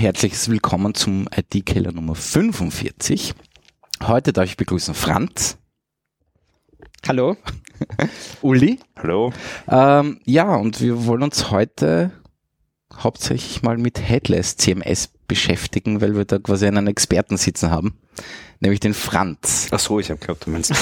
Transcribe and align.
herzliches 0.00 0.48
Willkommen 0.48 0.94
zum 0.94 1.28
IT-Keller 1.36 1.92
Nummer 1.92 2.14
45. 2.14 3.34
Heute 4.02 4.32
darf 4.32 4.46
ich 4.46 4.56
begrüßen 4.56 4.94
Franz. 4.94 5.58
Hallo. 7.06 7.36
Uli. 8.40 8.80
Hallo. 8.96 9.30
Ähm, 9.68 10.18
ja, 10.24 10.56
und 10.56 10.80
wir 10.80 11.04
wollen 11.04 11.22
uns 11.22 11.50
heute 11.50 12.12
hauptsächlich 12.96 13.62
mal 13.62 13.76
mit 13.76 14.00
Headless 14.00 14.56
CMS 14.56 15.10
beschäftigen, 15.28 16.00
weil 16.00 16.16
wir 16.16 16.24
da 16.24 16.38
quasi 16.38 16.66
einen 16.66 16.86
Experten 16.86 17.36
sitzen 17.36 17.70
haben, 17.70 17.98
nämlich 18.60 18.80
den 18.80 18.94
Franz. 18.94 19.68
Ach 19.70 19.78
so, 19.78 20.00
ich 20.00 20.08
habe 20.08 20.18
geglaubt, 20.18 20.46
du 20.46 20.50
meinst 20.50 20.72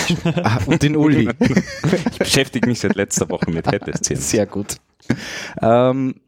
ah, 0.45 0.61
und 0.67 0.81
den 0.81 0.95
Uli. 0.95 1.29
ich 2.13 2.19
beschäftige 2.21 2.69
mich 2.69 2.79
seit 2.79 2.95
letzter 2.95 3.29
Woche 3.29 3.51
mit 3.51 3.67
Headless 3.67 4.01
CMS. 4.01 4.31
Sehr 4.31 4.47
gut. 4.47 4.77
Ähm, 5.61 6.21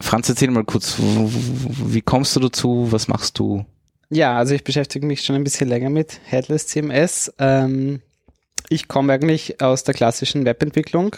Franz, 0.00 0.28
erzähl 0.28 0.50
mal 0.50 0.64
kurz, 0.64 0.96
wie 0.98 2.00
kommst 2.00 2.36
du 2.36 2.40
dazu? 2.40 2.88
Was 2.90 3.08
machst 3.08 3.38
du? 3.38 3.64
Ja, 4.10 4.36
also 4.36 4.54
ich 4.54 4.64
beschäftige 4.64 5.06
mich 5.06 5.22
schon 5.22 5.36
ein 5.36 5.44
bisschen 5.44 5.68
länger 5.68 5.90
mit 5.90 6.20
Headless 6.24 6.68
CMS. 6.68 7.32
Ähm, 7.38 8.00
ich 8.68 8.88
komme 8.88 9.12
eigentlich 9.12 9.60
aus 9.60 9.84
der 9.84 9.94
klassischen 9.94 10.44
Webentwicklung, 10.44 11.16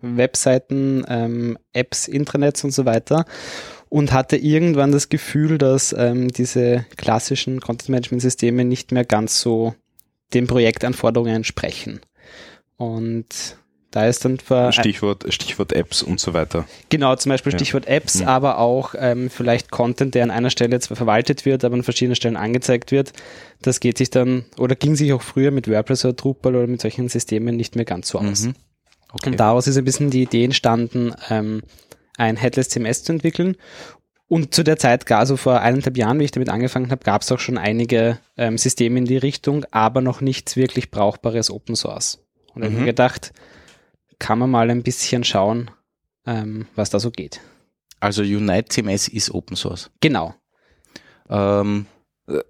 Webseiten, 0.00 1.04
ähm, 1.08 1.58
Apps, 1.72 2.06
Intranets 2.06 2.62
und 2.64 2.70
so 2.70 2.84
weiter 2.84 3.24
und 3.88 4.12
hatte 4.12 4.36
irgendwann 4.36 4.92
das 4.92 5.08
Gefühl, 5.08 5.58
dass 5.58 5.94
ähm, 5.96 6.28
diese 6.28 6.84
klassischen 6.96 7.60
Content-Management-Systeme 7.60 8.64
nicht 8.64 8.92
mehr 8.92 9.04
ganz 9.04 9.40
so 9.40 9.74
den 10.34 10.46
Projektanforderungen 10.46 11.36
entsprechen. 11.36 12.00
Und 12.76 13.56
da 13.90 14.06
ist 14.06 14.24
dann 14.24 14.38
Stichwort, 14.70 15.24
Stichwort 15.32 15.72
Apps 15.72 16.02
und 16.02 16.20
so 16.20 16.34
weiter. 16.34 16.66
Genau, 16.90 17.16
zum 17.16 17.30
Beispiel 17.30 17.52
Stichwort 17.52 17.86
ja. 17.86 17.92
Apps, 17.92 18.20
mhm. 18.20 18.28
aber 18.28 18.58
auch 18.58 18.94
ähm, 18.98 19.30
vielleicht 19.30 19.70
Content, 19.70 20.14
der 20.14 20.24
an 20.24 20.30
einer 20.30 20.50
Stelle 20.50 20.78
zwar 20.80 20.96
verwaltet 20.96 21.46
wird, 21.46 21.64
aber 21.64 21.74
an 21.74 21.82
verschiedenen 21.82 22.14
Stellen 22.14 22.36
angezeigt 22.36 22.92
wird. 22.92 23.12
Das 23.62 23.80
geht 23.80 23.96
sich 23.96 24.10
dann, 24.10 24.44
oder 24.58 24.76
ging 24.76 24.94
sich 24.94 25.12
auch 25.14 25.22
früher 25.22 25.50
mit 25.50 25.68
WordPress 25.68 26.04
oder 26.04 26.14
Drupal 26.14 26.54
oder 26.54 26.66
mit 26.66 26.82
solchen 26.82 27.08
Systemen 27.08 27.56
nicht 27.56 27.76
mehr 27.76 27.86
ganz 27.86 28.08
so 28.08 28.18
aus. 28.18 28.42
Mhm. 28.42 28.54
Okay. 29.10 29.30
Und 29.30 29.40
daraus 29.40 29.66
ist 29.66 29.78
ein 29.78 29.84
bisschen 29.84 30.10
die 30.10 30.22
Idee 30.22 30.44
entstanden, 30.44 31.14
ähm, 31.30 31.62
ein 32.18 32.36
Headless 32.36 32.68
CMS 32.68 33.04
zu 33.04 33.12
entwickeln. 33.12 33.56
Und 34.28 34.54
zu 34.54 34.62
der 34.62 34.76
Zeit, 34.76 35.06
gar 35.06 35.24
so 35.24 35.38
vor 35.38 35.60
eineinhalb 35.60 35.96
Jahren, 35.96 36.20
wie 36.20 36.24
ich 36.24 36.30
damit 36.30 36.50
angefangen 36.50 36.90
habe, 36.90 37.02
gab 37.02 37.22
es 37.22 37.32
auch 37.32 37.38
schon 37.38 37.56
einige 37.56 38.18
ähm, 38.36 38.58
Systeme 38.58 38.98
in 38.98 39.06
die 39.06 39.16
Richtung, 39.16 39.64
aber 39.70 40.02
noch 40.02 40.20
nichts 40.20 40.56
wirklich 40.56 40.90
brauchbares 40.90 41.50
Open 41.50 41.74
Source. 41.74 42.22
Und 42.54 42.60
mhm. 42.60 42.68
ich 42.68 42.74
habe 42.74 42.84
gedacht, 42.84 43.32
kann 44.18 44.38
man 44.38 44.50
mal 44.50 44.70
ein 44.70 44.82
bisschen 44.82 45.24
schauen, 45.24 45.70
ähm, 46.26 46.66
was 46.74 46.90
da 46.90 47.00
so 47.00 47.10
geht. 47.10 47.40
Also 48.00 48.22
Unite 48.22 48.68
CMS 48.68 49.08
ist 49.08 49.32
Open 49.32 49.56
Source. 49.56 49.90
Genau. 50.00 50.34
Ähm, 51.28 51.86
äh, 52.28 52.40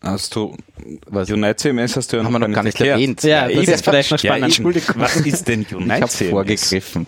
Hast 0.00 0.36
du, 0.36 0.56
was? 1.06 1.28
Unite 1.28 1.56
CMS 1.56 1.96
hast 1.96 2.12
du 2.12 2.18
ja 2.18 2.22
noch, 2.22 2.30
wir 2.30 2.38
noch 2.38 2.52
gar 2.52 2.62
nicht 2.62 2.74
erklärt. 2.78 3.00
erwähnt. 3.00 3.22
Ja, 3.24 3.48
das 3.48 3.66
ist 3.66 3.84
vielleicht 3.84 4.12
noch 4.12 4.18
spannend. 4.20 4.56
Ja, 4.56 4.64
was 4.94 5.16
ist 5.16 5.48
denn 5.48 5.66
Unite 5.72 6.04
ich 6.04 6.10
CMS? 6.10 6.30
vorgegriffen. 6.30 7.06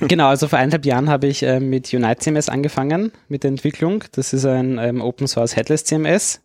genau, 0.00 0.26
also 0.26 0.48
vor 0.48 0.58
eineinhalb 0.58 0.84
Jahren 0.84 1.08
habe 1.08 1.28
ich 1.28 1.44
äh, 1.44 1.60
mit 1.60 1.94
Unite 1.94 2.18
CMS 2.18 2.48
angefangen, 2.48 3.12
mit 3.28 3.44
der 3.44 3.50
Entwicklung. 3.50 4.02
Das 4.12 4.32
ist 4.32 4.44
ein 4.44 4.78
ähm, 4.78 5.00
Open 5.00 5.28
Source 5.28 5.54
Headless 5.54 5.84
CMS 5.84 6.40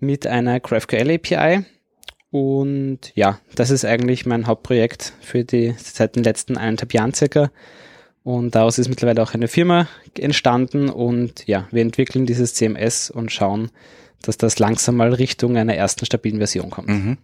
mit 0.00 0.26
einer 0.26 0.58
GraphQL 0.58 1.08
API 1.12 1.64
und 2.30 2.98
ja, 3.14 3.40
das 3.54 3.70
ist 3.70 3.84
eigentlich 3.84 4.24
mein 4.24 4.46
Hauptprojekt 4.46 5.14
für 5.20 5.44
die 5.44 5.74
seit 5.78 6.16
den 6.16 6.22
letzten 6.22 6.56
eineinhalb 6.56 6.94
Jahren 6.94 7.12
circa. 7.12 7.50
Und 8.22 8.54
daraus 8.54 8.78
ist 8.78 8.88
mittlerweile 8.88 9.22
auch 9.22 9.34
eine 9.34 9.48
Firma 9.48 9.88
entstanden 10.18 10.88
und 10.88 11.46
ja, 11.46 11.66
wir 11.70 11.82
entwickeln 11.82 12.26
dieses 12.26 12.54
CMS 12.54 13.10
und 13.10 13.32
schauen, 13.32 13.70
dass 14.22 14.36
das 14.36 14.58
langsam 14.58 14.96
mal 14.96 15.14
Richtung 15.14 15.56
einer 15.56 15.74
ersten 15.74 16.04
stabilen 16.04 16.38
Version 16.38 16.70
kommt. 16.70 16.88
Mhm. 16.88 17.18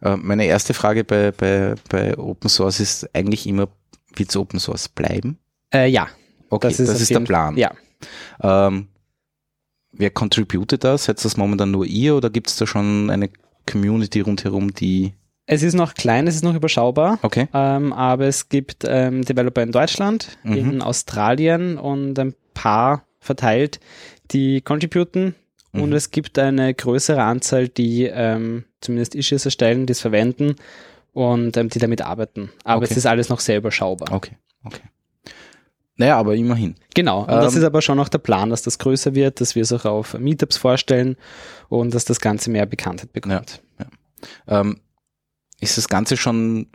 Äh, 0.00 0.16
meine 0.16 0.46
erste 0.46 0.74
Frage 0.74 1.04
bei, 1.04 1.30
bei, 1.30 1.74
bei 1.88 2.16
Open 2.18 2.48
Source 2.48 2.80
ist 2.80 3.14
eigentlich 3.14 3.46
immer, 3.46 3.68
wird 4.16 4.30
es 4.30 4.36
Open 4.36 4.58
Source 4.58 4.88
bleiben? 4.88 5.38
Äh, 5.72 5.88
ja. 5.88 6.08
Okay, 6.48 6.68
das 6.68 6.80
ist, 6.80 6.88
das 6.88 7.00
ist 7.00 7.10
der 7.10 7.20
Plan. 7.20 7.56
Ja. 7.56 7.72
Ähm, 8.42 8.88
wer 9.92 10.10
contributet 10.10 10.82
das? 10.82 11.04
Setzt 11.04 11.24
das 11.24 11.36
momentan 11.36 11.70
nur 11.70 11.86
ihr 11.86 12.16
oder 12.16 12.30
gibt 12.30 12.48
es 12.48 12.56
da 12.56 12.66
schon 12.66 13.10
eine 13.10 13.30
Community 13.66 14.20
rundherum, 14.20 14.72
die 14.74 15.12
es 15.46 15.62
ist 15.62 15.74
noch 15.74 15.94
klein, 15.94 16.26
es 16.26 16.36
ist 16.36 16.44
noch 16.44 16.54
überschaubar. 16.54 17.18
Okay. 17.22 17.48
Ähm, 17.52 17.92
aber 17.92 18.26
es 18.26 18.48
gibt 18.48 18.84
ähm, 18.86 19.24
Developer 19.24 19.62
in 19.62 19.72
Deutschland, 19.72 20.38
mhm. 20.44 20.56
in 20.56 20.82
Australien 20.82 21.78
und 21.78 22.18
ein 22.18 22.34
paar 22.54 23.04
verteilt, 23.18 23.80
die 24.30 24.60
contributen. 24.60 25.34
Mhm. 25.72 25.82
Und 25.82 25.92
es 25.92 26.10
gibt 26.10 26.38
eine 26.38 26.72
größere 26.72 27.22
Anzahl, 27.22 27.68
die 27.68 28.04
ähm, 28.04 28.64
zumindest 28.80 29.14
Issues 29.14 29.44
erstellen, 29.44 29.86
die 29.86 29.92
es 29.92 30.00
verwenden 30.00 30.56
und 31.12 31.56
ähm, 31.56 31.68
die 31.68 31.78
damit 31.78 32.02
arbeiten. 32.02 32.50
Aber 32.64 32.82
okay. 32.82 32.92
es 32.92 32.96
ist 32.96 33.06
alles 33.06 33.28
noch 33.28 33.40
sehr 33.40 33.58
überschaubar. 33.58 34.12
Okay, 34.12 34.36
okay. 34.64 34.82
Naja, 35.96 36.16
aber 36.16 36.34
immerhin. 36.34 36.76
Genau, 36.94 37.22
und 37.22 37.30
ähm, 37.30 37.40
das 37.40 37.54
ist 37.54 37.64
aber 37.64 37.82
schon 37.82 38.00
auch 38.00 38.08
der 38.08 38.18
Plan, 38.18 38.50
dass 38.50 38.62
das 38.62 38.78
größer 38.78 39.14
wird, 39.14 39.40
dass 39.40 39.54
wir 39.54 39.62
es 39.62 39.72
auch 39.72 39.84
auf 39.84 40.18
Meetups 40.18 40.56
vorstellen 40.56 41.16
und 41.68 41.94
dass 41.94 42.04
das 42.04 42.20
Ganze 42.20 42.50
mehr 42.50 42.66
Bekanntheit 42.66 43.12
bekommt. 43.12 43.62
Ja, 43.78 43.86
ja. 44.48 44.60
Ähm, 44.60 44.80
ist 45.60 45.76
das 45.76 45.88
Ganze 45.88 46.16
schon 46.16 46.68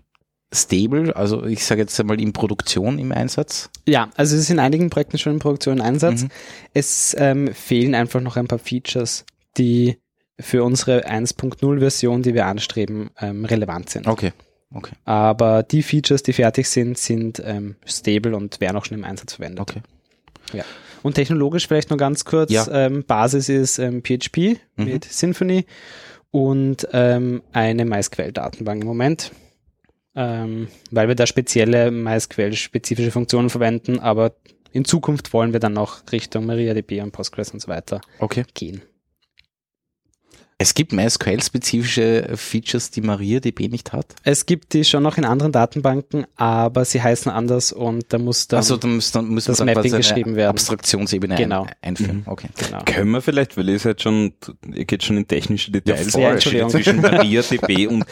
stable? 0.53 1.15
Also 1.15 1.45
ich 1.45 1.65
sage 1.65 1.81
jetzt 1.81 1.99
einmal 1.99 2.21
in 2.21 2.31
Produktion 2.31 2.99
im 2.99 3.11
Einsatz? 3.11 3.69
Ja, 3.87 4.09
also 4.15 4.35
es 4.35 4.43
ist 4.43 4.49
in 4.49 4.59
einigen 4.59 4.89
Projekten 4.89 5.17
schon 5.17 5.33
in 5.33 5.39
Produktion 5.39 5.77
im 5.77 5.83
Einsatz. 5.83 6.23
Mhm. 6.23 6.29
Es 6.73 7.15
ähm, 7.19 7.53
fehlen 7.53 7.95
einfach 7.95 8.21
noch 8.21 8.37
ein 8.37 8.47
paar 8.47 8.59
Features, 8.59 9.25
die 9.57 9.97
für 10.39 10.63
unsere 10.63 11.07
1.0 11.07 11.79
Version, 11.79 12.21
die 12.21 12.33
wir 12.33 12.45
anstreben, 12.45 13.09
ähm, 13.19 13.45
relevant 13.45 13.89
sind. 13.89 14.07
Okay. 14.07 14.31
Okay. 14.73 14.95
Aber 15.05 15.63
die 15.63 15.81
Features, 15.81 16.23
die 16.23 16.33
fertig 16.33 16.67
sind, 16.67 16.97
sind 16.97 17.41
ähm, 17.45 17.75
stable 17.85 18.35
und 18.35 18.59
werden 18.59 18.77
auch 18.77 18.85
schon 18.85 18.97
im 18.97 19.03
Einsatz 19.03 19.33
verwendet. 19.33 19.61
Okay. 19.61 19.81
Ja. 20.53 20.63
Und 21.03 21.13
technologisch 21.13 21.67
vielleicht 21.67 21.89
noch 21.89 21.97
ganz 21.97 22.25
kurz, 22.25 22.51
ja. 22.51 22.67
ähm, 22.69 23.03
Basis 23.05 23.49
ist 23.49 23.79
ähm, 23.79 24.03
PHP 24.03 24.59
mhm. 24.75 24.85
mit 24.85 25.05
Symfony 25.05 25.65
und 26.31 26.87
ähm, 26.91 27.43
eine 27.53 27.85
MySQL-Datenbank 27.85 28.81
im 28.81 28.87
Moment, 28.87 29.31
ähm, 30.15 30.67
weil 30.91 31.07
wir 31.07 31.15
da 31.15 31.27
spezielle 31.27 31.91
MySQL-spezifische 31.91 33.11
Funktionen 33.11 33.49
verwenden, 33.49 33.99
aber 33.99 34.33
in 34.71 34.85
Zukunft 34.85 35.33
wollen 35.33 35.53
wir 35.53 35.59
dann 35.59 35.73
noch 35.73 36.01
Richtung 36.11 36.45
MariaDB 36.45 37.01
und 37.01 37.11
Postgres 37.11 37.51
und 37.51 37.61
so 37.61 37.67
weiter 37.67 38.01
okay. 38.19 38.43
gehen. 38.53 38.81
Es 40.59 40.73
gibt 40.73 40.91
MySQL-spezifische 40.91 42.31
Features, 42.35 42.89
die 42.89 43.01
MariaDB 43.01 43.67
nicht 43.67 43.93
hat? 43.93 44.15
Es 44.23 44.47
gibt 44.47 44.73
die 44.73 44.83
schon 44.85 45.03
noch 45.03 45.19
in 45.19 45.25
anderen 45.25 45.51
Datenbanken, 45.51 46.25
aber 46.35 46.83
sie 46.83 46.99
heißen 46.99 47.31
anders 47.31 47.71
und 47.71 48.05
da 48.09 48.17
muss 48.17 48.47
dann, 48.47 48.57
also, 48.57 48.75
da 48.75 48.87
muss, 48.87 49.11
dann 49.11 49.27
muss 49.27 49.45
das 49.45 49.63
Mapping 49.63 49.91
geschrieben 49.91 50.35
werden. 50.35 50.49
Abstraktionsebene 50.49 51.35
genau. 51.35 51.63
ein, 51.63 51.75
einführen. 51.89 52.17
Mhm. 52.17 52.23
Okay. 52.25 52.47
Genau. 52.57 52.83
Können 52.85 53.11
wir 53.11 53.21
vielleicht, 53.21 53.55
weil 53.55 53.69
ihr 53.69 53.77
seid 53.77 54.01
schon, 54.01 54.33
ihr 54.73 54.85
geht 54.85 55.03
schon 55.03 55.17
in 55.17 55.27
technische 55.27 55.69
Details 55.69 56.13
ja, 56.13 56.31
Entschuldigung. 56.31 56.71
zwischen 56.71 57.01
MariaDB 57.01 57.87
und 57.87 58.05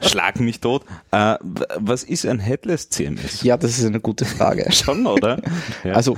Schlag 0.00 0.40
mich 0.40 0.60
tot. 0.60 0.82
Uh, 1.12 1.36
was 1.76 2.02
ist 2.02 2.26
ein 2.26 2.40
Headless 2.40 2.90
CMS? 2.90 3.42
Ja, 3.42 3.56
das 3.56 3.78
ist 3.78 3.84
eine 3.84 4.00
gute 4.00 4.24
Frage. 4.24 4.66
schon, 4.72 5.06
oder? 5.06 5.40
Ja. 5.82 5.92
Also, 5.92 6.16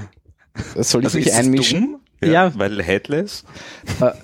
soll 0.74 1.02
ich 1.02 1.06
also 1.06 1.18
mich 1.18 1.34
einmischen? 1.34 1.96
Ja, 2.22 2.28
ja, 2.28 2.52
weil 2.54 2.82
Headless? 2.82 3.44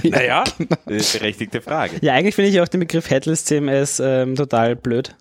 Äh, 0.04 0.10
naja, 0.10 0.44
berechtigte 0.86 1.60
Frage. 1.60 1.96
Ja, 2.00 2.14
eigentlich 2.14 2.34
finde 2.34 2.50
ich 2.50 2.60
auch 2.60 2.68
den 2.68 2.80
Begriff 2.80 3.10
Headless 3.10 3.44
CMS 3.44 4.00
ähm, 4.00 4.34
total 4.34 4.76
blöd. 4.76 5.14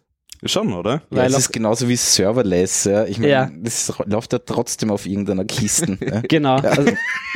Schon, 0.45 0.71
oder? 0.71 1.01
Ja, 1.11 1.25
es 1.25 1.37
ist 1.37 1.51
genauso 1.51 1.89
wie 1.89 1.97
Serverless. 1.97 2.85
Ja. 2.85 3.05
Ich 3.05 3.19
meine, 3.19 3.31
ja. 3.31 3.51
das 3.53 3.91
läuft 4.05 4.31
ja 4.31 4.39
trotzdem 4.39 4.89
auf 4.89 5.05
irgendeiner 5.05 5.43
Kiste. 5.43 5.97
ja. 6.05 6.21
Genau. 6.21 6.55
Also, 6.55 6.91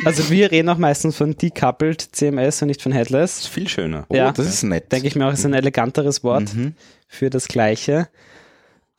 also, 0.05 0.29
wir 0.29 0.51
reden 0.51 0.69
auch 0.69 0.77
meistens 0.77 1.17
von 1.17 1.35
decoupled 1.35 2.01
CMS 2.01 2.61
und 2.61 2.69
nicht 2.69 2.81
von 2.81 2.93
Headless. 2.93 3.35
Das 3.35 3.43
ist 3.45 3.47
viel 3.47 3.67
schöner. 3.67 4.05
Oh, 4.07 4.15
ja, 4.15 4.31
das 4.31 4.47
ist 4.47 4.63
nett. 4.63 4.91
Denke 4.91 5.07
ich 5.07 5.15
mir 5.15 5.27
auch, 5.27 5.33
ist 5.33 5.45
ein 5.45 5.53
eleganteres 5.53 6.23
Wort 6.23 6.53
mhm. 6.53 6.75
für 7.09 7.29
das 7.29 7.49
Gleiche. 7.49 8.07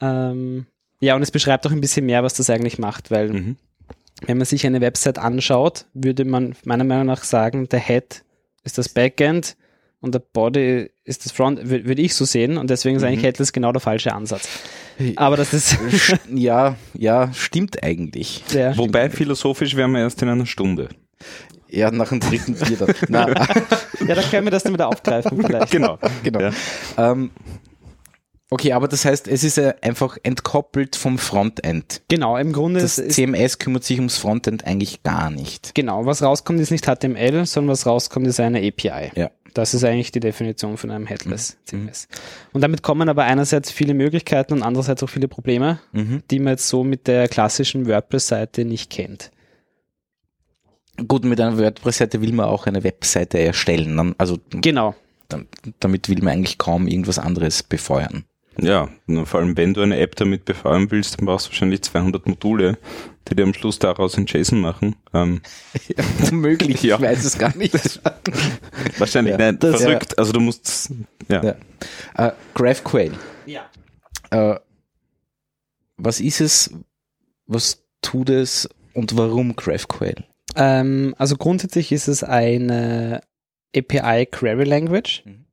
Ähm, 0.02 0.66
ja, 1.00 1.16
und 1.16 1.22
es 1.22 1.30
beschreibt 1.30 1.66
auch 1.66 1.72
ein 1.72 1.80
bisschen 1.80 2.04
mehr, 2.04 2.22
was 2.22 2.34
das 2.34 2.50
eigentlich 2.50 2.78
macht, 2.78 3.10
weil 3.10 3.30
mhm. 3.30 3.56
wenn 4.26 4.36
man 4.36 4.44
sich 4.44 4.66
eine 4.66 4.82
Website 4.82 5.18
anschaut, 5.18 5.86
würde 5.94 6.26
man 6.26 6.54
meiner 6.64 6.84
Meinung 6.84 7.06
nach 7.06 7.24
sagen, 7.24 7.70
der 7.70 7.80
Head 7.80 8.22
ist 8.64 8.78
das 8.78 8.88
Backend 8.88 9.56
und 10.00 10.14
der 10.14 10.18
Body 10.18 10.90
ist 11.04 11.24
das 11.24 11.32
Front, 11.32 11.68
würde 11.68 12.02
ich 12.02 12.14
so 12.14 12.24
sehen 12.24 12.58
und 12.58 12.68
deswegen 12.70 12.96
ist 12.96 13.02
mhm. 13.02 13.08
eigentlich 13.08 13.24
Headless 13.24 13.52
genau 13.52 13.72
der 13.72 13.80
falsche 13.80 14.12
Ansatz. 14.12 14.48
Aber 15.16 15.36
das 15.36 15.52
ist. 15.52 15.76
ja, 16.34 16.76
ja, 16.94 17.32
stimmt 17.32 17.82
eigentlich. 17.82 18.42
Ja, 18.52 18.76
Wobei 18.76 19.06
stimmt. 19.06 19.14
philosophisch 19.16 19.76
wären 19.76 19.92
wir 19.92 20.00
erst 20.00 20.22
in 20.22 20.28
einer 20.28 20.46
Stunde. 20.46 20.88
Ja, 21.68 21.90
nach 21.90 22.10
dem 22.10 22.20
dritten 22.20 22.54
Bier 22.54 22.76
dann. 22.76 23.34
ja, 24.06 24.14
dann 24.14 24.30
können 24.30 24.46
wir 24.46 24.50
das 24.50 24.62
dann 24.62 24.72
wieder 24.72 24.88
aufgreifen 24.88 25.42
vielleicht. 25.42 25.72
Genau, 25.72 25.98
genau. 26.22 26.40
Ja. 26.40 26.52
Ähm, 26.96 27.30
Okay, 28.54 28.72
aber 28.72 28.86
das 28.86 29.04
heißt, 29.04 29.26
es 29.26 29.42
ist 29.42 29.58
einfach 29.58 30.16
entkoppelt 30.22 30.94
vom 30.94 31.18
Frontend. 31.18 32.02
Genau, 32.06 32.36
im 32.36 32.52
Grunde 32.52 32.80
Das 32.80 32.98
ist, 32.98 33.16
CMS 33.16 33.58
kümmert 33.58 33.82
sich 33.82 33.98
ums 33.98 34.16
Frontend 34.16 34.64
eigentlich 34.64 35.02
gar 35.02 35.28
nicht. 35.28 35.74
genau, 35.74 36.06
was 36.06 36.22
rauskommt, 36.22 36.60
ist 36.60 36.70
nicht 36.70 36.86
HTML, 36.86 37.46
sondern 37.46 37.72
was 37.72 37.84
rauskommt, 37.84 38.28
ist 38.28 38.38
eine 38.38 38.58
API. 38.64 39.10
Ja. 39.16 39.32
Das 39.54 39.74
ist 39.74 39.82
eigentlich 39.82 40.12
die 40.12 40.20
Definition 40.20 40.76
von 40.76 40.92
einem 40.92 41.06
Headless 41.06 41.56
Mhm. 41.72 41.86
CMS. 41.88 42.06
Und 42.52 42.60
damit 42.60 42.84
kommen 42.84 43.08
aber 43.08 43.24
einerseits 43.24 43.72
viele 43.72 43.92
Möglichkeiten 43.92 44.52
und 44.52 44.62
andererseits 44.62 45.02
auch 45.02 45.10
viele 45.10 45.26
Probleme, 45.26 45.80
Mhm. 45.90 46.22
die 46.30 46.38
man 46.38 46.52
jetzt 46.52 46.68
so 46.68 46.84
mit 46.84 47.08
der 47.08 47.26
klassischen 47.26 47.88
WordPress-Seite 47.88 48.64
nicht 48.64 48.88
kennt. 48.88 49.32
Gut, 51.08 51.24
mit 51.24 51.40
einer 51.40 51.58
WordPress-Seite 51.58 52.22
will 52.22 52.32
man 52.32 52.46
auch 52.46 52.68
eine 52.68 52.84
Webseite 52.84 53.40
erstellen. 53.40 54.14
Also 54.16 54.38
Genau. 54.50 54.94
dann, 55.26 55.48
damit 55.80 56.08
will 56.08 56.18
man 56.22 56.34
eigentlich 56.34 56.58
kaum 56.58 56.86
irgendwas 56.86 57.18
anderes 57.18 57.64
befeuern. 57.64 58.24
Ja, 58.60 58.88
vor 59.24 59.40
allem 59.40 59.56
wenn 59.56 59.74
du 59.74 59.80
eine 59.82 59.98
App 59.98 60.16
damit 60.16 60.44
befeuern 60.44 60.90
willst, 60.90 61.18
dann 61.18 61.26
brauchst 61.26 61.46
du 61.46 61.50
wahrscheinlich 61.50 61.82
200 61.82 62.26
Module, 62.28 62.78
die 63.28 63.34
dir 63.34 63.42
am 63.42 63.54
Schluss 63.54 63.78
daraus 63.78 64.16
in 64.16 64.26
JSON 64.26 64.60
machen. 64.60 64.96
Ähm, 65.12 65.40
Unmöglich, 66.30 66.82
Ja. 66.82 66.96
ich 66.98 67.02
weiß 67.02 67.24
es 67.24 67.38
gar 67.38 67.56
nicht. 67.56 67.74
wahrscheinlich, 68.98 69.32
Ja, 69.32 69.38
nein, 69.38 69.58
das- 69.58 69.82
verrückt. 69.82 70.18
Also 70.18 70.32
du 70.32 70.40
musst, 70.40 70.90
ja. 71.28 71.42
Ja. 72.16 72.28
äh, 72.28 72.32
GraphQL. 72.54 73.12
Ja. 73.46 73.68
Äh, 74.30 74.58
was 75.96 76.20
ist 76.20 76.40
es? 76.40 76.70
Was 77.46 77.82
tut 78.02 78.30
es? 78.30 78.68
Und 78.94 79.16
warum 79.16 79.56
GraphQL? 79.56 80.14
Ähm, 80.56 81.14
also 81.18 81.36
grundsätzlich 81.36 81.90
ist 81.92 82.06
es 82.08 82.22
eine 82.22 83.20
API 83.76 84.26
Query 84.26 84.64
Language 84.64 85.22
Mhm. 85.24 85.44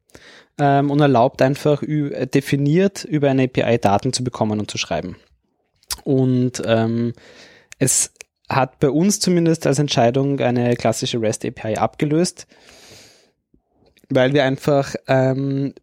Ähm, 0.59 0.92
und 0.92 1.00
erlaubt 1.00 1.42
einfach 1.42 1.83
äh, 1.83 2.25
definiert 2.27 3.03
über 3.03 3.30
eine 3.30 3.44
API 3.44 3.77
Daten 3.77 4.13
zu 4.13 4.24
bekommen 4.24 4.59
und 4.59 4.69
zu 4.69 4.77
schreiben. 4.77 5.18
Und 6.03 6.62
ähm, 6.65 7.13
es 7.80 8.12
hat 8.50 8.80
bei 8.80 8.89
uns 8.89 9.19
zumindest 9.19 9.65
als 9.65 9.80
Entscheidung 9.80 10.39
eine 10.39 10.75
klassische 10.75 11.21
REST 11.21 11.45
API 11.45 11.75
abgelöst, 11.77 12.48
weil 14.09 14.33
wir 14.33 14.44
einfach 14.44 14.95
ähm, 15.07 15.74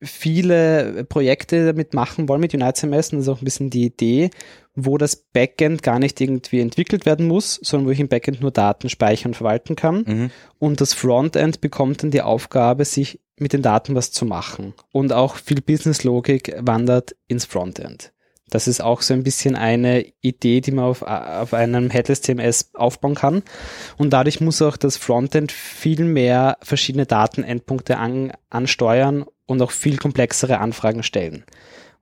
viele 0.00 1.04
Projekte 1.08 1.66
damit 1.66 1.94
machen 1.94 2.28
wollen 2.28 2.40
mit 2.40 2.54
UniteCMS 2.54 3.12
und 3.12 3.18
das 3.18 3.26
ist 3.26 3.28
auch 3.28 3.40
ein 3.40 3.44
bisschen 3.44 3.70
die 3.70 3.86
Idee, 3.86 4.30
wo 4.74 4.96
das 4.96 5.16
Backend 5.16 5.82
gar 5.82 5.98
nicht 5.98 6.20
irgendwie 6.20 6.60
entwickelt 6.60 7.04
werden 7.04 7.26
muss, 7.26 7.58
sondern 7.62 7.88
wo 7.88 7.90
ich 7.90 8.00
im 8.00 8.08
Backend 8.08 8.40
nur 8.40 8.52
Daten 8.52 8.88
speichern 8.88 9.30
und 9.30 9.34
verwalten 9.34 9.74
kann. 9.74 10.04
Mhm. 10.06 10.30
Und 10.58 10.80
das 10.80 10.94
Frontend 10.94 11.60
bekommt 11.60 12.02
dann 12.02 12.12
die 12.12 12.22
Aufgabe, 12.22 12.84
sich 12.84 13.20
mit 13.36 13.52
den 13.52 13.62
Daten 13.62 13.94
was 13.94 14.12
zu 14.12 14.24
machen. 14.24 14.74
Und 14.92 15.12
auch 15.12 15.36
viel 15.36 15.60
Businesslogik 15.60 16.54
wandert 16.60 17.16
ins 17.26 17.44
Frontend. 17.44 18.12
Das 18.50 18.66
ist 18.66 18.80
auch 18.80 19.02
so 19.02 19.14
ein 19.14 19.24
bisschen 19.24 19.56
eine 19.56 20.06
Idee, 20.20 20.60
die 20.60 20.70
man 20.70 20.84
auf, 20.86 21.02
auf 21.02 21.52
einem 21.52 21.90
Headless 21.90 22.22
CMS 22.22 22.70
aufbauen 22.74 23.14
kann. 23.14 23.42
Und 23.98 24.10
dadurch 24.10 24.40
muss 24.40 24.62
auch 24.62 24.76
das 24.76 24.96
Frontend 24.96 25.52
viel 25.52 26.04
mehr 26.04 26.56
verschiedene 26.62 27.04
Datenendpunkte 27.04 27.98
an, 27.98 28.32
ansteuern 28.48 29.26
und 29.48 29.60
auch 29.62 29.72
viel 29.72 29.96
komplexere 29.96 30.58
Anfragen 30.58 31.02
stellen. 31.02 31.44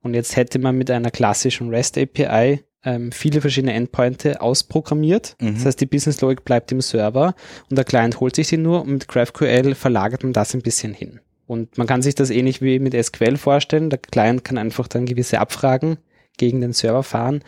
Und 0.03 0.13
jetzt 0.13 0.35
hätte 0.35 0.59
man 0.59 0.77
mit 0.77 0.91
einer 0.91 1.09
klassischen 1.09 1.69
REST 1.69 1.97
API 1.97 2.63
ähm, 2.83 3.11
viele 3.11 3.41
verschiedene 3.41 3.73
Endpointe 3.73 4.41
ausprogrammiert. 4.41 5.35
Mhm. 5.41 5.55
Das 5.55 5.65
heißt, 5.65 5.81
die 5.81 5.87
Business 5.87 6.21
Logik 6.21 6.45
bleibt 6.45 6.71
im 6.71 6.81
Server 6.81 7.33
und 7.69 7.77
der 7.77 7.85
Client 7.85 8.19
holt 8.19 8.35
sich 8.35 8.47
sie 8.47 8.57
nur 8.57 8.81
und 8.81 8.91
mit 8.91 9.07
GraphQL 9.07 9.73
verlagert 9.73 10.23
man 10.23 10.33
das 10.33 10.53
ein 10.53 10.61
bisschen 10.61 10.93
hin. 10.93 11.19
Und 11.47 11.77
man 11.77 11.87
kann 11.87 12.01
sich 12.01 12.13
das 12.13 12.29
ähnlich 12.29 12.61
wie 12.61 12.77
mit 12.77 12.93
SQL 12.93 13.37
vorstellen. 13.37 13.89
Der 13.89 13.99
Client 13.99 14.43
kann 14.43 14.57
einfach 14.57 14.87
dann 14.87 15.05
gewisse 15.05 15.39
Abfragen 15.39 15.97
gegen 16.37 16.61
den 16.61 16.73
Server 16.73 17.03
fahren 17.03 17.41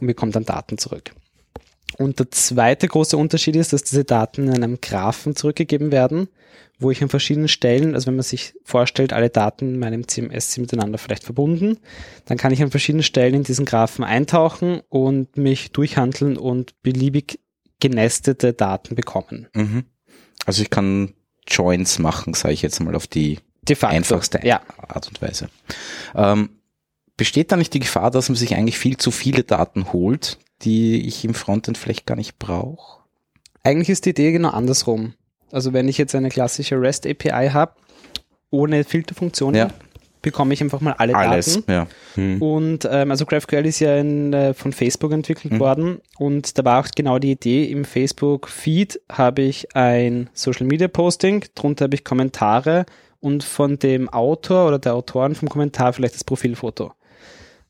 und 0.00 0.08
bekommt 0.08 0.36
dann 0.36 0.44
Daten 0.44 0.76
zurück. 0.76 1.12
Und 1.98 2.18
der 2.18 2.30
zweite 2.30 2.88
große 2.88 3.16
Unterschied 3.16 3.56
ist, 3.56 3.72
dass 3.72 3.84
diese 3.84 4.04
Daten 4.04 4.48
in 4.48 4.54
einem 4.54 4.80
Graphen 4.80 5.36
zurückgegeben 5.36 5.92
werden, 5.92 6.28
wo 6.78 6.90
ich 6.90 7.02
an 7.02 7.08
verschiedenen 7.08 7.48
Stellen, 7.48 7.94
also 7.94 8.08
wenn 8.08 8.16
man 8.16 8.24
sich 8.24 8.54
vorstellt, 8.64 9.12
alle 9.12 9.30
Daten 9.30 9.74
in 9.74 9.78
meinem 9.78 10.08
CMS 10.08 10.52
sind 10.52 10.62
miteinander 10.62 10.98
vielleicht 10.98 11.24
verbunden, 11.24 11.78
dann 12.24 12.36
kann 12.36 12.52
ich 12.52 12.62
an 12.62 12.70
verschiedenen 12.70 13.04
Stellen 13.04 13.34
in 13.34 13.42
diesen 13.44 13.64
Graphen 13.64 14.04
eintauchen 14.04 14.80
und 14.88 15.36
mich 15.36 15.70
durchhandeln 15.70 16.36
und 16.36 16.82
beliebig 16.82 17.38
genestete 17.80 18.52
Daten 18.52 18.94
bekommen. 18.96 19.48
Mhm. 19.54 19.84
Also 20.46 20.62
ich 20.62 20.70
kann 20.70 21.14
Joins 21.46 21.98
machen, 21.98 22.34
sage 22.34 22.54
ich 22.54 22.62
jetzt 22.62 22.80
mal 22.80 22.94
auf 22.94 23.06
die 23.06 23.38
De 23.68 23.76
facto. 23.76 23.96
einfachste 23.96 24.40
Ja. 24.42 24.60
Art 24.78 25.08
und 25.08 25.22
Weise. 25.22 25.48
Ähm, 26.14 26.50
besteht 27.16 27.52
da 27.52 27.56
nicht 27.56 27.72
die 27.74 27.80
Gefahr, 27.80 28.10
dass 28.10 28.28
man 28.28 28.36
sich 28.36 28.54
eigentlich 28.56 28.78
viel 28.78 28.96
zu 28.96 29.10
viele 29.10 29.44
Daten 29.44 29.92
holt, 29.92 30.38
die 30.62 31.06
ich 31.06 31.24
im 31.24 31.34
Frontend 31.34 31.78
vielleicht 31.78 32.06
gar 32.06 32.16
nicht 32.16 32.38
brauche? 32.38 33.02
Eigentlich 33.62 33.88
ist 33.90 34.04
die 34.06 34.10
Idee 34.10 34.32
genau 34.32 34.50
andersrum. 34.50 35.14
Also 35.52 35.72
wenn 35.72 35.88
ich 35.88 35.98
jetzt 35.98 36.14
eine 36.14 36.28
klassische 36.30 36.80
REST 36.80 37.06
API 37.06 37.50
habe, 37.52 37.72
ohne 38.50 38.84
Filterfunktionen, 38.84 39.56
Ja. 39.58 39.68
bekomme 40.22 40.54
ich 40.54 40.62
einfach 40.62 40.80
mal 40.80 40.94
alle 40.94 41.14
Alles, 41.14 41.54
Daten. 41.64 41.70
ja. 41.70 41.86
Hm. 42.14 42.42
Und 42.42 42.88
ähm, 42.90 43.10
also 43.10 43.26
GraphQL 43.26 43.66
ist 43.66 43.78
ja 43.80 43.96
in, 43.96 44.32
äh, 44.32 44.54
von 44.54 44.72
Facebook 44.72 45.12
entwickelt 45.12 45.54
Mhm. 45.54 45.60
worden 45.60 46.00
und 46.18 46.58
da 46.58 46.64
war 46.64 46.80
auch 46.84 46.88
genau 46.94 47.18
die 47.18 47.32
Idee, 47.32 47.64
im 47.64 47.84
Facebook-Feed 47.84 49.00
habe 49.12 49.42
ich 49.42 49.74
ein 49.76 50.30
Social-Media-Posting, 50.32 51.44
drunter 51.54 51.84
habe 51.84 51.94
ich 51.94 52.04
Kommentare 52.04 52.86
und 53.20 53.44
von 53.44 53.78
dem 53.78 54.08
Autor 54.08 54.66
oder 54.68 54.78
der 54.78 54.94
Autoren 54.94 55.34
vom 55.34 55.48
Kommentar 55.48 55.92
vielleicht 55.92 56.14
das 56.14 56.24
Profilfoto. 56.24 56.92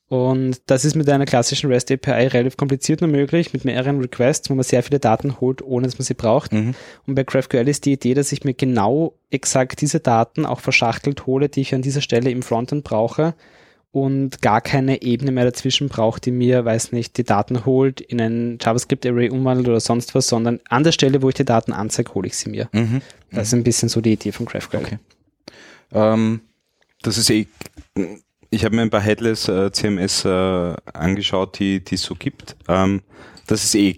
Und 0.09 0.61
das 0.67 0.85
ist 0.85 0.95
mit 0.95 1.09
einer 1.09 1.25
klassischen 1.25 1.71
REST 1.71 1.93
API 1.93 2.27
relativ 2.27 2.57
kompliziert 2.57 3.01
nur 3.01 3.11
möglich, 3.11 3.53
mit 3.53 3.65
mehreren 3.65 4.01
Requests, 4.01 4.51
wo 4.51 4.55
man 4.55 4.63
sehr 4.63 4.83
viele 4.83 5.01
Daten 5.01 5.41
holt, 5.41 5.63
ohne 5.63 5.87
dass 5.87 5.99
man 5.99 6.05
sie 6.05 6.15
braucht. 6.15 6.53
Mhm. 6.53 6.75
Und 7.07 7.15
bei 7.15 7.25
GraphQL 7.25 7.69
ist 7.69 7.87
die 7.87 7.93
Idee, 7.93 8.15
dass 8.15 8.31
ich 8.31 8.45
mir 8.45 8.55
genau 8.55 9.15
exakt 9.31 9.81
diese 9.81 10.01
Daten 10.01 10.45
auch 10.45 10.61
verschachtelt 10.61 11.27
hole, 11.27 11.49
die 11.49 11.63
ich 11.63 11.75
an 11.75 11.83
dieser 11.83 12.03
Stelle 12.03 12.31
im 12.31 12.43
Frontend 12.43 12.85
brauche 12.85 13.35
und 13.93 14.43
gar 14.43 14.61
keine 14.61 15.03
Ebene 15.03 15.31
mehr 15.31 15.45
dazwischen 15.45 15.89
braucht, 15.89 16.27
die 16.27 16.33
mir, 16.33 16.65
weiß 16.65 16.93
nicht, 16.93 17.17
die 17.17 17.25
Daten 17.25 17.65
holt, 17.65 18.01
in 18.01 18.21
ein 18.21 18.59
JavaScript-Array 18.61 19.31
umwandelt 19.31 19.69
oder 19.69 19.81
sonst 19.81 20.15
was, 20.15 20.27
sondern 20.29 20.61
an 20.69 20.85
der 20.85 20.93
Stelle, 20.93 21.23
wo 21.23 21.29
ich 21.29 21.37
die 21.37 21.45
Daten 21.45 21.73
anzeige, 21.73 22.13
hole 22.15 22.27
ich 22.27 22.37
sie 22.37 22.51
mir. 22.51 22.69
Mhm. 22.73 23.01
Das 23.31 23.49
ist 23.49 23.55
ein 23.55 23.65
bisschen 23.65 23.89
so 23.89 24.01
die 24.01 24.13
Idee 24.13 24.33
von 24.33 24.47
GraphQL. 24.47 24.77
Okay. 24.79 24.99
Ähm, 25.93 26.41
Das 27.03 27.19
ist 27.19 27.31
eh, 27.31 27.47
ich 28.55 28.65
habe 28.65 28.77
mir 28.77 28.83
ein 28.83 28.91
paar 28.91 29.01
Headless 29.01 29.49
äh, 29.49 29.71
CMS 29.73 30.25
äh, 30.25 30.29
angeschaut, 30.93 31.59
die 31.59 31.83
es 31.91 32.03
so 32.03 32.15
gibt. 32.15 32.57
Ähm, 32.69 33.03
das 33.47 33.65
ist 33.65 33.75
eh 33.75 33.97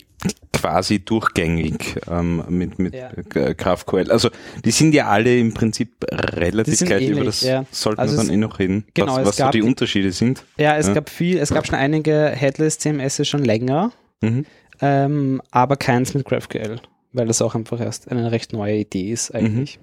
quasi 0.52 1.00
durchgängig 1.04 1.96
ähm, 2.10 2.42
mit, 2.48 2.78
mit 2.78 2.94
Ja. 2.94 3.10
GraphQL. 3.28 4.10
Also 4.10 4.30
die 4.64 4.70
sind 4.70 4.94
ja 4.94 5.06
alle 5.08 5.38
im 5.38 5.52
Prinzip 5.52 5.92
relativ 6.10 6.78
gleich, 6.80 7.02
über 7.08 7.18
ähnlich, 7.20 7.26
das 7.26 7.40
ja. 7.42 7.64
sollten 7.70 8.00
Also 8.00 8.16
wir 8.16 8.24
dann 8.24 8.32
eh 8.32 8.36
noch 8.38 8.58
reden, 8.58 8.86
genau, 8.94 9.16
was, 9.16 9.26
was 9.26 9.36
so 9.36 9.50
die 9.50 9.62
Unterschiede 9.62 10.10
sind. 10.12 10.44
Ja, 10.56 10.76
es 10.76 10.86
Ja. 10.88 10.94
gab 10.94 11.10
viel, 11.10 11.38
es 11.38 11.50
gab 11.50 11.66
schon 11.66 11.76
einige 11.76 12.30
Headless 12.30 12.78
CMS 12.78 13.26
schon 13.28 13.44
länger, 13.44 13.92
Mhm. 14.22 14.46
ähm, 14.80 15.42
aber 15.50 15.76
keins 15.76 16.14
mit 16.14 16.24
GraphQL, 16.24 16.80
weil 17.12 17.26
das 17.26 17.42
auch 17.42 17.54
einfach 17.54 17.78
erst 17.80 18.10
eine 18.10 18.32
recht 18.32 18.52
neue 18.54 18.76
Idee 18.76 19.10
ist 19.12 19.34
eigentlich. 19.34 19.78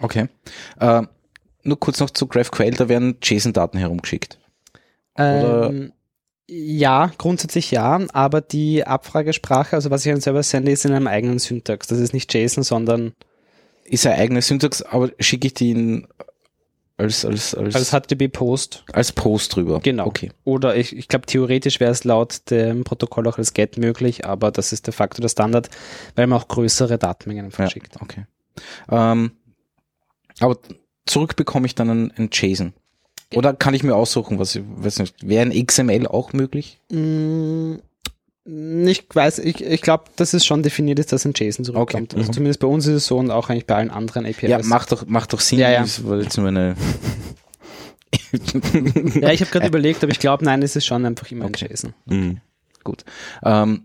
okay. 0.00 0.28
Äh, 0.78 1.02
nur 1.62 1.78
kurz 1.78 2.00
noch 2.00 2.10
zu 2.10 2.26
GraphQL, 2.26 2.72
da 2.72 2.88
werden 2.88 3.16
JSON-Daten 3.22 3.78
herumgeschickt. 3.78 4.38
Ähm, 5.16 5.92
ja, 6.48 7.12
grundsätzlich 7.18 7.70
ja, 7.70 8.00
aber 8.12 8.40
die 8.40 8.84
Abfragesprache, 8.84 9.76
also 9.76 9.90
was 9.90 10.04
ich 10.04 10.12
an 10.12 10.20
Server 10.20 10.42
sende, 10.42 10.72
ist 10.72 10.84
in 10.84 10.92
einem 10.92 11.06
eigenen 11.06 11.38
Syntax. 11.38 11.86
Das 11.86 11.98
ist 11.98 12.12
nicht 12.12 12.32
JSON, 12.32 12.64
sondern 12.64 13.12
Ist 13.84 14.06
eine 14.06 14.16
eigene 14.16 14.42
Syntax, 14.42 14.82
aber 14.82 15.10
schicke 15.20 15.48
ich 15.48 15.54
die 15.54 15.70
in, 15.70 16.08
als, 16.96 17.24
als, 17.24 17.54
als, 17.54 17.74
als 17.74 17.90
HTTP-Post. 17.90 18.84
als 18.92 19.12
Post 19.12 19.54
drüber. 19.56 19.80
Genau. 19.80 20.06
Okay. 20.06 20.32
Oder 20.44 20.76
ich, 20.76 20.96
ich 20.96 21.08
glaube, 21.08 21.26
theoretisch 21.26 21.80
wäre 21.80 21.92
es 21.92 22.04
laut 22.04 22.50
dem 22.50 22.84
Protokoll 22.84 23.28
auch 23.28 23.38
als 23.38 23.54
GET 23.54 23.78
möglich, 23.78 24.26
aber 24.26 24.50
das 24.50 24.72
ist 24.72 24.86
de 24.86 24.92
facto 24.92 25.22
der 25.22 25.28
Standard, 25.28 25.70
weil 26.16 26.26
man 26.26 26.40
auch 26.40 26.48
größere 26.48 26.98
Datenmengen 26.98 27.46
einfach 27.46 27.70
Ja, 27.72 27.82
okay. 28.00 28.26
Ähm, 28.90 29.32
aber 30.40 30.58
zurück 31.10 31.36
bekomme 31.36 31.66
ich 31.66 31.74
dann 31.74 31.90
ein, 31.90 32.12
ein 32.16 32.30
JSON. 32.32 32.72
Oder 33.34 33.52
kann 33.54 33.74
ich 33.74 33.82
mir 33.84 33.94
aussuchen, 33.94 34.38
was 34.38 34.54
ich 34.56 34.62
weiß 34.66 34.98
nicht, 34.98 35.26
wäre 35.28 35.42
ein 35.48 35.66
XML 35.66 36.06
auch 36.08 36.32
möglich? 36.32 36.78
Mm, 36.90 37.74
Nicht 38.44 39.14
weiß, 39.14 39.38
ich, 39.40 39.62
ich 39.62 39.82
glaube, 39.82 40.04
dass 40.16 40.32
es 40.34 40.44
schon 40.44 40.62
definiert 40.64 40.98
ist, 40.98 41.12
dass 41.12 41.24
ein 41.24 41.32
JSON 41.36 41.64
zurückkommt. 41.64 42.12
Okay. 42.12 42.16
Also 42.20 42.30
Mhm. 42.30 42.34
zumindest 42.34 42.60
bei 42.60 42.66
uns 42.66 42.86
ist 42.86 42.94
es 42.94 43.06
so 43.06 43.18
und 43.18 43.30
auch 43.30 43.48
eigentlich 43.50 43.66
bei 43.66 43.76
allen 43.76 43.90
anderen 43.90 44.24
APIs. 44.26 44.48
Ja, 44.48 44.60
macht 44.64 44.90
doch, 44.90 45.06
macht 45.06 45.32
doch 45.32 45.40
Sinn. 45.40 45.58
Ja, 45.60 45.70
ja. 45.70 45.82
Das 45.82 46.04
war 46.04 46.18
jetzt 46.20 46.36
nur 46.38 46.48
eine, 46.48 46.74
ja 49.20 49.30
ich 49.30 49.40
habe 49.40 49.50
gerade 49.50 49.66
überlegt, 49.68 50.02
aber 50.02 50.10
ich 50.12 50.18
glaube, 50.18 50.44
nein, 50.44 50.62
es 50.62 50.74
ist 50.76 50.86
schon 50.86 51.04
einfach 51.06 51.30
immer 51.30 51.44
Okay. 51.46 51.66
ein 51.66 51.70
JSON. 51.70 51.94
Mhm. 52.06 52.40
gut. 52.82 53.04
Ähm, 53.44 53.84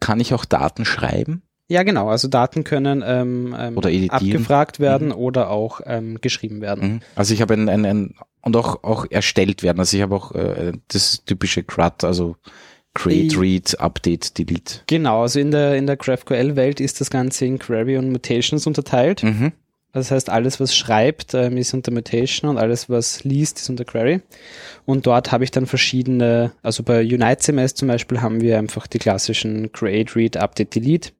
kann 0.00 0.20
ich 0.20 0.34
auch 0.34 0.44
Daten 0.44 0.84
schreiben? 0.84 1.42
Ja, 1.72 1.84
genau. 1.84 2.10
Also 2.10 2.28
Daten 2.28 2.64
können 2.64 3.02
ähm, 3.06 3.56
ähm, 3.58 3.78
abgefragt 4.10 4.78
werden 4.78 5.10
oder 5.10 5.48
auch 5.48 5.80
ähm, 5.86 6.18
geschrieben 6.20 6.60
werden. 6.60 6.94
Mhm. 6.94 7.00
Also 7.14 7.32
ich 7.32 7.40
habe 7.40 7.54
ein, 7.54 7.70
ein, 7.70 7.86
ein 7.86 8.14
und 8.42 8.56
auch, 8.56 8.84
auch 8.84 9.06
erstellt 9.08 9.62
werden. 9.62 9.78
Also 9.78 9.96
ich 9.96 10.02
habe 10.02 10.14
auch 10.14 10.34
äh, 10.34 10.72
das 10.88 11.24
typische 11.24 11.62
CRUD, 11.62 12.04
also 12.04 12.36
Create, 12.92 13.38
Read, 13.38 13.80
Update, 13.80 14.36
Delete. 14.36 14.80
Genau, 14.86 15.22
also 15.22 15.40
in 15.40 15.50
der, 15.50 15.76
in 15.76 15.86
der 15.86 15.96
GraphQL-Welt 15.96 16.78
ist 16.78 17.00
das 17.00 17.08
Ganze 17.08 17.46
in 17.46 17.58
Query 17.58 17.96
und 17.96 18.12
Mutations 18.12 18.66
unterteilt. 18.66 19.22
Mhm. 19.22 19.52
Das 19.92 20.10
heißt, 20.10 20.28
alles, 20.28 20.60
was 20.60 20.76
schreibt, 20.76 21.32
ähm, 21.32 21.56
ist 21.56 21.72
unter 21.72 21.90
Mutation 21.90 22.50
und 22.50 22.58
alles, 22.58 22.90
was 22.90 23.24
liest, 23.24 23.60
ist 23.60 23.70
unter 23.70 23.86
Query. 23.86 24.20
Und 24.84 25.06
dort 25.06 25.32
habe 25.32 25.44
ich 25.44 25.50
dann 25.50 25.64
verschiedene, 25.64 26.52
also 26.62 26.82
bei 26.82 27.02
UniteCMS 27.02 27.74
zum 27.74 27.88
Beispiel 27.88 28.20
haben 28.20 28.42
wir 28.42 28.58
einfach 28.58 28.86
die 28.86 28.98
klassischen 28.98 29.72
Create, 29.72 30.14
Read, 30.14 30.36
Update, 30.36 30.74
Delete. 30.74 31.12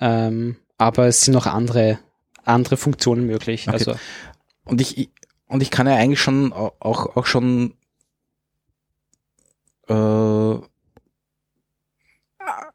Ähm, 0.00 0.56
aber 0.78 1.06
es 1.06 1.22
sind 1.22 1.34
noch 1.34 1.46
andere, 1.46 1.98
andere 2.44 2.76
Funktionen 2.76 3.26
möglich. 3.26 3.68
Okay. 3.68 3.76
Also 3.76 3.94
Und 4.64 4.80
ich, 4.80 5.10
und 5.46 5.62
ich 5.62 5.70
kann 5.70 5.86
ja 5.86 5.94
eigentlich 5.94 6.20
schon 6.20 6.52
au- 6.52 6.72
auch, 6.80 7.16
auch 7.16 7.26
schon 7.26 7.74
äh, 9.88 10.54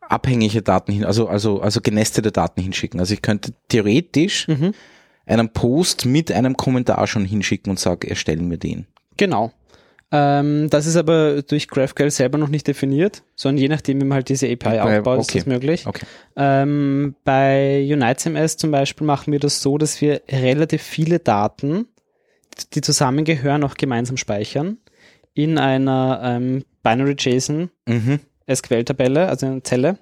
abhängige 0.02 0.62
Daten 0.62 0.92
hin, 0.92 1.06
also, 1.06 1.28
also, 1.28 1.62
also 1.62 1.82
genestete 1.82 2.32
Daten 2.32 2.62
hinschicken. 2.62 3.00
Also 3.00 3.14
ich 3.14 3.22
könnte 3.22 3.54
theoretisch 3.68 4.48
mhm. 4.48 4.74
einen 5.26 5.52
Post 5.54 6.06
mit 6.06 6.32
einem 6.32 6.58
Kommentar 6.58 7.06
schon 7.08 7.26
hinschicken 7.26 7.70
und 7.70 7.80
sage, 7.80 8.10
erstellen 8.10 8.48
mir 8.48 8.58
den. 8.58 8.88
Genau. 9.18 9.52
Ähm, 10.12 10.70
das 10.70 10.88
ist 10.88 10.96
aber 10.96 11.44
durch 11.44 11.68
GraphQL 11.68 12.10
selber 12.10 12.38
noch 12.40 12.48
nicht 12.48 12.68
definiert, 12.68 13.22
sondern 13.36 13.62
je 13.62 13.68
nachdem, 13.68 14.02
wie 14.02 14.06
man 14.06 14.16
halt 14.16 14.30
diese 14.30 14.48
API 14.48 14.80
Okay, 14.80 14.98
aufbaut, 14.98 15.20
ist 15.22 15.36
das 15.36 15.46
möglich. 15.46 15.86
Okay. 15.86 16.06
Ähm, 16.36 17.16
bei 17.24 17.88
UniteCMS 17.92 18.58
zum 18.58 18.72
Beispiel 18.72 19.06
machen 19.06 19.32
wir 19.32 19.40
das 19.40 19.62
so, 19.62 19.78
dass 19.78 20.02
wir 20.02 20.22
relativ 20.32 20.82
viele 20.82 21.20
Daten, 21.20 21.86
die 22.74 22.82
zusammengehören, 22.82 23.64
auch 23.64 23.76
gemeinsam 23.76 24.18
speichern 24.18 24.78
in 25.36 25.58
einer 25.60 26.22
ähm, 26.24 26.64
Binary 26.84 27.16
JSON 27.18 27.70
Mhm. 27.88 28.20
SQL-Tabelle, 28.52 29.28
also 29.28 29.46
eine 29.46 29.62
Zelle. 29.62 30.00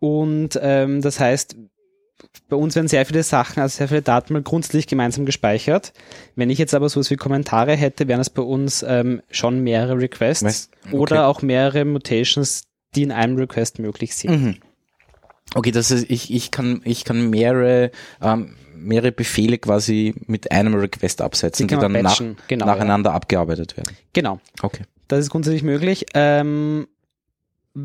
Und 0.00 0.58
ähm, 0.62 1.02
das 1.02 1.20
heißt, 1.20 1.56
bei 2.48 2.56
uns 2.56 2.74
werden 2.74 2.88
sehr 2.88 3.04
viele 3.06 3.22
Sachen, 3.22 3.60
also 3.60 3.76
sehr 3.76 3.88
viele 3.88 4.02
Daten 4.02 4.32
mal 4.32 4.42
grundsätzlich 4.42 4.86
gemeinsam 4.86 5.26
gespeichert. 5.26 5.92
Wenn 6.36 6.50
ich 6.50 6.58
jetzt 6.58 6.74
aber 6.74 6.88
sowas 6.88 7.10
wie 7.10 7.16
Kommentare 7.16 7.74
hätte, 7.76 8.08
wären 8.08 8.20
es 8.20 8.30
bei 8.30 8.42
uns 8.42 8.84
ähm, 8.86 9.22
schon 9.30 9.60
mehrere 9.60 9.98
Requests 9.98 10.44
Weißt- 10.44 10.68
okay. 10.86 10.96
oder 10.96 11.26
auch 11.26 11.42
mehrere 11.42 11.84
Mutations, 11.84 12.64
die 12.94 13.02
in 13.02 13.12
einem 13.12 13.36
Request 13.36 13.78
möglich 13.78 14.14
sind. 14.14 14.30
Mhm. 14.42 14.56
Okay, 15.54 15.70
das 15.70 15.90
ist, 15.90 16.10
ich, 16.10 16.32
ich 16.32 16.50
kann, 16.50 16.82
ich 16.84 17.04
kann 17.04 17.30
mehrere, 17.30 17.90
ähm, 18.22 18.54
mehrere 18.74 19.12
Befehle 19.12 19.58
quasi 19.58 20.14
mit 20.26 20.52
einem 20.52 20.74
Request 20.74 21.22
absetzen, 21.22 21.66
Die 21.68 21.74
die, 21.74 21.80
dann 21.80 21.92
nach, 21.92 22.20
genau, 22.48 22.66
nacheinander 22.66 23.12
abgearbeitet 23.12 23.76
werden. 23.76 23.96
Genau. 24.12 24.40
Okay. 24.62 24.82
Das 25.08 25.20
ist 25.20 25.30
grundsätzlich 25.30 25.62
möglich. 25.62 26.06
Ähm, 26.14 26.86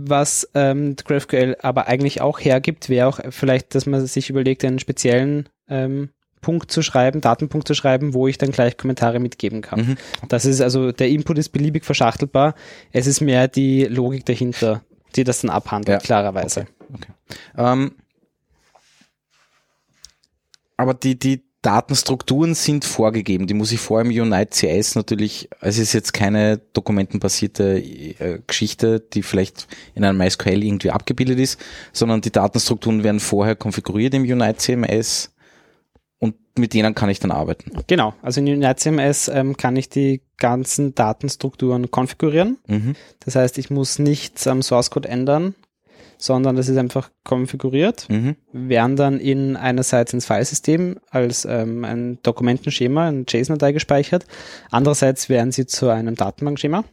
was 0.06 0.50
ähm, 0.56 0.96
GraphQL 0.96 1.58
aber 1.62 1.88
eigentlich 1.88 2.22
auch 2.22 2.40
hergibt, 2.40 2.90
wäre 2.90 3.08
auch 3.08 3.20
vielleicht, 3.30 3.76
dass 3.76 3.86
man 3.86 4.06
sich 4.06 4.30
überlegt, 4.30 4.66
einen 4.66 4.80
speziellen 4.80 5.50
ähm, 5.70 6.10
Punkt 6.42 6.72
zu 6.72 6.82
schreiben, 6.82 7.22
Datenpunkt 7.22 7.68
zu 7.68 7.74
schreiben, 7.74 8.14
wo 8.14 8.28
ich 8.28 8.38
dann 8.38 8.52
gleich 8.52 8.76
Kommentare 8.76 9.20
mitgeben 9.20 9.62
kann. 9.62 9.80
Mhm. 9.80 9.98
Das 10.28 10.46
ist 10.46 10.62
also, 10.62 10.92
der 10.92 11.10
Input 11.10 11.38
ist 11.38 11.50
beliebig 11.50 11.86
verschachtelbar. 11.86 12.56
Es 12.92 13.08
ist 13.08 13.22
mehr 13.22 13.48
die 13.48 13.86
Logik 13.86 14.26
dahinter, 14.26 14.82
die 15.16 15.24
das 15.24 15.42
dann 15.42 15.52
abhandelt, 15.52 16.02
Ja. 16.02 16.06
klarerweise. 16.06 16.68
Ähm, 17.58 17.94
aber 20.76 20.94
die, 20.94 21.18
die 21.18 21.44
Datenstrukturen 21.64 22.56
sind 22.56 22.86
vorgegeben. 22.86 23.48
Die 23.48 23.54
muss 23.54 23.72
ich 23.72 23.80
vor 23.80 24.02
im 24.02 24.10
Unite 24.10 24.50
CS 24.52 24.96
natürlich, 24.96 25.50
es 25.62 25.80
ist 25.80 25.94
jetzt 25.94 26.14
keine 26.14 26.58
dokumentenbasierte 26.74 27.80
äh, 27.80 28.40
Geschichte, 28.46 29.00
die 29.00 29.24
vielleicht 29.24 29.68
in 29.96 30.04
einem 30.04 30.18
MySQL 30.18 30.62
irgendwie 30.62 30.92
abgebildet 30.92 31.40
ist, 31.40 31.60
sondern 31.94 32.22
die 32.22 32.32
Datenstrukturen 32.32 33.04
werden 33.04 33.22
vorher 33.22 33.56
konfiguriert 33.56 34.14
im 34.14 34.24
Unite 34.24 34.58
CMS 34.58 35.34
und 36.20 36.36
mit 36.58 36.74
denen 36.74 36.96
kann 36.96 37.10
ich 37.10 37.20
dann 37.20 37.32
arbeiten. 37.32 37.72
Genau, 37.88 38.14
also 38.22 38.42
in 38.42 38.48
UniteCMS 38.48 39.30
ähm, 39.30 39.56
kann 39.56 39.78
ich 39.78 39.90
die 39.90 40.22
ganzen 40.38 40.94
Datenstrukturen 40.94 41.92
konfigurieren. 41.92 42.58
Mhm. 42.68 42.96
Das 43.24 43.36
heißt, 43.36 43.58
ich 43.58 43.70
muss 43.70 44.00
nichts 44.00 44.48
am 44.48 44.62
Source 44.62 44.92
Code 44.92 45.08
ändern, 45.08 45.56
sondern 46.24 46.56
das 46.56 46.70
ist 46.70 46.78
einfach 46.78 47.12
konfiguriert. 47.26 48.08
Mhm. 48.10 48.38
werden 48.54 48.96
dann 48.96 49.20
in 49.20 49.58
einerseits 49.58 50.14
ins 50.14 50.26
Filesystem 50.26 50.98
als 51.10 51.44
ähm, 51.44 51.84
ein 51.84 52.20
Dokumentenschema, 52.24 53.10
ein 53.10 53.26
JSON-Datei 53.28 53.74
gespeichert. 53.74 54.26
Andererseits 54.72 55.28
werden 55.28 55.52
sie 55.52 55.66
zu 55.66 55.90
einem 55.90 56.16
Datenbankschema. 56.16 56.86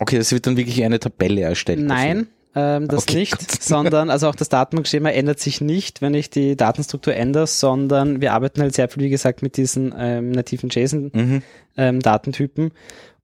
Okay, 0.00 0.18
das 0.18 0.32
wird 0.32 0.48
dann 0.48 0.56
wirklich 0.56 0.82
eine 0.82 0.98
Tabelle 0.98 1.42
erstellt. 1.42 1.78
Nein, 1.78 2.26
ähm, 2.56 2.88
das 2.88 3.04
Okay, 3.04 3.18
nicht, 3.18 3.38
gut. 3.38 3.48
sondern 3.62 4.10
also 4.10 4.28
auch 4.28 4.34
das 4.34 4.48
Datenbankschema 4.48 5.10
ändert 5.10 5.38
sich 5.38 5.60
nicht, 5.60 6.02
wenn 6.02 6.14
ich 6.14 6.28
die 6.28 6.56
Datenstruktur 6.56 7.14
ändere, 7.14 7.46
sondern 7.46 8.20
wir 8.20 8.32
arbeiten 8.32 8.60
halt 8.60 8.74
sehr 8.74 8.88
viel, 8.88 9.04
wie 9.04 9.10
gesagt, 9.10 9.40
mit 9.40 9.56
diesen 9.56 9.94
ähm, 9.96 10.32
nativen 10.32 10.68
dafür. 10.68 11.12
Mhm. 11.14 11.42
JSON-Datentypen. 11.76 12.72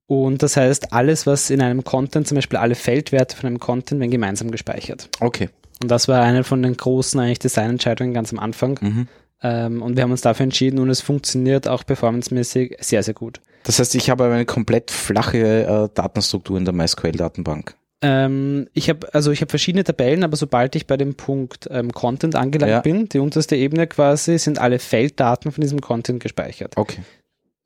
Und 0.06 0.42
das 0.42 0.56
heißt, 0.56 0.92
alles, 0.92 1.26
was 1.26 1.50
in 1.50 1.62
einem 1.62 1.82
Content, 1.84 2.28
zum 2.28 2.36
Beispiel 2.36 2.58
alle 2.58 2.74
Feldwerte 2.74 3.36
von 3.36 3.46
einem 3.46 3.58
Content, 3.58 4.00
werden 4.00 4.10
gemeinsam 4.10 4.50
gespeichert. 4.50 5.08
Okay. 5.20 5.48
Und 5.82 5.90
das 5.90 6.08
war 6.08 6.22
eine 6.22 6.44
von 6.44 6.62
den 6.62 6.76
großen 6.76 7.18
eigentlich 7.18 7.38
Designentscheidungen 7.38 8.14
ganz 8.14 8.32
am 8.32 8.38
Anfang. 8.38 8.78
Mhm. 8.80 9.08
Ähm, 9.42 9.82
und 9.82 9.96
wir 9.96 10.02
haben 10.02 10.10
uns 10.10 10.20
dafür 10.20 10.44
entschieden 10.44 10.78
und 10.78 10.90
es 10.90 11.00
funktioniert 11.00 11.68
auch 11.68 11.84
performancemäßig 11.84 12.76
sehr, 12.80 13.02
sehr 13.02 13.14
gut. 13.14 13.40
Das 13.64 13.78
heißt, 13.78 13.94
ich 13.94 14.10
habe 14.10 14.24
eine 14.24 14.44
komplett 14.44 14.90
flache 14.90 15.38
äh, 15.38 15.88
Datenstruktur 15.94 16.58
in 16.58 16.64
der 16.64 16.74
MySQL-Datenbank. 16.74 17.74
Ähm, 18.02 18.68
ich 18.74 18.90
habe 18.90 19.12
also 19.14 19.30
ich 19.30 19.40
habe 19.40 19.48
verschiedene 19.48 19.84
Tabellen, 19.84 20.24
aber 20.24 20.36
sobald 20.36 20.76
ich 20.76 20.86
bei 20.86 20.98
dem 20.98 21.14
Punkt 21.14 21.68
ähm, 21.70 21.92
Content 21.92 22.36
angelangt 22.36 22.70
Ja. 22.70 22.80
bin, 22.80 23.08
die 23.08 23.18
unterste 23.18 23.56
Ebene 23.56 23.86
quasi, 23.86 24.38
sind 24.38 24.58
alle 24.58 24.78
Felddaten 24.78 25.52
von 25.52 25.62
diesem 25.62 25.80
Content 25.80 26.20
gespeichert. 26.20 26.76
Okay. 26.76 27.00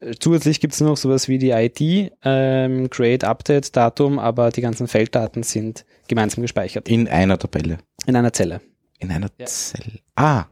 Äh, 0.00 0.14
Zusätzlich 0.19 0.61
gibt 0.61 0.75
es 0.75 0.81
noch 0.81 0.97
sowas 0.97 1.28
wie 1.28 1.38
die 1.38 1.50
ID, 1.50 2.12
ähm, 2.25 2.90
Create, 2.90 3.25
Update, 3.25 3.76
Datum, 3.76 4.19
aber 4.19 4.50
die 4.50 4.61
ganzen 4.61 4.88
Felddaten 4.88 5.43
sind 5.43 5.85
gemeinsam 6.09 6.43
gespeichert 6.43 6.88
In 6.88 7.09
einer 7.09 7.38
Tabelle. 7.38 7.78
in 8.07 8.17
einer 8.17 8.33
Zelle. 8.33 8.61
In 8.99 9.11
einer 9.11 9.28
Ja. 9.38 9.47
Zelle. 9.47 10.00
Ah. 10.17 10.45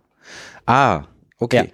Ah. 0.67 1.05
Okay. 1.39 1.57
Ja. 1.57 1.65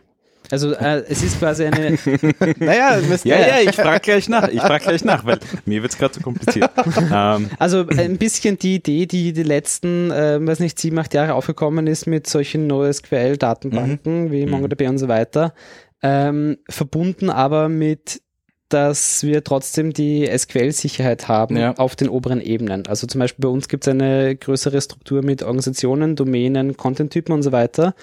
Also 0.51 0.73
äh, 0.75 1.03
es 1.09 1.23
ist 1.23 1.39
quasi 1.39 1.65
eine 1.65 1.97
Naja, 2.59 2.99
Ja, 3.25 3.39
ja, 3.41 3.61
ich 3.67 3.75
frage 3.75 4.01
gleich 4.01 4.29
nach. 4.29 4.49
Ich 4.49 4.61
frage 4.61 4.85
gleich 4.85 5.03
nach, 5.03 5.25
weil 5.25 5.39
mir 5.65 5.81
wird's 5.81 5.97
gerade 5.97 6.13
zu 6.13 6.21
kompliziert. 6.21 6.71
ähm, 7.11 7.49
Also 7.59 7.87
ein 7.89 8.19
bisschen 8.19 8.59
die 8.59 8.75
Idee, 8.75 9.07
die 9.07 9.33
die 9.33 9.45
letzten, 9.45 10.11
äh, 10.11 10.45
weiß 10.47 10.61
nicht, 10.61 10.79
sieben, 10.79 10.99
acht 10.99 11.15
Jahre 11.15 11.35
aufgekommen 11.35 11.87
ist 11.87 12.07
mit 12.07 12.27
solchen 12.27 12.67
NoSQL-Datenbanken 12.67 14.31
wie 14.31 14.45
MongoDB 14.45 14.89
und 14.89 14.99
so 14.99 15.09
weiter, 15.09 15.55
ähm, 16.03 16.59
verbunden 16.69 17.31
aber 17.31 17.69
mit, 17.69 18.21
dass 18.69 19.23
wir 19.23 19.45
trotzdem 19.45 19.93
die 19.93 20.27
SQL-Sicherheit 20.27 21.29
haben 21.29 21.59
Ja. 21.59 21.75
auf 21.77 21.95
den 21.95 22.09
oberen 22.09 22.41
Ebenen. 22.41 22.87
Also 22.87 23.07
zum 23.07 23.19
Beispiel 23.19 23.43
bei 23.43 23.49
uns 23.51 23.69
gibt 23.69 23.85
es 23.87 23.89
eine 23.91 24.35
größere 24.35 24.81
Struktur 24.81 25.23
mit 25.23 25.43
Organisationen, 25.43 26.17
Domänen, 26.17 26.77
Content-Typen 26.79 27.35
und 27.35 27.43
so 27.43 27.53
weiter. 27.53 27.95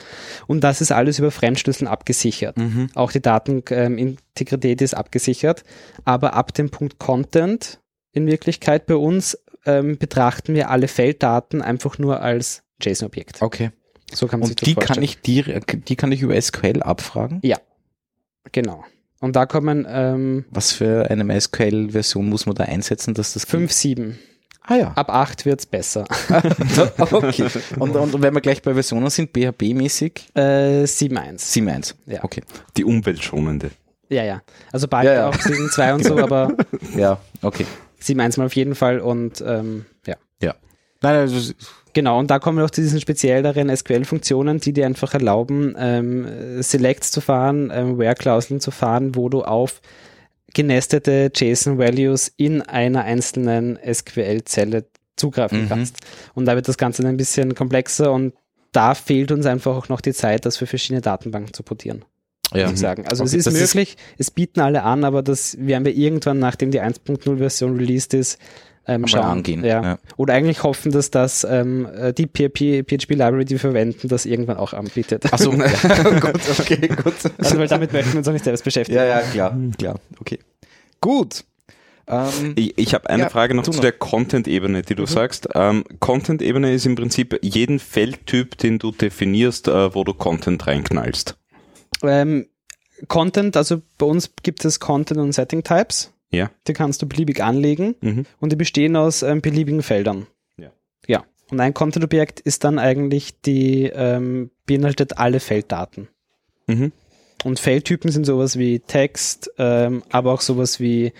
Und 0.45 0.63
das 0.63 0.79
ist 0.81 0.91
alles 0.91 1.17
über 1.17 1.31
Fremdschlüsseln 1.31 1.87
abgesichert. 1.87 2.55
Mhm. 2.57 2.91
Auch 2.93 3.11
die 3.11 3.19
Datenintegrität 3.19 4.81
ist 4.81 4.93
abgesichert. 4.93 5.63
Aber 6.05 6.33
ab 6.33 6.53
dem 6.53 6.69
Punkt 6.69 6.99
Content 6.99 7.79
in 8.11 8.27
Wirklichkeit 8.27 8.85
bei 8.85 8.95
uns 8.95 9.37
ähm, 9.65 9.97
betrachten 9.97 10.53
wir 10.53 10.69
alle 10.69 10.87
Felddaten 10.87 11.61
einfach 11.61 11.97
nur 11.97 12.21
als 12.21 12.63
JSON-Objekt. 12.81 13.41
Okay. 13.41 13.71
So 14.11 14.27
kann 14.27 14.39
man 14.39 14.47
sich 14.47 14.53
Und 14.53 14.61
das 14.61 14.65
die 14.67 14.73
vorstellen. 14.73 14.95
kann 14.95 15.03
ich 15.03 15.21
direkt, 15.21 15.89
die 15.89 15.95
kann 15.95 16.11
ich 16.11 16.21
über 16.21 16.39
SQL 16.39 16.81
abfragen? 16.81 17.39
Genau. 18.51 18.84
Und 19.22 19.36
da 19.36 19.46
kommen 19.46 19.86
ähm, 19.89 20.46
Was 20.50 20.72
für 20.72 21.10
eine 21.10 21.24
MySQL-Version 21.24 22.29
muss 22.29 22.46
man 22.46 22.55
da 22.55 22.63
einsetzen, 22.63 23.13
dass 23.13 23.34
das 23.34 23.46
5, 23.46 23.72
7. 23.72 24.19
Ah 24.62 24.75
ja. 24.75 24.91
Ab 24.93 25.10
8 25.10 25.46
wird's 25.46 25.65
besser. 25.65 26.05
okay. 26.98 27.48
Und, 27.79 27.96
und 27.96 28.22
wenn 28.22 28.34
wir 28.34 28.41
gleich 28.41 28.62
bei 28.62 28.74
Versionen 28.74 29.10
sind, 29.10 29.31
PHP-mäßig 29.36 30.29
Äh, 30.36 30.84
7.1. 30.84 31.39
7.1. 31.39 31.96
Ja. 32.05 32.24
Okay. 32.24 32.43
die 32.77 32.86
umweltschonende. 32.86 33.72
Ja, 34.10 34.24
ja. 34.24 34.41
Also 34.72 34.88
bald 34.88 35.05
Ja, 35.05 35.13
ja. 35.13 35.29
auch 35.29 35.36
7.2 35.36 35.93
und 35.93 36.03
so, 36.05 36.17
aber 36.24 36.55
Ja, 36.96 37.19
okay. 37.41 37.65
7.1 38.01 38.39
mal 38.39 38.46
auf 38.46 38.55
jeden 38.55 38.75
Fall 38.75 39.00
und 39.00 39.41
ähm, 39.46 39.86
ja. 40.05 40.15
Ja. 40.41 40.55
Nein, 41.01 41.15
also, 41.15 41.53
Genau, 41.93 42.19
und 42.19 42.29
da 42.29 42.39
kommen 42.39 42.58
wir 42.58 42.65
auch 42.65 42.69
zu 42.69 42.81
diesen 42.81 43.01
spezielleren 43.01 43.75
SQL-Funktionen, 43.75 44.60
die 44.60 44.74
dir 44.74 44.86
einfach 44.86 45.13
erlauben, 45.13 45.75
ähm, 45.77 46.62
Selects 46.62 47.12
zu 47.12 47.19
fahren, 47.22 47.72
ähm, 47.74 47.98
Where-Klauseln 47.98 48.60
zu 48.60 48.72
fahren, 48.72 49.15
wo 49.15 49.27
du 49.29 49.43
auf 49.43 49.81
genestete 50.53 51.31
JSON-Values 51.36 52.31
in 52.38 52.62
einer 52.62 53.03
einzelnen 53.03 53.77
SQL-Zelle 53.84 54.86
zugreifen 55.15 55.63
Mhm. 55.65 55.69
kannst. 55.69 55.98
Und 56.34 56.46
da 56.46 56.55
wird 56.55 56.67
das 56.67 56.77
Ganze 56.77 57.01
dann 57.01 57.12
ein 57.12 57.17
bisschen 57.17 57.53
komplexer 57.55 58.12
und 58.12 58.34
da 58.72 58.93
fehlt 58.96 59.31
uns 59.31 59.46
einfach 59.46 59.75
auch 59.75 59.89
noch 59.89 60.01
die 60.01 60.13
Zeit, 60.13 60.46
das 60.46 60.58
für 60.58 60.67
verschiedene 60.67 61.01
Datenbanken 61.01 61.53
zu 61.53 61.63
portieren. 61.63 62.05
Ja. 62.53 62.63
Muss 62.65 62.74
ich 62.75 62.79
sagen. 62.79 63.05
Also 63.08 63.24
Okay, 63.24 63.29
es 63.29 63.34
ist 63.34 63.48
das 63.48 63.53
ist- 63.62 63.75
möglich, 63.75 63.98
es 64.17 64.31
bieten 64.31 64.60
alle 64.62 64.84
an, 64.84 65.03
aber 65.03 65.22
das 65.22 65.55
werden 65.60 65.86
wir 65.86 65.96
irgendwann, 65.96 66.39
nachdem 66.39 66.72
die 66.72 66.81
1.0-Version 66.81 67.75
released 67.77 68.13
ist, 68.15 68.39
ähm, 68.88 69.07
schauen. 69.07 69.24
angehen, 69.25 69.63
Ja. 69.63 69.81
ja. 69.83 70.00
Oder 70.17 70.33
eigentlich 70.33 70.63
hoffen, 70.63 70.91
dass 70.91 71.12
das 71.12 71.43
ähm, 71.43 71.86
äh, 71.95 72.13
die 72.13 72.25
PHP, 72.27 72.83
PHP-Library, 72.88 73.45
die 73.45 73.51
wir 73.55 73.59
verwenden, 73.59 74.07
das 74.07 74.25
irgendwann 74.25 74.57
auch 74.57 74.74
anbietet. 74.74 75.31
Also, 75.31 75.51
gut, 75.51 76.41
okay, 76.59 76.88
gut. 76.88 77.13
Also 77.38 77.57
weil 77.57 77.67
damit 77.67 77.93
möchten 77.93 78.13
wir 78.13 78.17
uns 78.19 78.27
auch 78.27 78.33
nicht 78.33 78.45
selbst 78.45 78.63
beschäftigen. 78.63 78.98
Ja, 78.98 79.05
ja, 79.05 79.21
klar, 79.21 79.57
klar. 79.77 80.00
Okay. 80.19 80.39
Gut. 81.01 81.43
Ähm, 82.07 82.53
Ich, 82.55 82.75
ich 82.77 82.93
habe 82.95 83.07
eine 83.09 83.24
Ja, 83.24 83.29
Frage 83.29 83.53
noch 83.53 83.63
zu 83.63 83.71
noch. 83.71 83.79
der 83.79 83.91
Content-Ebene, 83.91 84.81
die 84.81 84.95
du 84.95 85.05
sagst. 85.05 85.48
Ähm, 85.53 85.83
Content-Ebene 86.00 86.74
ist 86.74 86.88
im 86.88 86.95
Prinzip 86.95 87.38
jeden 87.43 87.77
Feldtyp, 87.79 88.57
den 88.57 88.79
du 88.79 88.91
definierst, 88.91 89.67
äh, 89.67 89.93
wo 89.93 90.03
du 90.03 90.13
Content 90.15 90.65
reinknallst. 90.65 91.38
Ähm, 92.01 92.48
Content, 93.07 93.55
also 93.55 93.81
bei 93.98 94.05
uns 94.07 94.31
gibt 94.43 94.65
es 94.65 94.79
Content 94.79 95.19
und 95.19 95.31
Setting 95.33 95.63
Types. 95.63 96.12
Ja. 96.31 96.51
Die 96.67 96.74
kannst 96.74 97.01
du 97.01 97.07
beliebig 97.07 97.41
anlegen 97.43 97.95
Mhm. 98.01 98.25
und 98.39 98.51
die 98.51 98.55
bestehen 98.55 98.95
aus 98.95 99.24
ähm, 99.24 99.41
beliebigen 99.41 99.81
Feldern. 99.81 100.27
Ja. 100.57 100.71
Ja. 101.07 101.25
Und 101.50 101.59
ein 101.59 101.74
Content-Objekt 101.74 102.39
ist 102.39 102.63
dann 102.63 102.77
eigentlich 102.77 103.41
die, 103.41 103.86
ähm, 103.86 104.51
beinhaltet 104.67 105.17
alle 105.17 105.39
Felddaten. 105.39 106.07
Mhm. 106.67 106.91
Und 107.43 107.59
Feldtypen 107.59 108.12
sind 108.12 108.25
sowas 108.25 108.59
wie 108.59 108.79
Text, 108.79 109.50
ähm, 109.57 110.03
aber 110.09 110.33
auch 110.33 110.41
sowas 110.41 110.79
wie 110.79 111.13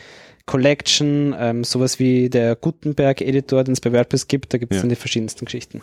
Collection, 0.46 1.36
ähm, 1.38 1.64
sowas 1.64 2.00
wie 2.00 2.30
der 2.30 2.56
Gutenberg-Editor, 2.56 3.64
den 3.64 3.74
es 3.74 3.82
bei 3.82 3.92
WordPress 3.94 4.28
gibt. 4.28 4.54
Da 4.54 4.58
gibt 4.58 4.72
es 4.74 4.78
Ja. 4.78 4.82
dann 4.84 4.90
die 4.90 4.96
verschiedensten 4.96 5.46
Geschichten. 5.46 5.82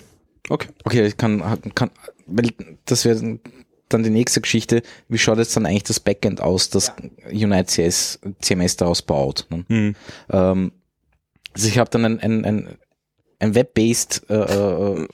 Okay. 0.48 0.68
okay, 0.84 1.06
ich 1.06 1.16
kann, 1.16 1.42
kann 1.74 1.90
weil 2.26 2.50
das 2.84 3.04
wäre 3.04 3.38
dann 3.88 4.02
die 4.02 4.10
nächste 4.10 4.40
Geschichte. 4.40 4.82
Wie 5.08 5.18
schaut 5.18 5.38
jetzt 5.38 5.56
dann 5.56 5.66
eigentlich 5.66 5.84
das 5.84 6.00
Backend 6.00 6.40
aus, 6.40 6.70
das 6.70 6.92
Unite 7.30 7.66
CS, 7.66 8.20
CMS 8.40 8.76
daraus 8.76 9.02
baut? 9.02 9.46
Ne? 9.50 9.64
Mhm. 9.68 9.96
Ähm, 10.30 10.72
also 11.54 11.68
ich 11.68 11.78
habe 11.78 11.90
dann 11.90 12.04
ein, 12.04 12.20
ein, 12.20 12.44
ein, 12.44 12.78
ein 13.38 13.54
Web-based 13.54 14.26
äh, 14.28 14.34
äh, 14.34 15.08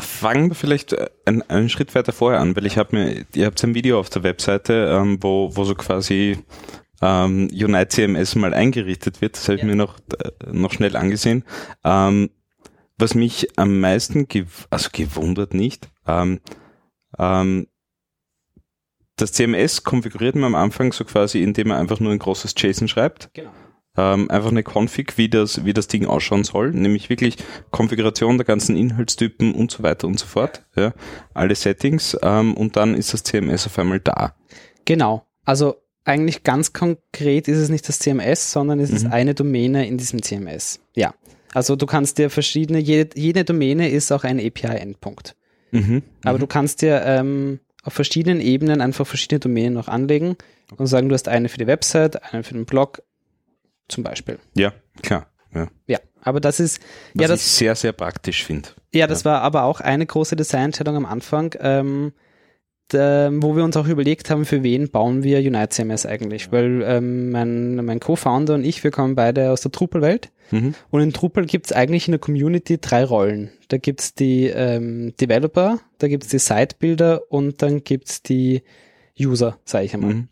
Fangen 0.00 0.48
wir 0.48 0.54
vielleicht 0.54 0.92
äh, 0.92 1.10
einen, 1.24 1.42
einen 1.42 1.68
Schritt 1.68 1.94
weiter 1.94 2.12
vorher 2.12 2.40
an, 2.40 2.56
weil 2.56 2.66
ich 2.66 2.78
habe 2.78 2.96
mir, 2.96 3.26
ihr 3.34 3.46
habt 3.46 3.62
ein 3.62 3.74
Video 3.74 4.00
auf 4.00 4.10
der 4.10 4.22
Webseite, 4.22 4.90
ähm, 4.90 5.18
wo, 5.20 5.54
wo 5.54 5.64
so 5.64 5.74
quasi 5.74 6.38
ähm, 7.02 7.48
Unite 7.52 7.88
CMS 7.88 8.34
mal 8.34 8.54
eingerichtet 8.54 9.20
wird. 9.20 9.36
Das 9.36 9.48
habe 9.48 9.58
ich 9.58 9.64
mir 9.64 9.76
noch, 9.76 9.98
äh, 10.18 10.30
noch 10.50 10.72
schnell 10.72 10.96
angesehen. 10.96 11.44
Ähm, 11.84 12.30
was 12.98 13.14
mich 13.14 13.48
am 13.56 13.80
meisten, 13.80 14.28
gew 14.28 14.46
also 14.70 14.90
gewundert 14.92 15.54
nicht, 15.54 15.88
ähm, 16.06 16.40
ähm, 17.18 17.66
das 19.20 19.32
CMS 19.32 19.82
konfiguriert 19.84 20.34
man 20.34 20.44
am 20.44 20.54
Anfang 20.54 20.92
so 20.92 21.04
quasi, 21.04 21.42
indem 21.42 21.68
man 21.68 21.78
einfach 21.78 22.00
nur 22.00 22.12
ein 22.12 22.18
großes 22.18 22.54
JSON 22.56 22.88
schreibt. 22.88 23.30
Genau. 23.34 23.50
Ähm, 23.96 24.30
einfach 24.30 24.50
eine 24.50 24.62
Config, 24.62 25.18
wie 25.18 25.28
das, 25.28 25.64
wie 25.64 25.72
das 25.72 25.88
Ding 25.88 26.06
ausschauen 26.06 26.44
soll, 26.44 26.70
nämlich 26.70 27.10
wirklich 27.10 27.36
Konfiguration 27.70 28.38
der 28.38 28.44
ganzen 28.46 28.76
Inhaltstypen 28.76 29.52
und 29.52 29.70
so 29.72 29.82
weiter 29.82 30.06
und 30.06 30.18
so 30.18 30.26
fort. 30.26 30.64
Ja, 30.76 30.92
alle 31.34 31.54
Settings 31.56 32.16
ähm, 32.22 32.54
und 32.54 32.76
dann 32.76 32.94
ist 32.94 33.12
das 33.12 33.24
CMS 33.24 33.66
auf 33.66 33.78
einmal 33.78 33.98
da. 34.00 34.34
Genau. 34.84 35.26
Also 35.44 35.74
eigentlich 36.04 36.44
ganz 36.44 36.72
konkret 36.72 37.48
ist 37.48 37.58
es 37.58 37.68
nicht 37.68 37.88
das 37.88 37.98
CMS, 37.98 38.52
sondern 38.52 38.78
es 38.80 38.90
ist 38.90 39.04
Mhm. 39.04 39.12
eine 39.12 39.34
Domäne 39.34 39.86
in 39.86 39.98
diesem 39.98 40.22
CMS. 40.22 40.80
Ja. 40.94 41.14
Also 41.52 41.74
du 41.74 41.84
kannst 41.86 42.18
dir 42.18 42.30
verschiedene, 42.30 42.78
jede, 42.78 43.18
jede 43.18 43.44
Domäne 43.44 43.90
ist 43.90 44.12
auch 44.12 44.22
ein 44.22 44.38
API-Endpunkt. 44.38 45.34
Mhm. 45.72 46.02
Aber 46.24 46.38
du 46.38 46.46
kannst 46.46 46.82
dir 46.82 47.02
ähm, 47.04 47.58
auf 47.82 47.92
verschiedenen 47.92 48.40
Ebenen 48.40 48.80
einfach 48.80 49.06
verschiedene 49.06 49.40
Domänen 49.40 49.74
noch 49.74 49.88
anlegen 49.88 50.36
und 50.76 50.86
sagen, 50.86 51.08
du 51.08 51.14
hast 51.14 51.28
eine 51.28 51.48
für 51.48 51.58
die 51.58 51.66
Website, 51.66 52.22
eine 52.32 52.42
für 52.42 52.54
den 52.54 52.66
Blog, 52.66 53.02
zum 53.88 54.04
Beispiel. 54.04 54.38
Ja, 54.54 54.72
klar. 55.02 55.26
Ja. 55.54 55.66
Ja, 55.86 55.98
aber 56.22 56.40
das 56.40 56.60
ist, 56.60 56.80
Was 57.14 57.22
ja, 57.22 57.28
das, 57.28 57.40
ich 57.40 57.46
sehr, 57.46 57.74
sehr 57.74 57.92
praktisch 57.92 58.44
finde. 58.44 58.68
Ja, 58.92 59.06
das 59.06 59.24
war 59.24 59.42
aber 59.42 59.64
auch 59.64 59.80
eine 59.80 60.06
große 60.06 60.36
Designentscheidung 60.36 60.96
am 60.96 61.06
Anfang, 61.06 61.54
ähm, 61.60 62.12
da, 62.94 63.30
wo 63.32 63.56
wir 63.56 63.64
uns 63.64 63.76
auch 63.76 63.86
überlegt 63.86 64.30
haben, 64.30 64.44
für 64.44 64.62
wen 64.62 64.90
bauen 64.90 65.22
wir 65.22 65.38
Unite 65.38 65.70
CMS 65.70 66.06
eigentlich. 66.06 66.52
Weil 66.52 66.82
ähm, 66.84 67.30
mein, 67.30 67.76
mein 67.84 68.00
Co-Founder 68.00 68.54
und 68.54 68.64
ich, 68.64 68.84
wir 68.84 68.90
kommen 68.90 69.14
beide 69.14 69.50
aus 69.50 69.62
der 69.62 69.70
Drupal-Welt. 69.70 70.30
Mhm. 70.50 70.74
Und 70.90 71.00
in 71.00 71.12
Drupal 71.12 71.46
gibt 71.46 71.66
es 71.66 71.72
eigentlich 71.72 72.08
in 72.08 72.12
der 72.12 72.18
Community 72.18 72.78
drei 72.78 73.04
Rollen. 73.04 73.50
Da 73.68 73.78
gibt 73.78 74.00
es 74.00 74.14
die 74.14 74.46
ähm, 74.46 75.14
Developer, 75.20 75.78
da 75.98 76.08
gibt 76.08 76.24
es 76.24 76.30
die 76.30 76.38
Site-Builder 76.38 77.30
und 77.30 77.62
dann 77.62 77.84
gibt 77.84 78.08
es 78.08 78.22
die 78.22 78.62
User, 79.18 79.58
sage 79.64 79.84
ich 79.84 79.94
einmal. 79.94 80.14
Mhm. 80.14 80.28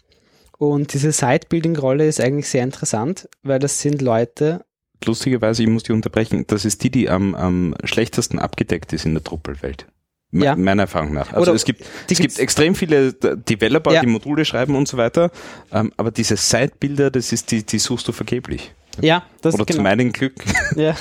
Und 0.59 0.93
diese 0.93 1.13
Site-Building-Rolle 1.13 2.07
ist 2.07 2.21
eigentlich 2.21 2.49
sehr 2.49 2.65
interessant, 2.65 3.29
weil 3.43 3.61
das 3.61 3.81
sind 3.81 4.03
Leute, 4.03 4.65
Lustigerweise, 5.05 5.63
ich 5.63 5.69
muss 5.69 5.85
die 5.85 5.93
unterbrechen, 5.93 6.45
das 6.49 6.65
ist 6.65 6.83
die, 6.83 6.91
die 6.91 7.09
am, 7.09 7.35
am 7.35 7.75
schlechtesten 7.85 8.39
abgedeckt 8.39 8.93
ist 8.93 9.07
in 9.07 9.15
der 9.15 9.23
Drupal-Welt. 9.23 9.87
Ja. 10.31 10.55
Meiner 10.57 10.83
Erfahrung 10.83 11.15
nach. 11.15 11.29
Also 11.33 11.41
Oder 11.51 11.55
es 11.55 11.65
gibt, 11.65 11.85
es 12.11 12.19
gibt 12.19 12.39
extrem 12.39 12.75
viele 12.75 13.15
Developer, 13.15 13.93
Ja. 13.95 14.01
die 14.03 14.07
Module 14.09 14.45
schreiben 14.45 14.77
und 14.77 14.87
so 14.87 14.97
weiter, 14.99 15.31
ähm, 15.73 15.91
aber 15.97 16.11
diese 16.11 16.37
Site-Bilder, 16.37 17.11
das 17.11 17.33
ist 17.33 17.51
die, 17.51 17.65
die 17.65 17.79
suchst 17.79 18.07
du 18.09 18.13
vergeblich. 18.13 18.73
ja, 19.01 19.23
das 19.41 19.55
Oder 19.55 19.67
zu 19.67 19.73
genau. 19.79 19.85
meinem 19.85 20.13
Glück, 20.13 20.35
Ja. 20.77 20.95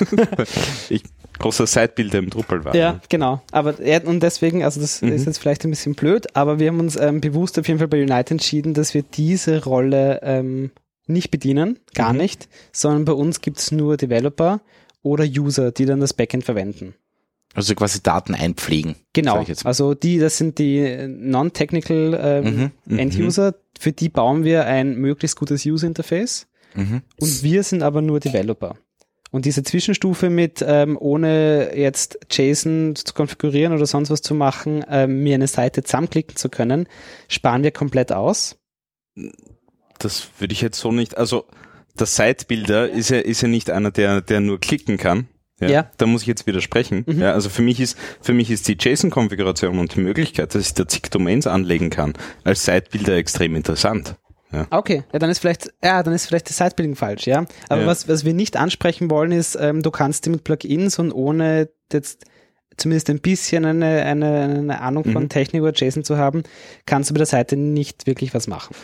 ich 0.88 1.02
großer 1.38 1.66
Site-Bilder 1.66 2.18
im 2.20 2.30
Drupal 2.30 2.64
war. 2.64 2.74
Ja, 2.74 3.00
genau. 3.08 3.42
Aber 3.52 3.78
er, 3.78 4.06
und 4.06 4.22
deswegen, 4.22 4.64
also 4.64 4.80
das 4.80 5.02
Mhm. 5.02 5.12
ist 5.12 5.26
jetzt 5.26 5.38
vielleicht 5.38 5.62
ein 5.64 5.70
bisschen 5.70 5.94
blöd, 5.94 6.34
aber 6.34 6.58
wir 6.58 6.68
haben 6.68 6.80
uns 6.80 6.96
ähm, 6.96 7.20
bewusst 7.20 7.58
auf 7.58 7.68
jeden 7.68 7.78
Fall 7.78 7.86
bei 7.88 8.02
Unite 8.02 8.32
entschieden, 8.32 8.72
dass 8.74 8.94
wir 8.94 9.02
diese 9.02 9.62
Rolle 9.64 10.20
ähm, 10.22 10.70
nicht 11.06 11.30
bedienen, 11.30 11.78
gar 11.94 12.12
Mhm. 12.12 12.18
nicht, 12.20 12.48
sondern 12.72 13.04
bei 13.04 13.12
uns 13.12 13.40
gibt 13.40 13.58
es 13.58 13.72
nur 13.72 13.96
Developer 13.98 14.60
oder 15.02 15.24
User, 15.24 15.70
die 15.70 15.84
dann 15.86 16.00
das 16.00 16.12
Backend 16.14 16.44
verwenden. 16.44 16.94
Also 17.58 17.74
quasi 17.74 18.02
Daten 18.02 18.34
einpflegen. 18.34 18.94
Genau. 19.12 19.44
Also 19.64 19.94
die, 19.94 20.18
das 20.18 20.38
sind 20.38 20.58
die 20.58 21.06
non-technical 21.08 22.18
ähm, 22.20 22.44
Mhm, 22.44 22.70
mhm. 22.86 22.98
End-User, 22.98 23.54
für 23.78 23.92
die 23.92 24.08
bauen 24.08 24.44
wir 24.44 24.66
ein 24.66 24.94
möglichst 24.94 25.36
gutes 25.36 25.66
User-Interface. 25.66 26.46
Mhm. 26.74 27.02
Und 27.20 27.42
wir 27.42 27.62
sind 27.62 27.82
aber 27.82 28.00
nur 28.02 28.20
Developer. 28.20 28.76
Und 29.30 29.44
diese 29.44 29.62
Zwischenstufe 29.62 30.30
mit, 30.30 30.64
ähm, 30.66 30.96
ohne 30.98 31.76
jetzt 31.76 32.18
JSON 32.30 32.94
zu 32.94 33.12
konfigurieren 33.12 33.74
oder 33.74 33.86
sonst 33.86 34.10
was 34.10 34.22
zu 34.22 34.34
machen, 34.34 34.84
ähm, 34.88 35.22
mir 35.22 35.34
eine 35.34 35.48
Seite 35.48 35.82
zusammenklicken 35.82 36.36
zu 36.36 36.48
können, 36.48 36.88
sparen 37.28 37.62
wir 37.62 37.70
komplett 37.70 38.12
aus. 38.12 38.56
Das 39.98 40.28
würde 40.38 40.52
ich 40.52 40.62
jetzt 40.62 40.78
so 40.78 40.92
nicht, 40.92 41.18
also 41.18 41.44
der 41.98 42.06
Site-Builder 42.06 42.88
ist 42.88 43.10
ja, 43.10 43.18
ist 43.18 43.42
ja 43.42 43.48
nicht 43.48 43.70
einer, 43.70 43.90
der, 43.90 44.20
der 44.22 44.40
nur 44.40 44.60
klicken 44.60 44.96
kann. 44.96 45.26
Ja, 45.60 45.68
Ja. 45.68 45.90
Da 45.96 46.06
muss 46.06 46.22
ich 46.22 46.28
jetzt 46.28 46.46
widersprechen. 46.46 47.04
Mhm. 47.06 47.20
Ja, 47.20 47.32
also 47.32 47.48
für 47.48 47.62
mich 47.62 47.80
ist, 47.80 47.98
für 48.20 48.32
mich 48.32 48.50
ist 48.50 48.68
die 48.68 48.76
JSON-Konfiguration 48.78 49.78
und 49.78 49.94
die 49.94 50.00
Möglichkeit, 50.00 50.54
dass 50.54 50.62
ich 50.66 50.74
da 50.74 50.86
zig 50.86 51.02
Domains 51.10 51.46
anlegen 51.46 51.90
kann, 51.90 52.14
als 52.44 52.64
Site-Builder 52.64 53.16
extrem 53.16 53.56
interessant. 53.56 54.14
Ah, 54.52 54.66
Okay, 54.70 55.04
ja, 55.12 55.18
dann 55.18 55.28
ist 55.30 55.40
vielleicht, 55.40 55.70
ja, 55.84 56.02
dann 56.02 56.14
ist 56.14 56.26
vielleicht 56.26 56.48
das 56.48 56.56
Site-Building 56.56 56.96
falsch, 56.96 57.26
ja. 57.26 57.44
Aber 57.68 57.82
Ja. 57.82 57.86
was, 57.86 58.08
was 58.08 58.24
wir 58.24 58.32
nicht 58.34 58.56
ansprechen 58.56 59.10
wollen, 59.10 59.32
ist, 59.32 59.56
ähm, 59.60 59.82
du 59.82 59.90
kannst 59.90 60.24
dir 60.26 60.30
mit 60.30 60.44
Plugins 60.44 60.98
und 60.98 61.12
ohne 61.12 61.68
jetzt 61.92 62.24
zumindest 62.78 63.10
ein 63.10 63.18
bisschen 63.20 63.64
eine, 63.64 64.04
eine, 64.04 64.42
eine 64.44 64.80
Ahnung 64.80 65.04
von 65.04 65.24
Mhm. 65.24 65.28
Technik 65.28 65.62
oder 65.62 65.72
JSON 65.74 66.04
zu 66.04 66.16
haben, 66.16 66.44
kannst 66.86 67.10
du 67.10 67.14
mit 67.14 67.18
der 67.18 67.26
Seite 67.26 67.56
nicht 67.56 68.06
wirklich 68.06 68.32
was 68.34 68.46
machen. 68.46 68.74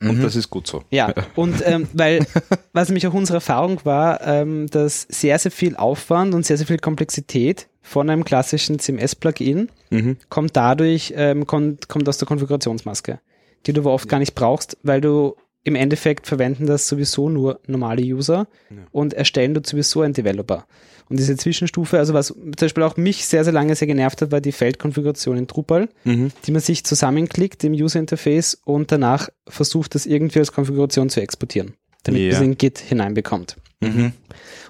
Und 0.00 0.18
Mhm. 0.18 0.22
das 0.22 0.36
ist 0.36 0.48
gut 0.50 0.66
so. 0.66 0.82
Ja, 0.90 1.12
und 1.34 1.56
ähm, 1.66 1.88
weil, 1.92 2.24
was 2.72 2.88
nämlich 2.88 3.06
auch 3.08 3.14
unsere 3.14 3.38
Erfahrung 3.38 3.80
war, 3.84 4.24
ähm, 4.26 4.68
dass 4.68 5.02
sehr, 5.10 5.38
sehr 5.38 5.50
viel 5.50 5.74
Aufwand 5.76 6.34
und 6.34 6.46
sehr, 6.46 6.56
sehr 6.56 6.66
viel 6.68 6.78
Komplexität 6.78 7.66
von 7.82 8.08
einem 8.10 8.24
klassischen 8.24 8.78
CMS-Plugin 8.78 9.68
Mhm. 9.90 10.16
kommt 10.28 10.56
dadurch, 10.56 11.14
ähm, 11.16 11.46
kommt, 11.46 11.88
kommt 11.88 12.08
aus 12.08 12.18
der 12.18 12.28
Konfigurationsmaske, 12.28 13.18
die 13.66 13.72
du 13.72 13.80
aber 13.80 13.92
oft 13.92 14.08
gar 14.08 14.18
nicht 14.18 14.34
brauchst, 14.34 14.76
weil 14.82 15.00
du 15.00 15.34
im 15.64 15.74
Endeffekt 15.74 16.26
verwenden 16.26 16.66
das 16.66 16.86
sowieso 16.88 17.28
nur 17.28 17.60
normale 17.66 18.02
User 18.02 18.46
Ja. 18.70 18.76
und 18.92 19.14
erstellen 19.14 19.54
dort 19.54 19.66
sowieso 19.66 20.02
einen 20.02 20.14
Developer. 20.14 20.66
Und 21.08 21.18
diese 21.18 21.36
Zwischenstufe, 21.36 21.98
also 21.98 22.12
was 22.14 22.28
zum 22.28 22.52
Beispiel 22.58 22.82
auch 22.82 22.96
mich 22.96 23.24
sehr, 23.26 23.44
sehr 23.44 23.52
lange 23.52 23.74
sehr 23.74 23.86
genervt 23.88 24.20
hat, 24.22 24.30
war 24.30 24.40
die 24.40 24.52
Feldkonfiguration 24.52 25.36
in 25.36 25.46
Drupal 25.46 25.88
Mhm. 26.04 26.30
die 26.46 26.52
man 26.52 26.60
sich 26.60 26.84
zusammenklickt 26.84 27.64
im 27.64 27.72
User 27.72 27.98
Interface 27.98 28.58
und 28.64 28.92
danach 28.92 29.28
versucht, 29.48 29.94
das 29.94 30.06
irgendwie 30.06 30.38
als 30.40 30.52
Konfiguration 30.52 31.08
zu 31.10 31.20
exportieren, 31.20 31.74
damit 32.04 32.20
Ja. 32.22 32.26
man 32.28 32.34
es 32.36 32.40
in 32.42 32.58
Git 32.58 32.78
hineinbekommt. 32.78 33.56
Mhm. 33.80 34.12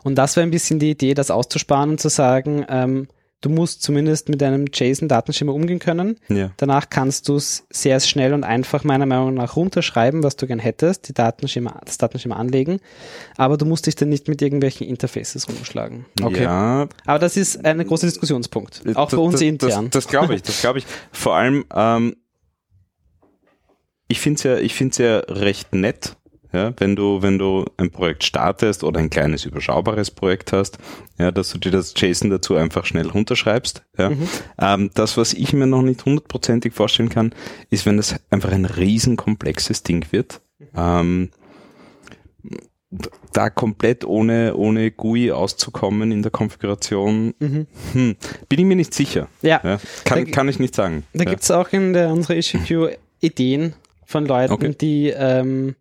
Und 0.04 0.14
das 0.16 0.36
war 0.36 0.42
ein 0.42 0.50
bisschen 0.50 0.78
die 0.78 0.90
Idee, 0.90 1.14
das 1.14 1.30
auszusparen 1.30 1.90
und 1.90 2.00
zu 2.00 2.08
sagen, 2.08 2.64
ähm, 2.68 3.08
du 3.40 3.50
musst 3.50 3.82
zumindest 3.82 4.28
mit 4.28 4.42
einem 4.42 4.66
JSON-Datenschema 4.72 5.52
umgehen 5.52 5.78
können. 5.78 6.18
Ja. 6.28 6.50
Danach 6.56 6.90
kannst 6.90 7.28
du 7.28 7.36
es 7.36 7.66
sehr 7.70 8.00
schnell 8.00 8.34
und 8.34 8.44
einfach 8.44 8.84
meiner 8.84 9.06
Meinung 9.06 9.34
nach 9.34 9.56
runterschreiben, 9.56 10.22
was 10.22 10.36
du 10.36 10.46
gern 10.46 10.58
hättest, 10.58 11.08
die 11.08 11.14
Datenschema, 11.14 11.80
das 11.84 11.98
Datenschema 11.98 12.36
anlegen, 12.36 12.80
aber 13.36 13.56
du 13.56 13.64
musst 13.64 13.86
dich 13.86 13.94
dann 13.94 14.08
nicht 14.08 14.28
mit 14.28 14.42
irgendwelchen 14.42 14.86
Interfaces 14.86 15.48
rumschlagen. 15.48 16.06
Okay. 16.22 16.44
Ja, 16.44 16.88
Aber 17.06 17.18
das 17.18 17.36
ist 17.36 17.64
ein 17.64 17.84
großer 17.86 18.06
Diskussionspunkt, 18.06 18.82
auch 18.94 19.08
das, 19.08 19.16
bei 19.16 19.22
uns 19.22 19.34
das, 19.34 19.42
intern. 19.42 19.90
Das, 19.90 20.04
das 20.04 20.08
glaube 20.08 20.34
ich, 20.34 20.42
das 20.42 20.60
glaube 20.60 20.80
ich. 20.80 20.86
Vor 21.12 21.36
allem, 21.36 21.64
ähm, 21.74 22.16
ich 24.08 24.20
finde 24.20 24.38
es 24.38 24.42
ja, 24.42 24.58
ich 24.58 24.74
find's 24.74 24.98
ja 24.98 25.18
recht 25.18 25.74
nett, 25.74 26.16
ja, 26.52 26.72
wenn 26.78 26.96
du, 26.96 27.20
wenn 27.22 27.38
du 27.38 27.64
ein 27.76 27.90
Projekt 27.90 28.24
startest 28.24 28.82
oder 28.84 29.00
ein 29.00 29.10
kleines 29.10 29.44
überschaubares 29.44 30.10
Projekt 30.10 30.52
hast, 30.52 30.78
ja, 31.18 31.30
dass 31.30 31.50
du 31.50 31.58
dir 31.58 31.70
das 31.70 31.92
JSON 31.96 32.30
dazu 32.30 32.56
einfach 32.56 32.84
schnell 32.86 33.08
runterschreibst. 33.08 33.82
Ja. 33.98 34.12
Ähm, 34.58 34.90
das, 34.94 35.16
was 35.16 35.34
ich 35.34 35.52
mir 35.52 35.66
noch 35.66 35.82
nicht 35.82 36.04
hundertprozentig 36.04 36.72
vorstellen 36.72 37.10
kann, 37.10 37.34
ist, 37.70 37.84
wenn 37.86 37.96
das 37.98 38.14
einfach 38.30 38.50
ein 38.52 38.64
riesenkomplexes 38.64 39.82
Ding 39.82 40.06
wird. 40.10 40.40
Ähm, 40.76 41.30
da 43.34 43.50
komplett 43.50 44.04
ohne, 44.06 44.54
ohne 44.56 44.90
GUI 44.90 45.30
auszukommen 45.32 46.10
in 46.10 46.22
der 46.22 46.30
Konfiguration, 46.30 47.34
hm, 47.38 47.66
bin 48.48 48.58
ich 48.58 48.64
mir 48.64 48.76
nicht 48.76 48.94
sicher. 48.94 49.28
ja. 49.42 49.60
Ja, 49.62 49.78
kann, 50.04 50.24
Da- 50.24 50.30
kann 50.30 50.48
ich 50.48 50.58
nicht 50.58 50.74
sagen. 50.74 51.04
Da 51.12 51.24
ja. 51.24 51.30
gibt's 51.30 51.50
auch 51.50 51.68
in 51.72 51.92
der 51.92 52.10
unserer 52.10 52.36
Issue 52.36 52.96
Ideen 53.20 53.74
von 54.06 54.24
Leuten, 54.24 54.52
Okay. 54.54 54.74
die, 54.80 55.08
ähm, 55.14 55.76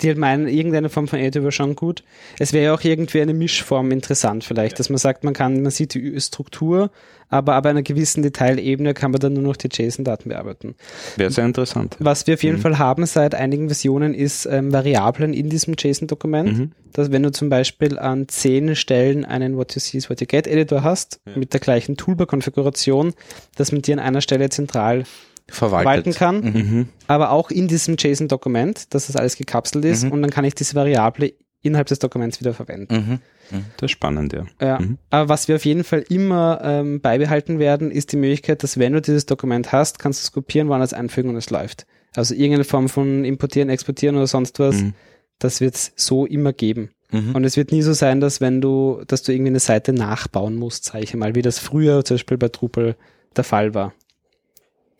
die 0.00 0.08
halt 0.08 0.18
meinen, 0.18 0.46
irgendeine 0.48 0.88
Form 0.88 1.08
von 1.08 1.18
Editor 1.18 1.42
wäre 1.42 1.52
schon 1.52 1.74
gut. 1.74 2.04
Es 2.38 2.52
wäre 2.52 2.66
ja 2.66 2.74
auch 2.74 2.82
irgendwie 2.84 3.20
eine 3.20 3.34
Mischform 3.34 3.90
interessant 3.90 4.44
vielleicht, 4.44 4.78
dass 4.78 4.90
man 4.90 4.98
sagt, 4.98 5.24
man 5.24 5.34
kann, 5.34 5.62
man 5.62 5.70
sieht 5.72 5.94
die 5.94 6.20
Struktur, 6.20 6.90
aber 7.30 7.54
ab 7.54 7.66
einer 7.66 7.82
gewissen 7.82 8.22
Detailebene 8.22 8.94
kann 8.94 9.10
man 9.10 9.20
dann 9.20 9.34
nur 9.34 9.42
noch 9.42 9.56
die 9.56 9.68
JSON-Daten 9.70 10.30
bearbeiten. 10.30 10.76
Wäre 11.16 11.30
sehr 11.30 11.44
interessant. 11.44 11.96
Was 11.98 12.26
wir 12.26 12.34
auf 12.34 12.42
jeden 12.42 12.56
Mhm. 12.58 12.62
Fall 12.62 12.78
haben 12.78 13.04
seit 13.06 13.34
einigen 13.34 13.68
Versionen 13.68 14.14
ist 14.14 14.46
ähm, 14.46 14.72
Variablen 14.72 15.34
in 15.34 15.50
diesem 15.50 15.74
JSON-Dokument. 15.78 16.58
Mhm. 16.58 16.72
Dass 16.94 17.12
wenn 17.12 17.22
du 17.22 17.30
zum 17.30 17.50
Beispiel 17.50 17.98
an 17.98 18.28
zehn 18.28 18.74
Stellen 18.76 19.24
einen 19.26 19.56
What 19.58 19.74
You 19.74 19.80
See 19.80 19.98
is 19.98 20.08
What 20.08 20.20
You 20.22 20.26
Get 20.26 20.46
Editor 20.46 20.82
hast, 20.82 21.20
mit 21.34 21.52
der 21.52 21.60
gleichen 21.60 21.96
Toolbar-Konfiguration, 21.98 23.12
dass 23.56 23.72
man 23.72 23.82
die 23.82 23.92
an 23.92 23.98
einer 23.98 24.20
Stelle 24.22 24.48
zentral 24.48 25.04
verwalten 25.50 26.12
Verwaltet. 26.12 26.16
kann, 26.16 26.40
Mhm. 26.40 26.88
aber 27.06 27.30
auch 27.30 27.50
in 27.50 27.68
diesem 27.68 27.96
JSON-Dokument, 27.98 28.92
dass 28.94 29.06
das 29.06 29.16
alles 29.16 29.36
gekapselt 29.36 29.84
ist 29.84 30.04
Mhm. 30.04 30.12
und 30.12 30.22
dann 30.22 30.30
kann 30.30 30.44
ich 30.44 30.54
diese 30.54 30.74
Variable 30.74 31.32
innerhalb 31.62 31.88
des 31.88 31.98
Dokuments 31.98 32.40
wieder 32.40 32.54
verwenden. 32.54 33.20
Mhm. 33.50 33.64
Das 33.78 33.86
ist 33.86 33.90
spannend, 33.92 34.32
ja. 34.32 34.44
Ja. 34.60 34.78
Mhm. 34.78 34.98
Aber 35.10 35.28
was 35.28 35.48
wir 35.48 35.56
auf 35.56 35.64
jeden 35.64 35.82
Fall 35.84 36.04
immer 36.08 36.60
ähm, 36.62 37.00
beibehalten 37.00 37.58
werden, 37.58 37.90
ist 37.90 38.12
die 38.12 38.16
Möglichkeit, 38.16 38.62
dass 38.62 38.78
wenn 38.78 38.92
du 38.92 39.00
dieses 39.00 39.26
Dokument 39.26 39.72
hast, 39.72 39.98
kannst 39.98 40.20
du 40.20 40.24
es 40.24 40.32
kopieren, 40.32 40.68
woanders 40.68 40.92
einfügen 40.92 41.30
und 41.30 41.36
es 41.36 41.50
läuft. 41.50 41.86
Also 42.14 42.34
irgendeine 42.34 42.64
Form 42.64 42.88
von 42.88 43.24
importieren, 43.24 43.70
exportieren 43.70 44.16
oder 44.16 44.26
sonst 44.26 44.58
was, 44.60 44.76
Mhm. 44.76 44.94
das 45.38 45.60
wird 45.60 45.74
es 45.74 45.92
so 45.96 46.26
immer 46.26 46.52
geben. 46.52 46.90
Mhm. 47.10 47.34
Und 47.34 47.44
es 47.44 47.56
wird 47.56 47.72
nie 47.72 47.82
so 47.82 47.94
sein, 47.94 48.20
dass 48.20 48.40
wenn 48.42 48.60
du, 48.60 49.02
dass 49.06 49.22
du 49.22 49.32
irgendwie 49.32 49.50
eine 49.50 49.60
Seite 49.60 49.92
nachbauen 49.94 50.56
musst, 50.56 50.84
sage 50.84 51.04
ich 51.04 51.14
mal, 51.14 51.34
wie 51.34 51.42
das 51.42 51.58
früher 51.58 52.04
zum 52.04 52.16
Beispiel 52.16 52.36
bei 52.36 52.48
Drupal 52.48 52.96
der 53.36 53.44
Fall 53.44 53.72
war. 53.74 53.94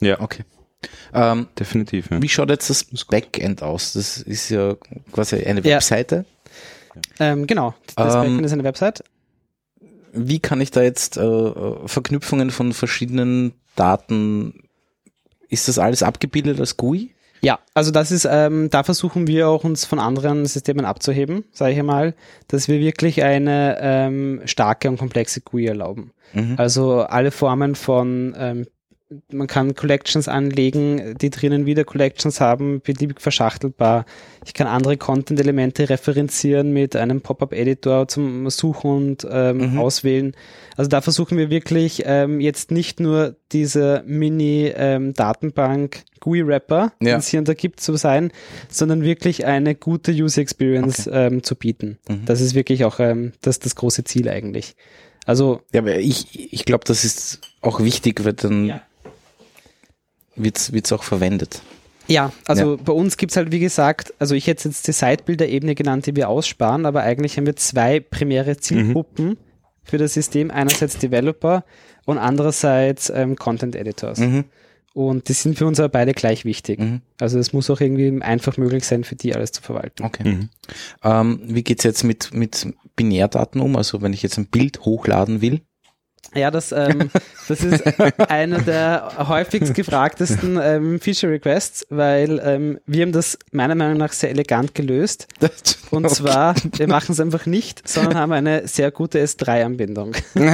Ja, 0.01 0.21
Okay. 0.21 0.45
Ähm, 1.13 1.49
definitiv. 1.59 2.09
Ja. 2.11 2.23
wie 2.23 2.29
schaut 2.29 2.51
jetzt 2.51 2.71
das 2.71 2.85
Backend 3.07 3.65
aus? 3.65 3.95
Das 3.95 4.19
ist 4.19 4.49
ja 4.49 4.77
quasi 5.11 5.37
eine 5.45 5.61
Ja. 5.61 5.77
Webseite. 5.77 6.25
Ähm, 7.19 7.49
genau, 7.49 7.75
das 7.97 8.15
Ähm, 8.15 8.21
Backend 8.21 8.47
ist 8.47 8.53
eine 8.53 8.63
Website. 8.65 9.03
Wie 10.13 10.39
kann 10.39 10.61
ich 10.61 10.71
da 10.71 10.83
jetzt 10.83 11.17
äh, 11.17 11.89
Verknüpfungen 11.89 12.51
von 12.53 12.73
verschiedenen 12.73 13.55
Daten, 13.75 14.63
ist 15.49 15.67
das 15.67 15.79
alles 15.81 16.03
abgebildet 16.05 16.61
als 16.61 16.77
GUI? 16.77 17.13
Ja, 17.41 17.59
also 17.75 17.91
das 17.91 18.11
ist, 18.11 18.27
ähm, 18.31 18.69
da 18.71 18.83
versuchen 18.85 19.27
wir 19.27 19.49
auch 19.49 19.65
uns 19.65 19.85
von 19.85 19.99
anderen 19.99 20.47
Systemen 20.47 20.85
abzuheben, 20.85 21.45
sage 21.53 21.73
ich 21.75 21.83
mal, 21.83 22.15
dass 22.49 22.69
wir 22.69 22.81
wirklich 22.81 23.23
eine 23.23 23.79
ähm, 23.81 24.43
starke 24.45 24.89
und 24.89 24.99
komplexe 24.99 25.41
GUI 25.41 25.67
erlauben. 25.67 26.13
Mhm. 26.35 26.55
Also 26.57 27.01
alle 27.03 27.31
Formen 27.31 27.75
von, 27.75 28.35
ähm, 28.39 28.67
man 29.33 29.47
kann 29.47 29.75
Collections 29.75 30.29
anlegen, 30.29 31.17
die 31.19 31.31
drinnen 31.31 31.65
wieder 31.65 31.85
Collections 31.85 32.41
haben, 32.43 32.83
beliebig 32.83 33.21
verschachtelbar. 33.23 34.05
Ich 34.45 34.53
kann 34.53 34.67
andere 34.67 34.99
Content-Elemente 34.99 35.89
referenzieren 35.89 36.73
mit 36.75 36.95
einem 36.95 37.23
Pop-up-Editor 37.23 38.07
zum 38.09 38.51
Suchen 38.51 38.91
und 38.91 39.27
ähm, 39.31 39.73
Mhm. 39.73 39.79
Auswählen. 39.79 40.37
Also 40.77 40.89
da 40.91 41.01
versuchen 41.01 41.39
wir 41.39 41.49
wirklich 41.49 42.03
ähm, 42.05 42.41
jetzt 42.41 42.71
nicht 42.71 43.01
nur 43.01 43.37
diese 43.51 44.03
Mini-Datenbank 44.07 46.03
GUI-Wrapper, 46.21 46.93
Ja. 47.01 47.13
den 47.13 47.19
es 47.19 47.29
hier 47.29 47.39
und 47.41 47.49
da 47.49 47.55
gibt, 47.55 47.81
zu 47.81 47.97
sein, 47.97 48.31
sondern 48.69 49.03
wirklich 49.03 49.47
eine 49.47 49.75
gute 49.75 50.13
User 50.13 50.43
Experience 50.43 51.09
ähm, 51.13 51.43
zu 51.43 51.55
bieten. 51.57 51.99
Mhm. 52.09 52.25
Das 52.27 52.41
ist 52.41 52.55
wirklich 52.55 52.85
auch 52.85 53.01
ähm, 53.01 53.33
das, 53.41 53.59
das 53.59 53.75
große 53.77 54.05
Ziel 54.05 54.29
eigentlich. 54.29 54.75
Also 55.27 55.61
Ja, 55.73 55.81
aber 55.81 55.99
ich, 55.99 56.53
ich 56.53 56.65
glaube, 56.65 56.85
das 56.87 57.05
ist 57.05 57.41
auch 57.61 57.81
wichtig, 57.83 58.25
weil 58.25 58.33
dann 58.35 58.67
Ja. 58.67 58.83
Wird's 60.43 60.73
wird's 60.73 60.93
auch 60.93 61.03
verwendet. 61.03 61.63
Ja, 62.09 62.33
also 62.47 62.79
bei 62.83 62.93
uns 62.93 63.19
gibt's 63.19 63.37
halt, 63.37 63.53
wie 63.53 63.59
gesagt, 63.59 64.15
also 64.19 64.35
ich 64.35 64.47
hätte 64.47 64.69
jetzt 64.69 64.87
die 64.89 64.93
Sitebilder-Ebene 64.93 65.75
genannt, 65.75 66.07
die 66.07 66.17
wir 66.17 66.31
aussparen, 66.31 66.87
aber 66.87 67.03
eigentlich 67.03 67.37
haben 67.37 67.45
wir 67.45 67.57
zwei 67.57 68.01
primäre 68.01 68.57
Zielgruppen 68.57 69.37
für 69.85 69.99
das 69.99 70.15
System. 70.15 70.51
Einerseits 70.51 70.99
Developer 70.99 71.65
und 72.07 72.17
andererseits 72.17 73.11
ähm, 73.11 73.37
Content 73.37 73.77
Editors. 73.77 74.19
Mhm. 74.21 74.45
Und 74.95 75.29
die 75.29 75.35
sind 75.35 75.59
für 75.59 75.67
uns 75.67 75.79
aber 75.79 75.91
beide 75.91 76.13
gleich 76.13 76.45
wichtig. 76.45 76.81
Mhm. 76.81 77.03
Also 77.21 77.39
es 77.39 77.53
muss 77.53 77.69
auch 77.71 77.81
irgendwie 77.81 78.23
einfach 78.23 78.57
möglich 78.57 78.85
sein, 78.85 79.05
für 79.05 79.15
die 79.15 79.35
alles 79.35 79.53
zu 79.53 79.63
verwalten. 79.63 80.05
Okay. 80.05 80.25
Mhm. 80.25 80.49
Ähm, 81.05 81.41
wie 81.45 81.63
geht's 81.63 81.85
jetzt 81.85 82.05
mit, 82.05 82.33
mit 82.33 82.67
Binärdaten 82.97 83.61
um? 83.61 83.77
Also 83.77 84.01
wenn 84.03 84.13
ich 84.13 84.23
jetzt 84.23 84.39
ein 84.39 84.47
Bild 84.47 84.81
hochladen 84.81 85.41
will? 85.41 85.61
Ja, 86.35 86.51
das, 86.51 86.73
ähm, 86.73 87.11
das 87.49 87.63
ist 87.65 87.83
einer 88.31 88.61
der 88.61 89.13
häufigst 89.29 89.75
gefragtesten 89.75 90.59
ähm, 90.63 91.01
Feature 91.01 91.33
Requests, 91.33 91.87
weil 91.91 92.41
ähm, 92.45 92.79
wir 92.87 93.03
haben 93.03 93.13
das 93.13 93.39
meiner 93.51 93.75
Meinung 93.75 93.97
nach 93.99 94.13
sehr 94.13 94.31
elegant 94.31 94.75
gelöst. 94.75 95.27
Und 95.91 96.05
Okay. 96.05 96.15
zwar, 96.15 96.55
wir 96.77 96.87
machen 96.87 97.13
es 97.13 97.21
einfach 97.21 97.47
nicht, 97.47 97.89
sondern 97.89 98.15
haben 98.17 98.33
eine 98.33 98.69
sehr 98.69 98.91
gute 98.91 99.23
S3-Anbindung. 99.25 100.13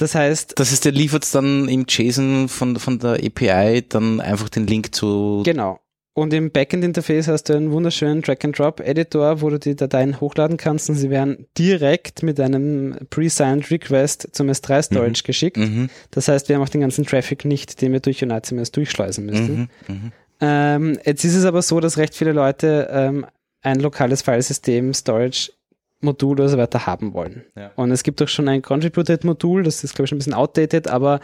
Das 0.00 0.14
heißt, 0.14 0.52
Das 0.56 0.70
heißt, 0.70 0.84
der 0.84 0.92
liefert 0.92 1.26
dann 1.34 1.68
im 1.68 1.84
JSON 1.88 2.48
von, 2.48 2.76
von 2.78 3.00
der 3.00 3.14
API 3.14 3.84
dann 3.88 4.20
einfach 4.20 4.48
den 4.48 4.64
Link 4.68 4.94
zu. 4.94 5.42
genau. 5.44 5.80
Und 6.18 6.34
im 6.34 6.50
Backend-Interface 6.50 7.28
hast 7.28 7.44
du 7.44 7.52
einen 7.52 7.70
wunderschönen 7.70 8.22
Drag-and-Drop-Editor, 8.22 9.40
wo 9.40 9.50
du 9.50 9.58
die 9.60 9.76
Dateien 9.76 10.20
hochladen 10.20 10.56
kannst 10.56 10.90
und 10.90 10.96
sie 10.96 11.10
werden 11.10 11.46
direkt 11.56 12.24
mit 12.24 12.40
einem 12.40 12.96
pre-signed 13.08 13.70
Request 13.70 14.30
zum 14.32 14.48
S3-Storage 14.48 15.22
geschickt. 15.22 15.58
Mhm. 15.58 15.88
Das 16.10 16.26
heißt, 16.26 16.48
wir 16.48 16.56
haben 16.56 16.64
auch 16.64 16.68
den 16.68 16.80
ganzen 16.80 17.06
Traffic 17.06 17.44
nicht, 17.44 17.80
den 17.80 17.92
wir 17.92 18.00
durch 18.00 18.20
UniteCMS 18.20 18.72
durchschleusen 18.72 19.26
müssen. 19.26 19.70
Mhm. 19.86 19.94
Mhm. 19.94 20.12
Ähm, 20.40 20.98
jetzt 21.04 21.24
ist 21.24 21.36
es 21.36 21.44
aber 21.44 21.62
so, 21.62 21.78
dass 21.78 21.98
recht 21.98 22.16
viele 22.16 22.32
Leute 22.32 22.88
ähm, 22.90 23.24
ein 23.62 23.78
lokales 23.78 24.22
Filesystem, 24.22 24.94
Storage, 24.94 25.52
Modul 26.00 26.32
oder 26.32 26.48
so 26.48 26.58
weiter 26.58 26.84
haben 26.84 27.14
wollen. 27.14 27.44
Ja. 27.54 27.70
Und 27.76 27.92
es 27.92 28.02
gibt 28.02 28.20
auch 28.20 28.28
schon 28.28 28.48
ein 28.48 28.60
Contributed 28.60 29.22
Modul, 29.22 29.62
das 29.62 29.84
ist 29.84 29.94
glaube 29.94 30.06
ich 30.06 30.08
schon 30.08 30.16
ein 30.16 30.18
bisschen 30.18 30.34
outdated, 30.34 30.88
aber 30.88 31.20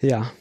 ja, 0.00 0.32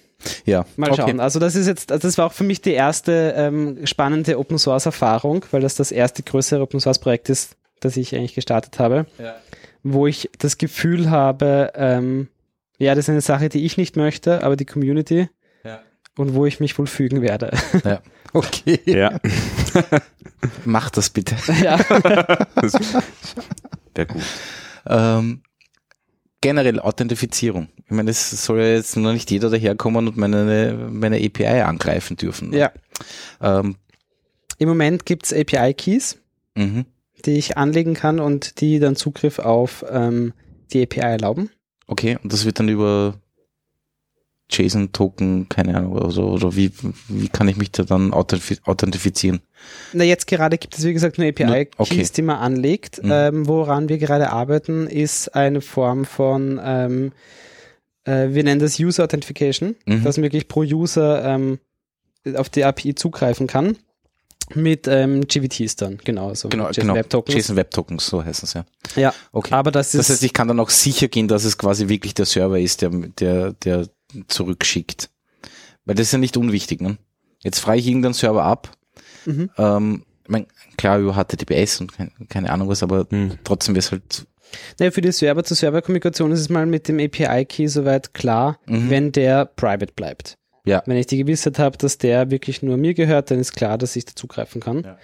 Ja. 0.45 0.65
mal 0.77 0.91
okay. 0.91 1.01
schauen. 1.01 1.19
Also 1.19 1.39
das 1.39 1.55
ist 1.55 1.67
jetzt, 1.67 1.91
also 1.91 2.07
das 2.07 2.17
war 2.17 2.27
auch 2.27 2.33
für 2.33 2.43
mich 2.43 2.61
die 2.61 2.73
erste 2.73 3.33
ähm, 3.35 3.85
spannende 3.85 4.37
Open 4.39 4.57
Source 4.57 4.85
Erfahrung, 4.85 5.45
weil 5.51 5.61
das 5.61 5.75
das 5.75 5.91
erste 5.91 6.23
größere 6.23 6.61
Open 6.61 6.79
Source 6.79 6.99
Projekt 6.99 7.29
ist, 7.29 7.55
das 7.79 7.97
ich 7.97 8.15
eigentlich 8.15 8.35
gestartet 8.35 8.79
habe, 8.79 9.05
Ja. 9.17 9.35
wo 9.83 10.07
ich 10.07 10.29
das 10.39 10.57
Gefühl 10.57 11.09
habe, 11.09 11.71
ähm, 11.75 12.27
ja, 12.77 12.95
das 12.95 13.05
ist 13.05 13.09
eine 13.09 13.21
Sache, 13.21 13.49
die 13.49 13.65
ich 13.65 13.77
nicht 13.77 13.95
möchte, 13.95 14.43
aber 14.43 14.55
die 14.55 14.65
Community 14.65 15.29
Ja. 15.63 15.79
und 16.17 16.33
wo 16.35 16.45
ich 16.45 16.59
mich 16.59 16.77
wohl 16.77 16.87
fügen 16.87 17.21
werde. 17.21 17.51
ja. 17.83 18.01
Okay. 18.33 18.79
Ja, 18.85 19.19
Mach 20.63 20.89
das 20.89 21.09
bitte. 21.09 21.35
ja. 21.61 21.77
wäre 23.95 24.07
gut. 24.07 24.21
Ähm, 24.87 25.41
generell 26.41 26.79
Authentifizierung. 26.79 27.69
Ich 27.85 27.91
meine, 27.91 28.11
es 28.11 28.31
soll 28.43 28.59
ja 28.59 28.67
jetzt 28.73 28.97
noch 28.97 29.13
nicht 29.13 29.29
jeder 29.31 29.49
daherkommen 29.49 30.07
und 30.07 30.17
meine, 30.17 30.89
meine 30.91 31.17
API 31.17 31.61
angreifen 31.61 32.17
dürfen. 32.17 32.51
ja. 32.53 32.71
Ähm, 33.39 33.75
Im 34.57 34.69
Moment 34.69 35.05
gibt's 35.05 35.33
API-Keys, 35.33 36.17
mhm. 36.55 36.85
die 37.25 37.37
ich 37.37 37.57
anlegen 37.57 37.93
kann 37.93 38.19
und 38.19 38.59
die 38.61 38.79
dann 38.79 38.95
Zugriff 38.95 39.39
auf 39.39 39.85
ähm, 39.89 40.33
die 40.73 40.83
API 40.83 41.01
erlauben. 41.01 41.49
Okay, 41.87 42.17
und 42.23 42.33
das 42.33 42.45
wird 42.45 42.59
dann 42.59 42.69
über 42.69 43.20
JSON-Token, 44.51 45.47
keine 45.49 45.75
Ahnung, 45.77 45.93
oder 45.93 46.11
so, 46.11 46.23
oder 46.29 46.55
wie, 46.55 46.71
wie 47.07 47.29
kann 47.29 47.47
ich 47.47 47.57
mich 47.57 47.71
da 47.71 47.83
dann 47.83 48.11
authentifi- 48.13 48.63
authentifizieren? 48.65 49.41
Na, 49.93 50.03
jetzt 50.03 50.27
gerade 50.27 50.57
gibt 50.57 50.77
es, 50.77 50.83
wie 50.83 50.93
gesagt, 50.93 51.17
nur 51.17 51.27
API-Keys, 51.27 51.67
okay. 51.77 52.07
die 52.15 52.21
man 52.21 52.37
anlegt. 52.37 53.03
Mhm. 53.03 53.11
Ähm, 53.11 53.47
woran 53.47 53.89
wir 53.89 53.97
gerade 53.97 54.31
arbeiten, 54.31 54.87
ist 54.87 55.35
eine 55.35 55.61
Form 55.61 56.05
von 56.05 56.59
ähm, 56.63 57.11
äh, 58.05 58.29
wir 58.31 58.43
nennen 58.43 58.59
das 58.59 58.79
User 58.79 59.03
Authentication, 59.03 59.75
Mhm. 59.85 60.03
dass 60.03 60.17
man 60.17 60.23
wirklich 60.23 60.47
pro 60.47 60.61
User 60.61 61.23
ähm, 61.23 61.59
auf 62.35 62.49
die 62.49 62.63
API 62.63 62.95
zugreifen 62.95 63.47
kann 63.47 63.77
mit 64.53 64.85
ähm, 64.87 65.21
GVTs 65.27 65.75
dann, 65.77 65.97
genau, 66.03 66.33
so 66.33 66.49
Genau, 66.49 66.67
JSON 66.67 66.81
genau. 66.81 66.95
Web 66.95 67.09
Tokens. 67.09 67.35
JSON 67.37 67.55
Web 67.55 67.71
Tokens, 67.71 68.05
so 68.05 68.23
heißen 68.25 68.45
es 68.47 68.53
ja. 68.53 68.65
Ja, 68.95 69.13
Okay. 69.31 69.53
aber 69.53 69.71
das 69.71 69.93
ist 69.93 69.99
das 69.99 70.09
heißt, 70.09 70.23
ich 70.23 70.33
kann 70.33 70.47
dann 70.49 70.59
auch 70.59 70.69
sicher 70.69 71.07
gehen, 71.07 71.27
dass 71.29 71.45
es 71.45 71.57
quasi 71.57 71.87
wirklich 71.87 72.13
der 72.15 72.25
Server 72.25 72.59
ist, 72.59 72.81
der, 72.81 72.89
der, 72.89 73.53
der 73.53 73.87
zurückschickt. 74.27 75.09
Weil 75.85 75.95
das 75.95 76.07
ist 76.07 76.11
ja 76.13 76.17
nicht 76.19 76.37
unwichtig, 76.37 76.81
ne? 76.81 76.97
Jetzt 77.43 77.59
frage 77.59 77.79
ich 77.79 77.87
irgendeinen 77.87 78.13
Server 78.13 78.43
ab. 78.43 78.71
Mhm. 79.25 79.49
Ähm, 79.57 80.05
ich 80.23 80.29
mein, 80.29 80.45
klar, 80.77 80.99
über 80.99 81.13
HTTPS 81.15 81.81
und 81.81 81.93
keine, 81.93 82.11
keine 82.29 82.51
Ahnung 82.51 82.69
was, 82.69 82.83
aber 82.83 83.07
Hm. 83.09 83.37
trotzdem 83.43 83.75
wäre 83.75 83.79
es 83.79 83.91
halt, 83.91 84.25
Naja, 84.79 84.91
für 84.91 85.01
die 85.01 85.11
Server-zu-Server-Kommunikation 85.11 86.31
ist 86.31 86.39
es 86.41 86.49
mal 86.49 86.65
mit 86.65 86.87
dem 86.87 86.99
API-Key 86.99 87.67
soweit 87.67 88.13
klar, 88.13 88.59
Mhm. 88.67 88.89
wenn 88.89 89.11
der 89.11 89.45
private 89.45 89.93
bleibt. 89.93 90.37
Ja. 90.65 90.83
Wenn 90.85 90.97
ich 90.97 91.07
die 91.07 91.17
Gewissheit 91.17 91.57
habe, 91.59 91.77
dass 91.77 91.97
der 91.97 92.29
wirklich 92.29 92.61
nur 92.61 92.77
mir 92.77 92.93
gehört, 92.93 93.31
dann 93.31 93.39
ist 93.39 93.53
klar, 93.53 93.77
dass 93.77 93.95
ich 93.95 94.05
da 94.05 94.13
zugreifen 94.15 94.61
kann. 94.61 94.83
Ja. 94.83 94.97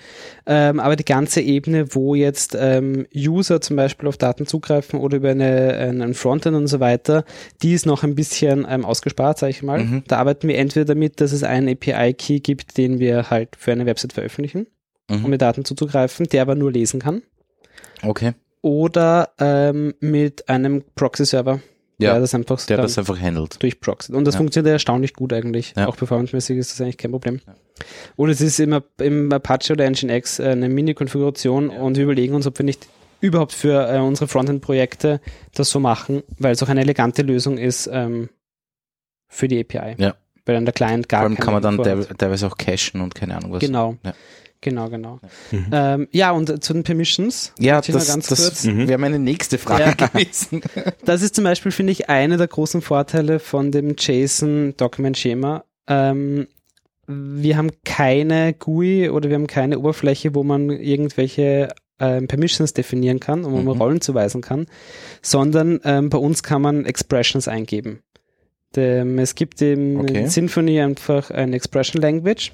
Ähm, 0.45 0.79
aber 0.79 0.95
die 0.95 1.05
ganze 1.05 1.41
Ebene, 1.41 1.95
wo 1.95 2.13
jetzt 2.15 2.55
ähm, 2.59 3.07
User 3.15 3.59
zum 3.59 3.75
Beispiel 3.75 4.07
auf 4.07 4.17
Daten 4.17 4.45
zugreifen 4.45 4.99
oder 4.99 5.17
über 5.17 5.29
eine, 5.29 5.77
einen 5.77 6.13
Frontend 6.13 6.55
und 6.55 6.67
so 6.67 6.79
weiter, 6.79 7.25
die 7.63 7.73
ist 7.73 7.85
noch 7.85 8.03
ein 8.03 8.15
bisschen 8.15 8.67
ähm, 8.69 8.85
ausgespart, 8.85 9.39
sage 9.39 9.51
ich 9.51 9.63
mal. 9.63 9.83
Mhm. 9.83 10.03
Da 10.07 10.17
arbeiten 10.17 10.47
wir 10.47 10.57
entweder 10.57 10.85
damit, 10.85 11.21
dass 11.21 11.31
es 11.31 11.43
einen 11.43 11.69
API-Key 11.69 12.39
gibt, 12.39 12.77
den 12.77 12.99
wir 12.99 13.29
halt 13.29 13.55
für 13.57 13.71
eine 13.71 13.85
Website 13.85 14.13
veröffentlichen, 14.13 14.67
um 15.09 15.23
Mhm. 15.23 15.29
mit 15.29 15.41
Daten 15.41 15.65
zuzugreifen, 15.65 16.27
der 16.27 16.43
aber 16.43 16.55
nur 16.55 16.71
lesen 16.71 16.99
kann. 16.99 17.23
Okay. 18.03 18.33
Oder 18.61 19.29
ähm, 19.39 19.93
mit 19.99 20.49
einem 20.49 20.83
Proxy-Server, 20.95 21.61
Ja, 21.99 22.11
der 22.13 22.21
das 22.21 22.35
einfach 22.35 22.63
der 22.65 22.77
das 22.77 22.97
einfach 22.97 23.19
handelt. 23.19 23.61
durchproxen. 23.61 24.15
Und 24.15 24.25
das 24.25 24.35
Ja. 24.35 24.39
funktioniert 24.39 24.71
erstaunlich 24.71 25.13
gut 25.13 25.33
eigentlich. 25.33 25.73
Ja. 25.75 25.87
Auch 25.87 25.97
performancemäßig 25.97 26.57
ist 26.57 26.71
das 26.71 26.81
eigentlich 26.81 26.97
kein 26.97 27.11
Problem. 27.11 27.41
Und 28.15 28.29
es 28.29 28.39
ist 28.41 28.59
immer 28.59 28.83
im 28.99 29.31
Apache 29.31 29.73
oder 29.73 29.89
Nginx 29.89 30.39
äh, 30.39 30.49
eine 30.49 30.69
Mini-Konfiguration 30.69 31.69
und 31.69 31.97
wir 31.97 32.03
überlegen 32.03 32.35
uns, 32.35 32.45
ob 32.45 32.57
wir 32.59 32.65
nicht 32.65 32.87
überhaupt 33.19 33.53
für 33.53 33.91
äh, 33.91 33.99
unsere 33.99 34.27
Frontend-Projekte 34.27 35.21
das 35.55 35.71
so 35.71 35.79
machen, 35.79 36.21
weil 36.37 36.51
es 36.53 36.61
auch 36.61 36.69
eine 36.69 36.81
elegante 36.81 37.23
Lösung 37.23 37.57
ist 37.57 37.89
ähm, 37.91 38.29
für 39.27 39.47
die 39.47 39.59
API. 39.59 39.95
Ja. 39.97 40.15
Weil 40.45 40.55
dann 40.55 40.65
der 40.65 40.73
Client 40.73 41.09
gar 41.09 41.21
Vor 41.21 41.29
allem 41.29 41.37
kann 41.37 41.53
man 41.53 41.61
dann 41.63 41.77
teilweise 42.17 42.47
auch 42.47 42.57
cachen 42.57 43.01
und 43.01 43.15
keine 43.15 43.35
Ahnung 43.35 43.51
was. 43.53 43.59
Genau. 43.59 43.97
Ja. 44.03 44.13
Genau, 44.61 44.89
genau. 44.89 45.19
Mhm. 45.51 45.65
Ähm, 45.71 46.07
ja, 46.11 46.31
und 46.31 46.63
zu 46.63 46.73
den 46.73 46.83
Permissions. 46.83 47.53
Ja, 47.59 47.79
das, 47.79 48.07
ganz 48.07 48.27
das 48.27 48.43
kurz- 48.43 48.63
Mhm. 48.65 48.87
wäre 48.87 48.97
meine 48.97 49.19
nächste 49.19 49.57
Frage 49.57 49.83
Ja. 49.83 49.93
gewesen. 50.07 50.61
Das 51.05 51.21
ist 51.21 51.35
zum 51.35 51.43
Beispiel, 51.43 51.71
finde 51.71 51.91
ich, 51.91 52.09
einer 52.09 52.37
der 52.37 52.47
großen 52.47 52.81
Vorteile 52.81 53.39
von 53.39 53.71
dem 53.71 53.95
JSON 53.97 54.73
Document 54.77 55.17
Schema. 55.17 55.63
Ähm, 55.87 56.47
wir 57.07 57.55
haben 57.55 57.69
keine 57.85 58.53
GUI 58.53 59.09
oder 59.09 59.29
wir 59.29 59.35
haben 59.35 59.47
keine 59.47 59.79
Oberfläche, 59.79 60.35
wo 60.35 60.43
man 60.43 60.69
irgendwelche 60.69 61.69
ähm, 61.99 62.27
Permissions 62.27 62.73
definieren 62.73 63.19
kann 63.19 63.45
und 63.45 63.53
wo 63.53 63.57
man 63.57 63.75
Mhm. 63.75 63.81
Rollen 63.81 64.01
zuweisen 64.01 64.41
kann, 64.41 64.65
sondern 65.21 65.79
ähm, 65.83 66.09
bei 66.09 66.17
uns 66.17 66.43
kann 66.43 66.61
man 66.61 66.85
Expressions 66.85 67.47
eingeben. 67.47 68.01
Dem, 68.75 69.17
es 69.19 69.33
gibt 69.35 69.61
im 69.61 70.01
Okay. 70.01 70.27
Symfony 70.27 70.81
einfach 70.81 71.31
ein 71.31 71.53
Expression 71.53 72.01
Language 72.01 72.51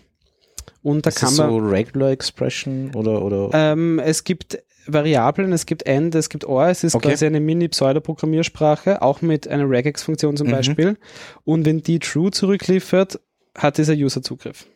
und 0.83 1.05
da 1.05 1.09
ist 1.09 1.15
kann 1.17 1.29
das 1.29 1.37
man 1.37 1.49
so 1.49 1.57
Regular 1.57 2.11
Expression 2.11 2.91
oder, 2.95 3.21
oder? 3.23 3.49
ähm, 3.53 3.99
es 3.99 4.23
gibt 4.23 4.59
Variablen, 4.85 5.53
es 5.53 5.65
gibt 5.65 5.85
End, 5.85 6.13
es 6.13 6.27
gibt 6.29 6.43
OR, 6.45 6.67
es 6.67 6.83
ist 6.83 6.93
Okay. 6.93 7.09
quasi 7.11 7.25
eine 7.25 7.39
Mini-Pseudo-Programmiersprache, 7.39 9.01
auch 9.01 9.21
mit 9.21 9.47
einer 9.47 9.69
Regex-Funktion 9.69 10.35
zum 10.35 10.47
Mhm. 10.47 10.51
Beispiel. 10.51 10.97
Und 11.45 11.65
wenn 11.65 11.81
die 11.81 11.99
True 11.99 12.31
zurückliefert, 12.31 13.19
hat 13.57 13.77
dieser 13.77 13.93
User 13.93 14.21
Zugriff. 14.21 14.67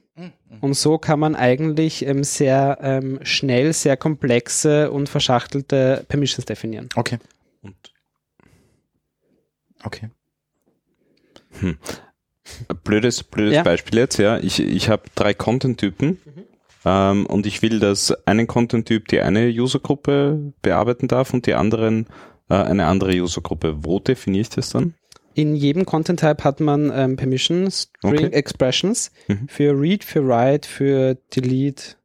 Und 0.62 0.74
so 0.76 0.98
kann 0.98 1.20
man 1.20 1.36
eigentlich 1.36 2.04
ähm, 2.06 2.24
sehr 2.24 2.80
ähm, 2.82 3.20
schnell 3.22 3.74
sehr 3.74 3.98
komplexe 3.98 4.89
und 4.91 5.10
verschachtelte 5.10 6.06
Permissions 6.08 6.46
definieren. 6.46 6.89
Okay. 6.96 7.20
Und 7.62 7.76
Okay. 9.84 10.10
ein 11.62 11.78
blödes, 12.88 13.23
blödes 13.23 13.56
Ja. 13.56 13.63
Beispiel 13.63 14.00
jetzt, 14.00 14.17
ja. 14.17 14.38
Ich, 14.39 14.60
ich 14.60 14.89
habe 14.89 15.04
drei 15.15 15.34
Content-Typen 15.34 16.19
ähm, 16.86 17.26
und 17.26 17.45
ich 17.45 17.62
will, 17.62 17.80
dass 17.80 18.12
einen 18.26 18.47
Content-Typ 18.47 19.08
die 19.10 19.21
eine 19.21 19.50
Usergruppe 19.50 20.54
bearbeiten 20.62 21.08
darf 21.08 21.34
und 21.34 21.45
die 21.45 21.54
anderen 21.54 22.08
äh, 22.50 22.56
eine 22.56 22.86
andere 22.88 23.12
Usergruppe. 23.21 23.84
Wo 23.86 24.00
definiere 24.00 24.41
ich 24.41 24.50
das 24.50 24.69
dann? 24.71 24.93
In 25.34 25.56
jedem 25.56 25.86
Content-Type 25.86 26.43
hat 26.43 26.60
man 26.62 26.91
ähm, 26.95 27.15
Permissions, 27.15 27.91
String 28.00 28.13
Okay. 28.13 28.26
Expressions 28.32 29.12
Mhm. 29.28 29.47
für 29.47 29.80
Read, 29.80 30.04
für 30.04 30.26
Write, 30.28 30.67
für 30.67 31.15
Delete. 31.36 31.95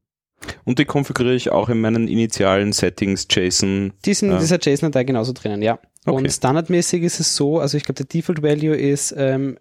Und 0.64 0.78
die 0.80 0.84
konfiguriere 0.84 1.36
ich 1.36 1.50
auch 1.50 1.68
in 1.68 1.80
meinen 1.80 2.08
initialen 2.08 2.72
Settings 2.72 3.26
JSON. 3.30 3.92
Die 4.04 4.12
sind 4.12 4.28
in 4.30 4.34
Ja. 4.34 4.40
dieser 4.40 4.58
JSON-Datei 4.60 5.04
genauso 5.04 5.32
drinnen, 5.32 5.62
ja. 5.62 5.78
Okay. 6.04 6.16
Und 6.16 6.32
standardmäßig 6.32 7.04
ist 7.04 7.20
es 7.20 7.36
so, 7.36 7.60
also 7.60 7.76
ich 7.76 7.84
glaube, 7.84 8.04
der 8.04 8.06
Default 8.06 8.42
Value 8.42 8.74
ist, 8.76 9.14
ähm, 9.16 9.56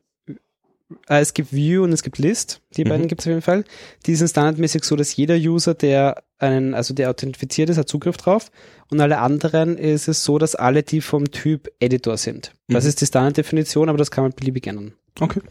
äh, 1.09 1.19
es 1.21 1.33
gibt 1.33 1.53
View 1.53 1.83
und 1.83 1.91
es 1.93 2.03
gibt 2.03 2.17
List, 2.17 2.61
die 2.77 2.83
Mhm. 2.85 2.89
beiden 2.89 3.07
gibt 3.07 3.21
es 3.21 3.27
auf 3.27 3.31
jeden 3.31 3.41
Fall. 3.41 3.63
Die 4.05 4.15
sind 4.15 4.27
standardmäßig 4.29 4.83
so, 4.83 4.95
dass 4.95 5.15
jeder 5.15 5.35
User, 5.35 5.73
der 5.73 6.23
einen, 6.39 6.73
also 6.73 6.93
der 6.93 7.09
authentifiziert 7.09 7.69
ist, 7.69 7.77
hat 7.77 7.87
Zugriff 7.89 8.17
drauf. 8.17 8.51
Und 8.89 8.99
alle 8.99 9.19
anderen 9.19 9.77
ist 9.77 10.07
es 10.07 10.23
so, 10.23 10.37
dass 10.37 10.55
alle 10.55 10.83
die 10.83 11.01
vom 11.01 11.31
Typ 11.31 11.69
Editor 11.79 12.17
sind. 12.17 12.51
Das 12.67 12.83
Mhm. 12.83 12.89
ist 12.89 13.01
die 13.01 13.05
Standarddefinition, 13.05 13.89
aber 13.89 13.97
das 13.97 14.11
kann 14.11 14.23
man 14.23 14.33
beliebig 14.33 14.67
ändern. 14.67 14.93
Okay. 15.19 15.41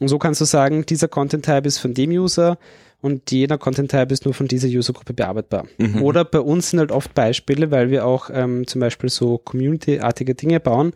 Und 0.00 0.08
so 0.08 0.18
kannst 0.18 0.40
du 0.40 0.44
sagen, 0.44 0.86
dieser 0.86 1.08
Content-Type 1.08 1.66
ist 1.66 1.78
von 1.78 1.92
dem 1.92 2.10
User 2.10 2.56
und 3.00 3.30
jener 3.30 3.58
Content-Type 3.58 4.12
ist 4.12 4.24
nur 4.24 4.34
von 4.34 4.46
dieser 4.48 4.68
Usergruppe 4.68 5.12
bearbeitbar. 5.12 5.66
Mhm. 5.78 6.02
Oder 6.02 6.24
bei 6.24 6.40
uns 6.40 6.70
sind 6.70 6.78
halt 6.78 6.92
oft 6.92 7.14
Beispiele, 7.14 7.70
weil 7.70 7.90
wir 7.90 8.06
auch 8.06 8.30
ähm, 8.32 8.66
zum 8.66 8.80
Beispiel 8.80 9.10
so 9.10 9.38
Community-artige 9.38 10.34
Dinge 10.34 10.60
bauen, 10.60 10.92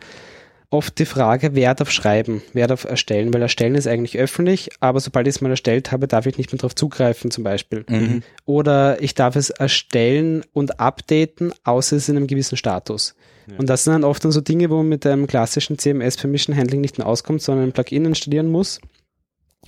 oft 0.73 0.99
die 0.99 1.05
Frage, 1.07 1.55
wer 1.55 1.75
darf 1.75 1.91
schreiben, 1.91 2.43
wer 2.53 2.67
darf 2.67 2.85
erstellen, 2.85 3.33
weil 3.35 3.43
erstellen 3.43 3.75
ist 3.75 3.87
eigentlich 3.87 4.19
öffentlich, 4.19 4.71
aber 4.81 5.01
sobald 5.01 5.27
ich 5.27 5.35
es 5.37 5.41
mal 5.41 5.51
erstellt 5.51 5.93
habe, 5.93 6.09
darf 6.09 6.27
ich 6.27 6.39
nicht 6.39 6.51
mehr 6.53 6.59
darauf 6.59 6.75
zugreifen 6.75 7.31
zum 7.31 7.45
Beispiel. 7.45 7.85
Mhm. 7.89 8.23
Oder 8.47 9.01
ich 9.03 9.15
darf 9.15 9.37
es 9.37 9.51
erstellen 9.51 10.45
und 10.53 10.81
updaten, 10.81 11.53
außer 11.65 11.97
es 11.97 12.05
ist 12.05 12.09
in 12.09 12.17
einem 12.17 12.27
gewissen 12.27 12.57
Status. 12.57 13.15
Und 13.59 13.69
das 13.69 13.85
sind 13.85 13.93
dann 13.93 14.05
oft 14.05 14.25
dann 14.25 14.33
so 14.33 14.41
Dinge, 14.41 14.71
wo 14.71 14.77
man 14.77 14.89
mit 14.89 15.05
einem 15.05 15.27
klassischen 15.27 15.77
CMS 15.77 16.17
Permission 16.17 16.57
Handling 16.57 16.81
nicht 16.81 16.97
mehr 16.99 17.07
auskommt, 17.07 17.43
sondern 17.43 17.67
ein 17.69 17.73
Plugin 17.73 18.05
installieren 18.07 18.49
muss 18.49 18.81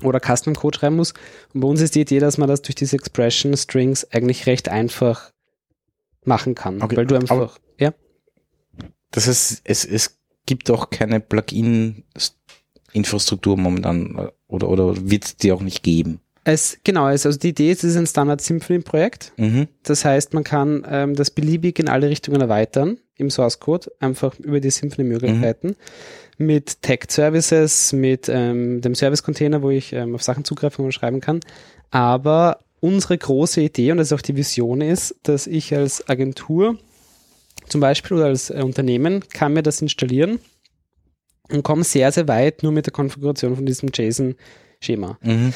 oder 0.03 0.21
Custom 0.21 0.55
Code 0.55 0.79
schreiben 0.79 0.97
muss. 0.97 1.13
Und 1.53 1.61
bei 1.61 1.69
uns 1.69 1.81
ist 1.81 1.95
die 1.97 2.01
Idee, 2.03 2.21
dass 2.21 2.39
man 2.39 2.49
das 2.49 2.63
durch 2.63 2.77
diese 2.77 2.97
Expression 2.97 3.57
Strings 3.57 4.07
eigentlich 4.13 4.47
recht 4.47 4.69
einfach 4.69 5.33
machen 6.25 6.55
kann, 6.55 6.81
Okay, 6.83 6.97
weil 6.97 7.07
du 7.07 7.17
einfach, 7.17 7.37
aber- 7.37 7.53
ja, 7.79 7.93
Das 9.11 9.27
heißt, 9.27 9.61
es, 9.65 9.85
es 9.85 10.17
gibt 10.47 10.71
auch 10.71 10.91
keine 10.91 11.21
Plugin-Infrastruktur 11.21 13.57
momentan 13.57 14.31
oder, 14.49 14.69
oder 14.69 15.11
wird 15.11 15.25
es 15.25 15.37
die 15.37 15.53
auch 15.53 15.63
nicht 15.63 15.83
geben. 15.83 16.21
es, 16.45 16.79
genau, 16.85 17.05
also 17.05 17.33
die 17.33 17.49
Idee 17.49 17.73
ist, 17.73 17.83
es 17.85 17.93
ist 17.93 17.97
ein 17.97 18.07
Standard 18.07 18.43
Symphony 18.43 18.81
Projekt. 18.81 19.33
Mhm. 19.37 19.69
Das 19.83 20.05
heißt, 20.05 20.35
man 20.35 20.45
kann 20.45 20.87
ähm, 20.89 21.15
das 21.15 21.31
beliebig 21.31 21.79
in 21.79 21.89
alle 21.89 22.11
Richtungen 22.11 22.41
erweitern 22.41 22.99
im 23.17 23.31
Source 23.31 23.61
Code, 23.61 23.91
einfach 24.01 24.39
über 24.41 24.61
die 24.61 24.71
Symphony-Möglichkeiten. 24.71 25.77
Mit 26.37 26.83
Tag-Services, 26.83 27.93
mit 27.93 28.29
ähm, 28.29 28.81
dem 28.81 28.95
Service-Container, 28.95 29.63
wo 29.63 29.71
ich 29.71 29.93
ähm, 29.93 30.17
auf 30.17 30.23
Sachen 30.23 30.45
zugreifen 30.45 30.85
und 30.85 30.93
schreiben 30.93 31.21
kann. 31.21 31.41
Aber 31.91 32.61
unsere 32.81 33.17
große 33.17 33.63
Idee, 33.63 33.93
und 33.93 33.99
das 33.99 34.09
ist 34.09 34.13
auch 34.13 34.21
die 34.21 34.37
Vision 34.37 34.81
ist, 34.81 35.15
dass 35.23 35.47
ich 35.47 35.75
als 35.75 36.09
Agentur 36.09 36.77
zum 37.69 37.81
Beispiel 37.81 38.17
oder 38.17 38.27
als 38.27 38.51
äh, 38.51 38.63
Unternehmen 38.63 39.23
kann 39.33 39.53
mir 39.53 39.63
das 39.63 39.81
installieren 39.83 40.39
und 41.51 41.63
komme 41.63 41.85
sehr, 41.85 42.11
sehr 42.13 42.29
weit 42.29 42.63
nur 42.63 42.73
mit 42.73 42.87
der 42.87 42.93
Konfiguration 42.93 43.55
von 43.57 43.67
diesem 43.67 43.91
JSON-Schema. 43.93 45.19
Mhm. 45.23 45.53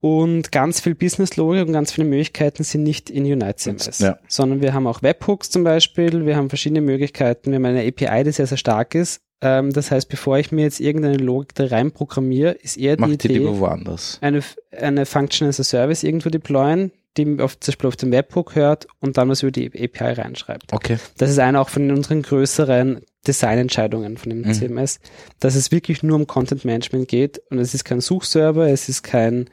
Und 0.00 0.52
ganz 0.52 0.80
viel 0.80 0.94
Business-Logik 0.94 1.66
und 1.66 1.72
ganz 1.72 1.90
viele 1.92 2.06
Möglichkeiten 2.06 2.62
sind 2.62 2.82
nicht 2.82 3.10
in 3.10 3.24
Unite 3.24 3.56
CMS, 3.56 3.98
Ja. 3.98 4.18
sondern 4.28 4.60
wir 4.60 4.72
haben 4.74 4.86
auch 4.86 5.02
Webhooks 5.02 5.50
zum 5.50 5.64
Beispiel, 5.64 6.26
wir 6.26 6.36
haben 6.36 6.48
verschiedene 6.48 6.80
Möglichkeiten, 6.82 7.50
wir 7.50 7.56
haben 7.56 7.64
eine 7.64 7.80
API, 7.86 8.22
die 8.24 8.30
sehr, 8.32 8.46
sehr 8.46 8.58
stark 8.58 8.94
ist. 8.94 9.20
Ähm, 9.42 9.72
das 9.72 9.90
heißt, 9.90 10.08
bevor 10.08 10.38
ich 10.38 10.52
mir 10.52 10.62
jetzt 10.62 10.80
irgendeine 10.80 11.16
Logik 11.16 11.54
da 11.54 11.66
rein 11.66 11.90
programmiere, 11.92 12.52
ist 12.52 12.76
eher 12.76 12.96
die 12.96 13.00
Macht 13.00 13.24
die 13.24 13.28
Idee, 13.34 13.44
woanders. 13.58 14.18
eine, 14.20 14.42
eine 14.78 15.06
Function 15.06 15.48
as 15.48 15.58
a 15.60 15.64
Service 15.64 16.02
irgendwo 16.02 16.28
deployen, 16.30 16.92
die 17.16 17.40
auf, 17.40 17.58
zum 17.58 17.72
Beispiel 17.72 17.88
auf 17.88 17.96
den 17.96 18.12
Webhook 18.12 18.54
hört 18.54 18.86
und 19.00 19.16
dann 19.16 19.28
was 19.28 19.42
über 19.42 19.52
die 19.52 19.66
API 19.66 20.12
reinschreibt. 20.12 20.72
Okay. 20.72 20.98
Das 21.18 21.30
ist 21.30 21.38
eine 21.38 21.60
auch 21.60 21.68
von 21.68 21.90
unseren 21.90 22.22
größeren 22.22 23.00
Designentscheidungen 23.26 24.16
von 24.16 24.30
dem 24.30 24.42
Mhm. 24.42 24.52
CMS, 24.54 25.00
dass 25.40 25.54
es 25.54 25.72
wirklich 25.72 26.02
nur 26.02 26.16
um 26.16 26.26
Content 26.26 26.64
Management 26.64 27.08
geht 27.08 27.40
und 27.50 27.58
es 27.58 27.74
ist 27.74 27.84
kein 27.84 28.00
Suchserver, 28.00 28.68
es 28.68 28.88
ist 28.88 29.02
kein 29.02 29.50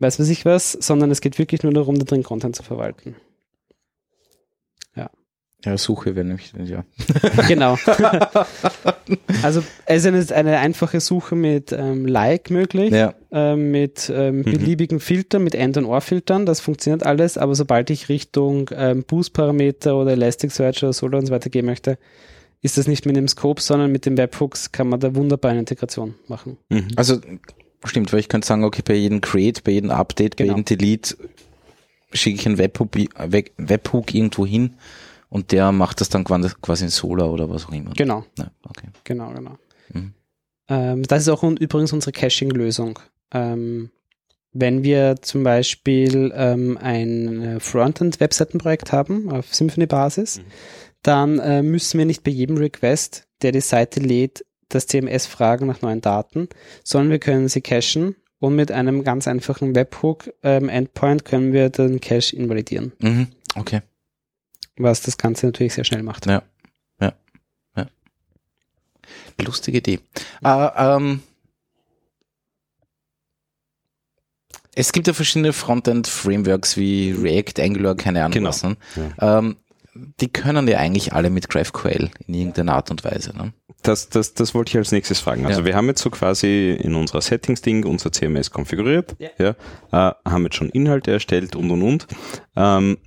weiß 0.00 0.18
was 0.18 0.28
ich 0.28 0.44
was, 0.44 0.72
sondern 0.72 1.10
es 1.10 1.20
geht 1.20 1.38
wirklich 1.38 1.62
nur 1.62 1.72
darum, 1.72 1.98
da 1.98 2.04
drin 2.04 2.22
Content 2.22 2.56
zu 2.56 2.62
verwalten. 2.62 3.16
Ja, 5.64 5.78
Suche 5.78 6.14
wäre 6.14 6.26
nämlich, 6.26 6.52
ja. 6.64 6.84
Genau. 7.48 7.78
also 9.42 9.62
es 9.86 10.04
ist 10.04 10.32
eine, 10.32 10.58
einfache 10.58 11.00
Suche 11.00 11.34
mit 11.36 11.72
ähm, 11.72 12.06
Like 12.06 12.50
möglich, 12.50 12.92
Ja. 12.92 13.14
ähm, 13.32 13.70
mit 13.70 14.10
ähm, 14.14 14.42
beliebigen 14.42 15.00
Filtern, 15.00 15.44
mit 15.44 15.54
End- 15.54 15.76
und 15.76 15.84
Ohr-Filtern, 15.86 16.46
das 16.46 16.60
funktioniert 16.60 17.04
alles, 17.04 17.38
aber 17.38 17.54
sobald 17.54 17.90
ich 17.90 18.08
Richtung 18.08 18.70
ähm, 18.76 19.04
Boost-Parameter 19.04 19.96
oder 19.96 20.12
Elasticsearch 20.12 20.82
oder 20.82 20.92
Solar 20.92 21.20
und 21.20 21.26
so 21.26 21.32
weiter 21.32 21.50
gehen 21.50 21.66
möchte, 21.66 21.98
ist 22.62 22.78
das 22.78 22.86
nicht 22.86 23.04
mit 23.06 23.16
dem 23.16 23.28
Scope, 23.28 23.60
sondern 23.60 23.92
mit 23.92 24.06
dem 24.06 24.16
Webhooks 24.16 24.72
kann 24.72 24.88
man 24.88 25.00
da 25.00 25.14
wunderbar 25.14 25.50
eine 25.50 25.60
Integration 25.60 26.14
machen. 26.28 26.56
Mhm. 26.70 26.88
Also 26.96 27.20
stimmt, 27.84 28.12
weil 28.12 28.20
ich 28.20 28.28
könnte 28.28 28.46
sagen, 28.46 28.64
okay, 28.64 28.82
bei 28.84 28.94
jedem 28.94 29.20
Create, 29.20 29.62
bei 29.64 29.72
jedem 29.72 29.90
Update, 29.90 30.36
Genau. 30.36 30.52
bei 30.54 30.58
jedem 30.58 30.64
Delete 30.78 31.16
schicke 32.12 32.40
ich 32.40 32.46
einen 32.46 32.58
Webhook, 32.58 32.90
Web- 33.18 33.50
Webhook 33.58 34.14
irgendwo 34.14 34.46
hin 34.46 34.74
und 35.34 35.50
der 35.50 35.72
macht 35.72 36.00
das 36.00 36.08
dann 36.08 36.22
quasi 36.24 36.84
in 36.84 36.90
Solar 36.90 37.30
oder 37.32 37.50
was 37.50 37.66
auch 37.66 37.72
immer. 37.72 37.90
Genau. 37.96 38.24
Ja, 38.38 38.50
okay. 38.62 38.86
Genau, 39.02 39.32
genau. 39.32 39.58
Mhm. 39.92 40.14
Ähm, 40.68 41.02
das 41.02 41.22
ist 41.22 41.28
auch 41.28 41.42
un 41.42 41.56
übrigens 41.56 41.92
unsere 41.92 42.12
Caching-Lösung. 42.12 43.00
Ähm, 43.32 43.90
wenn 44.52 44.84
wir 44.84 45.16
zum 45.20 45.42
Beispiel 45.42 46.32
ähm, 46.36 46.78
ein 46.80 47.42
äh, 47.42 47.60
Frontend-Webseitenprojekt 47.60 48.92
haben 48.92 49.28
auf 49.30 49.52
Symfony-Basis, 49.52 50.38
Mhm. 50.38 50.42
dann 51.02 51.38
äh, 51.40 51.62
müssen 51.62 51.98
wir 51.98 52.06
nicht 52.06 52.22
bei 52.22 52.30
jedem 52.30 52.56
Request, 52.56 53.26
der 53.42 53.50
die 53.50 53.60
Seite 53.60 53.98
lädt, 54.00 54.44
das 54.68 54.86
CMS 54.86 55.26
fragen 55.26 55.66
nach 55.66 55.82
neuen 55.82 56.00
Daten, 56.00 56.48
sondern 56.84 57.10
wir 57.10 57.18
können 57.18 57.48
sie 57.48 57.60
cachen 57.60 58.14
und 58.38 58.54
mit 58.54 58.70
einem 58.70 59.02
ganz 59.02 59.26
einfachen 59.26 59.74
Webhook-Endpoint 59.74 61.24
können 61.24 61.52
wir 61.52 61.70
den 61.70 62.00
Cache 62.00 62.36
invalidieren, 62.36 62.92
Mhm. 63.00 63.26
Okay. 63.56 63.80
Was 64.76 65.02
das 65.02 65.16
Ganze 65.18 65.46
natürlich 65.46 65.74
sehr 65.74 65.84
schnell 65.84 66.02
macht. 66.02 66.26
Ja. 66.26 66.42
Ja. 67.00 67.12
Ja. 67.76 67.86
Lustige 69.44 69.78
Idee. 69.78 70.00
Äh, 70.42 70.68
ähm, 70.76 71.20
es 74.74 74.92
gibt 74.92 75.06
ja 75.06 75.12
verschiedene 75.12 75.52
Frontend-Frameworks 75.52 76.76
wie 76.76 77.12
React, 77.12 77.60
Angular, 77.62 77.94
keine 77.96 78.20
Ahnung 78.24 78.32
Genau. 78.32 78.48
was. 78.48 78.62
Ne? 78.64 78.76
Ähm, 79.20 79.56
die 80.20 80.28
können 80.28 80.66
ja 80.66 80.78
eigentlich 80.78 81.12
alle 81.12 81.30
mit 81.30 81.48
GraphQL 81.48 82.10
in 82.26 82.34
irgendeiner 82.34 82.74
Art 82.74 82.90
und 82.90 83.04
Weise. 83.04 83.36
Ne? 83.36 83.52
Das, 83.82 84.08
das, 84.08 84.34
das 84.34 84.52
wollte 84.52 84.70
ich 84.70 84.76
als 84.76 84.90
nächstes 84.90 85.20
fragen. 85.20 85.46
Also 85.46 85.60
Ja. 85.60 85.66
wir 85.66 85.76
haben 85.76 85.86
jetzt 85.86 86.02
so 86.02 86.10
quasi 86.10 86.72
in 86.72 86.96
unserer 86.96 87.20
Settings-Ding 87.20 87.84
unser 87.84 88.10
CMS 88.10 88.50
konfiguriert, 88.50 89.14
ja. 89.38 89.50
äh, 89.92 90.14
haben 90.28 90.42
jetzt 90.44 90.56
schon 90.56 90.70
Inhalte 90.70 91.12
erstellt 91.12 91.54
und 91.54 91.70
und 91.70 91.82
und. 91.82 92.06
Ähm, 92.56 92.98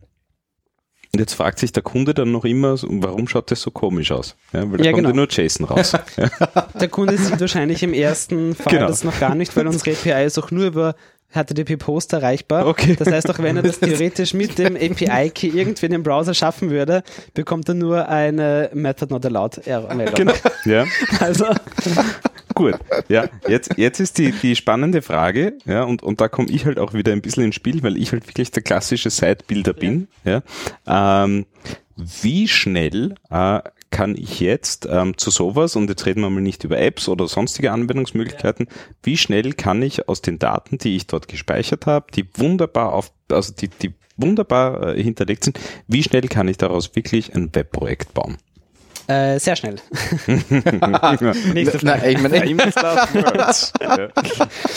und 1.17 1.21
jetzt 1.21 1.33
fragt 1.33 1.57
sich 1.57 1.71
der 1.71 1.81
Kunde 1.81 2.13
dann 2.13 2.31
noch 2.31 2.45
immer, 2.45 2.75
warum 2.83 3.27
schaut 3.27 3.49
das 3.49 3.59
so 3.63 3.71
komisch 3.71 4.11
aus? 4.11 4.35
Ja, 4.53 4.69
weil 4.71 4.77
da 4.77 4.83
Ja, 4.83 4.91
kommt 4.91 5.05
genau. 5.05 5.09
ja 5.09 5.15
nur 5.15 5.27
JSON 5.27 5.65
raus. 5.65 5.93
Der 6.79 6.87
Kunde 6.89 7.17
sieht 7.17 7.39
wahrscheinlich 7.41 7.81
im 7.81 7.91
ersten 7.91 8.53
Fall 8.53 8.71
Genau. 8.73 8.87
das 8.87 9.03
noch 9.03 9.19
gar 9.19 9.33
nicht, 9.33 9.55
weil 9.57 9.65
unsere 9.65 9.91
API 9.97 10.25
ist 10.27 10.37
auch 10.37 10.51
nur 10.51 10.65
über 10.67 10.93
HTTP-Post 11.33 12.13
erreichbar. 12.13 12.67
Okay. 12.67 12.95
Das 12.97 13.11
heißt, 13.11 13.29
auch 13.31 13.39
wenn 13.39 13.57
er 13.57 13.63
das 13.63 13.79
theoretisch 13.81 14.35
mit 14.35 14.59
dem 14.59 14.75
API-Key 14.75 15.47
irgendwie 15.47 15.87
in 15.87 15.91
den 15.91 16.03
Browser 16.03 16.35
schaffen 16.35 16.69
würde, 16.69 17.01
bekommt 17.33 17.67
er 17.67 17.73
nur 17.73 18.07
eine 18.07 18.69
Method 18.73 19.11
not 19.11 19.25
allowed 19.25 19.65
Error-Meldung. 19.65 20.13
Genau. 20.15 20.33
Ja. 20.65 20.85
Also, 21.19 21.45
Gut, 22.57 22.79
ja, 23.07 23.29
jetzt, 23.47 23.77
jetzt 23.77 23.99
ist 23.99 24.17
die, 24.17 24.31
die 24.31 24.55
spannende 24.55 25.01
Frage, 25.01 25.57
ja, 25.65 25.83
und, 25.83 26.01
und 26.01 26.19
da 26.19 26.27
komme 26.27 26.49
ich 26.49 26.65
halt 26.65 26.79
auch 26.79 26.93
wieder 26.93 27.11
ein 27.11 27.21
bisschen 27.21 27.43
ins 27.43 27.55
Spiel, 27.55 27.83
weil 27.83 27.97
ich 27.97 28.11
halt 28.11 28.27
wirklich 28.27 28.49
der 28.51 28.63
klassische 28.63 29.11
Site-Builder 29.11 29.73
bin, 29.73 30.07
ja. 30.23 30.41
Ähm, 30.87 31.45
wie 31.95 32.47
schnell 32.47 33.15
äh, 33.29 33.61
kann 33.91 34.15
ich 34.15 34.39
jetzt 34.39 34.87
ähm, 34.89 35.17
zu 35.17 35.29
sowas, 35.29 35.75
und 35.75 35.89
jetzt 35.89 36.05
reden 36.05 36.21
wir 36.21 36.29
mal 36.29 36.41
nicht 36.41 36.63
über 36.63 36.79
Apps 36.79 37.07
oder 37.07 37.27
sonstige 37.27 37.71
Anwendungsmöglichkeiten, 37.71 38.67
wie 39.03 39.17
schnell 39.17 39.53
kann 39.53 39.81
ich 39.81 40.09
aus 40.09 40.21
den 40.21 40.39
Daten, 40.39 40.77
die 40.77 40.95
ich 40.95 41.07
dort 41.07 41.27
gespeichert 41.27 41.85
habe, 41.85 42.07
die 42.11 42.27
wunderbar 42.37 42.93
auf, 42.93 43.11
also 43.29 43.53
die, 43.53 43.67
die 43.67 43.93
wunderbar 44.17 44.95
äh, 44.95 45.03
hinterlegt 45.03 45.43
sind, 45.43 45.59
wie 45.87 46.03
schnell 46.03 46.23
kann 46.23 46.47
ich 46.47 46.57
daraus 46.57 46.95
wirklich 46.95 47.35
ein 47.35 47.53
Webprojekt 47.53 48.13
bauen? 48.13 48.37
Äh, 49.07 49.39
sehr 49.39 49.55
schnell. 49.55 49.75
Nächste 51.53 51.79
Na, 51.83 52.05
ich 52.05 52.21
meine, 52.21 52.39
Famous 52.41 52.75
last 52.75 53.13
words. 53.15 53.73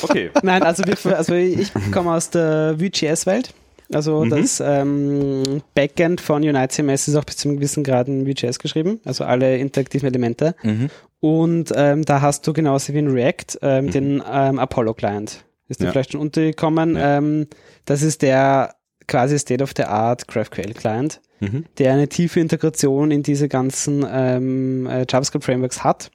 Okay. 0.03 0.31
Nein, 0.43 0.63
also, 0.63 0.83
wir, 0.85 1.17
also 1.17 1.35
ich 1.35 1.71
komme 1.93 2.13
aus 2.13 2.31
der 2.31 2.75
Vue.js-Welt. 2.79 3.53
Also 3.93 4.25
Mhm. 4.25 4.31
das 4.31 4.63
ähm, 4.65 5.63
Backend 5.75 6.21
von 6.21 6.43
Unite 6.45 6.69
CMS 6.69 7.09
ist 7.09 7.17
auch 7.17 7.25
bis 7.25 7.39
zu 7.39 7.49
einem 7.49 7.57
gewissen 7.57 7.83
Grad 7.83 8.07
in 8.07 8.25
Vue.js 8.25 8.61
geschrieben, 8.61 9.01
also 9.05 9.25
alle 9.25 9.57
interaktiven 9.57 10.07
Elemente. 10.09 10.55
Mhm. 10.63 10.91
Und 11.19 11.73
ähm, 11.75 12.05
da 12.05 12.21
hast 12.21 12.47
du 12.47 12.53
genauso 12.53 12.95
wie 12.95 12.99
in 13.01 13.11
React 13.11 13.59
ähm, 13.63 13.91
den 13.91 14.23
ähm, 14.33 14.59
Apollo-Client. 14.61 15.45
Ist 15.69 15.81
dir 15.81 15.87
Ja. 15.87 15.91
vielleicht 15.93 16.13
schon 16.13 16.21
untergekommen. 16.21 16.95
Ja. 16.97 17.19
Ähm, 17.19 17.49
das 17.85 18.03
ist 18.03 18.23
der 18.23 18.75
quasi 19.11 19.39
State-of-the-Art 19.39 20.27
GraphQL-Client, 20.29 21.21
Mhm. 21.41 21.65
der 21.79 21.93
eine 21.95 22.09
tiefe 22.09 22.39
Integration 22.41 23.11
in 23.11 23.23
diese 23.23 23.49
ganzen 23.49 24.07
ähm, 24.11 24.87
äh, 24.87 25.07
JavaScript-Frameworks 25.09 25.83
hat. 25.83 26.11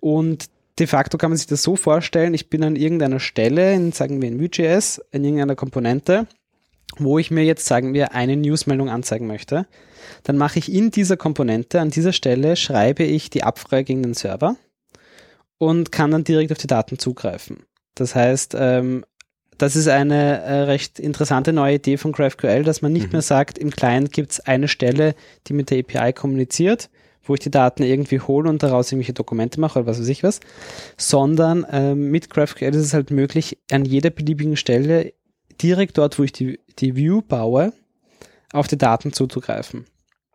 Und 0.00 0.46
de 0.78 0.86
facto 0.86 1.18
kann 1.18 1.30
man 1.30 1.36
sich 1.36 1.46
das 1.46 1.62
so 1.62 1.76
vorstellen, 1.76 2.34
ich 2.34 2.48
bin 2.48 2.64
an 2.64 2.74
irgendeiner 2.76 3.20
Stelle, 3.20 3.74
in, 3.74 3.92
sagen 3.92 4.20
wir 4.20 4.28
in 4.28 4.40
Vue.js, 4.40 5.02
in 5.12 5.24
irgendeiner 5.24 5.56
Komponente, 5.56 6.26
wo 6.98 7.18
ich 7.18 7.30
mir 7.30 7.44
jetzt, 7.44 7.66
sagen 7.66 7.92
wir, 7.92 8.14
eine 8.14 8.36
Newsmeldung 8.36 8.88
anzeigen 8.88 9.26
möchte. 9.26 9.66
Dann 10.22 10.38
mache 10.38 10.58
ich 10.58 10.72
in 10.72 10.90
dieser 10.90 11.16
Komponente, 11.18 11.80
an 11.80 11.90
dieser 11.90 12.12
Stelle, 12.12 12.56
schreibe 12.56 13.02
ich 13.02 13.28
die 13.28 13.42
Abfrage 13.42 13.84
gegen 13.84 14.02
den 14.02 14.14
Server 14.14 14.56
und 15.58 15.92
kann 15.92 16.10
dann 16.10 16.24
direkt 16.24 16.52
auf 16.52 16.58
die 16.58 16.66
Daten 16.66 16.98
zugreifen. 16.98 17.64
Das 17.94 18.14
heißt, 18.14 18.56
ähm, 18.58 19.04
das 19.58 19.76
ist 19.76 19.88
eine 19.88 20.42
äh, 20.42 20.60
recht 20.62 20.98
interessante 20.98 21.52
neue 21.52 21.76
Idee 21.76 21.96
von 21.96 22.12
GraphQL, 22.12 22.62
dass 22.62 22.82
man 22.82 22.92
nicht 22.92 23.06
Mhm. 23.06 23.12
mehr 23.12 23.22
sagt, 23.22 23.58
im 23.58 23.70
Client 23.70 24.12
gibt 24.12 24.32
es 24.32 24.40
eine 24.40 24.68
Stelle, 24.68 25.14
die 25.46 25.52
mit 25.52 25.70
der 25.70 25.78
API 25.80 26.12
kommuniziert, 26.12 26.90
wo 27.24 27.34
ich 27.34 27.40
die 27.40 27.50
Daten 27.50 27.82
irgendwie 27.82 28.20
hole 28.20 28.48
und 28.48 28.62
daraus 28.62 28.92
irgendwelche 28.92 29.12
Dokumente 29.14 29.60
mache 29.60 29.78
oder 29.80 29.88
was 29.88 30.00
weiß 30.00 30.08
ich 30.08 30.22
was, 30.22 30.40
sondern 30.96 31.66
ähm, 31.70 32.10
mit 32.10 32.30
GraphQL 32.30 32.74
ist 32.74 32.84
es 32.84 32.94
halt 32.94 33.10
möglich, 33.10 33.58
an 33.70 33.84
jeder 33.84 34.10
beliebigen 34.10 34.56
Stelle 34.56 35.12
direkt 35.60 35.98
dort, 35.98 36.18
wo 36.18 36.22
ich 36.22 36.32
die, 36.32 36.60
die 36.78 36.96
View 36.96 37.22
baue, 37.22 37.72
auf 38.52 38.68
die 38.68 38.78
Daten 38.78 39.12
zuzugreifen. 39.12 39.86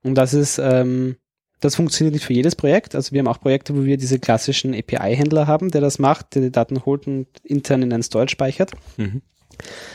Und 0.04 0.16
das 0.16 0.34
ist, 0.34 0.58
ähm, 0.58 1.16
das 1.62 1.76
funktioniert 1.76 2.14
nicht 2.14 2.26
für 2.26 2.34
jedes 2.34 2.56
Projekt. 2.56 2.96
Also 2.96 3.12
wir 3.12 3.20
haben 3.20 3.28
auch 3.28 3.40
Projekte, 3.40 3.76
wo 3.76 3.84
wir 3.84 3.98
diese 3.98 4.20
klassischen 4.20 4.74
API-Händler 4.74 5.48
haben, 5.48 5.72
der 5.72 5.82
das 5.82 6.00
macht, 6.00 6.36
der 6.36 6.42
die 6.42 6.52
Daten 6.52 6.86
holt 6.86 7.08
und 7.08 7.28
intern 7.44 7.82
in 7.84 7.94
einen 7.94 8.04
Storage 8.04 8.32
speichert. 8.32 8.72
Mhm. 8.98 9.22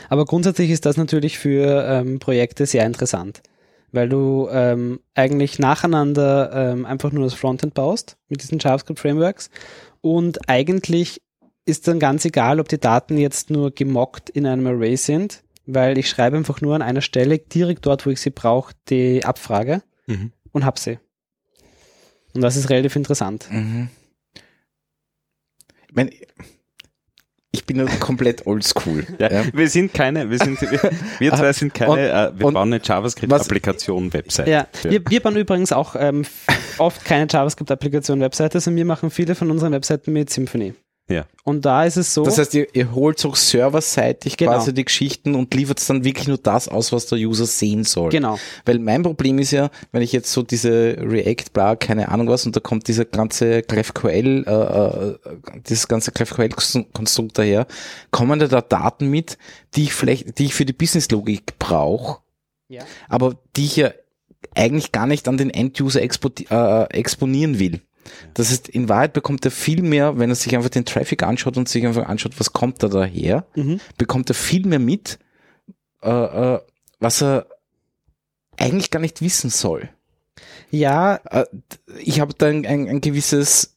Aber 0.09 0.25
grundsätzlich 0.25 0.71
ist 0.71 0.85
das 0.85 0.97
natürlich 0.97 1.37
für 1.37 1.85
ähm, 1.87 2.19
Projekte 2.19 2.65
sehr 2.65 2.85
interessant, 2.85 3.41
weil 3.91 4.07
du 4.07 4.47
ähm, 4.49 5.01
eigentlich 5.13 5.59
nacheinander 5.59 6.51
ähm, 6.53 6.85
einfach 6.85 7.11
nur 7.11 7.25
das 7.25 7.33
Frontend 7.33 7.73
baust 7.73 8.17
mit 8.29 8.41
diesen 8.41 8.59
JavaScript-Frameworks 8.59 9.49
und 10.01 10.49
eigentlich 10.49 11.21
ist 11.65 11.87
dann 11.89 11.99
ganz 11.99 12.23
egal, 12.23 12.61
ob 12.61 12.69
die 12.69 12.79
Daten 12.79 13.17
jetzt 13.17 13.49
nur 13.49 13.71
gemockt 13.71 14.29
in 14.29 14.45
einem 14.45 14.67
Array 14.67 14.95
sind, 14.95 15.43
weil 15.65 15.97
ich 15.97 16.07
schreibe 16.07 16.37
einfach 16.37 16.61
nur 16.61 16.75
an 16.75 16.81
einer 16.81 17.01
Stelle 17.01 17.39
direkt 17.39 17.85
dort, 17.85 18.05
wo 18.05 18.09
ich 18.09 18.21
sie 18.21 18.29
brauche, 18.29 18.73
die 18.89 19.25
Abfrage 19.25 19.81
Mhm. 20.05 20.31
und 20.53 20.63
hab 20.63 20.79
sie. 20.79 20.99
Und 22.37 22.41
das 22.43 22.55
ist 22.55 22.69
relativ 22.69 22.95
interessant. 22.95 23.47
Mhm. 23.49 23.89
Ich 25.89 25.95
meine, 25.95 26.11
ich 27.51 27.65
bin 27.65 27.77
ja 27.77 27.85
komplett 27.99 28.45
oldschool. 28.45 29.07
Ja, 29.17 29.31
Ja. 29.31 29.43
Wir 29.51 29.67
sind 29.67 29.91
keine, 29.91 30.29
wir 30.29 30.37
sind, 30.37 30.61
wir, 30.61 30.91
wir 31.17 31.33
zwei 31.33 31.51
sind 31.51 31.73
keine, 31.73 31.91
Und- 31.91 31.97
äh, 31.97 32.37
wir 32.37 32.51
bauen 32.51 32.57
eine 32.71 32.79
JavaScript-Applikation, 32.83 34.13
Website. 34.13 34.47
Ja, 34.47 34.67
wir, 34.83 35.01
wir 35.09 35.19
bauen 35.19 35.35
übrigens 35.35 35.71
auch 35.71 35.95
ähm, 35.97 36.25
oft 36.77 37.03
keine 37.05 37.25
JavaScript-Applikation-Webseite, 37.27 38.59
sondern 38.59 38.77
wir 38.77 38.85
machen 38.85 39.09
viele 39.09 39.33
von 39.33 39.49
unseren 39.49 39.71
Webseiten 39.71 40.13
mit 40.13 40.29
Symfony. 40.29 40.75
Ja. 41.09 41.25
Und 41.45 41.63
da 41.65 41.85
ist 41.85 41.95
es 41.95 42.13
so, 42.13 42.23
Das 42.25 42.37
heißt, 42.37 42.53
ihr, 42.53 42.67
ihr 42.75 42.93
holt 42.93 43.17
so 43.17 43.33
serverseitig 43.33 44.35
Genau. 44.35 44.51
quasi 44.51 44.73
die 44.73 44.83
Geschichten 44.83 45.35
und 45.35 45.53
liefert 45.53 45.89
dann 45.89 46.03
wirklich 46.03 46.27
nur 46.27 46.37
das 46.37 46.67
aus, 46.67 46.91
was 46.91 47.05
der 47.05 47.17
User 47.17 47.45
sehen 47.45 47.85
soll. 47.85 48.09
genau, 48.09 48.37
Weil 48.65 48.79
mein 48.79 49.03
Problem 49.03 49.39
ist 49.39 49.51
ja, 49.51 49.69
wenn 49.93 50.01
ich 50.01 50.11
jetzt 50.11 50.31
so 50.33 50.43
diese 50.43 50.97
React, 50.99 51.53
bla, 51.53 51.75
keine 51.77 52.09
Ahnung 52.09 52.27
was, 52.27 52.45
und 52.45 52.55
da 52.57 52.59
kommt 52.59 52.89
dieser 52.89 53.05
ganze 53.05 53.61
GraphQL, 53.63 54.43
äh, 54.45 54.51
äh, 54.51 55.17
dieses 55.69 55.87
ganze 55.87 56.11
GraphQL-Konstrukt 56.11 57.37
daher, 57.37 57.67
kommen 58.11 58.39
da, 58.39 58.47
da 58.47 58.59
Daten 58.59 59.07
mit, 59.09 59.37
die 59.75 59.83
ich 59.83 59.93
vielleicht, 59.93 60.39
die 60.39 60.45
ich 60.47 60.55
für 60.55 60.65
die 60.65 60.73
Businesslogik 60.73 61.57
brauche, 61.57 62.19
Ja. 62.67 62.83
aber 63.07 63.35
die 63.55 63.63
ich 63.65 63.77
ja 63.77 63.91
eigentlich 64.55 64.91
gar 64.91 65.07
nicht 65.07 65.27
an 65.29 65.37
den 65.37 65.49
End-User 65.51 66.01
expo 66.01 66.29
äh, 66.49 66.83
exponieren 66.93 67.59
will. 67.59 67.81
Das 68.33 68.49
heißt, 68.49 68.69
in 68.69 68.89
Wahrheit 68.89 69.13
bekommt 69.13 69.43
er 69.45 69.51
viel 69.51 69.81
mehr, 69.81 70.17
wenn 70.19 70.29
er 70.29 70.35
sich 70.35 70.55
einfach 70.55 70.69
den 70.69 70.85
Traffic 70.85 71.23
anschaut 71.23 71.57
und 71.57 71.67
sich 71.69 71.85
einfach 71.85 72.05
anschaut, 72.07 72.39
was 72.39 72.53
kommt 72.53 72.81
da 72.83 72.87
daher, 72.87 73.45
Mhm. 73.55 73.79
bekommt 73.97 74.29
er 74.29 74.35
viel 74.35 74.65
mehr 74.65 74.79
mit, 74.79 75.19
äh, 76.03 76.09
äh, 76.55 76.59
was 76.99 77.21
er 77.21 77.47
eigentlich 78.57 78.89
gar 78.91 78.99
nicht 78.99 79.21
wissen 79.21 79.49
soll. 79.49 79.89
Ja, 80.71 81.19
Äh, 81.29 81.45
Ich 81.99 82.19
habe 82.19 82.33
da 82.37 82.47
ein, 82.47 82.65
ein, 82.65 82.87
ein 82.87 83.01
gewisses 83.01 83.75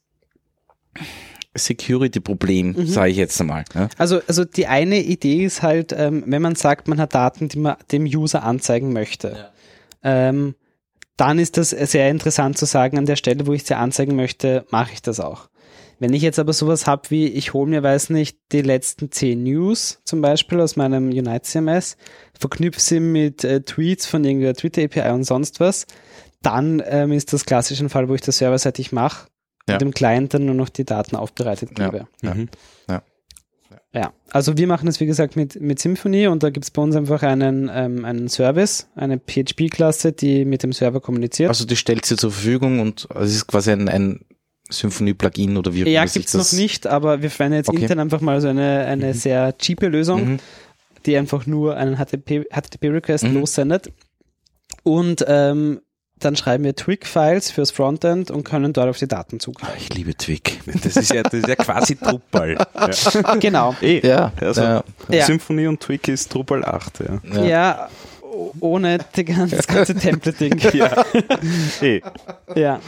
Security-Problem, 1.55 2.73
Mhm. 2.77 2.87
sage 2.87 3.11
ich 3.11 3.17
jetzt 3.17 3.39
einmal. 3.41 3.65
Ja? 3.75 3.89
also, 3.97 4.21
also 4.27 4.45
die 4.45 4.67
eine 4.67 5.01
Idee 5.01 5.43
ist 5.45 5.61
halt, 5.61 5.91
ähm, 5.91 6.23
wenn 6.27 6.41
man 6.41 6.55
sagt, 6.55 6.87
man 6.87 6.99
hat 6.99 7.13
Daten, 7.13 7.49
die 7.49 7.59
man 7.59 7.75
dem 7.91 8.03
User 8.05 8.43
anzeigen 8.43 8.93
möchte, 8.93 9.49
ähm, 10.03 10.55
dann 11.21 11.37
ist 11.37 11.57
das 11.57 11.69
sehr 11.69 12.09
interessant 12.09 12.57
zu 12.57 12.65
sagen, 12.65 12.97
an 12.97 13.05
der 13.05 13.15
Stelle, 13.15 13.45
wo 13.45 13.53
ich 13.53 13.63
sie 13.63 13.75
anzeigen 13.77 14.15
möchte, 14.15 14.65
mache 14.71 14.93
ich 14.93 15.01
das 15.03 15.19
auch. 15.19 15.49
Wenn 15.99 16.13
ich 16.13 16.23
jetzt 16.23 16.39
aber 16.39 16.51
sowas 16.51 16.87
habe 16.87 17.03
wie, 17.11 17.27
ich 17.27 17.53
hole 17.53 17.69
mir, 17.69 17.83
weiß 17.83 18.09
nicht, 18.09 18.39
die 18.51 18.63
letzten 18.63 19.11
zehn 19.11 19.43
News 19.43 19.99
zum 20.03 20.21
Beispiel 20.21 20.59
aus 20.59 20.75
meinem 20.77 21.09
Unite 21.09 21.43
CMS, 21.43 21.95
verknüpfe 22.39 22.79
sie 22.81 22.99
mit 22.99 23.43
äh, 23.43 23.61
Tweets 23.61 24.07
von 24.07 24.23
irgendeiner 24.25 24.55
Twitter 24.55 24.81
API 24.83 25.11
und 25.11 25.23
sonst 25.25 25.59
was, 25.59 25.85
dann 26.41 26.81
ähm, 26.87 27.11
ist 27.11 27.33
das 27.33 27.45
klassisch 27.45 27.79
ein 27.81 27.89
Fall, 27.89 28.09
wo 28.09 28.15
ich 28.15 28.21
das 28.21 28.39
serverseitig 28.39 28.91
mache 28.91 29.27
Ja. 29.69 29.75
und 29.75 29.81
dem 29.83 29.93
Client 29.93 30.33
dann 30.33 30.45
nur 30.45 30.55
noch 30.55 30.69
die 30.69 30.85
Daten 30.85 31.15
aufbereitet 31.15 31.75
gebe. 31.75 32.07
Ja. 32.23 32.33
Mhm. 32.33 32.49
Ja, 32.89 33.03
also 34.29 34.57
wir 34.57 34.67
machen 34.67 34.85
das 34.85 34.99
wie 34.99 35.05
gesagt 35.05 35.35
mit, 35.35 35.59
mit 35.59 35.79
Symfony 35.79 36.27
und 36.27 36.43
da 36.43 36.49
gibt 36.49 36.63
es 36.65 36.71
bei 36.71 36.81
uns 36.81 36.95
einfach 36.95 37.23
einen, 37.23 37.69
ähm, 37.73 38.05
einen 38.05 38.29
Service, 38.29 38.87
eine 38.95 39.17
PHP-Klasse, 39.19 40.13
die 40.13 40.45
mit 40.45 40.63
dem 40.63 40.71
Server 40.73 41.01
kommuniziert. 41.01 41.49
Also 41.49 41.65
die 41.65 41.75
stellt 41.75 42.05
sie 42.05 42.15
zur 42.15 42.31
Verfügung 42.31 42.79
und 42.79 43.07
also 43.11 43.25
es 43.25 43.35
ist 43.35 43.47
quasi 43.47 43.71
ein, 43.71 43.89
ein 43.89 44.21
Symphony-Plugin 44.69 45.57
oder 45.57 45.73
wie 45.73 45.83
ja, 45.89 46.07
sich 46.07 46.13
gibt's 46.23 46.33
noch 46.33 46.51
nicht, 46.53 46.87
aber 46.87 47.21
wir 47.21 47.29
verwenden 47.29 47.57
jetzt 47.57 47.69
Okay. 47.69 47.81
intern 47.81 47.99
einfach 47.99 48.21
mal 48.21 48.39
so 48.41 48.47
eine, 48.47 48.85
eine 48.85 49.13
sehr 49.13 49.57
cheape 49.57 49.87
Lösung, 49.87 50.23
Mhm. 50.33 50.39
die 51.05 51.17
einfach 51.17 51.45
nur 51.45 51.75
einen 51.75 51.97
HTTP-Request 51.97 53.25
Mhm. 53.25 53.33
lossendet. 53.33 53.91
Und 54.83 55.25
ähm, 55.27 55.81
dann 56.23 56.35
schreiben 56.35 56.63
wir 56.63 56.75
Twig-Files 56.75 57.51
fürs 57.51 57.71
Frontend 57.71 58.31
und 58.31 58.43
können 58.43 58.73
dort 58.73 58.89
auf 58.89 58.97
die 58.97 59.07
Daten 59.07 59.39
zugreifen. 59.39 59.75
Ich 59.77 59.93
liebe 59.93 60.15
Twig. 60.15 60.59
Das 60.83 60.95
ist 60.95 61.13
ja, 61.13 61.23
das 61.23 61.33
ist 61.33 61.47
ja 61.47 61.55
quasi 61.55 61.95
Drupal. 61.95 62.57
Ja. 62.75 63.35
genau. 63.35 63.75
Eh. 63.81 64.05
Ja, 64.05 64.31
Also, 64.39 64.61
ja. 64.61 65.25
Symphony 65.25 65.67
und 65.67 65.79
Twig 65.79 66.07
ist 66.07 66.33
Drupal 66.33 66.63
8, 66.63 66.99
ja. 67.33 67.43
Ja. 67.43 67.89
Ohne 68.59 68.99
die 69.15 69.25
ganze, 69.25 69.57
das 69.57 69.67
ganze 69.67 69.93
Templating. 69.95 70.57
Ja. 70.73 71.03
eh. 71.81 72.01
Ja. 72.55 72.79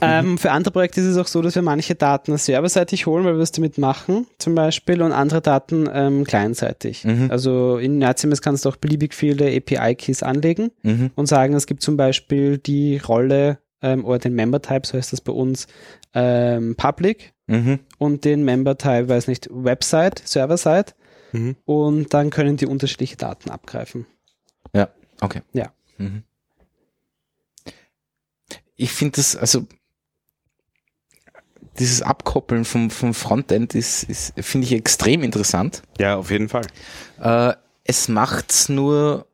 Ähm, 0.00 0.38
für 0.38 0.50
andere 0.50 0.72
Projekte 0.72 1.00
ist 1.00 1.06
es 1.06 1.16
auch 1.18 1.26
so, 1.26 1.42
dass 1.42 1.54
wir 1.54 1.62
manche 1.62 1.94
Daten 1.94 2.36
serverseitig 2.36 3.06
holen, 3.06 3.24
weil 3.24 3.34
wir 3.36 3.42
es 3.42 3.52
damit 3.52 3.78
machen, 3.78 4.26
zum 4.38 4.54
Beispiel, 4.54 5.02
und 5.02 5.12
andere 5.12 5.40
Daten 5.40 5.88
ähm, 5.92 6.24
clientseitig. 6.24 7.04
Mhm. 7.04 7.30
Also 7.30 7.78
in 7.78 7.98
NerdCMS 7.98 8.42
kannst 8.42 8.64
du 8.64 8.68
auch 8.68 8.76
beliebig 8.76 9.14
viele 9.14 9.54
API-Keys 9.56 10.22
anlegen 10.22 10.70
Mhm. 10.82 11.10
und 11.14 11.26
sagen, 11.26 11.54
es 11.54 11.66
gibt 11.66 11.82
zum 11.82 11.96
Beispiel 11.96 12.58
die 12.58 12.98
Rolle 12.98 13.58
ähm, 13.82 14.04
oder 14.04 14.18
den 14.18 14.34
Member-Type, 14.34 14.86
so 14.86 14.96
heißt 14.96 15.12
das 15.12 15.20
bei 15.20 15.32
uns, 15.32 15.66
ähm, 16.14 16.74
Public 16.76 17.32
Mhm. 17.46 17.78
und 17.98 18.24
den 18.24 18.44
Member-Type, 18.44 19.08
weiß 19.08 19.28
nicht, 19.28 19.48
Website, 19.52 20.20
Server-Side 20.24 20.92
Mhm. 21.32 21.56
und 21.64 22.14
dann 22.14 22.30
können 22.30 22.56
die 22.56 22.66
unterschiedliche 22.66 23.16
Daten 23.16 23.50
abgreifen. 23.50 24.06
Ja, 24.74 24.88
okay. 25.20 25.42
Ja. 25.52 25.70
Ich 28.76 28.92
finde 28.92 29.16
das, 29.16 29.36
also 29.36 29.66
dieses 31.78 32.02
Abkoppeln 32.02 32.64
vom, 32.64 32.90
vom 32.90 33.14
Frontend 33.14 33.74
ist, 33.74 34.04
ist 34.04 34.32
finde 34.40 34.66
ich 34.66 34.72
extrem 34.72 35.22
interessant. 35.22 35.82
Ja, 35.98 36.16
auf 36.16 36.30
jeden 36.30 36.48
Fall. 36.48 36.66
Äh, 37.20 37.54
es 37.84 38.08
macht's 38.08 38.68
nur 38.68 39.26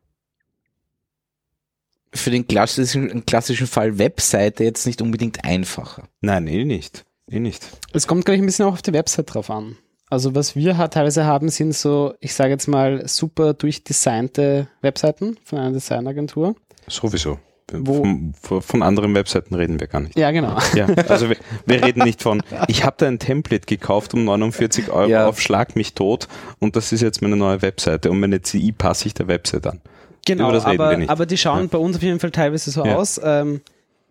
für 2.13 2.29
den 2.29 2.47
klassischen, 2.47 3.25
klassischen 3.25 3.67
Fall 3.67 3.97
Webseite 3.97 4.63
jetzt 4.63 4.85
nicht 4.85 5.01
unbedingt 5.01 5.43
einfacher. 5.43 6.07
Nein, 6.21 6.47
eh 6.47 6.63
nicht. 6.63 7.05
Eh 7.29 7.39
nicht. 7.39 7.65
Es 7.93 8.07
kommt, 8.07 8.25
glaube 8.25 8.35
ich, 8.35 8.43
ein 8.43 8.45
bisschen 8.45 8.65
auch 8.65 8.73
auf 8.73 8.81
die 8.81 8.93
Website 8.93 9.33
drauf 9.33 9.49
an. 9.49 9.77
Also 10.09 10.35
was 10.35 10.55
wir 10.55 10.77
halt 10.77 10.93
teilweise 10.93 11.25
haben, 11.25 11.49
sind 11.49 11.73
so, 11.73 12.13
ich 12.19 12.35
sage 12.35 12.51
jetzt 12.51 12.67
mal, 12.67 13.07
super 13.07 13.55
durchdesignte 13.55 14.67
Webseiten 14.81 15.37
von 15.43 15.57
einer 15.57 15.71
Designagentur. 15.71 16.55
Sowieso. 16.87 17.39
Wo- 17.79 18.03
Von, 18.41 18.61
von- 18.61 18.83
anderen 18.83 19.13
Webseiten 19.15 19.55
reden 19.55 19.79
wir 19.79 19.87
gar 19.87 19.99
nicht. 20.01 20.17
Ja, 20.17 20.31
genau. 20.31 20.57
Ja, 20.75 20.85
also 21.07 21.29
wir, 21.29 21.37
wir 21.65 21.83
reden 21.83 22.03
nicht 22.03 22.21
von, 22.21 22.41
ich 22.67 22.83
habe 22.83 22.95
da 22.99 23.07
ein 23.07 23.19
Template 23.19 23.65
gekauft 23.65 24.13
um 24.13 24.23
49 24.25 24.89
Euro 24.91 25.09
Ja. 25.09 25.27
auf 25.27 25.39
Schlag 25.41 25.75
mich 25.75 25.93
tot 25.93 26.27
und 26.59 26.75
das 26.75 26.91
ist 26.91 27.01
jetzt 27.01 27.21
meine 27.21 27.35
neue 27.35 27.61
Webseite 27.61 28.11
und 28.11 28.19
meine 28.19 28.41
CI 28.41 28.71
passe 28.71 29.07
ich 29.07 29.13
der 29.13 29.27
Website 29.27 29.67
an. 29.67 29.81
Genau, 30.25 30.51
aber, 30.51 30.97
aber 31.09 31.25
die 31.25 31.37
schauen 31.37 31.63
Ja. 31.63 31.67
bei 31.71 31.77
uns 31.77 31.97
auf 31.97 32.01
jeden 32.03 32.19
Fall 32.19 32.31
teilweise 32.31 32.71
so 32.71 32.85
Ja. 32.85 32.95
aus. 32.95 33.19
Ähm, 33.23 33.61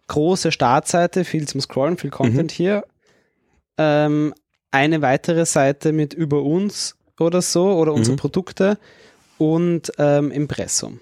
große 0.08 0.52
Startseite, 0.52 1.24
viel 1.24 1.48
zum 1.48 1.60
Scrollen, 1.60 1.96
viel 1.96 2.10
Content 2.10 2.52
Mhm. 2.52 2.54
hier. 2.54 2.84
Ähm, 3.78 4.34
eine 4.70 5.02
weitere 5.02 5.46
Seite 5.46 5.92
mit 5.92 6.12
über 6.14 6.42
uns 6.42 6.96
oder 7.18 7.40
so 7.42 7.72
oder 7.72 7.92
unsere 7.94 8.14
Mhm. 8.16 8.20
Produkte 8.20 8.78
und 9.38 9.92
ähm, 9.98 10.30
Impressum. 10.30 11.00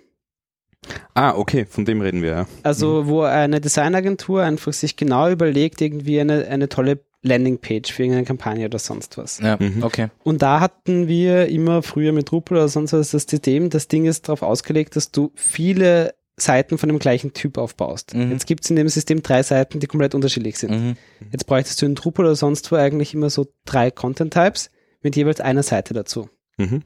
Ah, 1.14 1.34
okay, 1.36 1.66
von 1.66 1.84
dem 1.84 2.00
reden 2.00 2.22
wir, 2.22 2.30
ja. 2.30 2.46
Also 2.62 3.06
wo 3.06 3.22
eine 3.22 3.60
Designagentur 3.60 4.42
einfach 4.42 4.72
sich 4.72 4.96
genau 4.96 5.28
überlegt, 5.30 5.80
irgendwie 5.80 6.20
eine, 6.20 6.46
eine 6.48 6.68
tolle 6.68 7.00
Landingpage 7.22 7.92
für 7.92 8.02
irgendeine 8.04 8.26
Kampagne 8.26 8.64
oder 8.66 8.78
sonst 8.78 9.18
was. 9.18 9.40
Ja, 9.40 9.56
Mhm. 9.60 9.82
okay. 9.82 10.08
Und 10.24 10.40
da 10.40 10.60
hatten 10.60 11.06
wir 11.06 11.48
immer 11.48 11.82
früher 11.82 12.12
mit 12.12 12.30
Drupal 12.30 12.58
oder 12.58 12.68
sonst 12.68 12.92
was 12.94 13.10
das 13.10 13.24
System, 13.28 13.68
das 13.68 13.88
Ding 13.88 14.06
ist 14.06 14.26
darauf 14.28 14.42
ausgelegt, 14.42 14.96
dass 14.96 15.10
du 15.10 15.30
viele 15.34 16.14
Seiten 16.38 16.78
von 16.78 16.88
dem 16.88 16.98
gleichen 16.98 17.34
Typ 17.34 17.58
aufbaust. 17.58 18.14
Mhm. 18.14 18.30
Jetzt 18.32 18.46
gibt 18.46 18.64
es 18.64 18.70
in 18.70 18.76
dem 18.76 18.88
System 18.88 19.22
drei 19.22 19.42
Seiten, 19.42 19.80
die 19.80 19.86
komplett 19.86 20.14
unterschiedlich 20.14 20.56
sind. 20.58 20.70
Mhm. 20.70 20.96
Jetzt 21.30 21.46
bräuchtest 21.46 21.82
du 21.82 21.86
in 21.86 21.94
Drupal 21.94 22.24
oder 22.24 22.36
sonst 22.36 22.72
wo 22.72 22.76
eigentlich 22.76 23.12
immer 23.12 23.28
so 23.28 23.48
drei 23.66 23.90
Content-Types 23.90 24.70
mit 25.02 25.14
jeweils 25.16 25.42
einer 25.42 25.62
Seite 25.62 25.92
dazu. 25.92 26.30
Mhm. 26.56 26.82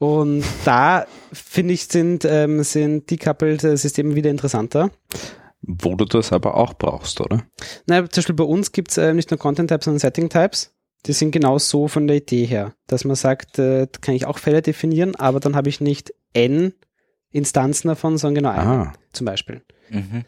Und 0.00 0.42
da, 0.64 1.06
finde 1.30 1.74
ich, 1.74 1.84
sind, 1.84 2.24
ähm, 2.24 2.62
sind 2.62 3.10
decoupled 3.10 3.60
Systeme 3.60 4.14
wieder 4.14 4.30
interessanter. 4.30 4.90
Wo 5.60 5.94
du 5.94 6.06
das 6.06 6.32
aber 6.32 6.56
auch 6.56 6.72
brauchst, 6.72 7.20
oder? 7.20 7.42
Na, 7.86 8.08
zum 8.08 8.22
Beispiel 8.22 8.34
bei 8.34 8.44
uns 8.44 8.72
gibt 8.72 8.92
es 8.92 8.96
äh, 8.96 9.12
nicht 9.12 9.30
nur 9.30 9.36
Content-Types, 9.38 9.84
sondern 9.84 10.00
Setting-Types. 10.00 10.72
Die 11.04 11.12
sind 11.12 11.32
genau 11.32 11.58
so 11.58 11.86
von 11.86 12.06
der 12.06 12.16
Idee 12.16 12.46
her, 12.46 12.72
dass 12.86 13.04
man 13.04 13.14
sagt, 13.14 13.58
äh, 13.58 13.88
da 13.92 13.98
kann 14.00 14.14
ich 14.14 14.24
auch 14.24 14.38
Fälle 14.38 14.62
definieren, 14.62 15.16
aber 15.16 15.38
dann 15.38 15.54
habe 15.54 15.68
ich 15.68 15.82
nicht 15.82 16.14
n 16.32 16.72
Instanzen 17.30 17.88
davon, 17.88 18.16
sondern 18.16 18.42
genau 18.42 18.50
eine 18.50 18.92
zum 19.12 19.26
Beispiel. 19.26 19.60
Mhm. 19.90 20.24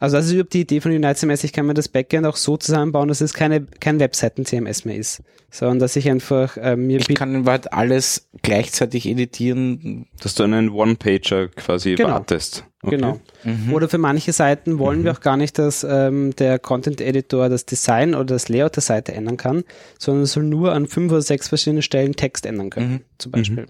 Also 0.00 0.16
das 0.16 0.26
ist 0.26 0.32
überhaupt 0.32 0.52
die 0.52 0.60
Idee 0.62 0.80
von 0.80 0.92
Unite 0.92 1.14
CMS. 1.14 1.44
Ich 1.44 1.52
kann 1.52 1.66
mir 1.66 1.74
das 1.74 1.88
Backend 1.88 2.26
auch 2.26 2.36
so 2.36 2.56
zusammenbauen, 2.56 3.08
dass 3.08 3.20
es 3.20 3.32
keine, 3.32 3.62
kein 3.62 4.00
Webseiten-CMS 4.00 4.84
mehr 4.84 4.96
ist, 4.96 5.22
sondern 5.50 5.78
dass 5.78 5.96
ich 5.96 6.10
einfach 6.10 6.56
ähm, 6.60 6.86
mir 6.86 6.98
Ich 7.00 7.06
bitte 7.06 7.18
kann 7.18 7.34
in 7.34 7.46
Wahrheit 7.46 7.72
alles 7.72 8.28
gleichzeitig 8.42 9.06
editieren. 9.06 10.06
dass 10.20 10.34
du 10.34 10.42
einen 10.42 10.70
One-Pager 10.70 11.48
quasi 11.48 11.94
Genau. 11.94 12.10
wartest. 12.10 12.64
Okay. 12.86 12.96
Genau. 12.96 13.20
Mhm. 13.44 13.72
Oder 13.72 13.88
für 13.88 13.98
manche 13.98 14.32
Seiten 14.32 14.78
wollen 14.78 15.04
wir 15.04 15.12
auch 15.12 15.20
gar 15.20 15.36
nicht, 15.36 15.58
dass 15.58 15.84
ähm, 15.88 16.34
der 16.36 16.58
Content 16.58 17.00
Editor 17.00 17.48
das 17.48 17.64
Design 17.66 18.14
oder 18.14 18.26
das 18.34 18.48
Layout 18.48 18.76
der 18.76 18.82
Seite 18.82 19.12
ändern 19.12 19.36
kann, 19.36 19.64
sondern 19.98 20.24
es 20.24 20.32
soll 20.32 20.44
nur 20.44 20.72
an 20.72 20.86
fünf 20.86 21.12
oder 21.12 21.22
sechs 21.22 21.48
verschiedenen 21.48 21.82
Stellen 21.82 22.14
Text 22.14 22.46
ändern 22.46 22.70
können, 22.70 22.92
Mhm. 22.92 23.00
zum 23.18 23.32
Beispiel. 23.32 23.66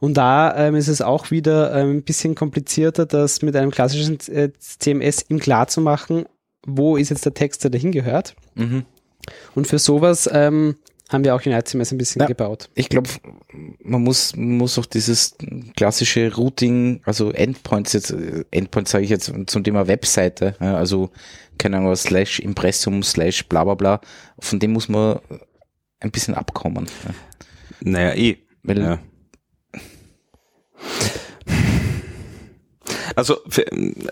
Und 0.00 0.16
da 0.16 0.56
ähm, 0.56 0.74
ist 0.74 0.88
es 0.88 1.00
auch 1.02 1.30
wieder 1.30 1.74
ähm, 1.74 1.98
ein 1.98 2.02
bisschen 2.02 2.34
komplizierter, 2.34 3.06
das 3.06 3.42
mit 3.42 3.54
einem 3.56 3.70
klassischen 3.70 4.18
äh, 4.34 4.50
CMS 4.58 5.24
ihm 5.28 5.38
klar 5.38 5.68
zu 5.68 5.80
machen, 5.80 6.24
wo 6.66 6.96
ist 6.96 7.10
jetzt 7.10 7.24
der 7.24 7.34
Text, 7.34 7.64
der 7.64 7.70
dahin 7.70 7.92
gehört. 7.92 8.34
Mhm. 8.54 8.84
Und 9.54 9.66
für 9.66 9.78
sowas 9.78 10.28
ähm, 10.32 10.76
haben 11.10 11.24
wir 11.24 11.34
auch 11.34 11.44
Unite 11.44 11.64
CMS 11.64 11.92
ein 11.92 11.98
bisschen 11.98 12.20
Ja. 12.22 12.26
gebaut. 12.26 12.70
Ich 12.74 12.88
glaube, 12.88 13.08
man 13.82 14.02
muss, 14.02 14.34
man 14.36 14.56
muss 14.56 14.78
auch 14.78 14.86
dieses 14.86 15.36
klassische 15.76 16.34
Routing, 16.34 17.02
also 17.04 17.32
Endpoints 17.32 17.92
jetzt, 17.92 18.10
äh, 18.12 18.44
Endpoints 18.50 18.92
sage 18.92 19.04
ich 19.04 19.10
jetzt 19.10 19.30
zum 19.46 19.64
Thema 19.64 19.86
Webseite, 19.88 20.54
also 20.60 21.10
keine 21.58 21.76
Ahnung, 21.78 21.94
slash 21.96 22.40
Impressum, 22.40 23.02
slash 23.02 23.46
bla 23.48 23.64
bla 23.64 23.74
bla, 23.74 24.00
von 24.38 24.58
dem 24.58 24.72
muss 24.72 24.88
man 24.88 25.18
ein 26.00 26.10
bisschen 26.10 26.34
abkommen. 26.34 26.86
Ja. 27.04 27.14
Naja, 27.82 28.14
eh. 28.14 28.38
Weil, 28.62 28.78
Ja. 28.78 28.98
Also 33.16 33.38
für, 33.48 33.64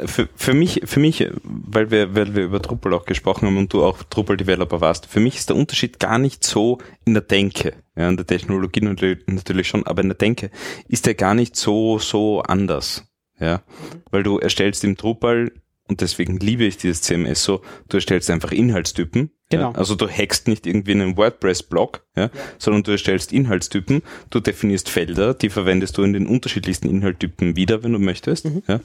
für, 0.06 0.28
für 0.34 0.54
mich, 0.54 0.82
für 0.84 1.00
mich, 1.00 1.26
weil 1.42 1.90
wir, 1.90 2.14
weil 2.14 2.34
wir 2.34 2.44
über 2.44 2.60
Drupal 2.60 2.94
auch 2.94 3.04
gesprochen 3.04 3.46
haben 3.46 3.56
und 3.56 3.72
du 3.72 3.84
auch 3.84 4.02
Drupal 4.02 4.36
Developer 4.36 4.80
warst, 4.80 5.06
für 5.06 5.20
mich 5.20 5.36
ist 5.36 5.48
der 5.48 5.56
Unterschied 5.56 5.98
gar 5.98 6.18
nicht 6.18 6.44
so 6.44 6.78
in 7.04 7.14
der 7.14 7.22
Denke. 7.22 7.74
Ja, 7.96 8.08
in 8.08 8.16
der 8.16 8.26
Technologie 8.26 8.80
natürlich 8.80 9.68
schon, 9.68 9.86
aber 9.86 10.02
in 10.02 10.08
der 10.08 10.18
Denke 10.18 10.50
ist 10.88 11.06
der 11.06 11.14
gar 11.14 11.34
nicht 11.34 11.56
so, 11.56 11.98
so 11.98 12.42
anders. 12.42 13.04
Ja, 13.40 13.62
weil 14.10 14.24
du 14.24 14.38
erstellst 14.38 14.82
im 14.84 14.96
Drupal 14.96 15.52
und 15.88 16.00
deswegen 16.00 16.38
liebe 16.38 16.64
ich 16.64 16.76
dieses 16.76 17.02
CMS 17.02 17.42
so, 17.42 17.62
du 17.88 17.96
erstellst 17.96 18.30
einfach 18.30 18.52
Inhaltstypen. 18.52 19.30
Genau. 19.50 19.70
Ja? 19.72 19.78
Also 19.78 19.94
du 19.94 20.06
hackst 20.06 20.46
nicht 20.46 20.66
irgendwie 20.66 20.92
einen 20.92 21.16
WordPress-Blog, 21.16 22.04
ja, 22.16 22.28
sondern 22.58 22.82
du 22.82 22.90
erstellst 22.90 23.32
Inhaltstypen, 23.32 24.02
du 24.28 24.40
definierst 24.40 24.90
Felder, 24.90 25.32
die 25.32 25.48
verwendest 25.48 25.96
du 25.96 26.02
in 26.02 26.12
den 26.12 26.26
unterschiedlichsten 26.26 26.88
Inhaltstypen 26.90 27.56
wieder, 27.56 27.82
wenn 27.82 27.92
du 27.94 27.98
möchtest. 27.98 28.46
Ja? 28.68 28.80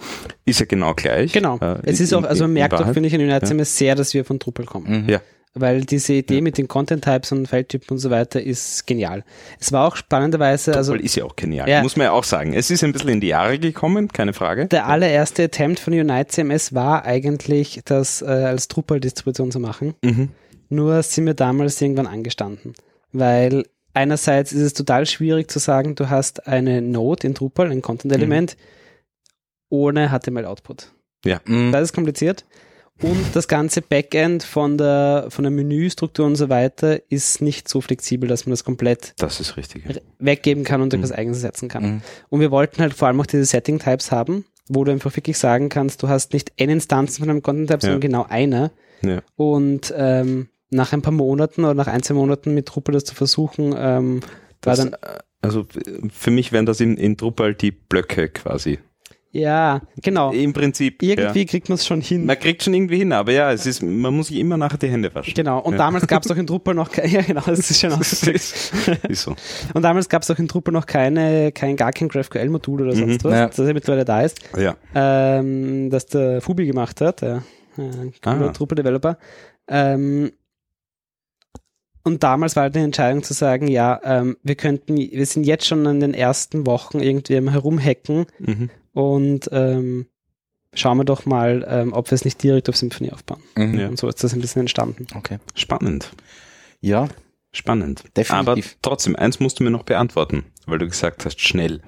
Ist 0.46 0.62
ja 0.62 0.66
genau 0.66 0.94
gleich. 0.94 1.32
Mhm. 1.36 1.40
Genau. 1.40 1.58
Äh, 1.60 1.80
es 1.84 2.00
ist 2.00 2.14
in- 2.14 2.20
auch, 2.20 2.24
also 2.24 2.46
man 2.46 2.54
merkt 2.54 2.76
auch, 2.76 2.94
finde 2.94 3.08
ich, 3.08 3.14
in 3.14 3.20
United 3.22 3.46
CMS 3.48 3.78
sehr, 3.78 3.96
dass 3.96 4.14
wir 4.14 4.24
von 4.24 4.40
Drupal 4.40 4.66
kommen. 4.66 5.10
Ja, 5.10 5.22
Weil 5.56 5.82
diese 5.86 6.14
Idee 6.14 6.42
mit 6.42 6.58
den 6.58 6.68
Content 6.68 7.04
Types 7.04 7.32
und 7.32 7.46
Feldtypen 7.48 7.92
und 7.92 8.00
so 8.00 8.10
weiter 8.10 8.42
ist 8.42 8.88
genial. 8.88 9.24
Es 9.60 9.72
war 9.72 9.88
auch 9.88 9.96
spannenderweise, 9.96 10.76
also 10.76 10.94
Drupal 10.94 11.06
ist 11.06 11.16
ja 11.16 11.26
auch 11.26 11.36
genial, 11.36 11.70
Ja. 11.70 11.84
muss 11.84 11.96
man 11.96 12.06
ja 12.06 12.12
auch 12.12 12.24
sagen. 12.24 12.54
Es 12.54 12.72
ist 12.72 12.84
ein 12.84 12.92
bisschen 12.92 13.10
in 13.10 13.22
die 13.22 13.28
Jahre 13.28 13.60
gekommen, 13.60 14.08
keine 14.08 14.34
Frage. 14.34 14.66
der 14.66 14.88
allererste 14.88 15.44
Attempt 15.44 15.80
von 15.80 15.94
Unite 15.94 16.30
CMS 16.30 16.74
war 16.74 17.06
eigentlich, 17.06 17.82
das 17.86 18.24
äh, 18.24 18.26
als 18.26 18.68
Drupal-Distribution 18.68 19.52
zu 19.52 19.60
machen. 19.60 19.94
Mhm. 20.04 20.30
Nur 20.70 21.04
sind 21.04 21.28
wir 21.28 21.36
damals 21.36 21.80
irgendwann 21.80 22.08
angestanden. 22.08 22.74
Weil 23.12 23.64
einerseits 23.94 24.54
ist 24.54 24.62
es 24.64 24.74
total 24.74 25.06
schwierig 25.06 25.52
zu 25.52 25.60
sagen, 25.60 25.94
du 25.94 26.10
hast 26.10 26.48
eine 26.48 26.82
Node 26.82 27.28
in 27.28 27.36
Drupal, 27.36 27.70
ein 27.72 27.84
Content-Element, 27.84 28.58
ohne 29.70 30.10
HTML-Output. 30.10 30.92
Mhm. 31.46 31.72
Das 31.72 31.84
ist 31.84 31.94
kompliziert. 31.94 32.44
Und 33.04 33.36
das 33.36 33.48
ganze 33.50 33.82
Backend 33.82 34.44
von 34.44 34.78
der, 34.78 35.26
von 35.30 35.44
der 35.44 35.52
Menüstruktur 35.52 36.26
und 36.26 36.36
so 36.38 36.48
weiter 36.50 37.00
ist 37.12 37.42
nicht 37.42 37.68
so 37.68 37.82
flexibel, 37.82 38.30
dass 38.30 38.46
man 38.46 38.52
das 38.52 38.64
komplett 38.64 39.14
Das 39.18 39.40
ist 39.42 39.58
richtig. 39.58 39.84
weggeben 40.20 40.64
kann 40.64 40.82
und 40.82 40.94
durch 40.94 41.04
Mhm. 41.04 41.12
eigenes 41.12 41.42
setzen 41.42 41.68
kann. 41.68 41.84
Mhm. 41.84 42.02
Und 42.30 42.40
wir 42.40 42.50
wollten 42.50 42.82
halt 42.82 42.94
vor 42.94 43.10
allem 43.10 43.20
auch 43.20 43.26
diese 43.26 43.44
Setting-Types 43.44 44.12
haben, 44.12 44.46
wo 44.70 44.86
du 44.86 44.92
einfach 44.94 45.14
wirklich 45.18 45.38
sagen 45.38 45.68
kannst, 45.68 46.02
du 46.02 46.08
hast 46.08 46.32
nicht 46.32 46.54
n 46.56 46.70
Instanzen 46.70 47.20
von 47.20 47.30
einem 47.30 47.42
Content-Type, 47.44 47.82
sondern 47.82 48.02
Ja. 48.02 48.08
genau 48.08 48.26
eine. 48.30 48.72
Ja. 49.02 49.22
Und 49.36 49.94
ähm, 49.98 50.48
nach 50.70 50.94
ein 50.94 51.02
paar 51.02 51.14
Monaten 51.14 51.66
oder 51.66 51.74
nach 51.74 51.88
ein, 51.88 52.02
zwei 52.04 52.14
Monaten 52.16 52.54
mit 52.54 52.74
Drupal 52.74 52.94
das 52.94 53.04
zu 53.04 53.16
versuchen, 53.16 53.76
ähm, 53.78 54.22
war 54.62 54.76
Das, 54.76 54.78
dann, 54.80 54.94
äh, 54.94 54.98
also 55.42 55.62
äh, 55.76 56.08
für 56.10 56.32
mich 56.32 56.54
wären 56.54 56.66
das 56.66 56.80
in, 56.80 56.96
in 56.96 57.18
Drupal 57.18 57.54
die 57.54 57.72
Blöcke 57.72 58.30
quasi. 58.30 58.80
Ja, 59.36 59.82
genau. 60.02 60.32
Im 60.32 60.54
Prinzip. 60.54 61.02
Irgendwie 61.02 61.40
Ja. 61.42 61.46
kriegt 61.46 61.68
man 61.68 61.76
es 61.76 61.86
schon 61.88 62.02
hin. 62.02 62.26
Man 62.26 62.38
kriegt 62.40 62.62
schon 62.62 62.74
irgendwie 62.76 62.98
hin, 63.00 63.12
aber 63.12 63.32
ja, 63.32 63.52
es 63.52 63.66
ist, 63.66 63.82
man 63.82 64.14
muss 64.16 64.28
sich 64.28 64.38
immer 64.38 64.58
nachher 64.58 64.78
die 64.78 64.88
Hände 64.90 65.14
waschen. 65.16 65.34
Genau, 65.34 65.60
und 65.60 65.74
Ja. 65.74 65.80
damals 65.80 66.06
gab 66.06 66.24
es 66.24 66.30
auch 66.32 66.36
in 66.38 66.46
Drupal 66.46 66.76
noch 66.76 66.92
keine, 66.92 67.08
ja 67.12 67.22
genau, 67.24 67.42
das 67.46 67.60
ist 67.72 67.80
schön 67.80 67.92
ausgedrückt. 67.94 68.36
ist 68.38 69.24
so. 69.24 69.36
Und 69.74 69.82
damals 69.82 70.08
gab 70.08 70.22
es 70.22 70.30
auch 70.30 70.38
in 70.38 70.48
Drupal 70.48 70.72
noch 70.72 70.86
keine, 70.86 71.52
kein, 71.52 71.76
gar 71.76 71.92
kein 71.92 72.10
GraphQL-Modul 72.10 72.84
oder 72.84 72.96
sonst 72.96 73.24
Mhm, 73.24 73.30
was, 73.30 73.34
ja. 73.34 73.48
das 73.48 73.58
ja 73.58 73.74
mittlerweile 73.74 74.06
da 74.06 74.22
ist, 74.22 74.40
Ja. 74.56 74.76
ähm, 74.94 75.90
das 75.90 76.06
der 76.06 76.40
Fubi 76.40 76.68
gemacht 76.68 77.02
hat, 77.02 77.22
der 77.24 77.44
äh, 77.78 78.12
Ah. 78.24 78.50
Drupal-Developer. 78.52 79.18
Ähm, 79.68 80.32
und 82.06 82.22
damals 82.22 82.56
war 82.56 82.64
halt 82.64 82.76
die 82.76 82.80
Entscheidung 82.80 83.24
zu 83.24 83.34
sagen, 83.34 83.68
ja, 83.68 84.00
ähm, 84.04 84.36
wir 84.44 84.56
könnten, 84.56 84.98
wir 84.98 85.26
sind 85.26 85.46
jetzt 85.46 85.66
schon 85.66 85.86
in 85.86 86.02
den 86.02 86.14
ersten 86.14 86.68
Wochen 86.68 87.00
irgendwie 87.00 87.38
am 87.38 87.48
Herumhacken 87.50 88.26
Mhm. 88.40 88.70
Und 88.94 89.50
ähm, 89.52 90.06
schauen 90.74 90.98
wir 90.98 91.04
doch 91.06 91.26
mal, 91.26 91.66
ähm, 91.70 91.94
ob 91.94 92.10
wir 92.10 92.16
es 92.16 92.26
nicht 92.26 92.42
direkt 92.42 92.70
auf 92.70 92.78
Symphony 92.78 93.12
aufbauen. 93.12 93.42
Mhm. 93.56 93.80
Ja. 93.80 93.88
Und 93.90 93.98
so 94.00 94.08
ist 94.08 94.24
das 94.24 94.34
ein 94.34 94.42
bisschen 94.42 94.62
entstanden. 94.62 95.08
Okay. 95.16 95.38
Spannend. 95.56 96.12
Ja, 96.82 97.08
Spannend. 97.56 98.04
Definitiv. 98.18 98.32
Aber 98.50 98.58
trotzdem, 98.82 99.16
eins 99.16 99.40
musst 99.40 99.60
du 99.60 99.64
mir 99.64 99.70
noch 99.70 99.84
beantworten, 99.84 100.44
weil 100.66 100.80
du 100.80 100.88
gesagt 100.88 101.24
hast, 101.24 101.40
schnell. 101.40 101.82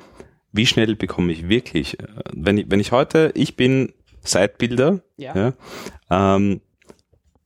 Wie 0.52 0.68
schnell 0.68 0.96
bekomme 0.96 1.32
ich 1.34 1.50
wirklich, 1.50 2.00
äh, 2.00 2.06
wenn 2.34 2.60
ich, 2.60 2.70
wenn 2.70 2.80
ich 2.80 2.92
heute, 2.92 3.32
ich 3.34 3.56
bin 3.56 3.92
Sitebuilder, 4.24 5.02
Ja. 5.18 5.36
ja, 5.36 5.54
ähm, 6.36 6.62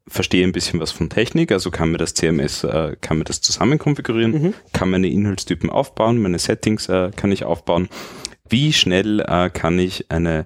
verstehe 0.05 0.45
ein 0.45 0.51
bisschen 0.51 0.81
was 0.81 0.91
von 0.91 1.09
Technik, 1.09 1.53
also 1.53 1.71
kann 1.71 1.91
mir 1.91 1.97
das 1.97 2.13
CMS, 2.13 2.65
äh, 2.65 2.97
kann 2.99 3.19
mir 3.19 3.23
das 3.23 3.39
zusammen 3.39 3.79
konfigurieren, 3.79 4.31
Mhm. 4.31 4.53
kann 4.73 4.89
meine 4.89 5.07
Inhaltstypen 5.07 5.69
aufbauen, 5.69 6.21
meine 6.21 6.39
Settings 6.39 6.89
äh, 6.89 7.11
kann 7.15 7.31
ich 7.31 7.45
aufbauen. 7.45 7.87
Wie 8.49 8.73
schnell 8.73 9.19
äh, 9.21 9.49
kann 9.49 9.77
ich 9.79 10.09
eine 10.11 10.45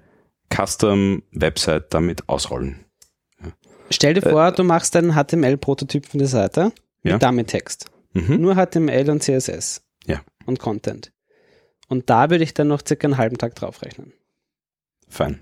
Custom-Website 0.54 1.94
damit 1.94 2.28
ausrollen? 2.30 2.86
Stell 3.90 4.14
dir 4.16 4.22
vor, 4.22 4.52
du 4.52 4.64
machst 4.64 4.96
einen 4.96 5.14
HTML-Prototyp 5.14 6.06
von 6.08 6.18
der 6.20 6.28
Seite 6.28 6.72
Äh, 7.04 7.10
Ja. 7.10 7.14
mit 7.16 7.24
Dummy-Text. 7.24 7.86
Mhm. 8.14 8.42
Nur 8.42 8.56
HTML 8.56 9.10
und 9.10 9.22
CSS. 9.24 9.82
Ja. 10.06 10.22
Und 10.46 10.60
Content. 10.60 11.12
Und 11.90 12.10
da 12.10 12.30
würde 12.30 12.44
ich 12.44 12.54
dann 12.54 12.68
noch 12.70 12.82
circa 12.86 13.08
einen 13.08 13.18
halben 13.18 13.38
Tag 13.38 13.56
draufrechnen. 13.56 14.14
Fein. 15.10 15.40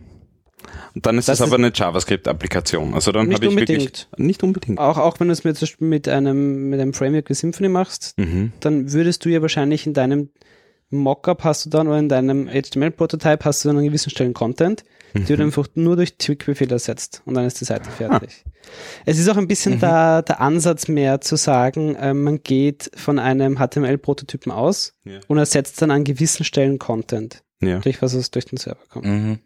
Und 0.94 1.06
dann 1.06 1.18
ist 1.18 1.28
Das 1.28 1.40
das, 1.40 1.48
aber 1.48 1.58
ist- 1.58 1.64
eine 1.66 1.72
JavaScript-Applikation. 1.74 2.94
Also 2.94 3.12
dann 3.12 3.28
Nicht 3.28 3.36
habe 3.38 3.46
ich 3.48 3.56
wirklich 3.56 3.80
unbedingt. 3.80 4.08
nicht 4.18 4.44
unbedingt. 4.44 4.80
Auch, 4.80 4.98
auch 4.98 5.20
wenn 5.20 5.28
du 5.28 5.34
es 5.34 5.44
mit, 5.44 5.80
mit 5.82 6.08
einem, 6.08 6.70
mit 6.70 6.80
einem 6.80 6.94
Framework 6.94 7.30
wie 7.30 7.34
Symfony 7.34 7.70
machst, 7.70 8.18
Mhm. 8.18 8.52
dann 8.60 8.92
würdest 8.92 9.24
du 9.26 9.30
ja 9.30 9.42
wahrscheinlich 9.42 9.88
in 9.88 9.94
deinem 9.94 10.30
Mockup 10.92 11.44
hast 11.44 11.66
du 11.66 11.70
dann 11.70 11.88
oder 11.88 11.98
in 12.00 12.10
deinem 12.10 12.48
HTML-Prototype 12.48 13.44
hast 13.46 13.64
du 13.64 13.70
dann 13.70 13.78
an 13.78 13.84
gewissen 13.86 14.10
Stellen 14.10 14.34
Content, 14.34 14.84
Mhm. 15.14 15.26
die 15.26 15.36
du 15.36 15.44
einfach 15.44 15.68
nur 15.76 15.98
durch 15.98 16.18
Tweak-Befehle 16.18 16.72
ersetzt 16.74 17.22
und 17.26 17.34
dann 17.34 17.46
ist 17.46 17.60
die 17.60 17.66
Seite 17.66 17.90
fertig. 17.90 18.44
Ah. 18.46 18.50
Es 19.06 19.20
ist 19.20 19.28
auch 19.28 19.36
ein 19.36 19.44
Mhm. 19.44 19.48
bisschen 19.50 19.80
der, 19.80 20.22
der 20.22 20.40
Ansatz 20.40 20.88
mehr 20.88 21.20
zu 21.20 21.36
sagen, 21.36 21.96
äh, 21.96 22.14
man 22.14 22.42
geht 22.44 22.92
von 22.96 23.20
einem 23.20 23.58
HTML-Prototypen 23.58 24.52
aus 24.54 24.94
Ja. 25.04 25.20
und 25.28 25.38
ersetzt 25.38 25.82
dann 25.82 25.92
an 25.92 26.04
gewissen 26.06 26.46
Stellen 26.46 26.80
Content, 26.80 27.44
Ja. 27.62 27.80
durch 27.80 28.02
was 28.02 28.14
es 28.14 28.32
durch 28.32 28.46
den 28.46 28.58
Server 28.58 28.80
kommt. 28.90 29.06
Mhm. 29.06 29.40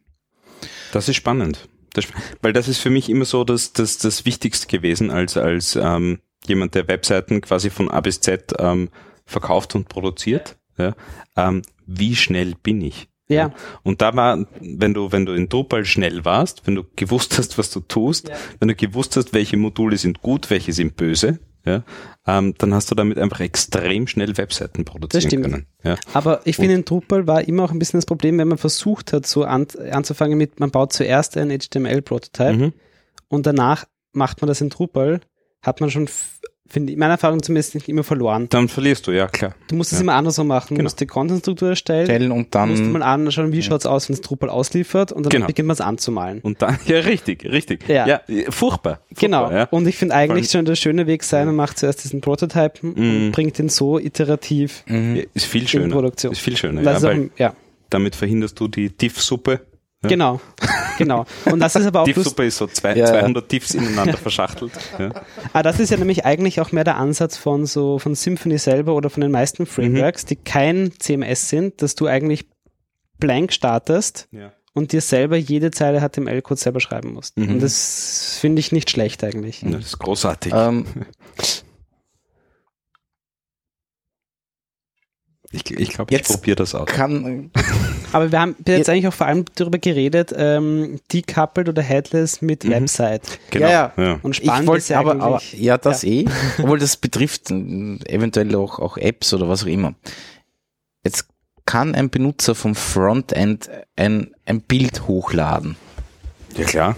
Das 0.91 1.09
ist 1.09 1.15
spannend. 1.15 1.67
Das, 1.93 2.05
weil 2.41 2.53
das 2.53 2.67
ist 2.67 2.79
für 2.79 2.89
mich 2.89 3.09
immer 3.09 3.25
so 3.25 3.43
das, 3.43 3.73
das, 3.73 3.97
das 3.97 4.25
Wichtigste 4.25 4.67
gewesen 4.67 5.09
als, 5.11 5.37
als 5.37 5.75
ähm, 5.75 6.19
jemand, 6.45 6.75
der 6.75 6.87
Webseiten 6.87 7.41
quasi 7.41 7.69
von 7.69 7.89
A 7.89 8.01
bis 8.01 8.19
Z 8.21 8.53
ähm, 8.59 8.89
verkauft 9.25 9.73
und 9.75 9.87
produziert. 9.89 10.57
Ja. 10.77 10.93
Ähm, 11.35 11.61
wie 11.85 12.15
schnell 12.15 12.53
bin 12.61 12.81
ich? 12.81 13.07
Ja, 13.27 13.51
Und 13.81 14.01
da 14.03 14.15
war, 14.15 14.45
wenn 14.61 14.93
du, 14.93 15.11
wenn 15.11 15.25
du 15.25 15.33
in 15.33 15.49
Drupal 15.49 15.83
schnell 15.85 16.25
warst, 16.25 16.67
wenn 16.67 16.75
du 16.75 16.83
gewusst 16.95 17.39
hast, 17.39 17.57
was 17.57 17.71
du 17.71 17.79
tust, 17.79 18.29
Ja. 18.29 18.35
wenn 18.59 18.67
du 18.67 18.75
gewusst 18.75 19.17
hast, 19.17 19.33
welche 19.33 19.57
Module 19.57 19.97
sind 19.97 20.21
gut, 20.21 20.51
welche 20.51 20.73
sind 20.73 20.95
böse, 20.95 21.39
ja, 21.65 21.81
ähm, 22.27 22.53
dann 22.59 22.75
hast 22.75 22.91
du 22.91 22.95
damit 22.95 23.17
einfach 23.17 23.39
extrem 23.39 24.05
schnell 24.05 24.37
Webseiten 24.37 24.85
produzieren 24.85 25.41
können. 25.41 25.65
Ja. 25.83 25.97
aber 26.13 26.41
ich 26.45 26.57
finde, 26.57 26.75
in 26.75 26.85
Drupal 26.85 27.25
war 27.25 27.47
immer 27.47 27.63
auch 27.63 27.71
ein 27.71 27.79
bisschen 27.79 27.97
das 27.97 28.05
Problem, 28.05 28.37
wenn 28.37 28.47
man 28.47 28.59
versucht 28.59 29.11
hat, 29.11 29.25
so 29.25 29.43
an, 29.43 29.65
anzufangen 29.91 30.37
mit, 30.37 30.59
man 30.59 30.69
baut 30.69 30.93
zuerst 30.93 31.35
ein 31.35 31.49
HTML-Prototype 31.49 32.53
Mhm. 32.53 32.73
und 33.27 33.47
danach 33.47 33.85
macht 34.11 34.41
man 34.41 34.49
das 34.49 34.61
in 34.61 34.69
Drupal, 34.69 35.21
hat 35.63 35.81
man 35.81 35.89
schon, 35.89 36.07
finde 36.67 36.91
ich, 36.93 36.97
meiner 36.97 37.13
Erfahrung 37.13 37.41
zumindest 37.43 37.75
nicht 37.75 37.87
immer 37.87 38.03
verloren. 38.03 38.47
Dann 38.49 38.67
verlierst 38.67 39.05
du, 39.07 39.11
ja 39.11 39.27
klar. 39.27 39.53
Du 39.67 39.75
musst 39.75 39.91
es 39.93 39.99
Ja. 39.99 40.03
immer 40.03 40.13
andersrum 40.13 40.47
machen. 40.47 40.69
Du 40.69 40.75
Genau. 40.75 40.83
musst 40.85 40.99
die 40.99 41.05
Content-Struktur 41.05 41.69
erstellen, 41.69 42.05
Stellen 42.05 42.31
und 42.31 42.53
musst 42.65 42.81
du 42.81 42.85
dann 42.85 42.91
mal 42.91 43.01
anschauen, 43.03 43.51
wie 43.51 43.61
schaut's 43.61 43.85
aus, 43.85 44.09
wenn 44.09 44.15
es 44.15 44.21
Drupal 44.21 44.49
ausliefert 44.49 45.11
und 45.11 45.25
dann 45.25 45.29
Genau. 45.29 45.47
beginnt 45.47 45.67
man 45.67 45.73
es 45.75 45.81
anzumalen. 45.81 46.39
Und 46.41 46.61
dann, 46.61 46.77
ja, 46.87 46.99
richtig, 46.99 47.45
richtig. 47.45 47.87
Ja. 47.87 48.07
furchtbar. 48.49 48.49
furchtbar 48.49 48.99
Genau. 49.19 49.51
Ja. 49.51 49.63
Und 49.71 49.87
ich 49.87 49.95
finde 49.97 50.15
eigentlich 50.15 50.49
schon 50.49 50.65
der 50.65 50.75
schöne 50.75 51.07
Weg 51.07 51.23
sein, 51.23 51.45
man 51.45 51.55
macht 51.55 51.77
zuerst 51.77 52.03
diesen 52.03 52.21
Prototypen 52.21 52.93
Mhm. 52.95 53.25
und 53.27 53.31
bringt 53.31 53.57
den 53.59 53.69
so 53.69 53.99
iterativ 53.99 54.83
mhm. 54.87 55.15
Ja, 55.17 55.23
Ist 55.33 55.45
viel 55.45 55.67
schöner. 55.67 55.93
Produktion. 55.93 56.31
Ist 56.31 56.39
viel 56.41 56.57
schöner, 56.57 56.81
ja, 56.81 57.01
weil 57.03 57.11
ein- 57.11 57.31
ja, 57.37 57.53
damit 57.89 58.15
verhinderst 58.15 58.59
du 58.59 58.67
die 58.67 58.89
Tiff-Suppe. 58.89 59.61
Ja. 60.05 60.09
genau. 60.09 60.41
genau. 60.97 61.25
Und 61.45 61.59
das 61.59 61.75
ist 61.75 61.85
aber 61.85 62.01
auch 62.01 62.07
lustig. 62.07 62.23
Tiff-Suppe 62.23 62.45
ist 62.45 62.57
so 62.57 62.67
zwei, 62.67 62.95
Ja. 62.95 63.05
200 63.07 63.47
Tiffs 63.49 63.73
ineinander 63.73 64.17
verschachtelt. 64.17 64.71
Ja. 64.99 65.11
Ah, 65.53 65.61
das 65.63 65.79
ist 65.79 65.89
ja 65.89 65.97
nämlich 65.97 66.25
eigentlich 66.25 66.61
auch 66.61 66.71
mehr 66.71 66.83
der 66.83 66.97
Ansatz 66.97 67.37
von 67.37 67.65
so 67.65 67.99
von 67.99 68.15
Symfony 68.15 68.57
selber 68.57 68.93
oder 68.95 69.09
von 69.09 69.21
den 69.21 69.31
meisten 69.31 69.65
Frameworks, 69.65 70.25
die 70.25 70.35
kein 70.37 70.91
CMS 70.99 71.49
sind, 71.49 71.81
dass 71.81 71.95
du 71.95 72.07
eigentlich 72.07 72.45
blank 73.19 73.51
startest 73.53 74.27
Ja. 74.31 74.51
und 74.73 74.91
dir 74.91 75.01
selber 75.01 75.35
jede 75.37 75.71
Zeile 75.71 76.01
HTML-Code 76.01 76.59
selber 76.59 76.79
schreiben 76.79 77.13
musst. 77.13 77.37
Mhm. 77.37 77.49
Und 77.49 77.59
das 77.63 78.37
finde 78.39 78.59
ich 78.59 78.71
nicht 78.71 78.89
schlecht 78.89 79.23
eigentlich. 79.23 79.61
Das 79.65 79.85
ist 79.85 79.99
großartig. 79.99 80.53
ähm, 80.55 80.85
ich 85.55 85.71
ich 85.71 85.89
glaube, 85.89 86.13
ich 86.13 86.17
jetzt 86.19 86.31
probiere 86.31 86.55
das 86.57 86.75
aus. 86.75 86.85
kann, 86.87 87.51
Aber 88.11 88.31
wir 88.31 88.39
haben 88.39 88.55
jetzt 88.67 88.89
eigentlich 88.89 89.07
auch 89.07 89.13
vor 89.13 89.27
allem 89.27 89.45
darüber 89.55 89.77
geredet, 89.79 90.33
ähm, 90.35 90.99
decoupled 91.11 91.69
oder 91.69 91.81
headless 91.81 92.41
mit 92.41 92.63
Mhm. 92.63 92.71
Website. 92.71 93.23
Genau. 93.51 93.67
Ja, 93.69 93.93
ja. 93.97 94.19
Und 94.21 94.37
ich 94.37 94.45
spannend 94.45 94.61
ist 94.63 94.67
wollte 94.67 94.93
ja 94.93 94.99
aber, 94.99 95.19
aber, 95.21 95.41
ja, 95.53 95.77
das 95.77 96.03
eh, 96.03 96.25
obwohl 96.59 96.79
das 96.79 96.97
betrifft 96.97 97.51
äh, 97.51 97.55
eventuell 98.07 98.55
auch, 98.55 98.79
auch 98.79 98.97
Apps 98.97 99.33
oder 99.33 99.49
was 99.49 99.63
auch 99.63 99.67
immer. 99.67 99.95
Jetzt 101.03 101.27
kann 101.65 101.95
ein 101.95 102.09
Benutzer 102.09 102.53
vom 102.55 102.75
Frontend 102.75 103.69
ein, 103.95 104.31
ein 104.45 104.61
Bild 104.61 105.07
hochladen. 105.07 105.75
ja, 106.57 106.65
klar. 106.65 106.95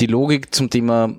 Die 0.00 0.06
Logik 0.06 0.52
zum 0.54 0.70
Thema 0.70 1.14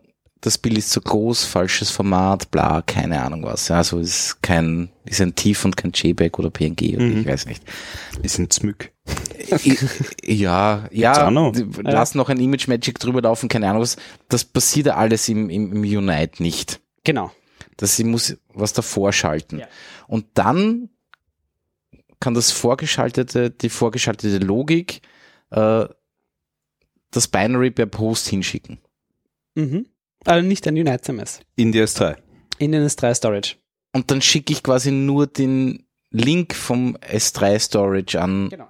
das 0.45 0.57
Bild 0.57 0.77
ist 0.77 0.91
zu 0.91 1.01
groß, 1.01 1.43
falsches 1.45 1.89
Format, 1.91 2.51
bla, 2.51 2.81
keine 2.81 3.21
Ahnung 3.21 3.43
was. 3.43 3.67
Ja, 3.67 3.77
Also 3.77 3.99
ist 3.99 4.41
kein, 4.41 4.89
ist 5.05 5.21
ein 5.21 5.35
TIFF 5.35 5.65
und 5.65 5.75
kein 5.77 5.91
JPEG 5.93 6.37
oder 6.39 6.49
PNG 6.49 6.95
oder 6.95 7.03
Mhm. 7.05 7.21
ich 7.21 7.25
weiß 7.27 7.45
nicht. 7.47 7.63
Ist 8.21 8.37
ein 8.37 8.49
Zmück. 8.49 8.91
Ja, 10.23 10.87
ja, 10.91 11.29
lass 11.81 12.15
noch 12.15 12.29
ein 12.29 12.39
Image 12.39 12.67
Magic 12.67 12.99
drüber 12.99 13.21
laufen, 13.21 13.49
keine 13.49 13.69
Ahnung 13.69 13.81
was. 13.81 13.97
Das 14.29 14.43
passiert 14.45 14.87
ja 14.87 14.95
alles 14.95 15.27
im, 15.29 15.49
im, 15.49 15.83
im 15.83 15.97
Unite 15.97 16.41
nicht. 16.43 16.79
Genau. 17.03 17.31
Das 17.77 17.99
muss 18.03 18.37
was 18.53 18.73
davor 18.73 19.11
schalten. 19.13 19.59
Ja. 19.59 19.67
Und 20.07 20.25
dann 20.35 20.89
kann 22.19 22.33
das 22.33 22.51
vorgeschaltete, 22.51 23.49
die 23.51 23.69
vorgeschaltete 23.69 24.37
Logik 24.37 25.01
äh, 25.51 25.85
das 27.11 27.27
Binary 27.27 27.71
per 27.71 27.85
Post 27.85 28.27
hinschicken. 28.29 28.79
Mhm. 29.55 29.87
Also 30.25 30.45
nicht 30.45 30.67
ein 30.67 30.75
Unite 30.75 31.01
CMS. 31.01 31.39
In 31.55 31.71
die 31.71 31.81
S3. 31.81 32.15
In 32.57 32.71
den 32.71 32.85
S3 32.85 33.13
Storage. 33.13 33.55
Und 33.93 34.11
dann 34.11 34.21
schicke 34.21 34.51
ich 34.51 34.63
quasi 34.63 34.91
nur 34.91 35.27
den 35.27 35.85
Link 36.11 36.53
vom 36.53 36.97
S3 36.97 37.59
Storage 37.59 38.19
an. 38.19 38.49
Genau. 38.49 38.67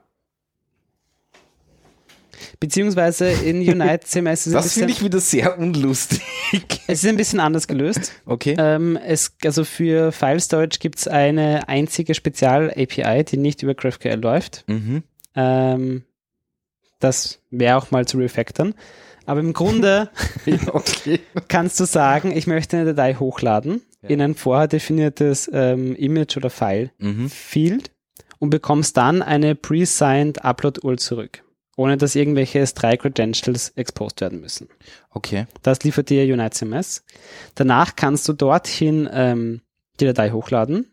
Beziehungsweise 2.60 3.30
in 3.30 3.58
Unite 3.58 4.06
CMS 4.06 4.42
ist, 4.48 4.54
ein 4.54 4.62
Das 4.62 4.74
finde 4.74 4.92
ich 4.92 5.04
wieder 5.04 5.20
sehr 5.20 5.58
unlustig. 5.58 6.22
es 6.88 7.04
ist 7.04 7.10
ein 7.10 7.18
bisschen 7.18 7.40
anders 7.40 7.68
gelöst. 7.68 8.14
Okay. 8.26 8.56
Ähm, 8.58 8.98
es, 8.98 9.36
also 9.44 9.64
für 9.64 10.12
File 10.12 10.40
Storage 10.40 10.80
gibt 10.80 11.00
es 11.00 11.08
eine 11.08 11.68
einzige 11.68 12.14
Spezial-API, 12.14 13.24
die 13.24 13.38
nicht 13.38 13.64
über 13.64 13.74
GraphQL 13.74 14.20
läuft. 14.20 14.64
Mhm. 14.68 15.04
Ähm, 15.36 16.04
das 17.00 17.40
wäre 17.52 17.78
auch 17.78 17.92
mal 17.92 18.06
zu 18.06 18.18
refactoren. 18.18 18.74
Aber 19.26 19.40
im 19.40 19.54
Grunde 19.54 20.10
okay. 20.68 21.20
kannst 21.48 21.80
du 21.80 21.86
sagen, 21.86 22.36
ich 22.36 22.48
möchte 22.48 22.78
eine 22.78 22.94
Datei 22.94 23.16
hochladen 23.16 23.82
Ja. 24.04 24.10
in 24.10 24.22
ein 24.22 24.36
vorher 24.36 24.68
definiertes 24.68 25.50
ähm, 25.54 25.96
Image 25.96 26.38
oder 26.38 26.50
File 26.50 26.92
Mhm. 27.00 27.30
Field 27.30 27.92
und 28.40 28.50
bekommst 28.50 28.98
dann 28.98 29.22
eine 29.22 29.56
pre-signed 29.56 30.44
Upload-URL 30.44 31.00
zurück, 31.00 31.44
ohne 31.78 31.98
dass 31.98 32.16
irgendwelche 32.16 32.62
S3-Credentials 32.62 33.70
exposed 33.76 34.22
werden 34.22 34.42
müssen. 34.42 34.70
Okay. 35.10 35.48
Das 35.64 35.82
liefert 35.84 36.10
dir 36.10 36.24
Unite 36.32 36.52
CMS. 36.52 37.04
Danach 37.56 37.96
kannst 37.96 38.28
du 38.28 38.34
dorthin 38.34 39.10
ähm, 39.12 39.62
die 40.00 40.06
Datei 40.06 40.32
hochladen. 40.32 40.92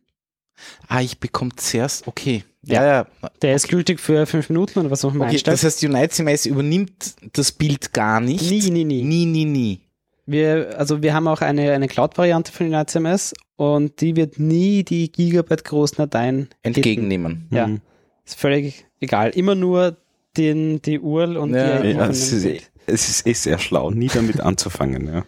Ah, 0.89 1.01
ich 1.01 1.19
bekomme 1.19 1.51
zuerst, 1.57 2.07
okay. 2.07 2.45
Ja, 2.65 2.85
ja. 2.85 3.07
Der 3.43 3.55
ist 3.57 3.69
gültig 3.69 3.99
für 4.01 4.25
fünf 4.27 4.49
Minuten 4.49 4.79
oder 4.79 4.91
was 4.91 5.05
auch 5.05 5.13
immer 5.15 5.25
Okay, 5.25 5.33
einstellt. 5.35 5.55
das 5.55 5.65
heißt, 5.65 5.83
Unite 5.85 6.11
CMS 6.11 6.47
übernimmt 6.47 7.15
das 7.33 7.51
Bild 7.53 7.93
gar 7.93 8.21
nicht. 8.21 8.49
Nie, 8.51 8.71
nie, 8.71 8.85
nie. 8.85 9.03
Nie, 9.03 9.27
nie, 9.27 9.45
nie. 9.45 9.81
Wir, 10.27 10.79
also 10.79 11.03
wir 11.03 11.13
haben 11.15 11.27
auch 11.27 11.41
eine, 11.41 11.73
eine 11.73 11.89
Cloud-Variante 11.89 12.53
von 12.53 12.67
Unite 12.73 12.87
CMS 12.87 13.35
und 13.57 14.01
die 14.01 14.15
wird 14.15 14.39
nie 14.39 14.85
die 14.85 15.11
Gigabyte 15.11 15.65
großen 15.65 15.97
Dateien 15.97 16.49
Entgegennehmen. 16.63 17.49
Ja. 17.51 17.67
Mhm. 17.67 17.81
Ist 18.25 18.39
völlig 18.39 18.87
egal. 19.01 19.31
Immer 19.31 19.57
nur 19.57 19.97
den, 20.37 20.81
die 20.83 21.01
URL 21.01 21.37
und 21.37 21.55
Ja, 21.55 21.81
die 21.81 21.89
Ja, 21.91 22.07
es, 22.09 22.33
ist, 22.33 22.45
Bild. 22.45 22.71
es 22.87 23.09
ist 23.09 23.27
eh 23.27 23.33
sehr 23.33 23.59
schlau, 23.59 23.91
nie 23.91 24.07
damit 24.07 24.41
anzufangen. 24.41 25.09
Ja. 25.09 25.25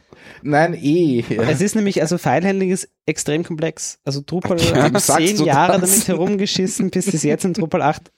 Nein, 0.47 0.75
eh. 0.75 1.25
Es 1.49 1.61
ist 1.63 1.75
nämlich, 1.75 2.03
also 2.03 2.19
Filehandling 2.19 2.71
ist 2.71 2.89
extrem 3.07 3.43
komplex. 3.45 3.99
Also 4.05 4.21
Drupal 4.25 4.61
Ja, 4.61 4.83
hat 4.93 5.01
zehn 5.01 5.43
Jahre 5.45 5.81
das? 5.81 5.91
damit 5.91 6.09
herumgeschissen, 6.09 6.91
bis 6.91 7.13
es 7.13 7.23
jetzt 7.23 7.45
in 7.45 7.55
Drupal 7.55 7.81
8 7.83 8.13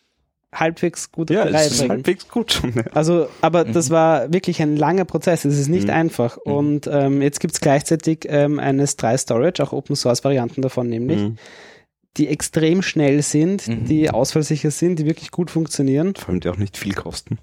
halbwegs 0.52 1.12
gut 1.12 1.30
es 1.30 1.72
ist 1.72 1.88
halbwegs 1.88 2.28
gut 2.28 2.52
schon. 2.52 2.72
Ja. 2.74 2.82
Also, 2.94 3.28
aber 3.42 3.64
Mhm. 3.66 3.72
das 3.74 3.90
war 3.90 4.32
wirklich 4.32 4.60
ein 4.62 4.76
langer 4.76 5.04
Prozess. 5.04 5.44
Es 5.44 5.58
ist 5.58 5.68
nicht 5.68 5.84
Mhm. 5.88 5.90
einfach. 5.94 6.36
Und 6.38 6.88
ähm, 6.90 7.20
jetzt 7.22 7.40
gibt 7.40 7.54
es 7.54 7.60
gleichzeitig 7.60 8.20
ähm, 8.28 8.58
eines 8.58 8.96
3 8.96 9.18
Storage, 9.18 9.62
auch 9.62 9.72
Open 9.72 9.94
Source 9.96 10.24
Varianten 10.24 10.62
davon 10.62 10.88
nämlich, 10.88 11.18
Mhm. 11.20 11.36
die 12.16 12.28
extrem 12.28 12.80
schnell 12.82 13.22
sind, 13.22 13.68
Mhm. 13.68 13.84
die 13.84 14.10
ausfallsicher 14.10 14.70
sind, 14.70 14.98
die 14.98 15.04
wirklich 15.06 15.30
gut 15.30 15.50
funktionieren. 15.50 16.14
Vor 16.16 16.30
allem 16.30 16.40
die 16.40 16.48
auch 16.48 16.56
nicht 16.56 16.76
viel 16.78 16.94
kosten. 16.94 17.38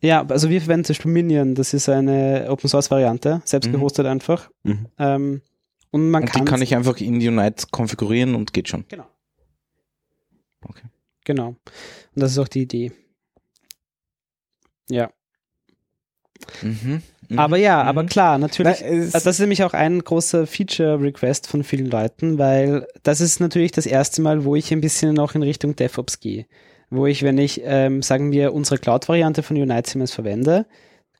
Ja, 0.00 0.24
also 0.26 0.50
wir 0.50 0.60
verwenden 0.60 0.84
zum 0.84 0.94
Beispiel 0.94 1.10
Minion, 1.10 1.54
das 1.56 1.74
ist 1.74 1.88
eine 1.88 2.46
Open 2.48 2.68
Source 2.70 2.90
Variante, 2.90 3.42
selbst 3.44 3.66
Mhm. 3.68 3.72
gehostet 3.72 4.06
einfach. 4.06 4.48
Mhm. 4.62 4.86
Ähm, 4.98 5.42
und 5.90 6.10
man 6.10 6.22
Und 6.22 6.28
kann 6.30 6.44
die 6.44 6.50
kann 6.50 6.62
ich 6.62 6.74
einfach 6.76 6.98
in 7.00 7.16
Unite 7.16 7.66
konfigurieren 7.70 8.34
und 8.36 8.52
geht 8.52 8.68
schon. 8.68 8.84
Genau. 8.88 9.06
Okay. 10.68 10.84
Genau. 11.24 11.48
Und 11.48 11.56
das 12.14 12.32
ist 12.32 12.38
auch 12.38 12.48
die 12.48 12.62
Idee. 12.62 12.92
Ja. 14.88 15.10
Mhm. 16.62 17.02
Mhm. 17.28 17.38
Aber 17.38 17.56
ja, 17.56 17.82
Mhm. 17.82 17.88
aber 17.88 18.04
klar, 18.04 18.38
natürlich. 18.38 18.80
Es- 18.82 19.14
Also 19.14 19.24
das 19.24 19.36
ist 19.36 19.40
nämlich 19.40 19.64
auch 19.64 19.72
ein 19.72 20.00
großer 20.00 20.46
Feature-Request 20.46 21.46
von 21.46 21.64
vielen 21.64 21.86
Leuten, 21.90 22.38
weil 22.38 22.86
das 23.02 23.20
ist 23.20 23.40
natürlich 23.40 23.72
das 23.72 23.86
erste 23.86 24.20
Mal, 24.22 24.44
wo 24.44 24.54
ich 24.56 24.72
ein 24.72 24.80
bisschen 24.80 25.14
noch 25.14 25.34
in 25.34 25.42
Richtung 25.42 25.74
DevOps 25.74 26.20
gehe. 26.20 26.46
Wo 26.94 27.06
ich, 27.06 27.22
wenn 27.22 27.38
ich, 27.38 27.60
ähm, 27.64 28.02
sagen 28.02 28.32
wir, 28.32 28.52
unsere 28.54 28.78
Cloud-Variante 28.78 29.42
von 29.42 29.56
Unite 29.56 29.82
CMS 29.84 30.12
verwende, 30.12 30.66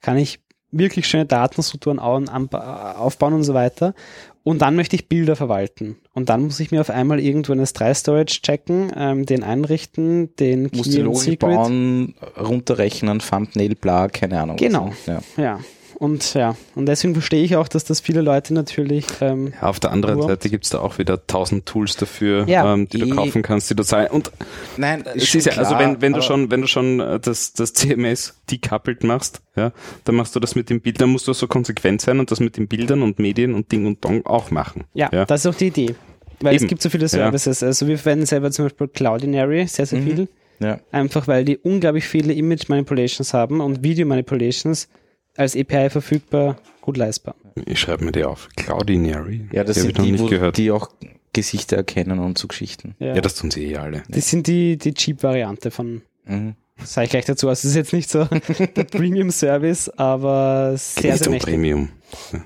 kann 0.03 0.17
ich 0.19 0.41
wirklich 0.71 1.07
schöne 1.07 1.25
Datenstrukturen 1.27 2.01
anba- 2.01 2.95
aufbauen 2.97 3.33
und 3.35 3.45
so 3.45 3.55
weiter. 3.55 3.95
Und 4.43 4.61
dann 4.61 4.77
möchte 4.77 4.97
ich 4.97 5.09
Bilder 5.09 5.37
verwalten. 5.37 5.97
Und 6.13 6.29
dann 6.29 6.43
muss 6.43 6.61
ich 6.61 6.71
mir 6.71 6.81
auf 6.81 6.91
einmal 6.91 7.19
irgendwo 7.19 7.53
ein 7.53 7.61
S3-Storage 7.61 8.43
checken, 8.43 8.93
ähm, 8.95 9.25
den 9.25 9.43
einrichten, 9.43 10.35
den 10.37 10.65
muss 10.75 10.83
Key 10.87 10.91
die 10.97 10.99
und 10.99 11.05
Logik 11.07 11.39
bauen, 11.39 12.15
runterrechnen, 12.39 13.21
Thumbnail, 13.21 13.75
bla, 13.75 14.09
keine 14.09 14.41
Ahnung. 14.43 14.57
Genau. 14.57 14.93
Ja. 15.07 15.21
Ja. 15.37 15.61
Und 15.97 16.35
ja, 16.35 16.57
und 16.75 16.87
deswegen 16.87 17.15
verstehe 17.15 17.43
ich 17.45 17.57
auch, 17.57 17.69
dass 17.69 17.85
das 17.85 18.01
viele 18.01 18.21
Leute 18.21 18.53
natürlich 18.55 19.07
ähm, 19.21 19.53
Ja, 19.61 19.69
auf 19.69 19.81
der 19.81 19.91
anderen 19.93 20.19
Nur- 20.19 20.29
Seite 20.29 20.49
gibt 20.51 20.65
es 20.65 20.71
da 20.71 20.79
auch 20.81 20.99
wieder 20.99 21.27
tausend 21.27 21.67
Tools 21.67 21.97
dafür, 21.97 22.47
Ja. 22.49 22.73
ähm, 22.73 22.89
die 22.89 22.99
du 22.99 23.09
kaufen 23.11 23.43
kannst, 23.43 23.71
die 23.71 23.75
du 23.77 23.83
zahlen. 23.85 24.09
Und 24.11 24.31
Nein, 24.77 25.05
es 25.15 25.27
schon 25.29 25.39
ist 25.39 25.45
ja, 25.47 25.53
also 25.55 25.75
klar, 25.77 25.81
wenn, 25.81 26.03
wenn 26.03 26.13
du 26.13 26.23
schon, 26.23 26.51
wenn 26.51 26.61
du 26.61 26.67
schon 26.67 27.01
äh, 27.01 27.21
das, 27.21 27.53
das 27.53 27.73
CMS 27.75 28.41
decoupled 28.51 29.05
machst, 29.05 29.41
ja, 29.57 29.73
dann 30.05 30.15
machst 30.17 30.35
du 30.35 30.41
das 30.41 30.55
mit 30.55 30.71
den 30.71 30.81
Bildern, 30.81 31.11
musst 31.11 31.29
du 31.29 31.33
so 31.33 31.47
konsequent 31.47 32.01
sein 32.01 32.19
und 32.21 32.31
das 32.31 32.41
mit 32.41 32.57
den 32.57 32.67
Bildern 32.69 33.03
und 33.03 33.19
Medien 33.19 33.55
und 33.55 33.71
Ding 33.73 33.87
und 33.87 34.05
Dong 34.05 34.27
auch 34.27 34.51
machen. 34.51 34.85
Ja, 34.95 35.09
Ja. 35.13 35.25
das 35.25 35.45
ist 35.45 35.47
auch 35.53 35.57
die 35.59 35.69
Idee. 35.69 35.95
Weil 36.41 36.57
es 36.57 36.63
Eben. 36.63 36.69
gibt 36.71 36.83
so 36.83 36.91
viele 36.91 37.09
Services. 37.09 37.63
Also 37.63 37.87
wir 37.87 37.97
verwenden 37.97 38.27
selber 38.27 38.51
zum 38.51 38.65
Beispiel 38.67 38.89
Cloudinary 38.89 39.67
sehr, 39.69 39.87
sehr 39.87 40.01
Mhm. 40.01 40.05
viel. 40.05 40.29
Ja. 40.59 40.79
Einfach 40.93 41.27
weil 41.29 41.45
die 41.45 41.57
unglaublich 41.59 42.05
viele 42.07 42.33
Image 42.33 42.69
Manipulations 42.69 43.33
haben 43.35 43.61
und 43.61 43.83
Video 43.83 44.05
Manipulations 44.07 44.89
als 45.37 45.57
API 45.57 45.91
verfügbar 45.91 46.57
gut 46.81 46.97
leistbar. 46.97 47.35
Ich 47.67 47.81
schreibe 47.81 48.05
mir 48.05 48.13
die 48.13 48.25
auf. 48.25 48.49
Cloudinary. 48.57 49.49
ja, 49.53 49.65
das 49.65 49.77
die 49.77 49.81
sind 49.83 49.91
ich 49.93 49.97
noch 49.99 50.05
die, 50.05 50.19
wo 50.21 50.27
gehört. 50.27 50.57
die 50.57 50.71
auch 50.71 50.91
Gesichter 51.33 51.77
erkennen 51.77 52.19
und 52.21 52.39
so 52.39 52.47
Geschichten. 52.49 52.95
Ja. 52.99 53.15
ja, 53.15 53.21
das 53.21 53.35
tun 53.35 53.51
sie 53.51 53.65
eh 53.73 53.77
alle. 53.77 54.03
das 54.09 54.29
sind 54.29 54.47
die, 54.47 54.77
die 54.77 54.95
Cheap-Variante 54.95 55.71
von, 55.71 56.03
Mhm. 56.27 56.55
sage 56.83 57.05
ich 57.07 57.11
gleich 57.11 57.25
dazu. 57.25 57.49
Also 57.49 57.61
es 57.69 57.73
ist 57.73 57.77
jetzt 57.77 57.93
nicht 57.93 58.09
so 58.11 58.25
der 58.77 58.85
Premium-Service, 58.85 59.89
aber 59.91 60.75
sehr, 60.77 61.03
Geht 61.13 61.19
sehr 61.19 61.27
um 61.29 61.33
mächtig. 61.33 61.53
Premium. 61.55 61.89
Ja. 62.33 62.45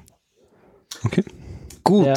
Okay. 1.05 1.25
Gut. 1.85 2.07
Ja. 2.07 2.15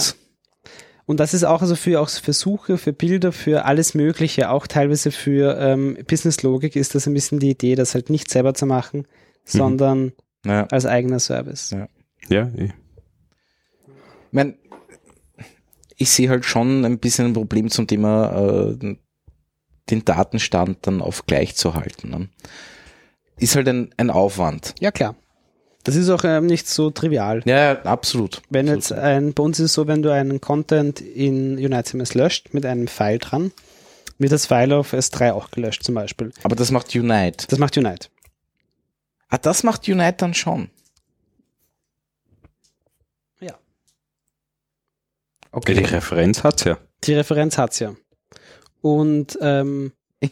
Und 1.05 1.19
das 1.19 1.34
ist 1.34 1.43
auch 1.43 1.61
also 1.61 1.76
für 1.76 1.99
auch 1.99 2.09
für 2.09 2.32
Suche, 2.34 2.78
für 2.78 2.93
Bilder, 2.93 3.32
für 3.32 3.65
alles 3.65 3.93
Mögliche, 3.93 4.49
auch 4.49 4.65
teilweise 4.65 5.11
für 5.11 5.57
ähm, 5.59 5.97
Business-Logik 6.07 6.76
ist 6.78 6.95
das 6.95 7.05
ein 7.05 7.13
bisschen 7.13 7.39
die 7.39 7.49
Idee, 7.49 7.76
das 7.76 7.93
halt 7.95 8.09
nicht 8.09 8.30
selber 8.32 8.53
zu 8.53 8.65
machen, 8.65 9.05
sondern 9.43 10.13
Ja. 10.46 10.66
als 10.68 10.86
eigener 10.86 11.20
Service. 11.20 11.72
Ja. 11.72 11.88
Ja, 12.30 12.50
eh. 12.58 12.66
Ich 12.66 12.72
mein, 14.32 14.58
ich 15.98 16.10
sehe 16.10 16.30
halt 16.30 16.46
schon 16.46 16.86
ein 16.86 17.00
bisschen 17.00 17.28
ein 17.28 17.34
Problem 17.34 17.70
zum 17.70 17.88
Thema, 17.88 18.72
äh, 18.72 18.96
den 19.89 20.06
Datenstand 20.06 20.80
dann 20.88 21.02
auf 21.02 21.26
gleich 21.26 21.56
zu 21.56 21.76
halten. 21.76 22.10
Ne? 22.10 22.30
Ist 23.38 23.56
halt 23.56 23.68
ein, 23.68 23.94
ein 23.98 24.10
Aufwand. 24.10 24.74
Ja, 24.80 24.92
klar. 24.92 25.16
Das 25.84 25.96
ist 25.96 26.10
auch 26.10 26.24
ähm, 26.24 26.46
nicht 26.46 26.68
so 26.68 26.92
trivial. 26.92 27.42
Ja, 27.46 27.74
ja, 27.74 27.82
absolut. 27.84 28.42
Wenn 28.50 28.70
absolut. 28.70 28.84
jetzt 28.84 28.92
ein, 28.94 29.34
bei 29.34 29.44
uns 29.44 29.60
ist 29.60 29.66
es 29.66 29.74
so, 29.74 29.88
wenn 29.88 30.04
du 30.04 30.12
einen 30.12 30.39
Content 30.39 31.02
in 31.02 31.58
UniteCMS 31.58 32.14
löscht 32.14 32.54
mit 32.54 32.66
einem 32.66 32.88
File 32.88 33.18
dran, 33.18 33.52
wird 34.20 34.32
das 34.32 34.46
File 34.46 34.74
auf 34.74 34.94
S3 34.94 35.34
auch 35.34 35.50
gelöscht 35.50 35.84
zum 35.84 35.96
Beispiel. 35.96 36.32
Aber 36.44 36.56
das 36.56 36.70
macht 36.70 36.96
Unite. 36.96 37.48
Das 37.48 37.58
macht 37.58 37.78
Unite. 37.78 38.10
Ah, 39.32 39.38
das 39.39 39.63
macht 39.63 39.88
Unite 39.88 40.15
dann 40.17 40.34
schon. 40.36 40.69
Ja. 43.39 43.57
Okay. 45.51 45.73
Die 45.73 45.84
Referenz 45.84 46.43
hat's 46.43 46.63
ja. 46.65 46.77
Die 47.03 47.13
Referenz 47.13 47.57
hat's 47.57 47.79
ja. 47.79 47.95
Und 48.82 49.38
ähm, 49.41 49.93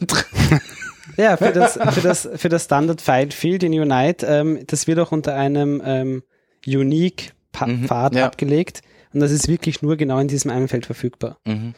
Ja, 1.16 1.36
für 1.36 1.50
das, 1.52 1.72
für 1.92 2.00
das, 2.00 2.28
für 2.36 2.48
das 2.48 2.64
Standard 2.64 3.00
File 3.00 3.32
Field 3.32 3.62
in 3.64 3.72
Unite, 3.72 4.24
ähm, 4.26 4.60
das 4.66 4.86
wird 4.86 4.98
auch 5.00 5.10
unter 5.12 5.34
einem 5.34 5.82
ähm, 5.84 6.22
Unique 6.66 7.32
Pa- 7.52 7.66
Mhm, 7.66 7.86
Pfad 7.88 8.14
ja. 8.14 8.26
abgelegt. 8.26 8.82
Und 9.12 9.18
das 9.20 9.32
ist 9.32 9.48
wirklich 9.48 9.82
nur 9.82 9.96
genau 9.96 10.18
in 10.20 10.28
diesem 10.28 10.52
einen 10.52 10.68
Feld 10.68 10.86
verfügbar. 10.86 11.38
Mhm. 11.44 11.74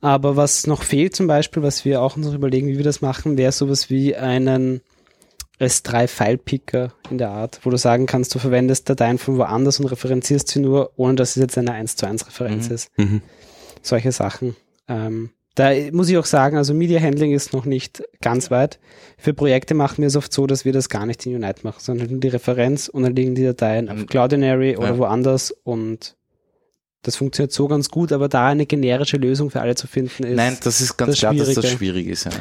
Aber 0.00 0.36
was 0.36 0.66
noch 0.68 0.82
fehlt 0.84 1.16
zum 1.16 1.26
Beispiel, 1.26 1.62
was 1.64 1.84
wir 1.84 2.00
auch 2.00 2.16
uns 2.16 2.26
noch 2.26 2.34
überlegen, 2.34 2.68
wie 2.68 2.76
wir 2.76 2.84
das 2.84 3.00
machen, 3.00 3.36
wäre 3.36 3.50
sowas 3.50 3.90
wie 3.90 4.14
einen 4.14 4.82
S3-File-Picker 5.60 6.92
in 7.10 7.18
der 7.18 7.30
Art, 7.30 7.60
wo 7.62 7.70
du 7.70 7.76
sagen 7.78 8.06
kannst, 8.06 8.34
du 8.34 8.38
verwendest 8.38 8.88
Dateien 8.88 9.18
von 9.18 9.38
woanders 9.38 9.80
und 9.80 9.86
referenzierst 9.86 10.48
sie 10.48 10.60
nur, 10.60 10.92
ohne 10.96 11.14
dass 11.14 11.30
es 11.30 11.36
jetzt 11.36 11.58
eine 11.58 11.72
1 11.72 11.96
zu 11.96 12.06
1 12.06 12.26
Referenz 12.26 12.68
Mhm. 12.68 12.74
ist. 12.74 12.90
Mhm. 12.98 13.22
Solche 13.82 14.12
Sachen. 14.12 14.56
Ähm, 14.88 15.30
da 15.54 15.70
muss 15.92 16.10
ich 16.10 16.18
auch 16.18 16.26
sagen, 16.26 16.58
also 16.58 16.74
Media 16.74 17.00
Handling 17.00 17.32
ist 17.32 17.54
noch 17.54 17.64
nicht 17.64 18.02
ganz 18.20 18.50
weit. 18.50 18.78
Für 19.16 19.32
Projekte 19.32 19.72
machen 19.74 19.98
wir 19.98 20.08
es 20.08 20.16
oft 20.16 20.30
so, 20.32 20.46
dass 20.46 20.66
wir 20.66 20.72
das 20.72 20.90
gar 20.90 21.06
nicht 21.06 21.24
in 21.24 21.34
Unite 21.34 21.60
machen, 21.62 21.78
sondern 21.80 22.10
nur 22.10 22.20
die 22.20 22.28
Referenz 22.28 22.88
und 22.88 23.04
dann 23.04 23.16
liegen 23.16 23.34
die 23.34 23.44
Dateien 23.44 23.88
auf 23.88 23.96
Mhm. 23.96 24.06
Cloudinary 24.06 24.76
oder 24.76 24.88
Ja. 24.88 24.98
woanders 24.98 25.52
und 25.64 26.16
das 27.06 27.14
funktioniert 27.14 27.52
so 27.52 27.68
ganz 27.68 27.88
gut, 27.88 28.10
aber 28.10 28.28
da 28.28 28.48
eine 28.48 28.66
generische 28.66 29.16
Lösung 29.16 29.48
für 29.50 29.60
alle 29.60 29.76
zu 29.76 29.86
finden 29.86 30.24
ist. 30.24 30.34
Nein, 30.34 30.58
das 30.60 30.80
ist 30.80 30.96
ganz 30.96 31.12
das 31.12 31.18
klar, 31.20 31.34
dass 31.34 31.54
das 31.54 31.70
schwierig 31.70 32.08
ist. 32.08 32.24
Ja. 32.24 32.32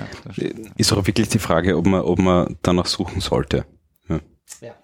Ist 0.76 0.92
auch 0.92 1.06
wirklich 1.06 1.30
die 1.30 1.38
Frage, 1.38 1.78
ob 1.78 1.86
man, 1.86 2.02
ob 2.02 2.18
man 2.18 2.58
danach 2.64 2.88
suchen 2.88 3.22
sollte. 3.22 3.66
Ja. 4.10 4.20
Ja. 4.62 4.76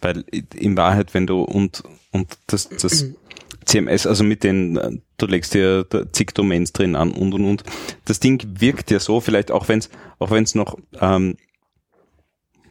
Weil 0.00 0.24
in 0.54 0.78
Wahrheit, 0.78 1.12
wenn 1.12 1.26
du 1.26 1.42
und, 1.42 1.82
und 2.10 2.38
das, 2.46 2.70
das 2.70 3.04
CMS, 3.66 4.06
also 4.06 4.24
mit 4.24 4.44
den, 4.44 5.02
du 5.18 5.26
legst 5.26 5.52
dir 5.52 5.86
zig 6.12 6.32
Domains 6.32 6.72
drin 6.72 6.96
an 6.96 7.10
und 7.10 7.34
und 7.34 7.44
und. 7.44 7.64
Das 8.06 8.18
Ding 8.18 8.42
wirkt 8.60 8.90
ja 8.90 8.98
so, 8.98 9.20
vielleicht 9.20 9.50
auch 9.50 9.68
wenn 9.68 9.80
es 9.80 9.90
auch 10.18 10.30
wenn 10.30 10.44
es 10.44 10.54
noch, 10.54 10.78
ähm, 11.02 11.36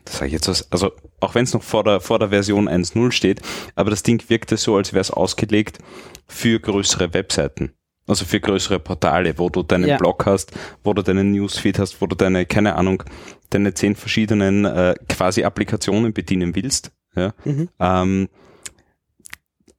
das 0.05 0.17
sage 0.17 0.27
ich 0.27 0.33
jetzt 0.33 0.47
was, 0.47 0.71
also 0.71 0.91
auch 1.19 1.35
wenn 1.35 1.43
es 1.43 1.53
noch 1.53 1.63
vor 1.63 1.83
der, 1.83 1.99
vor 1.99 2.19
der 2.19 2.29
Version 2.29 2.67
1.0 2.69 3.11
steht, 3.11 3.41
aber 3.75 3.89
das 3.89 4.03
Ding 4.03 4.23
wirkt 4.29 4.51
ja 4.51 4.57
so, 4.57 4.75
als 4.75 4.93
wäre 4.93 5.01
es 5.01 5.11
ausgelegt 5.11 5.79
für 6.27 6.59
größere 6.59 7.13
Webseiten. 7.13 7.73
Also 8.07 8.25
für 8.25 8.39
größere 8.39 8.79
Portale, 8.79 9.37
wo 9.37 9.49
du 9.49 9.63
deinen 9.63 9.87
Ja. 9.87 9.97
Blog 9.97 10.25
hast, 10.25 10.51
wo 10.83 10.93
du 10.93 11.01
deinen 11.03 11.31
Newsfeed 11.31 11.79
hast, 11.79 12.01
wo 12.01 12.07
du 12.07 12.15
deine, 12.15 12.45
keine 12.45 12.75
Ahnung, 12.75 13.03
deine 13.51 13.73
zehn 13.73 13.95
verschiedenen 13.95 14.65
äh, 14.65 14.95
quasi 15.07 15.43
Applikationen 15.43 16.11
bedienen 16.11 16.55
willst. 16.55 16.91
Ja? 17.15 17.33
Mhm. 17.45 17.69
Ähm, 17.79 18.29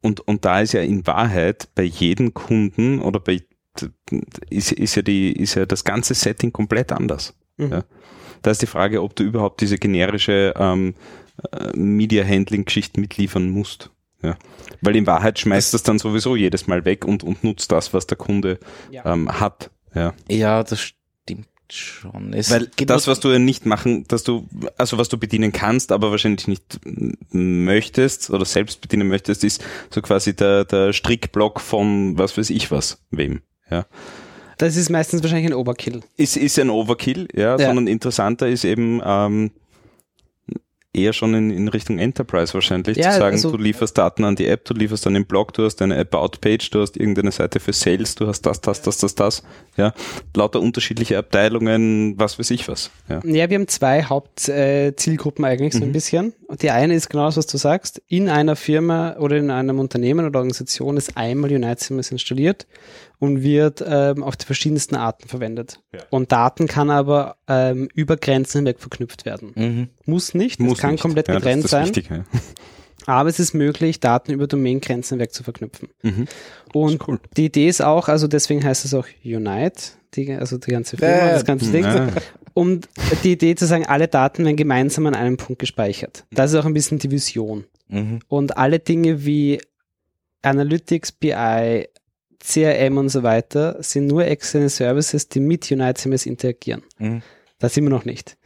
und, 0.01 0.21
und 0.21 0.45
da 0.45 0.61
ist 0.61 0.73
ja 0.73 0.83
in 0.83 1.07
Wahrheit 1.07 1.69
bei 1.75 1.83
jedem 1.83 2.33
Kunden 2.33 3.01
oder 3.01 3.21
bei 3.21 3.41
ist, 4.51 4.73
ist 4.73 4.95
ja 4.95 5.03
die, 5.03 5.33
ist 5.33 5.55
ja 5.55 5.67
das 5.67 5.85
ganze 5.85 6.15
Setting 6.15 6.53
komplett 6.53 6.93
anders. 6.93 7.35
Mhm. 7.57 7.73
Ja. 7.73 7.85
Da 8.43 8.51
ist 8.51 8.63
die 8.63 8.67
Frage, 8.67 9.03
ob 9.03 9.17
du 9.17 9.23
überhaupt 9.25 9.61
diese 9.61 9.79
generische 9.79 10.55
ähm, 10.57 10.95
äh, 11.53 11.77
Media 11.77 12.25
Handling 12.25 12.65
Geschichte 12.65 13.01
mitliefern 13.01 13.49
musst. 13.51 13.91
Ja. 14.23 14.37
Weil 14.81 14.97
in 14.97 15.07
Wahrheit 15.07 15.39
schmeißt 15.39 15.75
das 15.75 15.83
dann 15.83 15.99
sowieso 15.99 16.37
jedes 16.37 16.67
Mal 16.67 16.85
weg 16.85 17.05
und, 17.05 17.25
und 17.25 17.43
nutzt 17.43 17.73
das, 17.73 17.93
was 17.93 18.07
der 18.07 18.19
Kunde 18.19 18.59
Ja. 18.91 19.05
ähm, 19.13 19.41
hat. 19.41 19.71
Ja. 19.95 20.15
ja, 20.29 20.63
das 20.63 20.81
stimmt 20.81 21.49
schon. 21.71 22.33
Es 22.33 22.51
Weil 22.51 22.69
das, 22.87 23.07
was 23.07 23.21
du 23.21 23.31
ja 23.31 23.39
nicht 23.39 23.67
machen, 23.67 24.05
dass 24.09 24.23
du, 24.23 24.49
also 24.79 24.99
was 24.99 25.09
du 25.09 25.19
bedienen 25.19 25.53
kannst, 25.53 25.93
aber 25.93 26.11
wahrscheinlich 26.11 26.49
nicht 26.49 26.81
möchtest 27.31 28.31
oder 28.31 28.45
selbst 28.45 28.81
bedienen 28.81 29.09
möchtest, 29.09 29.45
ist 29.45 29.65
so 29.91 30.03
quasi 30.03 30.35
der, 30.35 30.65
der 30.65 30.93
Strickblock 30.93 31.61
von 31.61 32.17
was 32.19 32.37
weiß 32.37 32.51
ich 32.51 32.71
was, 32.71 33.03
wem. 33.11 33.43
Ja. 33.71 33.87
Das 34.63 34.77
ist 34.77 34.91
meistens 34.91 35.23
wahrscheinlich 35.23 35.51
ein 35.51 35.55
Overkill. 35.55 36.03
Ist, 36.17 36.37
ist 36.37 36.57
ein 36.59 36.71
Overkill, 36.71 37.27
ja, 37.35 37.57
Ja. 37.57 37.67
sondern 37.67 37.89
interessanter 37.89 38.47
ist 38.49 38.65
eben 38.65 39.01
ähm, 39.05 39.51
eher 40.95 41.13
schon 41.15 41.35
in, 41.35 41.51
in 41.51 41.69
Richtung 41.69 41.99
Enterprise 41.99 42.53
wahrscheinlich, 42.55 42.97
Ja, 42.99 43.11
zu 43.13 43.19
sagen, 43.19 43.35
also- 43.37 43.51
du 43.51 43.57
lieferst 43.57 43.97
Daten 43.97 44.25
an 44.25 44.37
die 44.37 44.47
App, 44.47 44.65
du 44.67 44.75
lieferst 44.75 45.07
an 45.07 45.15
den 45.15 45.25
Blog, 45.25 45.53
du 45.55 45.65
hast 45.65 45.81
eine 45.83 45.99
About-Page, 45.99 46.69
du 46.71 46.81
hast 46.83 46.97
irgendeine 46.99 47.33
Seite 47.33 47.61
für 47.61 47.73
Sales, 47.73 48.15
du 48.15 48.27
hast 48.27 48.43
das, 48.43 48.61
das, 48.61 48.83
das, 48.83 48.99
das, 48.99 49.15
das, 49.15 49.43
ja, 49.77 49.95
lauter 50.37 50.61
unterschiedliche 50.61 51.17
Abteilungen, 51.19 52.15
was 52.19 52.39
weiß 52.39 52.51
ich 52.51 52.69
was, 52.69 52.91
ja. 53.09 53.21
Ja, 53.25 53.49
wir 53.51 53.57
haben 53.59 53.69
zwei 53.69 54.05
Hauptzielgruppen 54.05 55.45
äh, 55.45 55.49
eigentlich 55.49 55.73
so 55.73 55.81
ein 55.83 55.89
Mhm. 55.89 55.93
bisschen. 55.93 56.35
Und 56.47 56.63
die 56.63 56.71
eine 56.71 56.95
ist 56.95 57.09
genau 57.09 57.25
das, 57.25 57.39
was 57.39 57.47
du 57.47 57.57
sagst. 57.57 58.03
In 58.09 58.29
einer 58.29 58.55
Firma 58.55 59.17
oder 59.19 59.39
in 59.39 59.51
einem 59.51 59.79
Unternehmen 59.81 60.27
oder 60.27 60.39
Organisation 60.41 60.99
ist 60.99 61.17
einmal 61.17 61.51
Unite 61.51 61.77
CMS 61.79 62.13
installiert 62.13 62.67
und 63.23 63.41
wird 63.45 63.85
ähm, 63.87 64.25
auf 64.25 64.35
die 64.35 64.47
verschiedensten 64.47 64.97
Arten 64.97 65.29
verwendet. 65.29 65.81
Ja. 65.95 66.01
Und 66.11 66.33
Daten 66.33 66.67
kann 66.67 66.91
aber 66.91 67.37
ähm, 67.47 67.89
über 67.95 68.17
Grenzen 68.17 68.59
hinweg 68.59 68.81
verknüpft 68.81 69.25
werden. 69.25 69.53
Mhm. 69.55 69.89
Muss 70.07 70.35
nicht, 70.35 70.59
es 70.59 70.67
Muss 70.67 70.79
kann 70.79 70.91
nicht. 70.93 71.03
komplett 71.03 71.29
ja, 71.29 71.35
getrennt 71.37 71.63
das 71.63 71.67
ist 71.67 71.71
sein, 71.71 71.87
das 71.87 71.97
Wichtige, 71.97 72.25
aber 73.07 73.29
es 73.29 73.39
ist 73.39 73.55
möglich, 73.55 74.01
Daten 74.01 74.33
über 74.33 74.49
Domaingrenzen 74.49 75.19
hinweg 75.19 75.33
zu 75.33 75.45
verknüpfen. 75.45 75.91
Mhm. 76.03 76.27
Und 76.73 77.07
cool. 77.07 77.21
die 77.37 77.45
Idee 77.45 77.69
ist 77.69 77.81
auch, 77.81 78.09
also 78.09 78.27
deswegen 78.27 78.65
heißt 78.65 78.85
es 78.85 78.93
auch 78.93 79.07
Unite, 79.25 79.93
die, 80.15 80.33
also 80.33 80.59
die 80.59 80.73
ganze 80.73 80.97
Firma, 80.97 81.29
Äh, 81.29 81.33
das 81.35 81.45
ganze 81.45 81.71
Ding. 81.71 81.85
Ja. 81.85 82.09
Um 82.55 82.81
die 83.23 83.31
Idee 83.31 83.55
zu 83.55 83.67
sagen, 83.67 83.87
alle 83.87 84.09
Daten 84.09 84.45
werden 84.45 84.57
gemeinsam 84.57 85.07
an 85.07 85.15
einem 85.15 85.37
Punkt 85.37 85.61
gespeichert. 85.61 86.25
Das 86.33 86.51
ist 86.53 86.59
auch 86.59 86.67
ein 86.67 86.75
bisschen 86.75 86.99
die 86.99 87.13
Vision. 87.13 87.67
Mhm. 87.87 88.19
Und 88.27 88.57
alle 88.57 88.81
Dinge 88.81 89.25
wie 89.25 89.61
Analytics, 90.43 91.13
BI, 91.13 91.87
CRM 92.45 92.97
und 92.99 93.09
so 93.09 93.23
weiter 93.23 93.83
sind 93.83 94.07
nur 94.09 94.25
externe 94.27 94.69
Services, 94.69 95.29
die 95.29 95.41
mit 95.41 95.71
Unite 95.71 95.95
CMS 96.01 96.27
interagieren. 96.27 96.83
Mhm. 96.99 97.23
Da 97.59 97.69
sind 97.69 97.85
wir 97.85 97.91
noch 97.91 98.05
nicht. 98.05 98.37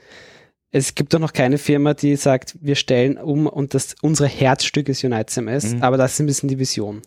Es 0.70 0.94
gibt 0.94 1.14
doch 1.14 1.18
noch 1.20 1.32
keine 1.32 1.56
Firma, 1.58 1.94
die 1.94 2.16
sagt, 2.16 2.56
wir 2.60 2.74
stellen 2.74 3.16
um 3.16 3.46
und 3.46 3.72
das 3.72 3.94
unser 4.02 4.26
Herzstück 4.26 4.88
ist 4.90 5.02
Unite 5.04 5.26
CMS, 5.26 5.74
Mhm. 5.74 5.82
aber 5.82 5.96
das 5.96 6.12
ist 6.14 6.20
ein 6.20 6.26
bisschen 6.26 6.48
die 6.48 6.58
Vision. 6.58 7.02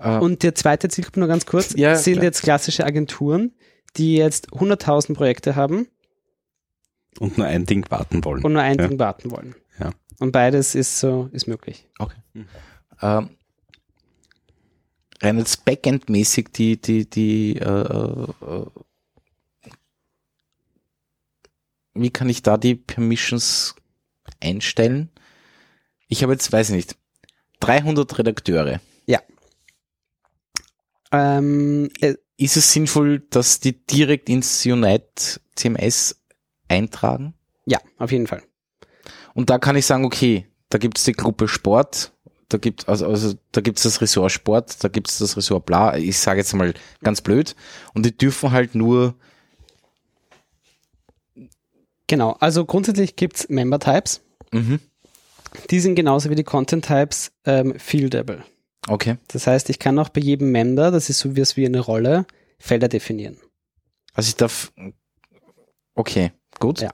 Äh, 0.00 0.18
Und 0.18 0.42
der 0.42 0.54
zweite 0.54 0.88
Zielgruppe 0.88 1.18
nur 1.20 1.28
ganz 1.28 1.44
kurz, 1.46 1.74
Ja, 1.76 1.96
sind 1.96 2.14
klar. 2.14 2.24
jetzt 2.24 2.42
klassische 2.42 2.84
Agenturen, 2.84 3.52
die 3.96 4.16
jetzt 4.16 4.52
100.000 4.52 5.14
Projekte 5.14 5.56
haben 5.56 5.88
Und 7.18 7.36
nur 7.36 7.46
ein 7.46 7.66
Ding 7.66 7.84
warten 7.90 8.24
wollen. 8.24 8.42
und 8.44 8.52
nur 8.52 8.62
ein 8.62 8.78
Ja. 8.78 8.86
Ding 8.88 8.98
warten 8.98 9.30
wollen. 9.30 9.54
Ja. 9.80 9.90
Und 10.20 10.30
beides 10.32 10.74
ist 10.74 11.00
so, 11.00 11.28
ist 11.32 11.48
möglich. 11.48 11.88
ähm, 13.02 13.30
rein 15.22 15.38
jetzt 15.38 15.64
Backend-mäßig 15.64 16.52
die, 16.52 16.80
die, 16.80 17.08
die, 17.08 17.56
äh, 17.56 17.64
äh, 17.64 18.66
wie 21.94 22.10
kann 22.10 22.28
ich 22.28 22.42
da 22.42 22.56
die 22.56 22.74
Permissions 22.74 23.76
einstellen? 24.40 25.10
Ich 26.08 26.22
habe 26.22 26.32
jetzt, 26.32 26.52
weiß 26.52 26.70
ich 26.70 26.76
nicht, 26.76 26.96
300 27.60 28.18
Redakteure. 28.18 28.80
Ähm, 31.12 31.90
äh, 32.00 32.14
Ist 32.38 32.56
es 32.56 32.72
sinnvoll, 32.72 33.20
dass 33.20 33.60
die 33.60 33.86
direkt 33.86 34.28
ins 34.28 34.64
Unite 34.66 35.40
CMS 35.54 36.20
eintragen? 36.68 37.34
ja, 37.66 37.78
auf 37.98 38.10
jeden 38.10 38.26
Fall. 38.26 38.42
Und 39.34 39.50
da 39.50 39.58
kann 39.58 39.76
ich 39.76 39.86
sagen, 39.86 40.04
okay, 40.04 40.46
da 40.70 40.78
gibt 40.78 40.98
es 40.98 41.04
die 41.04 41.12
Gruppe 41.12 41.46
Sport, 41.46 42.11
da 42.52 42.58
gibt 42.58 42.88
also, 42.88 43.06
also 43.06 43.34
da 43.52 43.60
gibt's 43.60 43.82
das 43.82 44.00
Ressort 44.00 44.30
Sport, 44.32 44.82
da 44.84 44.88
gibt's 44.88 45.18
das 45.18 45.36
Ressort 45.36 45.64
Bla, 45.66 45.96
ich 45.96 46.18
sage 46.18 46.40
jetzt 46.40 46.52
mal 46.54 46.74
ganz 47.02 47.20
blöd, 47.20 47.54
und 47.94 48.04
die 48.06 48.16
dürfen 48.16 48.50
halt 48.52 48.74
nur, 48.74 49.14
Genau, 52.06 52.32
also 52.40 52.64
grundsätzlich 52.66 53.16
gibt's 53.16 53.48
Member 53.48 53.78
Types. 53.78 54.20
mhm, 54.52 54.80
Die 55.70 55.80
sind 55.80 55.94
genauso 55.94 56.28
wie 56.30 56.34
die 56.34 56.44
Content 56.44 56.84
Types 56.84 57.32
ähm, 57.46 57.78
fieldable. 57.78 58.44
okay, 58.88 59.16
Das 59.28 59.46
heißt, 59.46 59.70
ich 59.70 59.78
kann 59.78 59.98
auch 59.98 60.10
bei 60.10 60.20
jedem 60.20 60.50
Member, 60.52 60.90
das 60.90 61.08
ist 61.08 61.20
so 61.20 61.36
wie 61.36 61.40
es 61.40 61.56
wie 61.56 61.64
eine 61.66 61.80
Rolle, 61.80 62.26
Felder 62.58 62.88
definieren. 62.88 63.38
also 64.14 64.28
ich 64.28 64.36
darf, 64.36 64.72
okay, 65.94 66.32
gut, 66.58 66.80
Ja. 66.80 66.90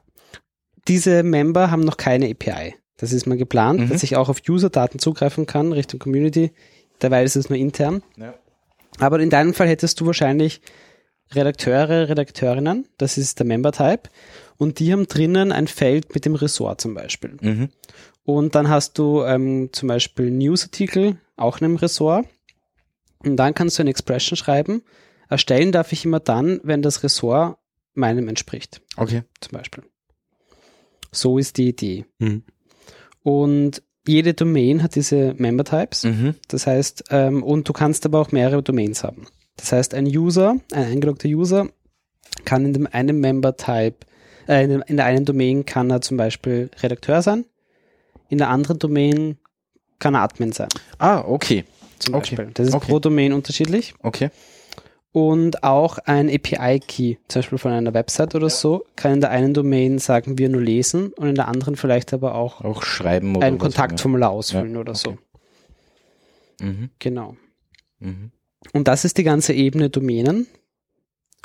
Diese 0.86 1.22
Member 1.22 1.70
haben 1.70 1.82
noch 1.84 1.98
keine 1.98 2.30
API. 2.30 2.74
Das 2.98 3.12
ist 3.12 3.26
mal 3.26 3.38
geplant, 3.38 3.80
Mhm. 3.80 3.88
dass 3.88 4.02
ich 4.02 4.16
auch 4.16 4.28
auf 4.28 4.42
User-Daten 4.46 4.98
zugreifen 4.98 5.46
kann 5.46 5.72
Richtung 5.72 5.98
Community. 6.00 6.52
Dabei 6.98 7.24
ist 7.24 7.36
es 7.36 7.48
nur 7.48 7.58
intern. 7.58 8.02
Ja. 8.16 8.34
Aber 8.98 9.20
in 9.20 9.30
deinem 9.30 9.54
Fall 9.54 9.68
hättest 9.68 10.00
du 10.00 10.06
wahrscheinlich 10.06 10.60
Redakteure, 11.32 12.08
Redakteurinnen. 12.08 12.86
Das 12.98 13.18
ist 13.18 13.38
der 13.38 13.46
Member-Type. 13.46 14.10
Und 14.56 14.78
die 14.80 14.92
haben 14.92 15.06
drinnen 15.06 15.52
ein 15.52 15.68
Feld 15.68 16.14
mit 16.14 16.24
dem 16.24 16.34
Ressort 16.34 16.80
zum 16.80 16.94
Beispiel. 16.94 17.36
mhm, 17.40 17.68
Und 18.24 18.54
dann 18.54 18.68
hast 18.68 18.98
du 18.98 19.22
ähm, 19.22 19.70
zum 19.72 19.88
Beispiel 19.88 20.30
Newsartikel, 20.30 21.18
auch 21.36 21.58
in 21.58 21.66
einem 21.66 21.76
Ressort. 21.76 22.26
Und 23.24 23.36
dann 23.36 23.54
kannst 23.54 23.78
du 23.78 23.82
eine 23.82 23.90
Expression 23.90 24.36
schreiben. 24.36 24.82
Erstellen 25.28 25.70
darf 25.72 25.92
ich 25.92 26.04
immer 26.04 26.18
dann, 26.20 26.60
wenn 26.64 26.82
das 26.82 27.02
Ressort 27.04 27.58
meinem 27.94 28.28
entspricht, 28.28 28.80
okay, 28.96 29.22
zum 29.40 29.52
Beispiel. 29.58 29.84
So 31.12 31.38
ist 31.38 31.56
die 31.58 31.68
Idee. 31.68 32.04
Mhm. 32.18 32.42
Und 33.28 33.82
jede 34.06 34.32
Domain 34.32 34.82
hat 34.82 34.94
diese 34.94 35.34
Member 35.36 35.64
Types. 35.64 36.04
mhm, 36.04 36.34
Das 36.48 36.66
heißt, 36.66 37.04
ähm, 37.10 37.42
und 37.42 37.68
du 37.68 37.72
kannst 37.74 38.06
aber 38.06 38.20
auch 38.20 38.32
mehrere 38.32 38.62
Domains 38.62 39.04
haben. 39.04 39.26
Das 39.56 39.72
heißt, 39.72 39.92
ein 39.94 40.06
User, 40.06 40.56
ein 40.72 40.84
eingeloggter 40.92 41.28
User, 41.28 41.68
kann 42.44 42.64
in 42.64 42.72
dem 42.72 42.86
einen 42.90 43.20
Member 43.20 43.56
Type, 43.56 43.96
äh, 44.48 44.64
in, 44.64 44.70
dem, 44.70 44.82
in 44.86 44.96
der 44.96 45.04
einen 45.06 45.24
Domain 45.26 45.66
kann 45.66 45.90
er 45.90 46.00
zum 46.00 46.16
Beispiel 46.16 46.70
Redakteur 46.82 47.20
sein, 47.22 47.44
in 48.30 48.38
der 48.38 48.48
anderen 48.48 48.78
Domain 48.78 49.36
kann 49.98 50.14
er 50.14 50.22
Admin 50.22 50.52
sein, 50.52 50.68
ah, 50.98 51.22
okay, 51.26 51.64
zum 51.98 52.14
Okay. 52.14 52.36
Beispiel. 52.36 52.50
Das 52.54 52.68
ist 52.68 52.74
Okay. 52.74 52.86
pro 52.86 52.98
Domain 53.00 53.32
unterschiedlich. 53.32 53.94
okay, 54.02 54.30
und 55.12 55.62
auch 55.64 55.98
ein 55.98 56.28
API-Key, 56.28 57.16
zum 57.28 57.40
Beispiel 57.40 57.58
von 57.58 57.72
einer 57.72 57.94
Website 57.94 58.34
oder 58.34 58.50
so, 58.50 58.84
kann 58.96 59.14
in 59.14 59.20
der 59.20 59.30
einen 59.30 59.54
Domain, 59.54 59.98
sagen 59.98 60.38
wir, 60.38 60.48
nur 60.48 60.60
lesen 60.62 61.12
und 61.14 61.28
in 61.28 61.34
der 61.34 61.48
anderen 61.48 61.76
vielleicht 61.76 62.12
aber 62.12 62.34
auch 62.34 62.60
Auch 62.62 62.82
schreiben 62.82 63.36
oder 63.36 63.46
ein 63.46 63.58
Kontaktformular 63.58 64.30
ausfüllen 64.30 64.74
Ja, 64.74 64.80
oder 64.80 64.94
so. 64.94 65.10
okay. 65.10 65.18
Mhm. 66.60 66.90
Genau. 66.98 67.36
Mhm. 68.00 68.30
Und 68.72 68.88
das 68.88 69.04
ist 69.04 69.16
die 69.18 69.24
ganze 69.24 69.52
Ebene 69.54 69.88
Domänen. 69.90 70.46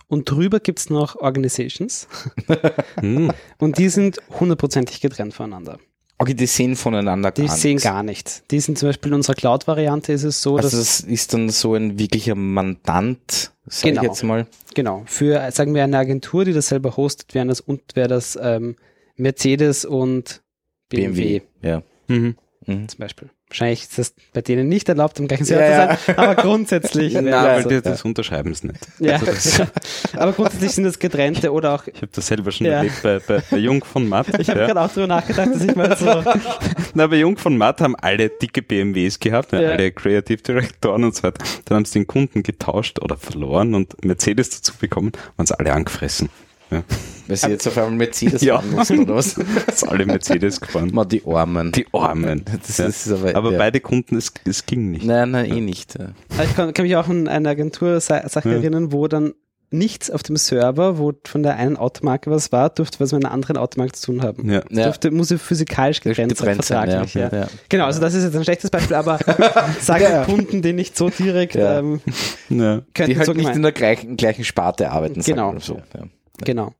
Und 0.07 0.29
drüber 0.29 0.59
gibt's 0.59 0.89
noch 0.89 1.15
Organizations 1.15 2.07
Hm. 2.99 3.31
und 3.59 3.77
die 3.77 3.89
sind 3.89 4.19
hundertprozentig 4.39 5.01
getrennt 5.01 5.33
voneinander. 5.33 5.79
Okay, 6.19 6.33
die 6.35 6.45
sehen 6.45 6.75
voneinander 6.75 7.31
Die 7.31 7.45
gar 7.45 7.55
sehen 7.55 7.71
nichts. 7.75 7.83
gar 7.83 8.03
nichts. 8.03 8.43
Die 8.51 8.59
sind 8.59 8.77
zum 8.77 8.89
Beispiel 8.89 9.09
in 9.11 9.15
unserer 9.15 9.33
Cloud-Variante 9.35 10.13
ist 10.13 10.23
es 10.23 10.41
so, 10.41 10.57
Also 10.57 10.69
dass 10.77 10.77
das 10.77 10.99
ist 11.01 11.33
dann 11.33 11.49
so 11.49 11.73
ein 11.73 11.97
wirklicher 11.97 12.35
Mandant, 12.35 13.52
sag 13.67 13.89
Genau. 13.89 14.01
ich 14.01 14.07
jetzt 14.07 14.23
mal. 14.23 14.47
Genau, 14.75 15.03
für, 15.05 15.49
sagen 15.51 15.73
wir, 15.73 15.83
eine 15.83 15.97
Agentur, 15.97 16.45
die 16.45 16.53
das 16.53 16.67
selber 16.67 16.97
hostet, 16.97 17.33
wären 17.33 17.47
das, 17.47 17.61
und 17.61 17.95
wäre 17.95 18.07
das 18.07 18.37
ähm, 18.41 18.75
Mercedes 19.15 19.85
und 19.85 20.41
BMW, 20.89 21.41
Ja. 21.61 21.83
Mhm. 22.07 22.35
Mhm. 22.65 22.87
zum 22.87 22.99
Beispiel. 22.99 23.29
Wahrscheinlich 23.53 23.83
ist 23.83 23.99
das 23.99 24.13
bei 24.33 24.41
denen 24.41 24.67
nicht 24.67 24.89
erlaubt, 24.89 25.19
im 25.19 25.27
gleichen 25.27 25.45
Ja, 25.45 25.57
Server 25.57 25.69
ja. 25.91 25.95
zu 25.97 26.05
sein, 26.07 26.17
aber 26.17 26.35
grundsätzlich. 26.41 27.13
Na, 27.21 27.21
das 27.55 27.65
weil 27.65 27.75
die, 27.75 27.81
das 27.83 28.01
unterschreiben 28.03 28.51
sie 28.55 28.65
nicht. 28.67 28.79
ja. 28.97 29.13
Also 29.13 29.25
das, 29.27 29.61
aber 30.17 30.33
grundsätzlich 30.33 30.71
sind 30.71 30.85
das 30.85 30.97
getrennte 30.97 31.51
oder 31.53 31.75
auch, 31.75 31.85
ich 31.85 31.97
habe 31.97 32.09
das 32.11 32.25
selber 32.25 32.51
schon 32.51 32.65
Ja. 32.65 32.73
erlebt 32.77 33.03
bei, 33.03 33.19
bei, 33.19 33.43
bei 33.51 33.57
Jung 33.57 33.83
von 33.83 34.09
Matt. 34.09 34.27
ich 34.39 34.49
habe 34.49 34.61
ja. 34.61 34.65
gerade 34.65 34.81
auch 34.81 34.87
darüber 34.87 35.05
nachgedacht, 35.07 35.49
dass 35.53 35.63
ich 35.63 35.75
mal 35.75 35.95
so, 35.95 36.23
Na, 36.95 37.05
bei 37.05 37.17
Jung 37.17 37.37
von 37.37 37.55
Matt 37.55 37.79
haben 37.79 37.95
alle 37.95 38.29
dicke 38.29 38.63
BMWs 38.63 39.19
gehabt, 39.19 39.51
ja. 39.51 39.61
Ja. 39.61 39.69
alle 39.73 39.91
Creative 39.91 40.41
Directoren 40.41 41.03
und 41.03 41.15
so 41.15 41.21
weiter. 41.21 41.43
Dann 41.65 41.77
haben 41.77 41.85
sie 41.85 41.99
den 41.99 42.07
Kunden 42.07 42.41
getauscht 42.41 42.99
oder 43.03 43.17
verloren 43.17 43.75
und 43.75 44.03
Mercedes 44.03 44.49
dazu 44.49 44.73
bekommen, 44.79 45.11
waren 45.37 45.45
sie 45.45 45.59
alle 45.59 45.73
angefressen. 45.73 46.29
Ja. 46.73 46.83
Weil 47.27 47.37
sie 47.37 47.47
jetzt 47.51 47.67
auf 47.67 47.77
einmal 47.77 47.91
Mercedes 47.93 48.41
Ja. 48.41 48.59
fahren 48.59 48.71
mussten, 48.71 48.99
oder 48.99 49.15
was? 49.15 49.31
Sind 49.75 49.89
alle 49.89 50.05
Mercedes 50.05 50.59
gefahren. 50.59 50.89
Mal 50.93 51.05
die 51.05 51.23
Armen. 51.25 51.71
Die 51.71 51.85
Armen. 51.93 52.43
Das, 52.65 52.77
Ja. 52.77 52.85
das 52.87 53.05
ist 53.05 53.11
aber, 53.13 53.35
Aber 53.35 53.51
ja. 53.53 53.57
beide 53.57 53.79
Kunden, 53.79 54.17
es, 54.17 54.33
es 54.45 54.65
ging 54.65 54.91
nicht. 54.91 55.05
Nein, 55.05 55.31
nein, 55.31 55.45
eh 55.51 55.61
nicht. 55.61 55.95
ich 55.95 56.55
kann, 56.55 56.73
kann 56.73 56.83
mich 56.83 56.95
auch 56.97 57.07
an 57.07 57.27
eine 57.29 57.49
Agentur-Sache 57.49 58.49
Ja. 58.49 58.55
erinnern, 58.55 58.91
wo 58.91 59.07
dann 59.07 59.33
nichts 59.71 60.11
auf 60.11 60.21
dem 60.21 60.35
Server, 60.35 60.99
wo 60.99 61.13
von 61.23 61.41
der 61.41 61.55
einen 61.55 61.77
Automarke 61.77 62.29
was 62.29 62.51
war, 62.51 62.69
durfte 62.69 62.99
was 62.99 63.11
mit 63.11 63.25
einer 63.25 63.33
anderen 63.33 63.57
Automarke 63.57 63.93
zu 63.93 64.05
tun 64.11 64.21
haben. 64.21 64.47
Ja. 64.51 64.61
Ja. 64.69 64.83
Durfte, 64.83 65.09
muss 65.09 65.33
physikalisch 65.33 66.01
getrennt, 66.01 66.37
sein, 66.37 66.55
vertraglich. 66.61 67.15
Ja. 67.15 67.29
ja. 67.33 67.47
Genau, 67.69 67.85
also 67.85 67.99
das 67.99 68.13
ist 68.13 68.23
jetzt 68.25 68.35
ein 68.35 68.43
schlechtes 68.43 68.69
Beispiel, 68.69 68.95
aber 68.97 69.17
sagen 69.81 70.03
Ja. 70.03 70.25
Kunden, 70.25 70.61
die 70.61 70.73
nicht 70.73 70.95
so 70.95 71.09
direkt 71.09 71.55
Ja. 71.55 71.79
ähm, 71.79 72.01
Ja. 72.49 72.81
könnten 72.93 73.11
Die 73.13 73.17
halt 73.17 73.25
so 73.25 73.31
nicht 73.33 73.39
gemeint- 73.45 73.55
in 73.55 73.61
der 73.63 73.71
gleichen, 73.71 74.15
gleichen 74.17 74.43
Sparte 74.43 74.91
arbeiten. 74.91 75.21
sagen 75.21 75.37
Genau. 75.37 75.53
wir 75.53 76.09
So. 76.39 76.39
Ja. 76.41 76.45
Genau. 76.45 76.73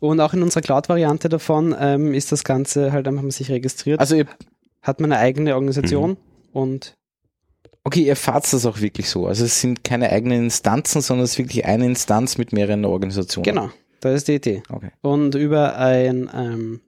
Und 0.00 0.20
auch 0.20 0.32
in 0.34 0.42
unserer 0.42 0.60
Cloud-Variante 0.62 1.28
davon 1.28 1.74
ähm, 1.78 2.14
ist 2.14 2.30
das 2.32 2.44
Ganze 2.44 2.92
halt 2.92 3.08
einfach 3.08 3.28
sich 3.30 3.50
registriert, 3.50 4.00
Also 4.00 4.14
ihr, 4.16 4.26
hat 4.82 5.00
man 5.00 5.12
eine 5.12 5.20
eigene 5.20 5.50
Mhm. 5.50 5.56
Organisation 5.56 6.16
und 6.52 6.94
okay, 7.84 8.02
ihr 8.02 8.16
fahrt 8.16 8.50
das 8.52 8.64
auch 8.66 8.80
wirklich 8.80 9.08
so. 9.10 9.26
Also 9.26 9.44
es 9.44 9.60
sind 9.60 9.82
keine 9.84 10.10
eigenen 10.10 10.44
Instanzen, 10.44 11.00
sondern 11.02 11.24
es 11.24 11.32
ist 11.32 11.38
wirklich 11.38 11.64
eine 11.64 11.86
Instanz 11.86 12.38
mit 12.38 12.52
mehreren 12.52 12.84
Organisationen. 12.84 13.44
genau, 13.44 13.70
das 14.00 14.14
ist 14.14 14.28
die 14.28 14.34
Idee. 14.36 14.62
Okay. 14.68 14.90
Und 15.02 15.34
über 15.34 15.76
ein, 15.76 16.30
ähm, 16.34 16.80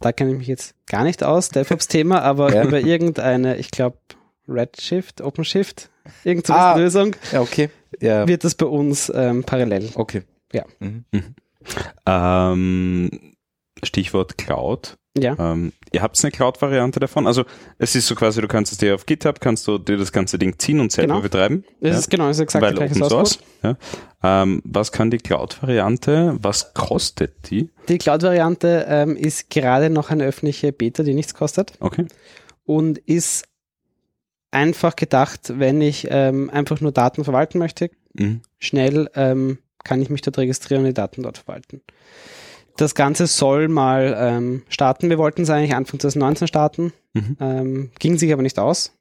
da 0.00 0.12
kenne 0.12 0.32
ich 0.32 0.38
mich 0.38 0.46
jetzt 0.48 0.74
gar 0.86 1.04
nicht 1.04 1.22
aus, 1.24 1.48
DevOps-Thema, 1.48 2.20
aber 2.22 2.54
Ja. 2.54 2.64
über 2.64 2.80
irgendeine, 2.80 3.56
ich 3.56 3.70
glaube, 3.70 3.96
Redshift, 4.48 5.20
OpenShift, 5.22 5.90
irgend 6.24 6.46
so 6.46 6.52
Ah. 6.52 6.72
eine 6.74 6.82
Lösung, 6.82 7.16
Ja, 7.32 7.40
okay. 7.40 7.70
Ja, 8.00 8.26
wird 8.28 8.44
das 8.44 8.54
bei 8.54 8.66
uns 8.66 9.10
ähm, 9.14 9.44
parallel. 9.44 9.90
okay. 9.94 10.22
Ja. 10.52 10.64
Mhm. 10.80 11.04
Ähm, 12.06 13.10
Stichwort 13.82 14.36
Cloud. 14.38 14.96
Ja. 15.18 15.34
Ähm, 15.38 15.72
ihr 15.92 16.02
habt 16.02 16.22
eine 16.22 16.30
Cloud-Variante 16.30 17.00
davon. 17.00 17.26
Also 17.26 17.44
es 17.78 17.96
ist 17.96 18.06
so 18.06 18.14
quasi, 18.14 18.40
du 18.40 18.46
kannst 18.46 18.70
es 18.70 18.78
dir 18.78 18.94
auf 18.94 19.06
GitHub, 19.06 19.40
kannst 19.40 19.66
du 19.66 19.78
dir 19.78 19.96
das 19.96 20.12
ganze 20.12 20.38
Ding 20.38 20.56
ziehen 20.58 20.78
und 20.78 20.92
selber 20.92 21.14
Genau. 21.14 21.22
betreiben. 21.22 21.64
Das 21.80 21.90
ja? 21.92 21.98
ist 21.98 22.10
genau, 22.10 22.28
das 22.28 22.36
ist 22.36 22.42
exakt 22.42 22.62
Weil 22.64 22.76
Open 22.78 22.94
Source 22.94 23.10
Source. 23.10 23.38
Ja. 23.62 23.76
Ähm, 24.22 24.62
was 24.64 24.92
kann 24.92 25.10
die 25.10 25.18
Cloud-Variante? 25.18 26.36
Was 26.40 26.74
kostet 26.74 27.50
die? 27.50 27.70
Die 27.88 27.98
Cloud-Variante 27.98 28.86
ähm, 28.88 29.16
ist 29.16 29.50
gerade 29.50 29.90
noch 29.90 30.10
eine 30.10 30.24
öffentliche 30.24 30.72
Beta, 30.72 31.02
die 31.02 31.14
nichts 31.14 31.34
kostet 31.34 31.72
Okay. 31.80 32.06
und 32.64 32.98
ist 32.98 33.46
einfach 34.52 34.94
gedacht, 34.94 35.52
wenn 35.58 35.80
ich 35.80 36.06
ähm, 36.10 36.50
einfach 36.50 36.80
nur 36.80 36.92
Daten 36.92 37.24
verwalten 37.24 37.58
möchte, 37.58 37.90
Mhm. 38.14 38.42
schnell 38.58 39.08
ähm, 39.14 39.58
kann 39.84 40.00
ich 40.02 40.10
mich 40.10 40.20
dort 40.22 40.38
registrieren 40.38 40.82
und 40.84 40.88
die 40.88 40.94
Daten 40.94 41.22
dort 41.22 41.38
verwalten. 41.38 41.80
Das 42.76 42.94
Ganze 42.94 43.26
soll 43.26 43.68
mal 43.68 44.14
ähm, 44.18 44.62
starten. 44.68 45.10
Wir 45.10 45.18
wollten 45.18 45.42
es 45.42 45.50
eigentlich 45.50 45.74
Anfang 45.74 46.00
2019 46.00 46.48
starten, 46.48 46.92
Mhm. 47.12 47.36
ähm, 47.40 47.90
ging 47.98 48.16
sich 48.18 48.32
aber 48.32 48.42
nicht 48.42 48.58
aus. 48.58 48.92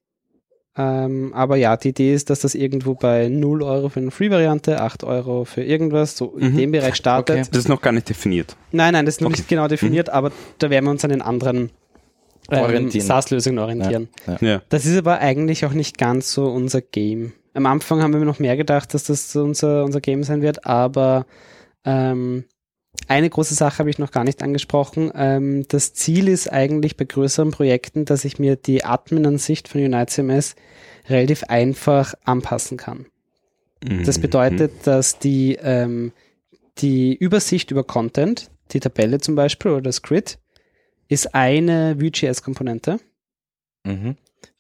Ähm, 0.78 1.34
aber 1.34 1.58
ja, 1.58 1.76
die 1.78 1.90
Idee 1.90 2.14
ist, 2.14 2.30
dass 2.30 2.40
das 2.42 2.56
irgendwo 2.56 2.94
bei 2.96 3.28
0 3.28 3.64
Euro 3.64 3.90
für 3.90 4.00
eine 4.00 4.12
Free-Variante, 4.12 4.82
8 4.82 5.04
Euro 5.04 5.44
für 5.46 5.64
irgendwas, 5.64 6.16
so 6.16 6.36
in 6.38 6.54
Mhm. 6.54 6.58
dem 6.58 6.72
Bereich 6.72 6.96
startet. 6.96 7.38
Okay. 7.40 7.48
Das 7.52 7.60
ist 7.60 7.70
noch 7.70 7.82
gar 7.82 7.92
nicht 7.92 8.08
definiert. 8.10 8.56
Nein, 8.72 8.94
nein, 8.94 9.06
das 9.06 9.16
ist 9.16 9.22
noch 9.22 9.30
Okay. 9.30 9.40
nicht 9.40 9.50
genau 9.50 9.68
definiert, 9.68 10.10
aber 10.10 10.32
da 10.60 10.70
werden 10.70 10.86
wir 10.86 10.92
uns 10.92 11.04
an 11.04 11.10
den 11.12 11.22
anderen 11.22 11.72
ähm, 12.52 12.60
Orientieren. 12.64 13.06
SaaS-Lösungen 13.06 13.60
orientieren. 13.60 14.10
Ja. 14.42 14.62
Das 14.70 14.86
ist 14.88 14.98
aber 14.98 15.20
eigentlich 15.20 15.66
auch 15.66 15.74
nicht 15.74 15.98
ganz 16.00 16.32
so 16.32 16.48
unser 16.48 16.82
Game. 16.82 17.34
Am 17.60 17.66
Anfang 17.66 18.02
haben 18.02 18.14
wir 18.14 18.22
noch 18.24 18.40
mehr 18.40 18.56
gedacht, 18.56 18.94
dass 18.94 19.04
das 19.04 19.36
unser, 19.36 19.84
unser 19.84 20.00
Game 20.00 20.24
sein 20.24 20.42
wird, 20.42 20.66
aber 20.66 21.26
ähm, 21.84 22.46
eine 23.10 23.30
große 23.30 23.54
Sache 23.54 23.80
habe 23.80 23.90
ich 23.90 24.00
noch 24.00 24.12
gar 24.12 24.24
nicht 24.24 24.42
angesprochen. 24.42 25.12
Ähm, 25.14 25.66
das 25.68 25.94
Ziel 25.94 26.30
ist 26.30 26.48
eigentlich 26.50 26.96
bei 26.96 27.04
größeren 27.04 27.52
Projekten, 27.52 28.06
dass 28.06 28.24
ich 28.24 28.40
mir 28.40 28.56
die 28.56 28.86
Admin-Ansicht 28.86 29.68
von 29.68 29.84
UniteCMS 29.84 30.56
relativ 31.10 31.44
einfach 31.50 32.14
anpassen 32.24 32.78
kann. 32.78 33.08
Das 34.06 34.20
Mhm. 34.20 34.22
bedeutet, 34.22 34.72
dass 34.88 35.20
die, 35.20 35.58
ähm, 35.62 36.14
die 36.78 37.14
Übersicht 37.14 37.72
über 37.72 37.84
Content, 37.84 38.52
die 38.72 38.80
Tabelle 38.80 39.20
zum 39.20 39.36
Beispiel 39.36 39.72
oder 39.72 39.82
das 39.82 40.02
Grid, 40.02 40.40
ist 41.10 41.36
eine 41.36 42.00
Vue.js-Komponente, 42.00 43.02
Mhm. 43.86 44.16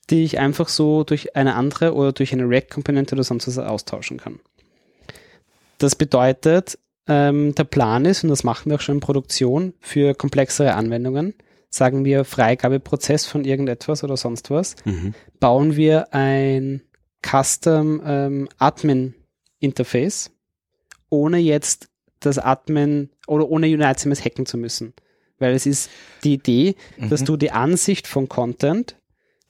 Die 0.10 0.24
ich 0.24 0.39
einfach 0.39 0.68
so 0.70 1.03
durch 1.03 1.36
eine 1.36 1.55
andere 1.55 1.93
oder 1.93 2.12
durch 2.12 2.34
eine 2.34 2.47
React-Komponente 2.49 3.16
oder 3.16 3.24
sonst 3.24 3.47
was 3.47 3.57
austauschen 3.57 4.18
kann. 4.18 4.39
Das 5.78 5.95
bedeutet, 5.95 6.78
ähm, 7.07 7.55
der 7.55 7.64
Plan 7.64 8.05
ist, 8.05 8.24
und 8.24 8.30
das 8.30 8.43
machen 8.43 8.70
wir 8.70 8.76
auch 8.78 8.82
schon 8.82 8.95
in 8.95 9.01
Produktion, 9.01 9.74
für 9.80 10.14
komplexere 10.14 10.74
Anwendungen, 10.74 11.34
sagen 11.70 12.03
wir 12.05 12.26
Freigabeprozess 12.26 13.26
von 13.26 13.45
irgendetwas 13.45 14.03
oder 14.03 14.18
sonst 14.18 14.49
was, 14.49 14.76
Mhm. 14.86 15.14
bauen 15.39 15.76
wir 15.76 16.14
ein 16.14 16.82
Custom 17.22 18.01
ähm, 18.05 18.49
Admin 18.57 19.14
Interface, 19.60 20.32
ohne 21.10 21.38
jetzt 21.38 21.89
das 22.20 22.38
Admin 22.38 23.10
oder 23.28 23.49
ohne 23.49 23.68
UnitedCMS 23.68 24.24
hacken 24.24 24.45
zu 24.45 24.57
müssen. 24.57 24.93
Weil 25.38 25.53
es 25.53 25.66
ist 25.66 25.89
die 26.24 26.34
Idee, 26.34 26.76
dass 27.10 27.22
Mhm. 27.22 27.26
du 27.26 27.38
die 27.38 27.51
Ansicht 27.51 28.07
von 28.07 28.28
Content, 28.28 28.95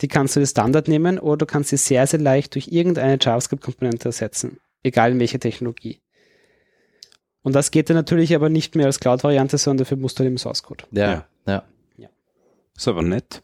die 0.01 0.07
kannst 0.07 0.35
du 0.35 0.39
als 0.39 0.51
Standard 0.51 0.87
nehmen 0.87 1.19
oder 1.19 1.37
du 1.37 1.45
kannst 1.45 1.69
sie 1.69 1.77
sehr, 1.77 2.07
sehr 2.07 2.19
leicht 2.19 2.55
durch 2.55 2.69
irgendeine 2.69 3.17
JavaScript-Komponente 3.19 4.09
ersetzen. 4.09 4.59
Egal 4.83 5.11
in 5.11 5.19
welcher 5.19 5.39
Technologie. 5.39 5.99
Und 7.41 7.53
das 7.53 7.71
geht 7.71 7.89
dann 7.89 7.97
natürlich 7.97 8.35
aber 8.35 8.49
nicht 8.49 8.75
mehr 8.75 8.85
als 8.85 8.99
Cloud-Variante, 8.99 9.57
sondern 9.57 9.85
dafür 9.85 9.97
musst 9.97 10.19
du 10.19 10.23
halt 10.23 10.31
im 10.31 10.37
Source 10.37 10.63
Code. 10.63 10.85
Ja, 10.91 11.25
ja. 11.47 11.63
Ist 12.79 12.87
aber 12.87 13.01
nett. 13.01 13.41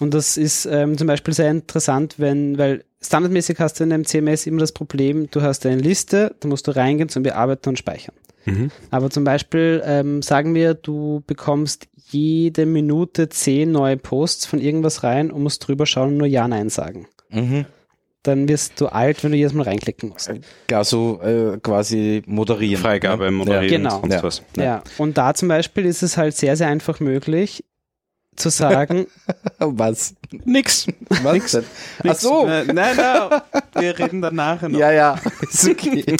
Und 0.00 0.14
das 0.14 0.36
ist 0.36 0.66
ähm, 0.66 0.98
zum 0.98 1.06
Beispiel 1.06 1.32
sehr 1.32 1.50
interessant, 1.50 2.16
wenn, 2.18 2.58
weil 2.58 2.84
standardmäßig 3.00 3.58
hast 3.60 3.78
du 3.78 3.84
in 3.84 3.92
einem 3.92 4.04
CMS 4.04 4.46
immer 4.46 4.60
das 4.60 4.72
Problem, 4.72 5.30
du 5.30 5.42
hast 5.42 5.64
eine 5.64 5.80
Liste, 5.80 6.34
da 6.40 6.48
musst 6.48 6.66
du 6.66 6.72
reingehen 6.72 7.08
zum 7.08 7.22
Bearbeiten 7.22 7.68
und 7.68 7.78
Speichern. 7.78 8.14
Mhm. 8.48 8.70
Aber 8.90 9.10
zum 9.10 9.24
Beispiel 9.24 9.82
ähm, 9.84 10.22
sagen 10.22 10.54
wir, 10.54 10.74
du 10.74 11.22
bekommst 11.26 11.88
jede 12.10 12.64
Minute 12.66 13.28
zehn 13.28 13.70
neue 13.70 13.96
Posts 13.96 14.46
von 14.46 14.58
irgendwas 14.60 15.02
rein 15.04 15.30
und 15.30 15.42
musst 15.42 15.66
drüber 15.66 15.84
schauen 15.86 16.08
und 16.10 16.16
nur 16.18 16.26
Ja, 16.26 16.48
Nein 16.48 16.68
sagen. 16.70 17.06
Mhm. 17.30 17.66
Dann 18.22 18.48
wirst 18.48 18.80
du 18.80 18.86
alt, 18.86 19.22
wenn 19.22 19.30
du 19.30 19.36
jedes 19.38 19.52
Mal 19.52 19.62
reinklicken 19.62 20.08
musst. 20.08 20.30
Gar 20.66 20.84
so 20.84 21.20
äh, 21.22 21.58
quasi 21.62 22.22
moderieren. 22.26 22.80
Freigabe, 22.82 23.24
ne? 23.26 23.30
moderieren 23.30 23.82
Genau. 23.84 23.96
und 24.00 24.10
sonst 24.10 24.14
Ja. 24.14 24.22
was. 24.22 24.42
Ja. 24.56 24.82
Und 24.98 25.16
da 25.18 25.34
zum 25.34 25.48
Beispiel 25.48 25.84
ist 25.86 26.02
es 26.02 26.16
halt 26.16 26.34
sehr, 26.34 26.56
sehr 26.56 26.68
einfach 26.68 26.98
möglich 27.00 27.64
zu 28.38 28.50
sagen. 28.50 29.06
Was? 29.58 30.14
Nix. 30.44 30.86
Was 31.22 31.50
denn? 31.52 31.64
Ach 32.06 32.14
so. 32.14 32.46
Nein, 32.46 32.66
nein, 32.74 32.96
nein. 32.96 33.40
Wir 33.74 33.98
reden 33.98 34.22
danach 34.22 34.62
noch. 34.62 34.78
Ja, 34.78 34.92
ja. 34.92 35.20
Ist 35.42 35.68
okay. 35.68 36.04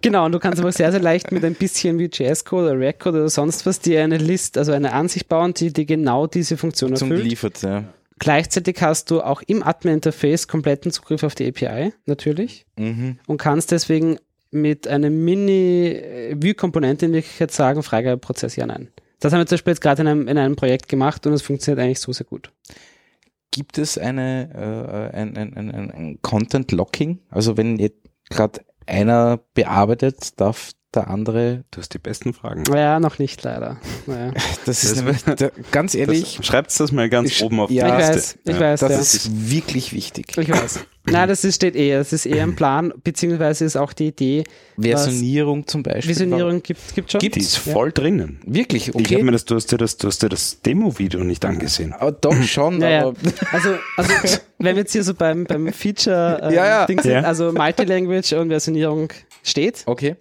Genau, 0.00 0.26
und 0.26 0.32
du 0.32 0.38
kannst 0.38 0.60
aber 0.60 0.70
sehr, 0.72 0.90
sehr 0.92 1.00
leicht 1.00 1.32
mit 1.32 1.44
ein 1.44 1.54
bisschen 1.54 1.98
wie 1.98 2.04
JS-Code 2.06 2.70
oder 2.70 2.78
React-Code 2.78 3.18
oder 3.18 3.28
sonst 3.28 3.66
was 3.66 3.80
dir 3.80 4.02
eine 4.02 4.16
List, 4.18 4.56
also 4.56 4.72
eine 4.72 4.92
Ansicht 4.92 5.28
bauen, 5.28 5.54
die 5.54 5.72
dir 5.72 5.84
genau 5.86 6.26
diese 6.26 6.56
Funktion 6.56 6.94
Zum 6.96 7.10
erfüllt. 7.10 7.24
geliefert, 7.24 7.62
ja. 7.62 7.84
Gleichzeitig 8.20 8.80
hast 8.80 9.10
du 9.10 9.20
auch 9.22 9.42
im 9.46 9.62
Admin-Interface 9.62 10.48
kompletten 10.48 10.90
Zugriff 10.92 11.22
auf 11.24 11.34
die 11.34 11.46
API, 11.48 11.92
natürlich, 12.06 12.64
Mhm. 12.76 13.18
und 13.26 13.38
kannst 13.38 13.70
deswegen 13.72 14.18
mit 14.50 14.86
einem 14.88 15.24
Mini-View-Komponente 15.24 17.06
in 17.06 17.12
Wirklichkeit 17.12 17.50
sagen, 17.52 17.82
Freigabeprozess 17.82 18.56
ja, 18.56 18.66
nein. 18.66 18.88
Das 19.20 19.32
haben 19.32 19.40
wir 19.40 19.46
zum 19.46 19.56
Beispiel 19.56 19.72
jetzt 19.72 19.80
gerade 19.80 20.02
in 20.02 20.08
einem, 20.08 20.28
in 20.28 20.38
einem 20.38 20.56
Projekt 20.56 20.88
gemacht 20.88 21.26
und 21.26 21.32
es 21.32 21.42
funktioniert 21.42 21.84
eigentlich 21.84 22.00
so 22.00 22.12
sehr 22.12 22.26
gut. 22.26 22.52
Gibt 23.50 23.78
es 23.78 23.98
eine, 23.98 24.50
äh, 25.12 25.16
ein, 25.16 25.36
ein, 25.36 25.56
ein, 25.56 25.90
ein 25.90 26.18
Content 26.22 26.70
Locking? 26.72 27.20
Also 27.30 27.56
wenn 27.56 27.78
jetzt 27.78 27.98
gerade 28.30 28.60
einer 28.86 29.40
bearbeitet, 29.54 30.38
darf 30.40 30.72
der 30.94 31.08
andere. 31.08 31.64
Du 31.70 31.80
hast 31.80 31.92
die 31.92 31.98
besten 31.98 32.32
Fragen. 32.32 32.64
Ja, 32.74 32.98
noch 33.00 33.18
nicht 33.18 33.42
leider. 33.42 33.78
Naja. 34.06 34.32
Das 34.64 34.84
ist 34.84 35.02
da, 35.26 35.50
ganz 35.70 35.94
ehrlich. 35.94 36.38
Schreibt 36.42 36.78
das 36.78 36.92
mal 36.92 37.08
ganz 37.08 37.30
Ich- 37.32 37.42
oben 37.42 37.60
auf 37.60 37.70
ja, 37.70 37.86
ich 37.86 37.92
die 37.92 37.98
weiß, 38.08 38.14
Liste. 38.16 38.38
ich 38.44 38.54
Ja. 38.54 38.60
weiß, 38.60 38.80
Das 38.80 38.90
ja. 38.92 38.98
ist 38.98 39.50
wirklich 39.50 39.92
wichtig. 39.92 40.36
Ich 40.36 40.48
weiß. 40.50 40.80
Nein, 41.10 41.26
das 41.26 41.42
ist, 41.44 41.54
steht 41.56 41.74
eh. 41.74 41.92
Das 41.92 42.12
ist 42.12 42.26
eher 42.26 42.42
ein 42.42 42.54
Plan, 42.54 42.92
beziehungsweise 43.02 43.64
ist 43.64 43.76
auch 43.76 43.94
die 43.94 44.08
Idee. 44.08 44.44
Versionierung 44.76 45.66
zum 45.66 45.82
Beispiel. 45.82 46.10
Visionierung 46.10 46.62
gibt 46.62 46.94
gibt 46.94 47.10
schon. 47.10 47.20
Die 47.20 47.28
ist 47.38 47.56
voll 47.56 47.92
drinnen. 47.92 48.40
Wirklich, 48.44 48.88
Ich 48.88 48.94
habe 48.94 49.04
okay. 49.04 49.22
mir 49.22 49.32
das, 49.32 49.46
du 49.46 49.54
hast 49.54 49.72
dir 49.72 49.78
das, 49.78 49.96
du 49.96 50.08
hast 50.08 50.22
dir 50.22 50.28
das 50.28 50.60
Demo-Video 50.60 51.20
nicht 51.24 51.44
angesehen. 51.46 51.94
Aber 51.94 52.12
doch 52.12 52.34
schon, 52.42 52.78
Naja, 52.78 53.06
aber 53.08 53.14
also, 53.52 53.70
also 53.96 54.38
wenn 54.58 54.76
wir 54.76 54.82
jetzt 54.82 54.92
hier 54.92 55.02
so 55.04 55.14
beim, 55.14 55.44
beim 55.44 55.72
Feature 55.72 56.40
Ja, 56.52 56.66
ja. 56.66 56.86
Ding 56.86 57.00
sind, 57.00 57.12
Ja. 57.12 57.20
also 57.22 57.52
Multilanguage 57.52 58.38
und 58.38 58.48
Versionierung 58.50 59.08
steht. 59.42 59.82
okay. 59.86 60.16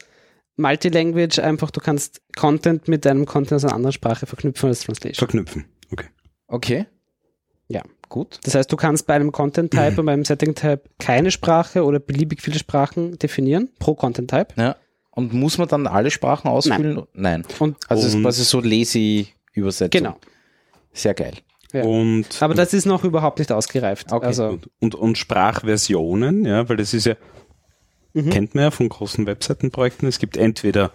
Multilanguage 0.58 1.40
einfach, 1.44 1.72
du 1.72 1.80
kannst 1.80 2.22
Content 2.36 2.88
mit 2.88 3.06
deinem 3.06 3.26
Content 3.26 3.54
aus 3.54 3.64
einer 3.64 3.76
anderen 3.76 3.94
Sprache 3.94 4.26
verknüpfen 4.26 4.70
als 4.70 4.82
Translation. 4.82 5.16
Verknüpfen. 5.28 5.66
Okay. 5.92 6.08
Okay. 6.48 6.86
Ja. 7.68 7.84
Gut. 8.10 8.40
Das 8.44 8.56
heißt, 8.56 8.72
du 8.72 8.76
kannst 8.78 9.06
bei 9.08 9.14
einem 9.16 9.32
Content-Type 9.32 9.96
und 10.00 10.06
beim 10.06 10.26
Setting-Type 10.26 10.82
keine 11.00 11.32
Sprache 11.32 11.84
oder 11.84 12.00
beliebig 12.00 12.42
viele 12.42 12.58
Sprachen 12.58 13.18
definieren 13.20 13.70
pro 13.80 13.96
Content-Type. 13.96 14.54
Ja. 14.58 14.76
Und 15.12 15.34
muss 15.34 15.58
man 15.58 15.68
dann 15.68 15.88
alle 15.88 16.12
Sprachen 16.12 16.48
ausfüllen? 16.48 17.04
Nein. 17.14 17.44
Und 17.60 17.78
Also 17.90 18.08
es 18.08 18.14
ist 18.14 18.22
quasi 18.22 18.44
so 18.44 18.62
lazy 18.62 19.28
Übersetzung. 19.54 19.90
genau. 20.00 20.18
Sehr 20.94 21.14
geil. 21.16 21.34
Ja. 21.74 21.84
Und, 21.84 22.28
Aber 22.40 22.54
das 22.54 22.74
ist 22.74 22.86
noch 22.86 23.04
überhaupt 23.04 23.40
nicht 23.40 23.52
ausgereift. 23.52 24.12
Okay, 24.12 24.26
also, 24.26 24.48
und, 24.48 24.70
und, 24.80 24.96
und 24.96 25.18
Sprachversionen, 25.18 26.46
ja, 26.46 26.68
weil 26.70 26.78
das 26.78 26.94
ist 26.94 27.06
ja, 27.06 27.16
Mhm. 28.14 28.30
kennt 28.30 28.56
man 28.56 28.66
ja 28.66 28.72
von 28.72 28.90
großen 28.90 29.26
Webseitenprojekten. 29.26 30.08
Es 30.08 30.20
gibt 30.20 30.38
entweder 30.38 30.92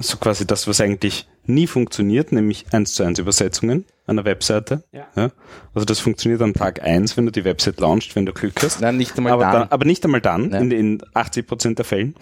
so 0.00 0.16
quasi 0.16 0.46
das, 0.46 0.66
was 0.66 0.80
eigentlich 0.80 1.26
nie 1.44 1.66
funktioniert, 1.66 2.30
nämlich 2.32 2.66
eins 2.72 2.94
zu 2.94 3.02
eins 3.04 3.18
Übersetzungen 3.18 3.86
einer 4.06 4.24
Webseite. 4.24 4.84
Ja. 4.92 5.30
Also 5.74 5.84
das 5.86 5.98
funktioniert 6.00 6.42
an 6.42 6.52
Tag 6.54 6.82
eins, 6.82 7.16
wenn 7.16 7.26
du 7.26 7.32
die 7.32 7.44
Website 7.44 7.80
launchst, 7.80 8.14
wenn 8.16 8.26
du 8.26 8.32
Glück 8.32 8.62
hast. 8.62 8.80
Nein, 8.80 8.96
nicht 8.96 9.16
einmal 9.16 9.32
aber, 9.32 9.42
dann. 9.44 9.52
dann, 9.52 9.68
aber 9.70 9.84
nicht 9.84 10.04
einmal 10.04 10.20
dann, 10.20 10.50
Ja. 10.50 10.58
in, 10.58 10.70
in 10.70 11.02
80 11.14 11.46
Prozent 11.46 11.78
der 11.78 11.84
Fällen. 11.84 12.14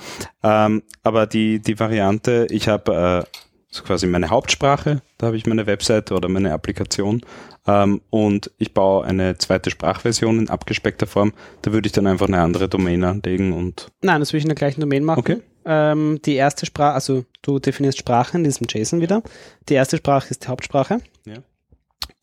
Ähm, 0.43 0.83
aber 1.03 1.27
die, 1.27 1.61
die 1.61 1.79
Variante, 1.79 2.47
ich 2.51 2.69
habe 2.69 3.27
äh, 3.27 3.39
so 3.77 3.85
quasi 3.85 4.07
meine 4.07 4.31
Hauptsprache, 4.31 5.03
da 5.18 5.27
habe 5.27 5.37
ich 5.37 5.47
meine 5.47 5.66
Webseite 5.66 6.14
oder 6.14 6.29
meine 6.29 6.53
Applikation 6.53 7.22
ähm, 7.66 8.01
und 8.11 8.51
ich 8.59 8.74
baue 8.74 9.05
eine 9.05 9.37
zweite 9.39 9.70
Sprachversion 9.70 10.39
in 10.39 10.49
abgespeckter 10.49 11.07
Form. 11.07 11.33
Da 11.62 11.72
würde 11.72 11.87
ich 11.87 11.93
dann 11.93 12.07
einfach 12.07 12.29
eine 12.29 12.41
andere 12.41 12.68
Domain 12.68 13.05
anlegen 13.05 13.53
und 13.53 13.89
nein, 14.03 14.20
das 14.20 14.33
will 14.33 14.39
ich 14.39 14.45
in 14.45 14.49
der 14.49 14.57
gleichen 14.57 14.81
Domain 14.81 15.05
machen. 15.05 15.20
Okay. 15.20 15.39
Ähm, 15.64 16.20
die 16.24 16.35
erste 16.35 16.64
Sprache, 16.64 16.95
also 16.95 17.24
du 17.43 17.59
definierst 17.59 17.99
Sprache 17.99 18.37
in 18.37 18.45
diesem 18.45 18.66
JSON 18.68 19.01
wieder. 19.01 19.22
Die 19.68 19.74
erste 19.74 19.97
Sprache 19.97 20.31
ist 20.31 20.45
die 20.45 20.49
Hauptsprache. 20.49 21.01
Ja. 21.24 21.39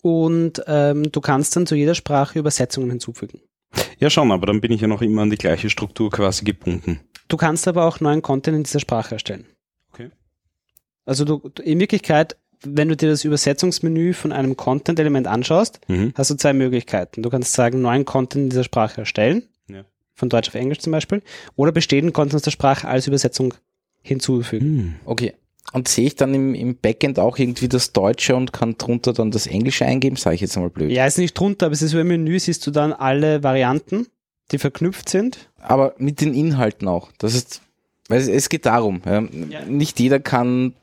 Und 0.02 0.64
ähm, 0.68 1.12
du 1.12 1.22
kannst 1.22 1.56
dann 1.56 1.66
zu 1.66 1.76
jeder 1.76 1.96
Sprache 1.96 2.40
Übersetzungen 2.40 2.90
hinzufügen. 2.90 3.42
ja 4.00 4.10
schon, 4.10 4.32
aber 4.32 4.46
dann 4.46 4.62
bin 4.62 4.72
ich 4.72 4.82
ja 4.82 4.88
noch 4.88 5.02
immer 5.02 5.24
an 5.24 5.30
die 5.30 5.38
gleiche 5.38 5.70
Struktur 5.70 6.10
quasi 6.10 6.46
gebunden. 6.46 7.02
Du 7.28 7.38
kannst 7.38 7.68
aber 7.68 7.86
auch 7.86 8.00
neuen 8.00 8.22
Content 8.22 8.58
in 8.58 8.64
dieser 8.64 8.80
Sprache 8.80 9.16
erstellen. 9.16 9.46
Also 11.06 11.26
du, 11.26 11.42
in 11.64 11.80
Wirklichkeit, 11.80 12.36
wenn 12.66 12.88
du 12.90 12.96
dir 12.96 13.10
das 13.10 13.26
Übersetzungsmenü 13.26 14.14
von 14.14 14.32
einem 14.32 14.56
Content-Element 14.56 15.28
anschaust, 15.28 15.82
Mhm. 15.88 16.14
hast 16.16 16.30
du 16.32 16.36
zwei 16.36 16.54
Möglichkeiten. 16.54 17.22
Du 17.22 17.30
kannst 17.30 17.54
sagen, 17.54 17.82
neuen 17.82 18.06
Content 18.06 18.44
in 18.46 18.50
dieser 18.50 18.64
Sprache 18.64 19.02
erstellen, 19.02 19.44
Ja. 19.68 19.84
von 20.16 20.30
Deutsch 20.30 20.48
auf 20.50 20.56
Englisch 20.56 20.80
zum 20.80 20.92
Beispiel, 20.92 21.22
oder 21.56 21.72
bestehenden 21.72 22.14
Content 22.14 22.36
aus 22.36 22.42
der 22.44 22.52
Sprache 22.52 22.88
als 22.88 23.08
Übersetzung 23.08 23.54
hinzufügen. 24.02 24.66
Hm. 24.66 24.94
Okay. 25.06 25.34
Und 25.72 25.88
sehe 25.88 26.06
ich 26.08 26.16
dann 26.16 26.34
im, 26.34 26.54
im 26.54 26.76
Backend 26.76 27.18
auch 27.20 27.38
irgendwie 27.38 27.68
das 27.70 27.94
Deutsche 27.94 28.36
und 28.36 28.54
kann 28.54 28.78
drunter 28.78 29.14
dann 29.14 29.32
das 29.32 29.48
Englische 29.48 29.86
eingeben? 29.86 30.18
Sage 30.18 30.36
ich 30.36 30.42
jetzt 30.42 30.56
einmal 30.58 30.70
blöd. 30.70 30.92
Ja, 30.92 31.06
ist 31.08 31.18
nicht 31.18 31.34
drunter, 31.34 31.68
aber 31.68 31.74
es 31.74 31.82
ist 31.82 31.94
über 31.94 32.04
Menü, 32.04 32.38
siehst 32.38 32.68
du 32.68 32.72
dann 32.72 32.94
alle 32.94 33.44
Varianten, 33.44 34.08
die 34.52 34.58
verknüpft 34.58 35.10
sind. 35.10 35.50
Aber 35.58 35.96
mit 35.98 36.22
den 36.22 36.34
Inhalten 36.34 36.88
auch. 36.88 37.12
Das 37.18 37.34
ist, 37.34 37.62
weil 38.10 38.20
es, 38.22 38.28
es 38.28 38.50
geht 38.50 38.66
darum. 38.66 39.02
Ja, 39.06 39.24
Ja. 39.50 39.66
Nicht 39.66 40.00
jeder 40.00 40.20
kann, 40.20 40.74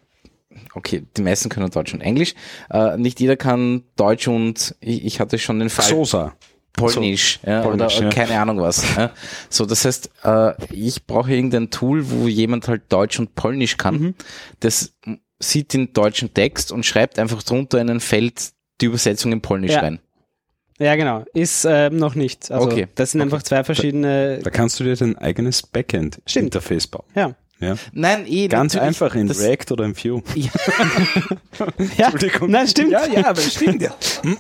okay, 0.75 1.05
die 1.17 1.23
meisten 1.23 1.49
können 1.49 1.71
Deutsch 1.71 1.95
und 1.95 2.01
Englisch. 2.01 2.35
Äh, 2.71 2.97
nicht 2.97 3.21
jeder 3.21 3.37
kann 3.37 3.85
Deutsch 3.97 4.29
und 4.29 4.75
ich, 4.81 5.05
ich 5.05 5.21
hatte 5.21 5.39
schon 5.39 5.59
den 5.59 5.71
Fall 5.71 5.87
Sosa. 5.87 6.35
Polnisch, 6.73 7.41
ja, 7.45 7.63
Polnisch, 7.63 7.99
oder 7.99 8.07
ja. 8.07 8.11
keine 8.11 8.41
Ahnung 8.41 8.61
was. 8.61 8.85
Ja. 8.97 9.11
So, 9.49 9.67
das 9.67 9.85
heißt, 9.85 10.11
äh, 10.23 10.53
ich 10.73 11.05
brauche 11.05 11.33
irgendein 11.33 11.71
Tool, 11.71 12.11
wo 12.11 12.29
jemand 12.29 12.69
halt 12.69 12.83
Deutsch 12.91 13.19
und 13.19 13.35
Polnisch 13.35 13.77
kann. 13.77 14.01
Mhm. 14.01 14.15
Das 14.61 14.95
sieht 15.41 15.73
den 15.73 15.93
deutschen 15.93 16.33
Text 16.33 16.71
und 16.71 16.87
schreibt 16.87 17.19
einfach 17.19 17.43
drunter 17.43 17.81
in 17.81 17.91
ein 17.91 18.01
Feld 18.01 18.51
die 18.81 18.87
Übersetzung 18.87 19.33
in 19.33 19.41
Polnisch 19.43 19.73
Ja. 19.73 19.81
rein. 19.81 19.99
Ja, 20.79 20.97
genau. 20.97 21.25
Ist 21.35 21.67
ähm, 21.69 21.97
noch 21.97 22.15
nicht. 22.15 22.51
Also 22.51 22.67
Okay. 22.69 22.87
das 22.95 23.11
sind 23.11 23.21
Okay. 23.21 23.27
einfach 23.27 23.43
zwei 23.43 23.65
verschiedene. 23.65 24.39
Da 24.43 24.49
kannst 24.49 24.81
du 24.81 24.85
dir 24.85 24.97
dein 24.97 25.19
eigenes 25.19 25.59
Stimmt. 25.59 25.73
Backend-Interface 25.73 26.87
bauen. 26.87 27.05
Ja. 27.15 27.35
Ja. 27.61 27.75
Nein, 27.93 28.25
eh, 28.27 28.49
Ganz 28.49 28.75
einfach 28.77 29.15
in 29.15 29.31
React 29.31 29.73
oder 29.73 29.85
in 29.85 29.95
Vue. 29.97 30.23
ja. 31.99 32.09
Entschuldigung. 32.09 32.51
Nein, 32.51 32.67
stimmt. 32.67 32.91
Ja, 32.93 33.07
ja, 33.07 33.27
aber 33.29 33.41
stimmt 33.43 33.83
ja. 33.83 33.95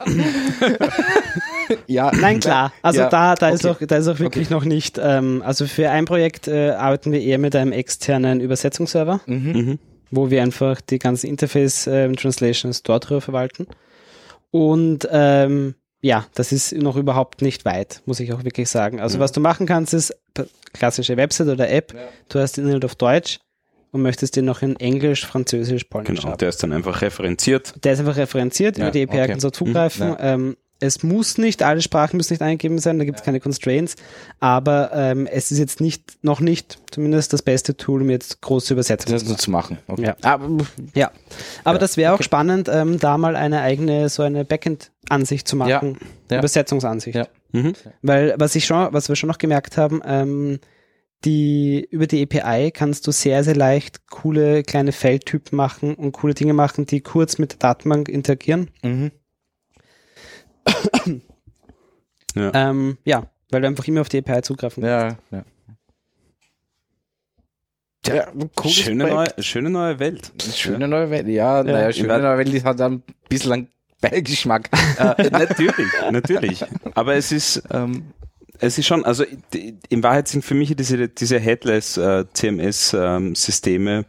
Ja, 1.87 2.11
Nein, 2.14 2.41
klar. 2.41 2.73
Also 2.83 3.01
Ja, 3.01 3.09
da, 3.09 3.35
da 3.35 3.51
ist 3.51 3.64
okay. 3.64 3.85
auch, 3.85 3.87
da 3.87 3.97
ist 3.97 4.09
auch 4.09 4.18
wirklich 4.18 4.51
noch 4.51 4.64
nicht. 4.64 4.99
Ähm, 5.03 5.43
also 5.45 5.66
für 5.66 5.91
ein 5.91 6.05
Projekt 6.05 6.49
äh, 6.49 6.71
arbeiten 6.71 7.12
wir 7.12 7.21
eher 7.21 7.39
mit 7.39 7.55
einem 7.55 7.73
externen 7.73 8.41
Übersetzungsserver, 8.41 9.21
Mhm. 9.27 9.79
wo 10.11 10.31
wir 10.31 10.43
einfach 10.43 10.81
die 10.81 10.99
ganzen 10.99 11.29
Interface 11.29 11.87
ähm, 11.87 12.16
Translations 12.16 12.83
dort 12.83 13.09
drüber 13.09 13.21
verwalten. 13.21 13.66
Und 14.51 15.07
ähm, 15.12 15.75
ja, 16.03 16.27
das 16.35 16.53
ist 16.53 16.73
noch 16.73 16.97
überhaupt 16.97 17.43
nicht 17.43 17.65
weit, 17.65 18.01
muss 18.07 18.21
ich 18.21 18.33
auch 18.33 18.45
wirklich 18.45 18.69
sagen. 18.69 19.01
Also 19.01 19.19
was 19.19 19.33
du 19.33 19.41
machen 19.41 19.67
kannst, 19.67 19.93
ist 19.95 20.15
klassische 20.73 21.17
Website 21.17 21.49
oder 21.49 21.69
App. 21.71 21.95
Du 22.29 22.39
hast 22.39 22.57
den 22.57 22.67
Inhalt 22.67 22.85
auf 22.85 22.95
Deutsch 22.95 23.39
und 23.93 24.03
möchtest 24.03 24.37
den 24.37 24.45
noch 24.45 24.63
in 24.63 24.77
Englisch, 24.77 25.27
Französisch, 25.27 25.85
Polnisch 25.85 26.21
Genau, 26.21 26.31
haben. 26.31 26.39
der 26.39 26.49
ist 26.49 26.63
dann 26.63 26.73
einfach 26.73 27.03
referenziert. 27.03 27.75
Der 27.85 27.93
ist 27.95 27.99
einfach 28.01 28.17
referenziert, 28.17 28.79
Ja, 28.79 28.85
über 28.85 28.93
die 28.93 29.03
API 29.03 29.19
okay. 29.19 29.29
kannst 29.31 29.45
du 29.45 29.51
zugreifen. 29.51 30.11
Mhm, 30.11 30.17
ähm, 30.21 30.57
es 30.81 31.03
muss 31.03 31.39
nicht, 31.39 31.62
alle 31.62 31.83
Sprachen 31.83 32.16
müssen 32.16 32.33
nicht 32.33 32.43
eingegeben 32.43 32.78
sein, 32.78 32.99
da 32.99 33.05
gibt 33.05 33.18
es 33.18 33.24
keine 33.24 33.39
Constraints, 33.39 33.97
aber 34.41 34.91
ähm, 34.95 35.26
es 35.26 35.53
ist 35.53 35.59
jetzt 35.59 35.81
nicht, 35.81 36.18
noch 36.22 36.41
nicht 36.41 36.78
zumindest 36.91 37.33
das 37.33 37.43
beste 37.43 37.76
Tool, 37.76 38.03
um 38.03 38.11
jetzt 38.11 38.41
große 38.41 38.72
Übersetzungen 38.72 39.18
das 39.18 39.28
nur 39.28 39.39
zu 39.39 39.51
machen. 39.51 39.78
Okay. 39.87 40.07
Ja. 40.07 40.16
Aber, 40.22 40.49
Ja, 40.95 41.11
aber 41.64 41.74
Ja, 41.74 41.81
das 41.81 41.97
wäre 41.97 42.14
auch 42.14 42.22
spannend, 42.22 42.68
ähm, 42.72 42.99
da 42.99 43.18
mal 43.18 43.37
eine 43.37 43.61
eigene, 43.61 44.09
so 44.09 44.22
eine 44.22 44.45
Backend-Ansicht 44.45 45.47
zu 45.47 45.57
machen, 45.57 45.99
Ja. 46.31 46.39
Übersetzungsansicht. 46.39 47.16
Ja. 47.16 47.26
Mhm. 47.53 47.74
Weil 48.03 48.35
was 48.39 48.55
ich 48.55 48.64
schon, 48.64 48.93
was 48.93 49.09
wir 49.09 49.16
schon 49.16 49.28
noch 49.28 49.39
gemerkt 49.39 49.76
haben, 49.76 50.01
ähm, 50.05 50.61
die, 51.24 51.87
über 51.91 52.07
die 52.07 52.22
API 52.22 52.70
kannst 52.70 53.07
du 53.07 53.12
sehr, 53.12 53.45
sehr 53.45 53.57
leicht 53.57 54.09
coole 54.09 54.62
kleine 54.62 54.93
Feldtypen 54.93 55.55
machen 55.55 55.95
und 55.95 56.12
coole 56.12 56.33
Dinge 56.33 56.55
machen, 56.55 56.87
die 56.87 57.03
kurz 57.03 57.37
mit 57.37 57.53
der 57.53 57.59
Datenbank 57.59 58.09
interagieren. 58.09 58.70
mhm. 58.83 59.11
Ja. 62.35 62.53
Ähm, 62.55 62.99
ja, 63.05 63.25
weil 63.51 63.61
du 63.63 63.67
einfach 63.69 63.87
immer 63.89 64.01
auf 64.03 64.09
die 64.09 64.19
API 64.19 64.43
zugreifen 64.43 64.83
kannst. 64.83 65.17
Ja, 65.33 65.39
ja. 65.39 65.45
Ja, 68.07 68.33
cooles 68.57 68.77
schöne, 68.77 69.05
neue, 69.07 69.29
schöne 69.43 69.69
neue 69.71 69.99
Welt. 69.99 70.33
Schöne 70.55 70.89
neue 70.89 71.11
Welt. 71.11 71.29
Ja, 71.29 71.63
naja, 71.63 71.93
schöne 71.93 72.19
neue 72.19 72.39
Welt 72.39 72.49
die 72.53 72.63
hat 72.63 72.81
ein 72.81 73.03
bisschen 73.29 73.53
einen 73.53 73.69
Beigeschmack. 74.01 74.71
Äh, 74.99 75.31
natürlich, 75.31 75.87
natürlich. 76.11 76.65
Aber 76.95 77.15
es 77.15 77.31
ist, 77.33 77.63
ähm, 77.71 78.13
es 78.59 78.79
ist 78.79 78.87
schon, 78.87 79.05
also 79.05 79.25
die- 79.53 79.79
in 79.91 80.03
Wahrheit 80.03 80.29
sind 80.29 80.45
für 80.45 80.55
mich 80.55 80.75
diese, 80.77 81.09
diese 81.09 81.39
Headless 81.39 81.97
äh, 81.99 82.25
CMS-Systeme 82.33 84.07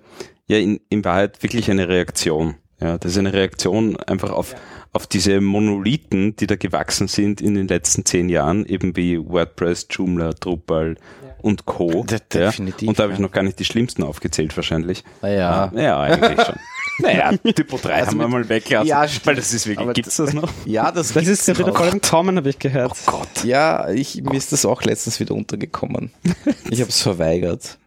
ja 0.48 0.58
in, 0.58 0.80
in 0.90 1.04
Wahrheit 1.06 1.44
wirklich 1.44 1.70
eine 1.70 1.88
Reaktion. 1.90 2.56
Ja, 2.80 2.98
das 2.98 3.12
ist 3.14 3.18
eine 3.18 3.34
Reaktion 3.34 3.98
einfach 3.98 4.32
auf, 4.32 4.56
auf 4.94 5.08
diese 5.08 5.40
Monolithen, 5.42 6.36
die 6.36 6.48
da 6.48 6.56
gewachsen 6.56 7.08
sind 7.08 7.40
in 7.42 7.56
den 7.56 7.68
letzten 7.68 8.06
zehn 8.06 8.28
Jahren, 8.30 8.66
eben 8.66 8.96
wie 8.98 9.18
WordPress, 9.18 9.88
Joomla, 9.90 10.32
Drupal 10.34 10.98
und 11.42 11.66
Co. 11.66 12.04
De- 12.10 12.20
ja. 12.34 12.48
definitiv, 12.48 12.90
Und 12.90 13.00
da 13.00 13.04
habe 13.04 13.14
ich 13.14 13.20
ja. 13.20 13.24
noch 13.24 13.32
gar 13.32 13.44
nicht 13.44 13.58
die 13.60 13.66
schlimmsten 13.66 14.04
aufgezählt 14.04 14.56
wahrscheinlich. 14.58 15.04
naja. 15.22 15.72
Ah, 15.74 15.80
ja, 15.80 16.00
eigentlich 16.02 16.46
schon. 16.46 16.56
Naja, 17.00 17.32
Typo 17.56 17.80
3 17.82 18.06
haben 18.06 18.20
wir 18.20 18.28
mal 18.28 18.48
weggelassen, 18.48 18.88
Ja, 18.88 19.06
weil 19.24 19.36
das 19.36 19.54
ist 19.54 19.66
wirklich, 19.66 19.94
gibt's 19.94 20.18
das 20.18 20.34
noch? 20.34 20.52
Ja, 20.66 20.92
das, 20.92 21.14
Das 21.14 21.26
ist 21.26 21.48
ja 21.48 21.58
wieder 21.58 21.74
voll 21.74 21.88
im 21.88 22.02
Kommen, 22.02 22.36
habe 22.38 22.50
ich 22.50 22.60
gehört. 22.60 22.92
Oh 23.08 23.12
Gott. 23.12 23.44
Ja, 23.44 23.90
ich, 23.90 24.22
mir 24.22 24.36
ist 24.36 24.52
das 24.52 24.66
auch 24.66 24.84
letztens 24.84 25.20
wieder 25.20 25.34
untergekommen. 25.34 26.12
Ich 26.70 26.80
habe 26.82 26.90
es 26.90 27.02
verweigert. 27.02 27.80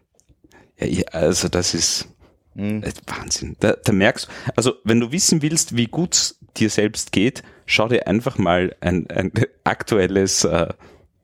Ja, 0.81 0.87
ja, 0.87 1.05
also 1.13 1.49
das 1.49 1.75
ist 1.75 2.09
Mhm. 2.55 2.83
Wahnsinn. 3.07 3.57
Da, 3.61 3.75
da 3.85 3.93
merkst 3.93 4.27
du, 4.27 4.53
also 4.57 4.75
wenn 4.85 5.01
du 5.01 5.13
wissen 5.13 5.43
willst, 5.43 5.77
wie 5.77 5.87
gut 5.87 6.37
dir 6.57 6.71
selbst 6.71 7.13
geht, 7.13 7.43
schau 7.67 7.89
dir 7.89 8.07
einfach 8.07 8.39
mal 8.39 8.75
ein, 8.81 9.09
ein 9.11 9.33
aktuelles 9.65 10.45
äh, 10.45 10.69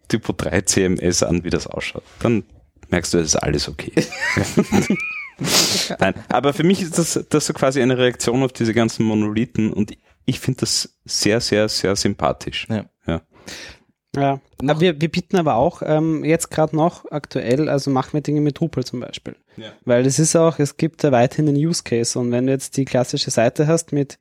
Typo 0.08 0.32
3 0.32 0.62
CMS 0.62 1.22
an, 1.22 1.44
wie 1.44 1.50
das 1.50 1.66
ausschaut. 1.66 2.02
Dann 2.18 2.44
merkst 2.88 3.14
du, 3.14 3.18
es 3.18 3.28
ist 3.28 3.36
alles 3.36 3.68
okay. 3.68 3.92
Nein, 5.98 6.14
aber 6.28 6.52
für 6.52 6.64
mich 6.64 6.82
ist 6.82 6.98
das, 6.98 7.24
das 7.30 7.46
so 7.46 7.52
quasi 7.52 7.80
eine 7.80 7.96
Reaktion 7.96 8.42
auf 8.42 8.52
diese 8.52 8.74
ganzen 8.74 9.06
Monolithen 9.06 9.72
und 9.72 9.96
ich 10.26 10.40
finde 10.40 10.60
das 10.60 10.98
sehr, 11.04 11.40
sehr, 11.40 11.68
sehr 11.68 11.96
sympathisch. 11.96 12.66
Ja. 12.68 12.84
Ja. 13.06 13.22
Ja, 14.16 14.40
aber 14.60 14.80
wir, 14.80 15.00
wir 15.00 15.08
bieten 15.08 15.36
aber 15.36 15.54
auch 15.54 15.82
ähm, 15.84 16.24
jetzt 16.24 16.50
gerade 16.50 16.74
noch 16.74 17.04
aktuell, 17.12 17.68
also 17.68 17.90
machen 17.92 18.12
wir 18.12 18.20
Dinge 18.22 18.40
mit 18.40 18.58
Drupal 18.58 18.82
zum 18.84 18.98
Beispiel. 19.00 19.36
Ja. 19.56 19.68
Weil 19.84 20.04
es 20.04 20.18
ist 20.18 20.34
auch, 20.34 20.58
es 20.58 20.76
gibt 20.76 21.04
da 21.04 21.12
weiterhin 21.12 21.46
den 21.46 21.54
Use 21.56 21.84
Case 21.84 22.18
und 22.18 22.32
wenn 22.32 22.46
du 22.46 22.52
jetzt 22.52 22.76
die 22.76 22.84
klassische 22.84 23.30
Seite 23.30 23.66
hast 23.68 23.92
mit 23.92 24.18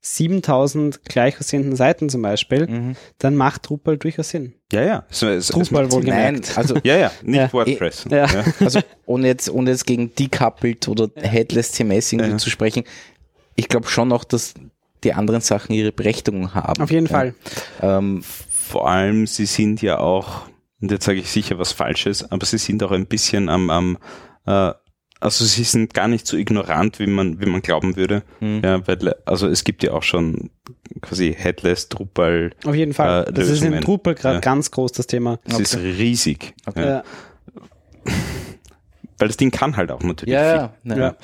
7000 0.00 1.04
gleich 1.04 1.38
aussehenden 1.40 1.76
Seiten 1.76 2.08
zum 2.08 2.22
Beispiel, 2.22 2.66
Mhm. 2.68 2.96
dann 3.18 3.34
macht 3.36 3.68
Drupal 3.68 3.96
durchaus 3.96 4.30
Sinn. 4.30 4.54
Ja, 4.72 4.82
ja. 4.82 5.04
Es, 5.10 5.22
es, 5.22 5.44
es 5.44 5.48
Drupal 5.48 5.84
Sinn. 5.84 5.92
wohlgemerkt. 5.92 6.48
Nein, 6.48 6.56
also 6.56 6.74
Ja, 6.84 6.96
ja, 6.96 7.12
nicht 7.22 7.36
Ja. 7.36 7.52
WordPress. 7.52 8.06
Ja. 8.10 8.26
Also 8.60 8.80
ohne 9.06 9.26
jetzt, 9.26 9.50
ohne 9.50 9.70
jetzt 9.70 9.86
gegen 9.86 10.14
decoupled 10.14 10.88
oder 10.88 11.08
headless 11.16 11.72
CMS 11.72 12.12
irgendwie 12.12 12.30
Ja. 12.30 12.38
zu 12.38 12.50
sprechen, 12.50 12.84
ich 13.56 13.68
glaube 13.68 13.88
schon 13.88 14.08
noch, 14.08 14.24
dass 14.24 14.54
die 15.04 15.14
anderen 15.14 15.40
Sachen 15.40 15.74
ihre 15.74 15.92
Berechtigung 15.92 16.54
haben. 16.54 16.82
Auf 16.82 16.90
jeden 16.90 17.06
ja. 17.06 17.12
Fall. 17.12 17.34
Ähm, 17.82 18.22
Vor 18.68 18.88
allem, 18.88 19.26
sie 19.26 19.46
sind 19.46 19.80
ja 19.80 19.98
auch, 19.98 20.42
und 20.80 20.90
jetzt 20.90 21.06
sage 21.06 21.18
ich 21.20 21.30
sicher 21.30 21.58
was 21.58 21.72
Falsches, 21.72 22.30
aber 22.30 22.44
sie 22.44 22.58
sind 22.58 22.82
auch 22.82 22.90
ein 22.90 23.06
bisschen 23.06 23.48
am, 23.48 23.70
am 23.70 23.98
äh, 24.46 24.72
also 25.20 25.44
sie 25.44 25.64
sind 25.64 25.94
gar 25.94 26.06
nicht 26.06 26.26
so 26.26 26.36
ignorant, 26.36 26.98
wie 27.00 27.06
man, 27.06 27.40
wie 27.40 27.46
man 27.46 27.62
glauben 27.62 27.96
würde. 27.96 28.22
Mhm. 28.40 28.60
Ja, 28.62 28.86
weil, 28.86 29.14
also 29.24 29.48
es 29.48 29.64
gibt 29.64 29.82
ja 29.82 29.92
auch 29.92 30.02
schon 30.02 30.50
quasi 31.00 31.34
Headless, 31.36 31.88
Drupal, 31.88 32.52
Auf 32.64 32.74
jeden 32.74 32.92
Fall. 32.92 33.24
Äh, 33.26 33.32
das 33.32 33.48
ist 33.48 33.62
in. 33.64 33.80
Drupal 33.80 34.14
gerade 34.14 34.34
Ja. 34.36 34.40
ganz 34.40 34.70
groß, 34.70 34.92
das 34.92 35.06
Thema. 35.06 35.40
es 35.44 35.58
ist 35.58 35.78
riesig. 35.78 36.54
Okay. 36.66 36.82
Ja. 36.84 36.88
Ja. 36.88 37.04
Weil 39.18 39.28
das 39.28 39.36
Ding 39.36 39.50
kann 39.50 39.76
halt 39.76 39.90
auch 39.90 40.02
natürlich 40.02 40.34
ja, 40.34 40.72
viel. 40.84 40.92
ja, 40.92 40.96
Ja. 40.96 41.16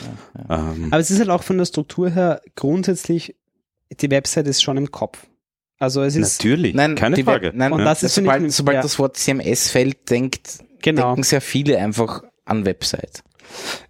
ja. 0.49 0.72
Ähm, 0.72 0.88
Aber 0.90 0.99
es 1.01 1.11
ist 1.12 1.20
halt 1.20 1.30
auch 1.30 1.45
von 1.45 1.59
der 1.59 1.64
Struktur 1.66 2.11
her 2.11 2.40
grundsätzlich, 2.57 3.36
die 4.01 4.11
Website 4.11 4.49
ist 4.49 4.62
schon 4.62 4.76
im 4.76 4.90
Kopf. 4.90 5.26
Also 5.78 6.02
es 6.02 6.14
ist, 6.16 6.40
natürlich, 6.40 6.74
Nein, 6.74 6.94
keine 6.94 7.16
die 7.16 7.24
Frage. 7.24 7.52
Nein, 7.54 7.72
Und 7.72 7.84
das 7.84 8.02
ist, 8.02 8.14
sobald, 8.14 8.44
ich, 8.44 8.52
sobald 8.54 8.76
ja. 8.76 8.82
das 8.82 8.98
Wort 8.98 9.16
CMS 9.16 9.70
fällt, 9.70 10.08
denkt, 10.10 10.58
genau. 10.82 11.08
denken 11.08 11.22
sehr 11.24 11.40
viele 11.40 11.78
einfach 11.78 12.22
an 12.44 12.64
Website. 12.64 13.22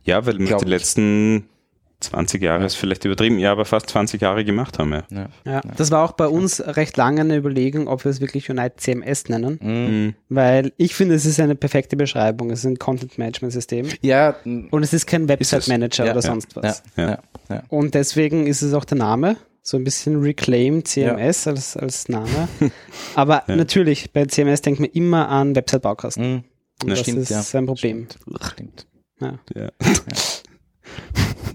Ja, 0.02 0.24
weil 0.26 0.38
wir 0.38 0.56
die 0.56 0.64
letzten 0.64 1.48
20 2.00 2.42
Jahre 2.42 2.64
ist 2.66 2.74
vielleicht 2.74 3.04
übertrieben, 3.04 3.38
ja, 3.38 3.52
aber 3.52 3.64
fast 3.64 3.88
20 3.90 4.20
Jahre 4.20 4.44
gemacht 4.44 4.78
haben, 4.78 4.92
ja. 4.92 5.04
Ja. 5.10 5.28
Ja, 5.44 5.60
das 5.76 5.90
war 5.90 6.04
auch 6.04 6.12
bei 6.12 6.26
uns 6.26 6.60
recht 6.60 6.96
lange 6.96 7.22
eine 7.22 7.36
Überlegung, 7.36 7.86
ob 7.88 8.04
wir 8.04 8.10
es 8.10 8.20
wirklich 8.20 8.50
Unite 8.50 8.76
CMS 8.76 9.28
nennen, 9.28 9.58
Mhm. 9.62 9.70
Mhm. 10.06 10.14
weil 10.28 10.72
ich 10.76 10.94
finde, 10.94 11.14
es 11.14 11.24
ist 11.24 11.40
eine 11.40 11.54
perfekte 11.54 11.96
Beschreibung. 11.96 12.50
Es 12.50 12.60
ist 12.60 12.66
ein 12.66 12.78
Content 12.78 13.16
Management 13.16 13.52
System 13.52 13.86
Ja, 14.02 14.36
und 14.44 14.82
es 14.82 14.92
ist 14.92 15.06
kein 15.06 15.28
Website 15.28 15.60
es. 15.62 15.68
Manager 15.68 16.04
Ja, 16.06 16.12
oder 16.12 16.20
ja, 16.20 16.26
sonst 16.26 16.56
was. 16.56 16.82
ja, 16.96 17.02
Ja. 17.02 17.10
ja. 17.10 17.18
ja. 17.56 17.62
Und 17.68 17.94
deswegen 17.94 18.46
ist 18.46 18.62
es 18.62 18.74
auch 18.74 18.84
der 18.84 18.98
Name, 18.98 19.36
so 19.66 19.78
ein 19.78 19.84
bisschen 19.84 20.20
Reclaim 20.20 20.84
CMS 20.84 21.46
als, 21.46 21.74
als 21.76 22.08
Name. 22.10 22.48
Aber 23.14 23.44
Ja. 23.48 23.56
natürlich, 23.56 24.12
bei 24.12 24.26
CMS 24.26 24.60
denkt 24.60 24.78
man 24.78 24.90
immer 24.90 25.28
an 25.30 25.56
Website-Baukasten. 25.56 26.22
Mhm. 26.32 26.44
Und 26.82 26.88
Ja, 26.88 26.94
das 26.94 27.00
stimmt, 27.00 27.18
ist 27.18 27.30
ja. 27.52 27.58
ein 27.58 27.66
Problem. 27.66 28.06
Stimmt. 28.52 28.86
Ja. 29.20 29.38
Ja. 29.54 29.70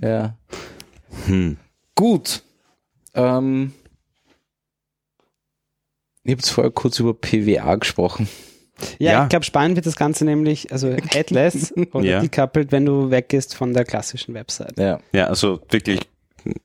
Ja. 0.02 0.38
Hm. 1.26 1.58
Gut. 1.96 2.42
Ähm, 3.14 3.74
ich 6.24 6.32
habe 6.32 6.42
vorher 6.44 6.72
kurz 6.72 7.00
über 7.00 7.14
PWA 7.14 7.76
gesprochen. 7.76 8.28
Ja, 8.98 9.12
Ja. 9.12 9.24
ich 9.24 9.30
glaube, 9.30 9.44
spannend 9.46 9.76
wird 9.76 9.86
das 9.86 9.98
Ganze 9.98 10.24
nämlich, 10.26 10.72
also 10.72 10.90
headless 11.10 11.74
oder 11.94 12.06
Ja. 12.06 12.22
decoupled, 12.22 12.72
wenn 12.72 12.86
du 12.86 13.12
weggehst 13.12 13.56
von 13.56 13.74
der 13.74 13.84
klassischen 13.84 14.34
Website. 14.34 14.78
Ja. 14.80 15.00
Ja, 15.12 15.28
also 15.28 15.60
wirklich, 15.70 16.00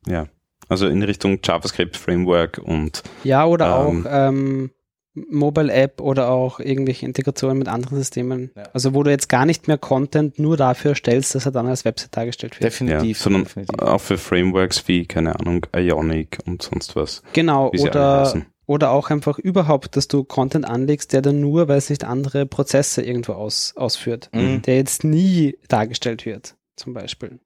ja, 0.07 0.27
also 0.69 0.87
in 0.87 1.03
Richtung 1.03 1.39
JavaScript 1.43 1.97
Framework 1.97 2.59
und 2.63 3.03
Ja, 3.23 3.45
oder 3.47 3.67
Ähm. 3.89 4.07
auch 4.07 4.11
ähm, 4.11 4.71
Mobile 5.17 5.73
App 5.73 6.01
oder 6.01 6.29
auch 6.31 6.59
irgendwelche 6.59 7.07
Integrationen 7.07 7.57
mit 7.57 7.69
anderen 7.69 7.97
Systemen. 7.99 8.51
Ja. 8.57 8.65
Also 8.73 8.95
wo 8.95 9.05
du 9.05 9.11
jetzt 9.11 9.29
gar 9.29 9.47
nicht 9.47 9.69
mehr 9.69 9.79
Content 9.79 10.41
nur 10.41 10.57
dafür 10.57 10.91
erstellst, 10.91 11.37
dass 11.37 11.47
er 11.47 11.53
dann 11.53 11.69
als 11.69 11.85
Website 11.85 12.17
dargestellt 12.17 12.55
wird. 12.55 12.65
Definitiv. 12.65 13.17
ja, 13.19 13.23
sondern 13.23 13.45
definitiv. 13.45 13.79
auch 13.79 14.01
für 14.01 14.19
Frameworks 14.19 14.89
wie, 14.89 15.07
keine 15.07 15.39
Ahnung, 15.39 15.67
Ionic 15.77 16.39
und 16.47 16.63
sonst 16.63 16.97
was. 16.97 17.23
Genau, 17.33 17.71
oder, 17.71 18.43
oder 18.67 18.91
auch 18.91 19.11
einfach 19.11 19.39
überhaupt, 19.39 19.95
dass 19.97 20.09
du 20.09 20.25
Content 20.25 20.65
anlegst, 20.69 21.13
der 21.13 21.23
dann 21.23 21.41
nur, 21.41 21.69
weil 21.69 21.79
es 21.79 21.91
nicht 21.91 22.03
andere 22.03 22.45
Prozesse 22.45 23.01
irgendwo 23.03 23.35
aus, 23.35 23.73
ausführt, 23.77 24.31
Mhm. 24.35 24.63
der 24.63 24.77
jetzt 24.79 25.05
nie 25.05 25.57
dargestellt 25.69 26.27
wird, 26.27 26.57
zum 26.75 26.93
Beispiel. 26.93 27.39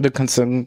Du 0.00 0.10
kannst 0.10 0.36
kann- 0.36 0.66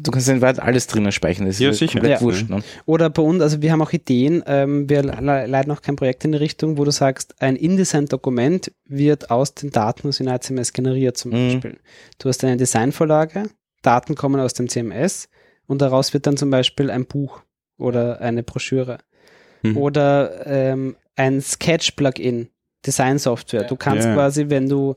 du 0.00 0.10
kannst 0.10 0.28
in 0.28 0.40
Wahrheit 0.40 0.58
alles 0.60 0.86
drinnen 0.86 1.12
speichern. 1.12 1.46
Das 1.46 1.56
ist 1.56 1.60
Ja, 1.60 1.68
ja 1.68 1.72
sicher. 1.74 1.92
komplett 2.00 2.20
Ja. 2.20 2.20
wurscht. 2.20 2.48
Ne? 2.48 2.62
Oder 2.84 3.10
bei 3.10 3.22
uns, 3.22 3.42
also 3.42 3.62
wir 3.62 3.72
haben 3.72 3.82
auch 3.82 3.92
Ideen, 3.92 4.42
ähm, 4.46 4.88
wir 4.88 5.02
le 5.02 5.46
leiten 5.46 5.68
noch 5.68 5.82
kein 5.82 5.96
Projekt 5.96 6.24
in 6.24 6.32
die 6.32 6.38
Richtung, 6.38 6.78
wo 6.78 6.84
du 6.84 6.90
sagst, 6.90 7.34
ein 7.40 7.56
InDesign-Dokument 7.56 8.72
wird 8.86 9.30
aus 9.30 9.54
den 9.54 9.70
Daten 9.70 10.08
aus 10.08 10.20
Unite 10.20 10.40
CMS 10.40 10.72
generiert 10.72 11.16
zum 11.16 11.30
Mhm. 11.32 11.52
Beispiel. 11.54 11.78
Du 12.18 12.28
hast 12.28 12.44
eine 12.44 12.56
Designvorlage, 12.56 13.44
Daten 13.82 14.14
kommen 14.14 14.40
aus 14.40 14.54
dem 14.54 14.68
CMS 14.68 15.28
und 15.66 15.80
daraus 15.82 16.12
wird 16.14 16.26
dann 16.26 16.36
zum 16.36 16.50
Beispiel 16.50 16.90
ein 16.90 17.06
Buch 17.06 17.42
oder 17.78 18.20
eine 18.20 18.42
Broschüre. 18.42 18.98
Mhm. 19.62 19.76
Oder 19.76 20.46
ähm, 20.46 20.96
ein 21.16 21.40
Sketch-Plugin, 21.40 22.48
Design-Software. 22.86 23.64
Du 23.64 23.76
kannst 23.76 24.04
Ja, 24.04 24.10
ja. 24.10 24.14
quasi, 24.16 24.48
wenn 24.48 24.68
du 24.68 24.94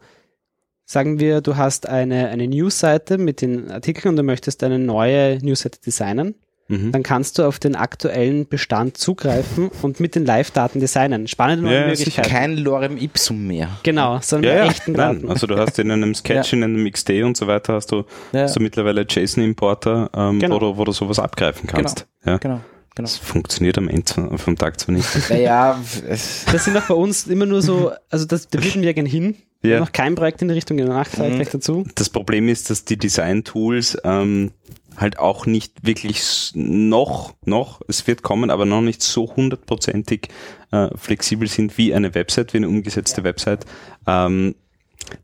Sagen 0.92 1.20
wir, 1.20 1.42
du 1.42 1.56
hast 1.56 1.88
eine, 1.88 2.30
eine 2.30 2.48
Newsseite 2.48 3.20
mit 3.20 3.42
den 3.42 3.70
Artikeln 3.70 4.10
und 4.10 4.16
du 4.16 4.24
möchtest 4.24 4.64
eine 4.64 4.80
neue 4.80 5.38
Newsseite 5.38 5.80
designen 5.86 6.34
Mhm. 6.72 6.92
dann 6.92 7.02
kannst 7.02 7.40
du 7.40 7.44
auf 7.48 7.58
den 7.58 7.76
aktuellen 7.76 8.48
Bestand 8.48 8.96
zugreifen 8.96 9.72
und 9.82 10.00
mit 10.00 10.14
den 10.14 10.24
Live-Daten 10.24 10.80
designen. 10.80 11.28
Spannende 11.28 11.66
neue 11.66 11.82
Ja, 11.82 11.88
Möglichkeit. 11.88 12.28
Kein 12.28 12.58
Lorem 12.58 12.96
Ipsum 12.98 13.48
mehr. 13.48 13.70
Genau, 13.82 14.20
sondern 14.22 14.56
Ja, 14.56 14.58
mit 14.60 14.66
ja, 14.66 14.72
echten 14.78 14.92
nein. 14.92 15.16
Daten. 15.16 15.30
Also 15.32 15.48
du 15.48 15.58
hast 15.58 15.80
in 15.80 15.90
einem 15.90 16.14
Sketch, 16.14 16.54
in 16.54 16.64
einem 16.64 16.88
XD 16.92 17.24
und 17.24 17.36
so 17.38 17.48
weiter, 17.48 17.74
hast 17.74 17.92
du, 17.92 18.04
Ja, 18.34 18.42
hast 18.44 18.56
du 18.56 18.60
mittlerweile 18.60 19.04
JSON-Importer, 19.10 20.12
ähm, 20.16 20.40
Genau. 20.40 20.56
wo, 20.56 20.60
du, 20.60 20.78
wo 20.78 20.84
du 20.84 20.92
sowas 20.92 21.18
abgreifen 21.18 21.68
kannst. 21.68 22.06
Ja. 22.24 22.38
genau. 22.38 22.56
genau. 22.58 22.62
Das 22.96 23.18
funktioniert 23.18 23.80
am 23.80 23.88
Ende 23.90 24.38
vom 24.38 24.56
Tag 24.56 24.80
zwar 24.80 24.94
nicht. 24.94 25.08
Naja, 25.32 25.80
Das 26.08 26.66
sind 26.66 26.78
auch 26.78 26.84
bei 26.88 26.94
uns 26.94 27.26
immer 27.26 27.48
nur 27.48 27.64
so, 27.64 27.92
also 28.12 28.26
das, 28.26 28.48
da 28.48 28.64
würden 28.64 28.84
wir 28.84 28.94
gerne 28.94 29.10
hin. 29.10 29.36
Ja. 29.62 29.80
noch 29.80 29.92
kein 29.92 30.16
Projekt 30.16 30.42
in 30.42 30.48
die 30.48 30.54
Richtung 30.54 30.78
gemacht, 30.78 31.12
ich 31.14 31.20
Mhm. 31.20 31.46
dazu. 31.52 31.86
Das 31.96 32.10
Problem 32.10 32.48
ist, 32.48 32.70
dass 32.70 32.86
die 32.86 32.98
Design-Tools 32.98 33.98
ähm, 34.04 34.52
halt 34.96 35.20
auch 35.20 35.46
nicht 35.46 35.86
wirklich 35.86 36.52
noch, 36.56 37.34
noch, 37.46 37.82
es 37.88 38.08
wird 38.08 38.22
kommen, 38.22 38.50
aber 38.52 38.66
noch 38.66 38.82
nicht 38.82 39.02
so 39.02 39.36
hundertprozentig 39.36 40.30
äh, 40.72 40.90
flexibel 40.96 41.48
sind 41.48 41.78
wie 41.78 41.94
eine 41.94 42.16
Website, 42.16 42.54
wie 42.54 42.58
eine 42.58 42.70
umgesetzte 42.70 43.24
Website. 43.24 43.66
Ähm, 44.08 44.56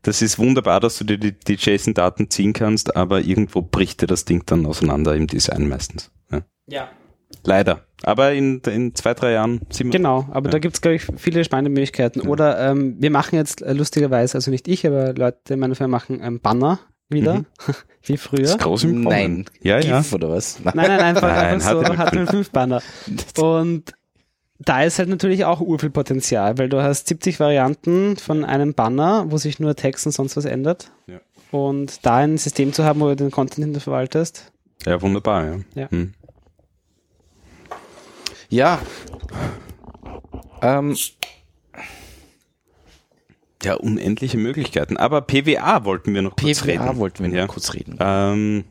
das 0.02 0.20
ist 0.22 0.38
wunderbar, 0.38 0.80
dass 0.80 0.98
du 0.98 1.04
dir 1.04 1.18
die, 1.18 1.32
die 1.32 1.54
JSON-Daten 1.54 2.28
ziehen 2.30 2.52
kannst, 2.52 2.96
aber 2.96 3.20
irgendwo 3.20 3.62
bricht 3.62 4.02
dir 4.02 4.06
das 4.06 4.24
Ding 4.24 4.42
dann 4.46 4.66
auseinander 4.66 5.14
im 5.14 5.26
Design 5.28 5.68
meistens. 5.68 6.10
Ja. 6.30 6.40
Ja. 6.66 6.90
Leider. 7.44 7.80
Aber 8.02 8.32
in, 8.32 8.60
in 8.60 8.94
zwei, 8.94 9.14
drei 9.14 9.32
Jahren 9.32 9.60
sind 9.70 9.86
wir. 9.88 9.92
Genau, 9.98 10.26
aber 10.30 10.46
Ja. 10.46 10.52
da 10.52 10.58
gibt 10.58 10.74
es, 10.76 10.80
glaube 10.80 10.96
ich, 10.96 11.06
viele 11.16 11.44
spannende 11.44 11.70
Möglichkeiten. 11.70 12.20
Oder 12.20 12.58
ähm, 12.70 12.96
wir 12.98 13.10
machen 13.10 13.36
jetzt 13.36 13.62
äh, 13.62 13.72
lustigerweise, 13.72 14.36
also 14.36 14.50
nicht 14.50 14.68
ich, 14.68 14.86
aber 14.86 15.12
Leute 15.14 15.54
in 15.54 15.60
meiner 15.60 15.74
Firma 15.74 15.96
machen 15.98 16.20
ähm, 16.22 16.40
Banner 16.40 16.78
wieder, 17.08 17.34
Mhm. 17.38 17.44
wie 18.04 18.16
früher. 18.16 18.40
Das 18.42 18.50
ist 18.52 18.58
groß 18.60 18.84
im 18.84 18.90
Kommen. 18.90 19.04
nein. 19.04 19.44
Ja, 19.62 19.78
ja. 19.80 19.98
GIF 19.98 20.12
oder 20.12 20.30
was? 20.30 20.58
Nein, 20.62 20.74
nein, 20.76 21.00
einfach, 21.00 21.22
Nein, 21.22 21.46
einfach 21.54 21.70
so 21.70 21.80
HTML5. 21.80 22.28
HTML5 22.28 22.52
Banner. 22.52 22.82
Und 23.38 23.92
da 24.58 24.82
ist 24.82 24.98
halt 24.98 25.08
natürlich 25.08 25.44
auch 25.44 25.60
urviel 25.60 25.90
Potenzial, 25.90 26.58
weil 26.58 26.68
du 26.68 26.82
hast 26.82 27.08
70 27.08 27.38
Varianten 27.40 28.16
von 28.16 28.44
einem 28.44 28.74
Banner, 28.74 29.26
wo 29.28 29.36
sich 29.36 29.60
nur 29.60 29.74
Text 29.76 30.06
und 30.06 30.12
sonst 30.12 30.36
was 30.36 30.44
ändert. 30.46 30.90
Ja. 31.06 31.18
Und 31.50 32.04
da 32.06 32.16
ein 32.16 32.38
System 32.38 32.72
zu 32.72 32.84
haben, 32.84 33.00
wo 33.00 33.08
du 33.08 33.16
den 33.16 33.30
Content 33.30 33.64
hinter 33.66 33.80
verwaltest. 33.80 34.52
Ja, 34.84 35.00
wunderbar, 35.00 35.44
ja. 35.44 35.56
Ja. 35.74 35.90
Hm. 35.90 36.12
Ja. 38.48 38.80
Ähm, 40.62 40.96
Ja, 43.62 43.74
unendliche 43.74 44.38
Möglichkeiten. 44.38 44.96
Aber 44.96 45.22
PWA 45.22 45.84
wollten 45.84 46.14
wir 46.14 46.22
noch 46.22 46.36
kurz 46.36 46.60
PWA 46.60 46.66
reden. 46.66 46.98
wollten 46.98 47.22
wir 47.24 47.30
noch 47.30 47.36
ja. 47.36 47.46
kurz 47.46 47.74
reden. 47.74 47.96
Ähm, 47.98 48.64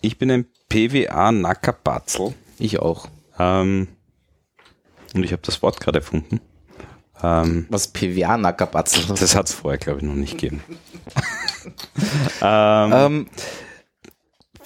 ich 0.00 0.18
bin 0.18 0.30
ein 0.30 0.46
PWA-Nackerbatzel. 0.68 2.34
Ich 2.58 2.78
auch. 2.78 3.08
Ähm, 3.38 3.88
und 5.14 5.22
ich 5.24 5.32
habe 5.32 5.42
das 5.44 5.62
Wort 5.62 5.80
gerade 5.80 5.98
erfunden. 5.98 6.40
Ähm, 7.22 7.66
Was 7.70 7.88
PWA 7.88 8.36
Nackerbatzel. 8.36 9.04
das 9.14 9.34
hat 9.34 9.46
es 9.48 9.54
vorher, 9.54 9.78
glaube 9.78 10.00
ich, 10.00 10.04
noch 10.04 10.14
nicht 10.14 10.32
gegeben. 10.38 10.62
ähm, 12.42 12.92
Ähm, 12.92 13.26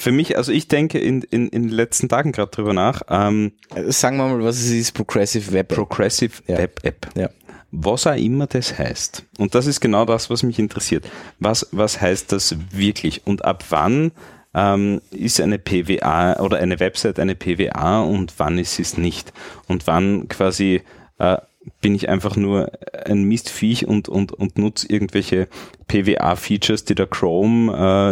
für 0.01 0.13
mich, 0.13 0.39
also 0.39 0.51
ich 0.51 0.67
denke 0.67 0.99
in, 0.99 1.21
in, 1.21 1.49
in 1.49 1.65
den 1.65 1.71
letzten 1.71 2.09
Tagen 2.09 2.33
gerade 2.33 2.51
drüber 2.51 2.73
nach, 2.73 3.03
ähm, 3.11 3.53
sagen 3.89 4.17
wir 4.17 4.29
mal, 4.29 4.43
was 4.43 4.57
es 4.57 4.71
ist, 4.71 4.93
Progressive 4.93 5.53
Web. 5.53 5.69
Progressive 5.69 6.43
Ja. 6.47 6.57
Web 6.57 6.81
App. 6.85 7.09
Ja. 7.15 7.29
Was 7.71 8.07
auch 8.07 8.17
immer 8.17 8.47
das 8.47 8.79
heißt. 8.79 9.27
Und 9.37 9.55
das 9.55 9.67
ist 9.67 9.81
genau 9.81 10.07
das, 10.07 10.31
was 10.31 10.43
mich 10.43 10.59
interessiert. 10.59 11.07
Was, 11.39 11.69
was 11.73 12.01
heißt 12.01 12.33
das 12.33 12.57
wirklich? 12.71 13.27
Und 13.27 13.45
ab 13.45 13.63
wann 13.69 14.13
ähm, 14.55 15.03
ist 15.11 15.39
eine 15.39 15.59
PWA 15.59 16.41
oder 16.41 16.57
eine 16.57 16.81
Website 16.81 17.19
eine 17.19 17.35
PWA 17.35 18.01
und 18.01 18.33
wann 18.39 18.57
ist 18.57 18.77
sie 18.77 18.83
es 18.83 18.97
nicht? 18.97 19.35
Und 19.69 19.87
wann 19.87 20.29
quasi 20.29 20.81
äh, 21.19 21.37
bin 21.83 21.95
ich 21.95 22.09
einfach 22.09 22.37
nur 22.37 22.73
ein 23.05 23.25
Mistviech 23.25 23.87
und, 23.87 24.09
und, 24.09 24.33
und 24.33 24.57
nutze 24.59 24.87
irgendwelche 24.89 25.47
PWA-Features, 25.89 26.85
die 26.85 26.95
der 26.95 27.07
Chrome 27.07 27.71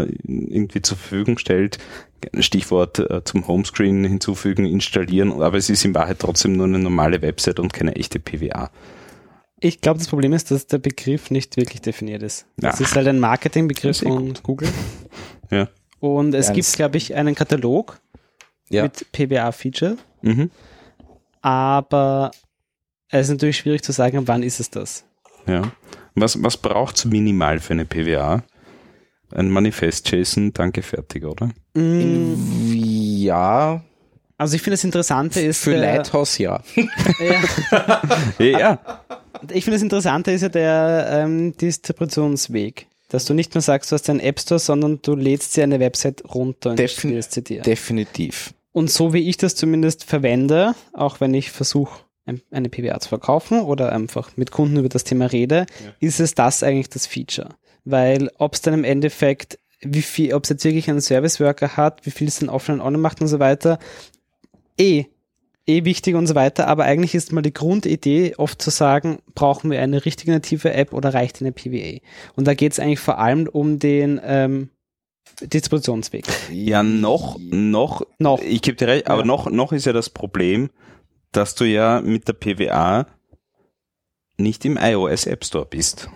äh, 0.08 0.12
irgendwie 0.26 0.82
zur 0.82 0.96
Verfügung 0.98 1.38
stellt. 1.38 1.78
Stichwort 2.40 2.98
äh, 2.98 3.22
zum 3.24 3.46
Homescreen 3.46 4.04
hinzufügen, 4.04 4.66
installieren, 4.66 5.40
aber 5.40 5.56
es 5.56 5.70
ist 5.70 5.84
in 5.84 5.94
Wahrheit 5.94 6.18
trotzdem 6.18 6.54
nur 6.54 6.66
eine 6.66 6.78
normale 6.78 7.22
Website 7.22 7.60
und 7.60 7.72
keine 7.72 7.94
echte 7.96 8.18
PWA. 8.18 8.70
Ich 9.60 9.80
glaube, 9.80 9.98
das 9.98 10.08
Problem 10.08 10.32
ist, 10.32 10.50
dass 10.50 10.66
der 10.66 10.78
Begriff 10.78 11.30
nicht 11.30 11.56
wirklich 11.56 11.80
definiert 11.80 12.22
ist. 12.22 12.46
Ja. 12.60 12.70
ist 12.70 12.94
halt 12.94 13.08
ein 13.08 13.18
Marketingbegriff 13.20 14.02
eh 14.02 14.06
von 14.06 14.34
Google. 14.42 14.68
Ja. 15.50 15.68
Und 16.00 16.34
es 16.34 16.48
Ja, 16.48 16.52
gibt, 16.54 16.72
glaube 16.74 16.98
ich, 16.98 17.14
einen 17.14 17.34
Katalog 17.34 17.98
Ja. 18.68 18.82
mit 18.82 19.06
PWA-Feature, 19.12 19.96
Mhm. 20.20 20.50
aber 21.40 22.30
es 23.10 23.26
ist 23.26 23.30
natürlich 23.30 23.56
schwierig 23.58 23.82
zu 23.82 23.92
sagen, 23.92 24.26
wann 24.26 24.42
ist 24.42 24.60
es 24.60 24.70
das. 24.70 25.04
Ja. 25.46 25.62
Was, 26.14 26.42
was 26.42 26.56
braucht's 26.56 27.04
minimal 27.04 27.60
für 27.60 27.72
eine 27.74 27.84
PWA? 27.84 28.42
Ein 29.30 29.50
Manifest 29.50 30.10
JSON, 30.10 30.52
danke, 30.52 30.82
fertig, 30.82 31.24
oder? 31.24 31.50
Mm, 31.74 32.72
Ja, 32.74 33.82
Also 34.38 34.56
ich 34.56 34.62
finde 34.62 34.74
das 34.76 34.84
Interessante 34.84 35.40
ist, 35.40 35.62
für 35.62 35.70
der, 35.72 35.80
Lighthouse 35.96 36.38
ja. 36.38 36.62
ja, 38.38 38.38
Ja, 38.38 38.78
ich 39.52 39.64
finde 39.64 39.76
das 39.76 39.82
Interessante 39.82 40.30
ist 40.32 40.42
ja 40.42 40.48
der 40.48 41.08
ähm, 41.12 41.56
Distributionsweg. 41.56 42.86
Dass 43.10 43.24
du 43.24 43.32
nicht 43.32 43.54
mehr 43.54 43.62
sagst, 43.62 43.90
du 43.90 43.94
hast 43.94 44.10
einen 44.10 44.20
App 44.20 44.38
Store, 44.38 44.58
sondern 44.58 45.00
du 45.00 45.14
lädst 45.14 45.56
dir 45.56 45.62
eine 45.64 45.80
Website 45.80 46.22
runter 46.34 46.70
und 46.70 46.78
Defin- 46.80 47.22
sie 47.22 47.42
dir. 47.42 47.62
Definitiv. 47.62 48.52
Und 48.72 48.90
so 48.90 49.14
wie 49.14 49.28
ich 49.28 49.38
das 49.38 49.54
zumindest 49.54 50.04
verwende, 50.04 50.74
auch 50.92 51.18
wenn 51.20 51.32
ich 51.32 51.50
versuche, 51.50 52.00
eine 52.50 52.68
PWA 52.68 52.98
zu 53.00 53.08
verkaufen 53.08 53.60
oder 53.60 53.92
einfach 53.92 54.36
mit 54.36 54.50
Kunden 54.50 54.76
über 54.78 54.88
das 54.88 55.04
Thema 55.04 55.26
rede, 55.26 55.66
ist 56.00 56.20
es 56.20 56.34
das 56.34 56.62
eigentlich 56.62 56.88
das 56.88 57.06
Feature. 57.06 57.50
Weil 57.84 58.30
ob 58.38 58.54
es 58.54 58.60
dann 58.62 58.74
im 58.74 58.84
Endeffekt, 58.84 59.58
wie 59.80 60.02
viel, 60.02 60.34
ob 60.34 60.44
es 60.44 60.50
jetzt 60.50 60.64
wirklich 60.64 60.88
einen 60.90 61.00
Service 61.00 61.40
Worker 61.40 61.76
hat, 61.76 62.04
wie 62.04 62.10
viel 62.10 62.28
es 62.28 62.38
dann 62.40 62.48
offline 62.48 62.80
online 62.80 62.98
macht 63.02 63.20
und 63.20 63.28
so 63.28 63.38
weiter, 63.38 63.78
eh, 64.78 65.04
eh 65.66 65.84
wichtig 65.84 66.14
und 66.14 66.26
so 66.26 66.34
weiter, 66.34 66.66
aber 66.66 66.84
eigentlich 66.84 67.14
ist 67.14 67.32
mal 67.32 67.42
die 67.42 67.52
Grundidee 67.52 68.34
oft 68.36 68.60
zu 68.60 68.70
sagen, 68.70 69.18
brauchen 69.34 69.70
wir 69.70 69.80
eine 69.80 70.04
richtige 70.04 70.32
native 70.32 70.72
App 70.72 70.92
oder 70.92 71.14
reicht 71.14 71.40
eine 71.40 71.52
PWA? 71.52 71.98
Und 72.36 72.46
da 72.46 72.54
geht 72.54 72.72
es 72.72 72.80
eigentlich 72.80 73.00
vor 73.00 73.18
allem 73.18 73.46
um 73.48 73.78
den 73.78 74.20
ähm, 74.24 74.70
Distributionsweg. 75.42 76.24
Ja, 76.52 76.82
noch, 76.82 77.38
noch, 77.38 78.02
Noch. 78.18 78.40
ich 78.42 78.62
gebe 78.62 78.76
dir 78.76 78.88
recht, 78.88 79.06
aber 79.08 79.20
Ja. 79.20 79.26
noch, 79.26 79.50
noch 79.50 79.72
ist 79.72 79.86
ja 79.86 79.92
das 79.92 80.10
Problem, 80.10 80.70
dass 81.32 81.54
du 81.54 81.64
ja 81.64 82.00
mit 82.00 82.28
der 82.28 82.32
PWA 82.34 83.06
nicht 84.36 84.64
im 84.64 84.76
iOS 84.80 85.26
App 85.26 85.44
Store 85.44 85.66
bist. 85.66 86.08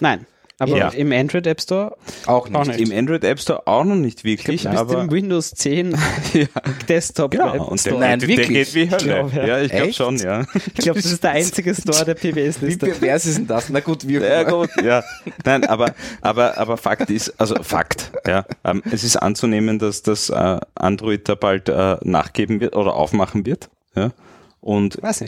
Nein. 0.00 0.26
Aber 0.60 0.76
Ja. 0.76 0.88
im 0.88 1.12
Android 1.12 1.46
App 1.46 1.60
Store 1.60 1.96
Auch 2.26 2.48
nicht. 2.48 2.56
Auch 2.56 2.66
nicht. 2.66 2.80
Im 2.80 2.90
Android 2.90 3.22
App 3.22 3.38
Store 3.38 3.64
auch 3.68 3.84
noch 3.84 3.94
nicht 3.94 4.24
wirklich, 4.24 4.62
Du 4.62 4.70
bist 4.70 4.80
aber 4.80 5.02
im 5.02 5.10
Windows 5.12 5.52
10 5.52 5.96
Desktop 6.88 7.32
ja, 7.34 7.52
Web 7.54 7.60
und 7.60 7.84
der, 7.84 7.90
Store. 7.90 8.00
Nein, 8.00 8.18
der, 8.18 8.26
der 8.26 8.36
wirklich? 8.38 8.72
geht 8.72 8.74
wie 8.74 8.90
Hölle. 8.90 8.96
Ich 8.98 9.04
glaub, 9.04 9.34
ja. 9.34 9.46
ja. 9.46 9.60
ich 9.62 9.70
glaube 9.70 9.92
schon, 9.92 10.16
ja. 10.16 10.44
ich 10.54 10.74
glaube, 10.74 11.00
das 11.00 11.12
ist 11.12 11.22
der 11.22 11.30
einzige 11.30 11.72
Store 11.76 12.04
der 12.04 12.20
Wie 12.20 12.32
PBS-Liste. 12.32 12.86
pervers 12.86 13.26
ist 13.26 13.38
denn 13.38 13.46
das? 13.46 13.68
Na 13.68 13.78
gut, 13.78 14.08
wir 14.08 14.20
Ja, 14.20 14.42
gut, 14.42 14.70
ja. 14.82 15.04
Nein, 15.44 15.64
aber, 15.64 15.94
aber, 16.22 16.58
aber 16.58 16.76
Fakt 16.76 17.08
ist, 17.08 17.40
also 17.40 17.54
Fakt, 17.62 18.10
ja. 18.26 18.44
Ähm, 18.64 18.82
es 18.90 19.04
ist 19.04 19.14
anzunehmen, 19.16 19.78
dass 19.78 20.02
das 20.02 20.28
äh, 20.28 20.58
Android 20.74 21.28
da 21.28 21.36
bald 21.36 21.68
äh, 21.68 21.98
nachgeben 22.02 22.58
wird 22.58 22.74
oder 22.74 22.94
aufmachen 22.94 23.46
wird, 23.46 23.70
ja. 23.94 24.10
Und 24.60 25.02
äh, 25.02 25.26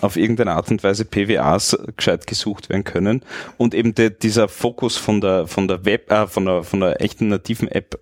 auf 0.00 0.16
irgendeine 0.16 0.52
Art 0.52 0.70
und 0.70 0.82
Weise 0.82 1.04
PWAs 1.04 1.76
gescheit 1.96 2.26
gesucht 2.26 2.68
werden 2.70 2.84
können. 2.84 3.22
Und 3.58 3.74
eben 3.74 3.94
de, 3.94 4.10
dieser 4.10 4.48
Fokus 4.48 4.96
von 4.96 5.20
der, 5.20 5.46
von 5.46 5.68
der 5.68 5.84
Web, 5.84 6.10
äh, 6.10 6.26
von 6.26 6.46
der, 6.46 6.62
von 6.62 6.80
der 6.80 7.00
echten 7.02 7.28
nativen 7.28 7.68
App, 7.68 8.00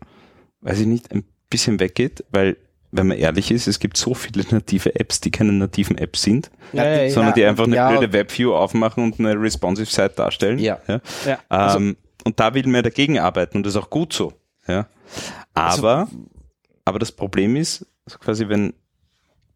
weiß 0.60 0.80
ich 0.80 0.86
nicht, 0.86 1.12
ein 1.12 1.24
bisschen 1.50 1.80
weggeht, 1.80 2.24
weil, 2.30 2.56
wenn 2.90 3.09
man 3.09 3.18
ehrlich 3.18 3.50
ist, 3.50 3.66
es 3.66 3.80
gibt 3.80 3.96
so 3.96 4.14
viele 4.14 4.44
native 4.50 4.94
Apps, 4.94 5.20
die 5.20 5.30
keine 5.30 5.52
nativen 5.52 5.98
Apps 5.98 6.22
sind, 6.22 6.50
Ja, 6.72 6.84
ja, 6.84 7.02
ja. 7.02 7.10
sondern 7.10 7.34
die 7.34 7.44
einfach 7.44 7.64
eine 7.64 7.76
ja. 7.76 7.90
blöde 7.90 8.12
Webview 8.12 8.55
aufmachen 8.55 9.02
und 9.05 9.18
eine 9.18 9.34
responsive 9.40 9.90
Site 9.90 10.14
darstellen. 10.16 10.59
Ja. 10.59 10.78
ja. 10.86 11.00
Also 11.48 11.78
Ähm, 11.78 11.96
und 12.24 12.38
da 12.40 12.55
will 12.55 12.66
man 12.66 12.82
dagegen 12.82 13.18
arbeiten 13.18 13.56
und 13.56 13.64
das 13.64 13.74
ist 13.74 13.80
auch 13.80 13.90
gut 13.90 14.12
so. 14.12 14.32
Ja. 14.66 14.86
Aber, 15.55 16.09
aber 16.84 16.98
das 16.98 17.10
Problem 17.10 17.56
ist, 17.56 17.86
also 18.05 18.18
quasi, 18.18 18.48
wenn 18.48 18.74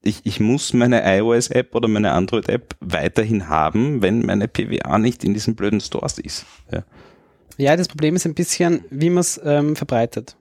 ich, 0.03 0.21
ich 0.25 0.41
muss 0.41 0.73
meine 0.73 1.03
iOS-App 1.19 1.75
oder 1.75 1.89
meine 1.89 2.13
Android-App 2.13 2.77
weiterhin 2.81 3.49
haben, 3.49 4.03
wenn 4.03 4.27
meine 4.27 4.49
PWA 4.49 4.99
nicht 4.99 5.25
in 5.25 5.35
diesen 5.35 5.55
blöden 5.55 5.81
Stores 5.81 6.19
ist. 6.19 6.45
Ja. 6.71 6.83
Ja, 7.59 7.77
das 7.77 7.89
Problem 7.89 8.17
ist 8.17 8.27
ein 8.27 8.35
bisschen, 8.35 8.85
wie 8.91 9.11
man 9.11 9.21
es 9.21 9.41
ähm, 9.45 9.77
verbreitet. 9.77 10.37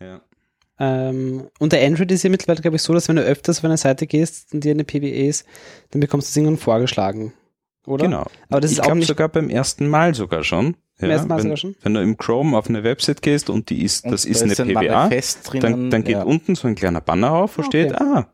Ja. 0.00 0.20
Ähm, 0.80 1.48
und 1.58 1.72
der 1.72 1.86
Android 1.86 2.10
ist 2.12 2.22
ja 2.22 2.30
mittlerweile, 2.30 2.60
glaube 2.60 2.76
ich, 2.76 2.82
so, 2.82 2.92
dass 2.92 3.08
wenn 3.08 3.16
du 3.16 3.22
öfters 3.22 3.58
auf 3.58 3.64
eine 3.64 3.76
Seite 3.76 4.06
gehst 4.06 4.52
und 4.52 4.64
dir 4.64 4.72
eine 4.72 4.84
PBA 4.84 5.28
ist, 5.28 5.46
dann 5.90 6.00
bekommst 6.00 6.28
du 6.28 6.30
es 6.30 6.36
irgendwann 6.36 6.58
vorgeschlagen. 6.58 7.32
Oder? 7.86 8.04
Genau. 8.04 8.26
Aber 8.48 8.60
das 8.60 8.72
ich 8.72 8.76
ist 8.76 8.80
auch 8.80 8.86
glaube 8.86 8.98
nicht 8.98 9.08
sogar 9.08 9.28
beim 9.28 9.48
ersten 9.48 9.88
Mal 9.88 10.14
sogar 10.14 10.44
schon. 10.44 10.76
Beim 11.00 11.10
ersten 11.10 11.28
Mal 11.28 11.36
wenn, 11.36 11.42
sogar 11.44 11.56
schon? 11.56 11.76
Wenn 11.82 11.94
du 11.94 12.02
im 12.02 12.16
Chrome 12.16 12.56
auf 12.56 12.68
eine 12.68 12.84
Website 12.84 13.22
gehst 13.22 13.50
und 13.50 13.70
die 13.70 13.82
ist, 13.82 14.04
Und 14.04 14.10
das 14.10 14.24
da 14.24 14.30
ist 14.30 14.42
eine 14.42 14.52
ein 14.52 14.88
PWA, 14.88 15.10
dann, 15.60 15.90
dann 15.90 16.04
geht 16.04 16.16
ja. 16.16 16.22
unten 16.22 16.54
so 16.54 16.68
ein 16.68 16.74
kleiner 16.74 17.00
Banner 17.00 17.32
auf, 17.32 17.56
wo 17.56 17.62
Okay. 17.62 17.68
steht, 17.68 17.94
ah, 18.00 18.30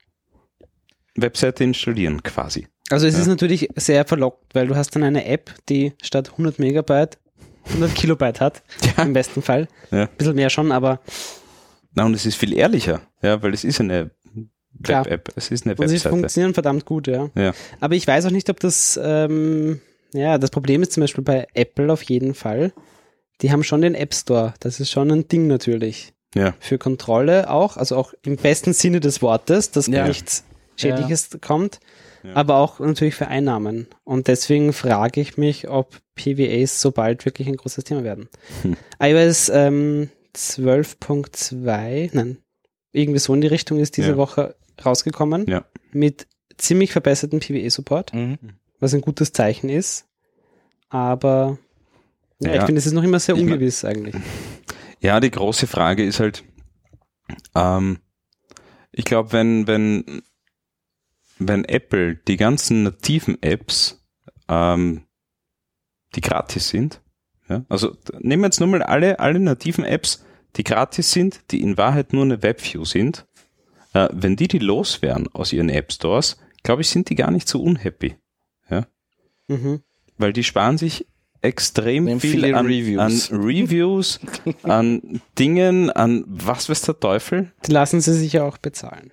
Webseite 1.17 1.65
installieren 1.65 2.23
quasi. 2.23 2.67
Also 2.91 3.07
es 3.07 3.15
Ja. 3.15 3.21
ist 3.21 3.27
natürlich 3.29 3.69
sehr 3.77 4.05
verlockt, 4.05 4.55
weil 4.55 4.67
du 4.67 4.77
hast 4.77 4.95
dann 4.95 5.03
eine 5.03 5.25
App, 5.27 5.51
die 5.69 5.93
statt 6.03 6.33
100 6.33 6.59
Megabyte 6.59 7.19
100 7.67 7.95
Kilobyte 7.95 8.41
hat, 8.41 8.63
im 8.99 9.13
besten 9.15 9.41
Fall. 9.43 9.69
Ja. 9.91 10.03
Ein 10.03 10.09
bisschen 10.19 10.35
mehr 10.35 10.51
schon, 10.51 10.71
aber 10.73 11.01
Na, 11.95 12.05
und 12.05 12.15
es 12.15 12.27
ist 12.27 12.35
viel 12.37 12.53
ehrlicher, 12.57 13.01
ja, 13.23 13.43
weil 13.43 13.55
es 13.55 13.65
ist 13.65 13.81
eine. 13.81 14.11
Web-App, 14.77 15.31
es 15.37 15.53
ist 15.53 15.65
eine 15.67 15.77
und 15.77 15.87
sie 15.87 15.95
Webseite. 15.95 16.09
funktionieren 16.11 16.53
verdammt 16.53 16.85
gut, 16.85 17.07
ja. 17.07 17.31
Ja. 17.37 17.55
Aber 17.81 17.95
ich 17.95 18.07
weiß 18.09 18.27
auch 18.27 18.31
nicht, 18.33 18.51
ob 18.51 18.59
das, 18.59 18.99
ähm, 19.03 19.81
ja, 20.13 20.37
das 20.37 20.51
Problem 20.51 20.83
ist 20.83 20.93
zum 20.93 21.03
Beispiel 21.03 21.23
bei 21.23 21.47
Apple 21.55 21.93
auf 21.93 22.03
jeden 22.03 22.35
Fall. 22.35 22.73
Die 23.41 23.53
haben 23.53 23.63
schon 23.63 23.83
den 23.83 23.95
App 23.95 24.13
Store. 24.13 24.53
Das 24.59 24.81
ist 24.81 24.91
schon 24.91 25.13
ein 25.13 25.29
Ding 25.29 25.47
natürlich. 25.47 26.13
Ja. 26.35 26.55
Für 26.59 26.77
Kontrolle 26.79 27.49
auch, 27.51 27.77
also 27.77 27.97
auch 27.97 28.15
im 28.25 28.37
besten 28.37 28.73
Sinne 28.73 28.99
des 28.99 29.23
Wortes, 29.23 29.71
dass 29.71 29.87
Ja. 29.87 30.09
nichts 30.09 30.43
Schädliches 30.77 31.31
kommt, 31.41 31.81
Ja. 32.23 32.35
aber 32.35 32.57
auch 32.57 32.81
natürlich 32.81 33.15
für 33.15 33.29
Einnahmen. 33.29 33.87
Und 34.05 34.29
deswegen 34.29 34.73
frage 34.73 35.21
ich 35.21 35.37
mich, 35.39 35.69
ob 35.69 36.01
PWAs 36.15 36.81
so 36.81 36.91
bald 36.93 37.25
wirklich 37.25 37.49
ein 37.49 37.57
großes 37.57 37.85
Thema 37.85 38.05
werden. 38.05 38.29
Hm. 38.63 38.77
iOS 39.01 39.49
ähm, 39.51 40.11
12.2, 40.35 42.11
nein, 42.13 42.39
irgendwie 42.93 43.19
so 43.19 43.35
in 43.35 43.41
die 43.41 43.47
Richtung 43.47 43.79
ist 43.79 43.97
diese 43.97 44.11
Ja. 44.11 44.17
Woche 44.17 44.57
rausgekommen 44.85 45.47
Ja. 45.49 45.65
mit 45.93 46.27
ziemlich 46.57 46.93
verbessertem 46.93 47.41
PWA-Support, 47.41 48.15
Mhm. 48.15 48.39
was 48.81 48.95
ein 48.95 49.01
gutes 49.01 49.33
Zeichen 49.33 49.69
ist. 49.69 50.07
Aber 50.89 51.59
ja, 52.41 52.51
Ja. 52.55 52.61
ich 52.61 52.67
finde, 52.67 52.79
es 52.79 52.87
ist 52.87 52.93
noch 52.93 53.03
immer 53.03 53.19
sehr 53.21 53.35
Ich 53.37 53.43
mein- 53.43 53.53
ungewiss 53.55 53.85
eigentlich. 53.85 54.15
Ja, 55.01 55.21
die 55.21 55.31
große 55.31 55.67
Frage 55.67 56.05
ist 56.05 56.21
halt, 56.21 56.45
ähm, 57.55 57.99
ich 58.93 59.05
glaube, 59.05 59.33
wenn, 59.33 59.67
wenn, 59.67 60.23
wenn 61.49 61.65
Apple 61.65 62.17
die 62.17 62.37
ganzen 62.37 62.83
nativen 62.83 63.43
Apps, 63.43 64.05
ähm, 64.49 65.07
die 66.15 66.21
gratis 66.21 66.69
sind, 66.69 67.01
ja, 67.49 67.65
also 67.69 67.97
nehmen 68.21 68.43
wir 68.43 68.47
jetzt 68.47 68.61
nur 68.61 68.69
mal 68.69 68.83
alle, 68.83 69.19
alle 69.21 69.39
nativen 69.39 69.85
Apps, 69.85 70.25
die 70.57 70.65
gratis 70.65 71.13
sind, 71.13 71.51
die 71.51 71.61
in 71.61 71.77
Wahrheit 71.77 72.13
nur 72.13 72.23
eine 72.23 72.43
Webview 72.43 72.85
sind, 72.85 73.27
äh, 73.93 74.09
wenn 74.13 74.37
die 74.37 74.49
die 74.49 74.59
loswerden 74.59 75.29
aus 75.33 75.53
ihren 75.53 75.69
App 75.69 75.93
Stores, 75.93 76.39
glaube 76.63 76.83
ich, 76.83 76.89
sind 76.89 77.11
die 77.11 77.17
gar 77.17 77.31
nicht 77.31 77.49
so 77.49 77.63
unhappy. 77.63 78.17
Mhm. 79.49 79.83
weil 80.17 80.33
die 80.33 80.45
sparen 80.45 80.79
sich 80.79 81.07
extrem 81.43 82.05
Nehmen 82.05 82.21
viel 82.21 82.31
viele 82.31 82.57
an 82.57 82.67
Reviews. 82.67 83.31
an 83.31 83.41
Reviews, 83.45 84.21
an 84.63 85.21
Dingen, 85.39 85.91
an 85.91 86.25
was 86.27 86.69
weiß 86.69 86.83
der 86.83 86.99
Teufel. 86.99 87.53
Die 87.67 87.73
lassen 87.73 88.01
sie 88.01 88.15
sich 88.15 88.33
ja 88.33 88.45
auch 88.45 88.57
bezahlen. 88.57 89.13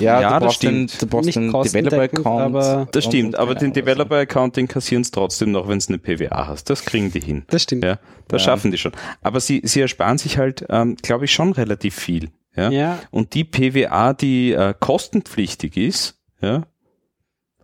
Ja, 0.00 0.20
Ja, 0.20 0.28
du 0.28 0.34
das 0.34 0.40
brauchst 0.44 0.62
den, 0.62 0.88
stimmt. 0.88 1.02
du 1.02 1.06
brauchst 1.08 1.26
Nicht 1.26 1.36
den 1.36 1.52
Developer-Account. 1.52 2.26
aber- 2.56 2.88
Das 2.90 3.04
stimmt, 3.04 3.36
aber 3.36 3.54
den. 3.54 3.72
Developer-Account, 3.74 4.56
den 4.56 4.66
kassieren 4.66 5.04
sie 5.04 5.10
trotzdem 5.10 5.52
noch, 5.52 5.68
wenn 5.68 5.78
sie 5.78 5.88
eine 5.90 5.98
PWA 5.98 6.46
hast. 6.46 6.70
Das 6.70 6.84
kriegen 6.84 7.12
die 7.12 7.20
hin. 7.20 7.44
Das 7.48 7.62
stimmt. 7.64 7.84
Ja, 7.84 7.98
das 8.28 8.42
Ja. 8.42 8.46
schaffen 8.46 8.70
die 8.70 8.78
schon. 8.78 8.92
Aber 9.20 9.40
sie, 9.40 9.60
sie 9.64 9.80
ersparen 9.82 10.16
sich 10.16 10.38
halt, 10.38 10.64
ähm, 10.70 10.96
glaube 11.02 11.26
ich, 11.26 11.32
schon 11.32 11.52
relativ 11.52 11.94
viel. 11.94 12.30
Ja? 12.56 12.70
Ja. 12.70 12.98
Und 13.10 13.34
die 13.34 13.44
PWA, 13.44 14.14
die 14.14 14.52
äh, 14.52 14.72
kostenpflichtig 14.78 15.76
ist, 15.76 16.18
ja, 16.40 16.62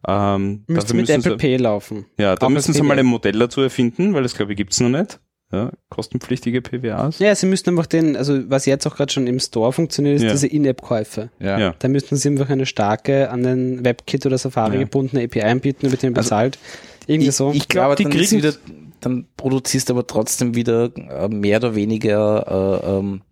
ähm, 0.07 0.65
Müsste 0.67 0.95
mit 0.95 1.09
Apple 1.11 1.37
Pay 1.37 1.57
laufen. 1.57 2.07
ja, 2.19 2.37
da 2.37 2.49
müssen 2.49 2.73
sie 2.73 2.83
mal 2.83 2.99
ein 2.99 3.07
Modell 3.07 3.39
dazu 3.39 3.61
erfinden, 3.63 4.15
weil 4.15 4.23
das 4.23 4.35
glaube 4.35 4.53
ich 4.53 4.57
gibt's 4.57 4.79
noch 4.81 4.89
nicht. 4.91 5.21
Ja, 5.51 5.71
kostenpflichtige 5.89 6.61
PWAs. 6.61 7.19
Ja, 7.21 7.35
sie 7.35 7.47
müssten 7.47 7.71
einfach 7.71 7.87
den, 7.87 8.17
also 8.17 8.39
was 8.51 8.67
jetzt 8.67 8.87
auch 8.87 8.95
gerade 8.97 9.11
schon 9.11 9.27
im 9.27 9.41
Store 9.41 9.73
funktioniert, 9.73 10.17
ist 10.17 10.23
Ja. 10.25 10.31
diese 10.33 10.47
In-App-Käufe. 10.47 11.31
Ja. 11.41 11.59
Ja. 11.59 11.75
Da 11.79 11.89
müssten 11.89 12.17
sie 12.17 12.29
einfach 12.29 12.51
eine 12.51 12.67
starke, 12.67 13.31
an 13.31 13.43
den 13.45 13.83
WebKit 13.85 14.27
oder 14.27 14.37
Safari 14.37 14.75
Ja. 14.75 14.81
gebundene 14.83 15.25
API 15.25 15.43
anbieten, 15.43 15.87
über 15.87 15.97
den 15.97 16.15
Also, 16.15 16.29
bezahlt. 16.29 16.59
Irgendwie 17.07 17.31
Ich, 17.31 17.37
so. 17.37 17.51
ich 17.53 17.67
glaube, 17.67 17.95
die 17.97 18.05
kriegen- 18.05 18.31
wieder, 18.37 18.53
dann 19.01 19.27
produzierst 19.39 19.89
du 19.89 19.95
aber 19.95 20.07
trotzdem 20.07 20.55
wieder 20.55 20.91
äh, 20.97 21.29
mehr 21.29 21.57
oder 21.59 21.75
weniger 21.75 22.83
äh, 22.85 22.99
ähm, 22.99 23.23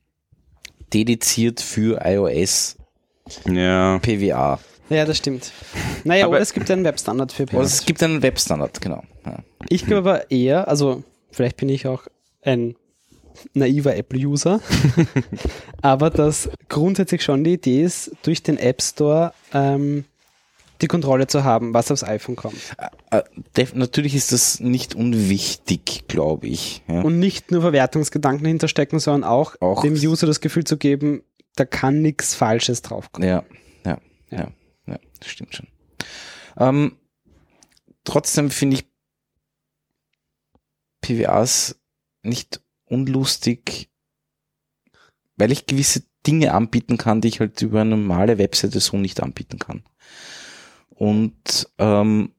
dediziert 0.95 1.61
für 1.61 2.01
iOS 2.05 2.77
Ja. 3.47 3.95
ja, 3.95 3.99
PWA. 3.99 4.59
das 4.89 5.19
stimmt. 5.19 5.53
Naja, 6.05 6.25
Aber- 6.25 6.33
oder 6.37 6.41
es 6.41 6.53
gibt 6.55 6.71
einen 6.71 6.85
Webstandard 6.85 7.33
für 7.33 7.43
Also 7.43 7.61
es 7.61 7.85
gibt 7.85 8.03
einen 8.03 8.23
Webstandard, 8.23 8.81
genau. 8.81 9.03
Ja. 9.25 9.39
Ich 9.69 9.85
glaube 9.85 10.09
aber 10.11 10.31
eher, 10.31 10.69
also 10.69 11.03
vielleicht 11.31 11.57
bin 11.57 11.69
ich 11.69 11.87
auch 11.87 12.07
ein 12.43 12.75
naiver 13.55 13.95
Apple-User, 13.97 14.61
aber 15.83 16.11
dass 16.11 16.49
grundsätzlich 16.69 17.23
schon 17.23 17.45
die 17.45 17.55
Idee 17.55 17.83
ist, 17.83 18.13
durch 18.23 18.43
den 18.43 18.57
App 18.59 18.81
Store 18.83 19.33
ähm, 19.53 20.05
die 20.83 20.87
Kontrolle 20.89 21.27
zu 21.27 21.45
haben, 21.45 21.73
was 21.75 21.91
aufs 21.91 22.05
iPhone 22.05 22.37
kommt. 22.37 22.57
Äh, 23.11 23.23
def- 23.57 23.75
natürlich 23.75 24.15
ist 24.15 24.33
das 24.33 24.61
nicht 24.61 24.95
unwichtig, 24.95 26.05
glaube 26.09 26.47
ich. 26.49 26.83
Ja. 26.89 27.03
Und 27.03 27.19
nicht 27.19 27.51
nur 27.51 27.63
Verwertungsgedanken 27.63 28.47
hinterstecken, 28.47 28.99
sondern 28.99 29.29
auch, 29.31 29.55
Auch- 29.61 29.83
dem 29.83 29.95
User 29.95 30.27
das 30.27 30.41
Gefühl 30.41 30.65
zu 30.65 30.77
geben, 30.77 31.23
da 31.57 31.65
kann 31.65 32.03
nichts 32.03 32.35
Falsches 32.35 32.83
draufkommen. 32.83 33.29
Ja, 33.29 33.45
ja, 33.85 33.99
Ja. 34.31 34.39
ja, 34.39 34.49
ja, 34.87 34.99
das 35.21 35.29
stimmt 35.31 35.55
schon. 35.55 35.67
Ähm, 36.59 36.97
trotzdem 38.05 38.51
finde 38.51 38.77
ich 38.77 38.87
PWAs 41.07 41.79
nicht 42.23 42.61
unlustig, 42.85 43.91
weil 45.37 45.53
ich 45.53 45.67
gewisse 45.67 46.03
Dinge 46.27 46.53
anbieten 46.53 46.97
kann, 46.97 47.21
die 47.21 47.29
ich 47.29 47.41
halt 47.41 47.63
über 47.63 47.83
eine 47.83 47.91
normale 47.91 48.39
Webseite 48.39 48.81
so 48.81 48.97
nicht 48.97 49.23
anbieten 49.23 49.59
kann. 49.59 49.85
Und 50.89 51.69
ähm, 51.79 52.33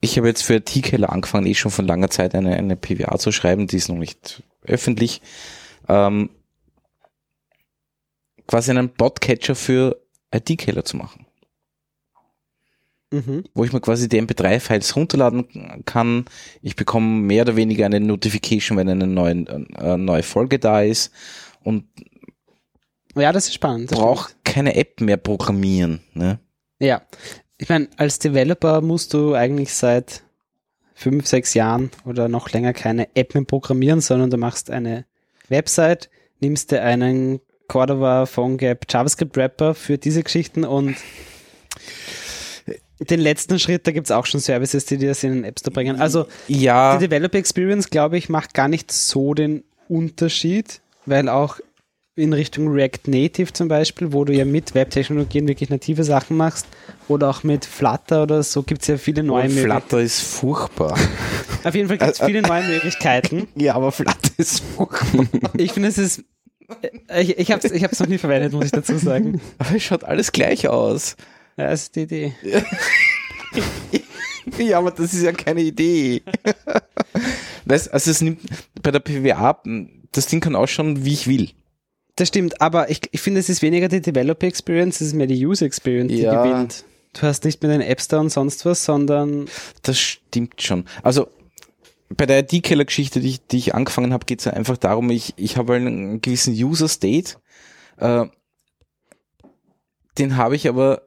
ich 0.00 0.18
habe 0.18 0.28
jetzt 0.28 0.42
für 0.42 0.62
T-Keller 0.62 1.10
angefangen, 1.10 1.46
eh 1.46 1.54
schon 1.54 1.70
von 1.70 1.86
langer 1.86 2.10
Zeit 2.10 2.34
eine, 2.34 2.54
eine 2.56 2.76
PWA 2.76 3.18
zu 3.18 3.32
schreiben, 3.32 3.66
die 3.66 3.76
ist 3.76 3.88
noch 3.88 3.96
nicht 3.96 4.42
öffentlich. 4.62 5.22
Ähm, 5.88 6.30
quasi 8.46 8.70
einen 8.70 8.92
Podcatcher 8.92 9.54
für 9.54 10.02
IT-Keller 10.32 10.84
zu 10.84 10.96
machen, 10.96 11.25
Mhm. 13.24 13.44
wo 13.54 13.64
ich 13.64 13.72
mir 13.72 13.80
quasi 13.80 14.08
die 14.08 14.20
MP3-Files 14.20 14.96
runterladen 14.96 15.82
kann. 15.84 16.24
Ich 16.62 16.76
bekomme 16.76 17.06
mehr 17.22 17.42
oder 17.42 17.56
weniger 17.56 17.86
eine 17.86 18.00
Notification, 18.00 18.76
wenn 18.78 18.88
eine 18.88 19.06
neue, 19.06 19.32
äh, 19.78 19.96
neue 19.96 20.22
Folge 20.22 20.58
da 20.58 20.82
ist 20.82 21.12
und 21.62 21.84
Ja, 23.14 23.32
das 23.32 23.46
ist 23.46 23.54
spannend. 23.54 23.90
brauche 23.90 24.32
keine 24.44 24.76
App 24.76 25.00
mehr 25.00 25.16
programmieren. 25.16 26.00
Ne? 26.14 26.38
Ja, 26.78 27.02
ich 27.58 27.68
meine, 27.68 27.88
als 27.96 28.18
Developer 28.18 28.80
musst 28.82 29.14
du 29.14 29.34
eigentlich 29.34 29.72
seit 29.72 30.22
fünf, 30.94 31.26
sechs 31.26 31.54
Jahren 31.54 31.90
oder 32.04 32.28
noch 32.28 32.50
länger 32.52 32.72
keine 32.72 33.14
App 33.16 33.34
mehr 33.34 33.44
programmieren, 33.44 34.00
sondern 34.00 34.30
du 34.30 34.36
machst 34.36 34.70
eine 34.70 35.04
Website, 35.48 36.10
nimmst 36.40 36.70
dir 36.72 36.82
einen 36.82 37.40
Cordova 37.68 38.26
PhoneGap 38.26 38.84
JavaScript 38.88 39.36
Wrapper 39.36 39.74
für 39.74 39.98
diese 39.98 40.22
Geschichten 40.22 40.64
und 40.64 40.96
den 43.00 43.20
letzten 43.20 43.58
Schritt, 43.58 43.86
da 43.86 43.92
gibt's 43.92 44.10
auch 44.10 44.26
schon 44.26 44.40
Services, 44.40 44.86
die 44.86 44.96
dir 44.96 45.08
das 45.10 45.22
in 45.22 45.34
den 45.34 45.44
App 45.44 45.58
Store 45.58 45.72
bringen. 45.72 46.00
Also 46.00 46.26
Ja, 46.48 46.96
die 46.96 47.06
Developer 47.08 47.38
Experience, 47.38 47.90
glaube 47.90 48.16
ich, 48.18 48.28
macht 48.28 48.54
gar 48.54 48.68
nicht 48.68 48.90
so 48.92 49.34
den 49.34 49.64
Unterschied, 49.88 50.80
weil 51.04 51.28
auch 51.28 51.58
in 52.18 52.32
Richtung 52.32 52.68
React 52.68 53.08
Native 53.08 53.52
zum 53.52 53.68
Beispiel, 53.68 54.12
wo 54.14 54.24
du 54.24 54.32
ja 54.32 54.46
mit 54.46 54.74
Webtechnologien 54.74 55.46
wirklich 55.48 55.68
native 55.68 56.02
Sachen 56.02 56.38
machst, 56.38 56.66
oder 57.08 57.28
auch 57.28 57.42
mit 57.42 57.66
Flutter 57.66 58.22
oder 58.22 58.42
so, 58.42 58.62
gibt's 58.62 58.86
ja 58.86 58.96
viele 58.96 59.22
neue 59.22 59.48
Möglichkeiten. 59.48 59.70
Flutter 59.88 60.00
ist 60.02 60.20
furchtbar. 60.22 60.98
Auf 61.62 61.74
jeden 61.74 61.88
Fall 61.88 61.98
gibt's 61.98 62.20
viele 62.24 62.40
neue 62.40 62.62
Möglichkeiten. 62.64 63.48
ja, 63.54 63.74
aber 63.74 63.92
Flutter 63.92 64.30
ist 64.38 64.60
furchtbar. 64.60 65.50
Ich 65.58 65.72
finde, 65.72 65.90
es 65.90 65.98
ist. 65.98 66.24
äh, 67.08 67.22
Ich, 67.22 67.38
ich 67.38 67.52
habe 67.52 67.66
es 67.66 67.70
ich 67.70 67.84
hab's 67.84 68.00
noch 68.00 68.08
nie 68.08 68.18
verwendet, 68.18 68.54
muss 68.54 68.64
ich 68.64 68.72
dazu 68.72 68.96
sagen. 68.96 69.40
aber 69.58 69.76
es 69.76 69.82
schaut 69.82 70.02
alles 70.04 70.32
gleich 70.32 70.68
aus. 70.68 71.16
Ja, 71.56 71.70
das 71.70 71.82
ist 71.84 71.96
die 71.96 72.02
Idee. 72.02 72.34
Ja, 74.58 74.78
aber 74.78 74.92
das 74.92 75.12
ist 75.12 75.22
ja 75.22 75.32
keine 75.32 75.60
Idee. 75.60 76.22
weißt, 77.64 77.92
also 77.92 78.10
es 78.10 78.20
nimmt 78.20 78.40
bei 78.80 78.90
der 78.92 79.00
PWA, 79.00 79.60
das 80.12 80.26
Ding 80.26 80.40
kann 80.40 80.54
ausschauen, 80.54 81.04
wie 81.04 81.12
ich 81.12 81.26
will. 81.26 81.50
Das 82.14 82.28
stimmt, 82.28 82.60
aber 82.60 82.88
ich, 82.88 83.00
ich 83.10 83.20
finde, 83.20 83.40
es 83.40 83.48
ist 83.48 83.60
weniger 83.60 83.88
die 83.88 84.00
Developer 84.00 84.46
Experience, 84.46 85.00
es 85.00 85.08
ist 85.08 85.14
mehr 85.14 85.26
die 85.26 85.44
User 85.44 85.66
Experience, 85.66 86.12
die 86.12 86.20
Ja. 86.20 86.42
gewinnt. 86.42 86.84
Du 87.12 87.22
hast 87.22 87.44
nicht 87.44 87.62
mehr 87.62 87.72
den 87.72 87.80
App 87.80 88.00
Store 88.00 88.22
und 88.22 88.30
sonst 88.30 88.64
was, 88.64 88.84
sondern 88.84 89.46
Das 89.82 89.98
stimmt 89.98 90.62
schon. 90.62 90.84
Also 91.02 91.28
bei 92.08 92.24
der 92.24 92.38
ID-Keller-Geschichte, 92.40 93.20
die 93.20 93.30
ich, 93.30 93.46
die 93.48 93.58
ich 93.58 93.74
angefangen 93.74 94.12
habe, 94.12 94.26
geht 94.26 94.38
es 94.38 94.44
ja 94.44 94.52
einfach 94.52 94.76
darum, 94.76 95.10
ich, 95.10 95.34
ich 95.36 95.56
habe 95.56 95.74
einen 95.74 96.20
gewissen 96.20 96.54
User-State, 96.54 97.34
äh, 97.98 98.26
den 100.18 100.36
habe 100.36 100.56
ich 100.56 100.68
aber 100.68 101.02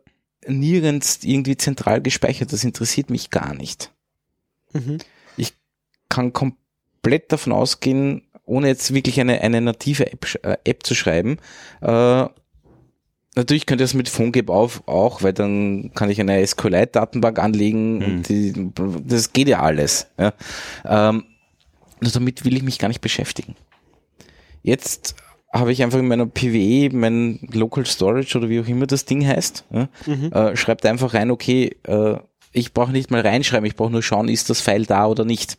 nirgends 0.47 1.19
irgendwie 1.23 1.57
zentral 1.57 2.01
gespeichert. 2.01 2.53
Das 2.53 2.63
interessiert 2.63 3.09
mich 3.09 3.29
gar 3.29 3.53
nicht. 3.53 3.91
mhm. 4.73 4.99
kann 6.09 6.33
komplett 6.33 7.31
davon 7.31 7.53
ausgehen, 7.53 8.23
ohne 8.45 8.67
jetzt 8.67 8.93
wirklich 8.93 9.19
eine, 9.21 9.41
eine 9.41 9.61
native 9.61 10.11
App, 10.11 10.25
äh, 10.43 10.57
App 10.63 10.83
zu 10.83 10.95
schreiben. 10.95 11.37
Äh, 11.81 12.25
natürlich 13.35 13.67
könnte 13.67 13.83
ich 13.83 13.91
das 13.91 13.93
mit 13.93 14.09
PhoneGap 14.09 14.49
auf, 14.49 14.87
auch, 14.87 15.21
weil 15.21 15.33
dann 15.33 15.91
kann 15.93 16.09
ich 16.09 16.19
eine 16.19 16.45
SQLite-Datenbank 16.45 17.37
anlegen 17.37 17.99
Mhm. 17.99 18.03
und 18.05 18.29
die, 18.29 18.71
das 19.05 19.33
geht 19.33 19.47
ja 19.47 19.61
alles. 19.61 20.07
Ja. 20.17 20.33
Ähm, 20.83 21.25
damit 22.01 22.43
will 22.43 22.57
ich 22.57 22.63
mich 22.63 22.79
gar 22.79 22.87
nicht 22.87 23.01
beschäftigen. 23.01 23.55
Jetzt 24.63 25.15
habe 25.51 25.71
ich 25.71 25.81
einfach 25.83 25.99
in 25.99 26.07
meiner 26.07 26.25
PWE 26.27 26.89
mein 26.95 27.39
Local 27.51 27.85
Storage 27.85 28.37
oder 28.37 28.49
wie 28.49 28.59
auch 28.59 28.67
immer 28.67 28.85
das 28.87 29.05
Ding 29.05 29.25
heißt, 29.25 29.65
ja, 29.71 29.89
Mhm. 30.05 30.31
äh, 30.31 30.55
schreibt 30.55 30.85
einfach 30.85 31.13
rein, 31.13 31.31
okay, 31.31 31.75
äh, 31.83 32.17
ich 32.51 32.73
brauche 32.73 32.91
nicht 32.91 33.11
mal 33.11 33.21
reinschreiben, 33.21 33.65
ich 33.65 33.75
brauche 33.75 33.91
nur 33.91 34.03
schauen, 34.03 34.27
ist 34.29 34.49
das 34.49 34.61
File 34.61 34.85
da 34.85 35.07
oder 35.07 35.25
nicht. 35.25 35.57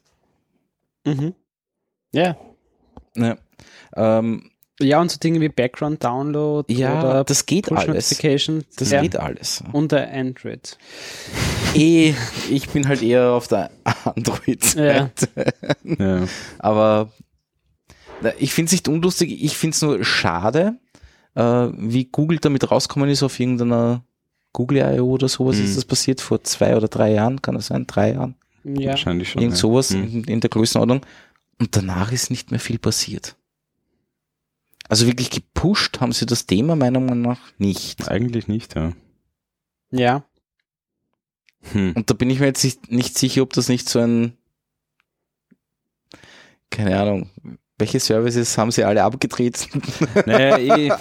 Mhm. 1.06 1.34
Ja. 2.12 2.36
Ja, 3.16 3.36
ähm, 3.96 4.50
Ja, 4.80 5.00
und 5.00 5.10
so 5.10 5.18
Dinge 5.18 5.40
wie 5.40 5.48
Background 5.48 6.02
Download 6.02 6.72
ja 6.72 7.00
oder 7.00 7.24
das 7.24 7.44
geht 7.46 7.66
Push 7.66 7.78
alles. 7.80 8.10
Notification. 8.10 8.64
Das 8.76 8.90
ja. 8.90 9.02
geht 9.02 9.16
alles. 9.16 9.62
Unter 9.72 10.10
Android. 10.10 10.78
Eh, 11.74 12.14
ich 12.48 12.68
bin 12.70 12.88
halt 12.88 13.02
eher 13.02 13.30
auf 13.32 13.46
der 13.48 13.70
Android-Seite. 14.04 15.28
Ja. 15.84 16.24
Aber 16.58 17.12
na, 17.12 17.29
ich 18.38 18.52
finde 18.52 18.66
es 18.68 18.72
nicht 18.72 18.88
unlustig, 18.88 19.42
ich 19.42 19.56
finde 19.56 19.74
es 19.74 19.82
nur 19.82 20.04
schade, 20.04 20.78
äh, 21.34 21.42
wie 21.42 22.04
Google 22.06 22.38
damit 22.38 22.70
rauskommen 22.70 23.08
ist 23.08 23.22
auf 23.22 23.38
irgendeiner 23.38 24.04
Google 24.52 24.78
I.O. 24.78 25.12
oder 25.12 25.28
sowas 25.28 25.56
Mhm. 25.56 25.64
ist 25.64 25.76
das 25.76 25.84
passiert 25.84 26.20
vor 26.20 26.42
zwei 26.42 26.76
oder 26.76 26.88
drei 26.88 27.12
Jahren, 27.12 27.40
kann 27.40 27.54
das 27.54 27.66
sein? 27.66 27.86
Drei 27.86 28.12
Jahren? 28.14 28.34
Ja. 28.64 28.90
Wahrscheinlich 28.90 29.30
schon. 29.30 29.40
Irgend 29.42 29.56
ja. 29.56 29.60
sowas 29.60 29.90
Hm. 29.90 30.02
in, 30.04 30.24
in 30.24 30.40
der 30.40 30.50
Größenordnung. 30.50 31.06
Und 31.58 31.76
danach 31.76 32.10
ist 32.12 32.30
nicht 32.30 32.50
mehr 32.50 32.60
viel 32.60 32.78
passiert. 32.78 33.36
Also 34.88 35.06
wirklich 35.06 35.30
gepusht 35.30 36.00
haben 36.00 36.12
sie 36.12 36.26
das 36.26 36.46
Thema 36.46 36.74
meiner 36.74 36.98
Meinung 37.00 37.20
nach 37.22 37.40
nicht. 37.58 38.08
Eigentlich 38.08 38.48
nicht, 38.48 38.74
ja. 38.74 38.92
Ja. 39.92 40.24
Hm. 41.72 41.92
Und 41.94 42.10
da 42.10 42.14
bin 42.14 42.28
ich 42.30 42.40
mir 42.40 42.46
jetzt 42.46 42.64
nicht, 42.64 42.90
nicht 42.90 43.16
sicher, 43.16 43.42
ob 43.42 43.52
das 43.52 43.68
nicht 43.68 43.88
so 43.88 44.00
ein, 44.00 44.36
keine 46.70 46.98
Ahnung, 46.98 47.30
welche 47.80 48.00
Services 48.00 48.56
haben 48.58 48.70
sie 48.70 48.84
alle 48.84 49.02
abgedreht? 49.02 49.68
Naja, 50.26 50.58
eh, 50.58 50.92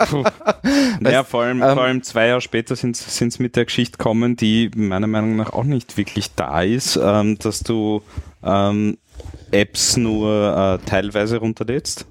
naja, 1.00 1.24
vor 1.24 1.44
allem, 1.44 1.62
ähm, 1.62 1.74
vor 1.74 1.84
allem 1.84 2.04
zwei 2.04 2.28
Jahre 2.28 2.42
später 2.42 2.76
sind 2.76 2.96
sie 2.96 3.44
mit 3.44 3.56
der 3.56 3.66
Geschichte 3.66 3.98
kommen, 3.98 4.36
die 4.36 4.72
meiner 4.76 5.08
Meinung 5.08 5.36
nach 5.36 5.54
auch 5.54 5.64
nicht 5.64 5.98
wirklich 5.98 6.34
da 6.36 6.62
ist, 6.62 7.00
ähm, 7.02 7.38
dass 7.40 7.62
du 7.62 8.02
ähm, 8.44 8.98
Apps 9.52 9.98
nur 9.98 10.80
äh, 10.84 10.86
teilweise 10.88 11.38
runterlädst. 11.38 12.06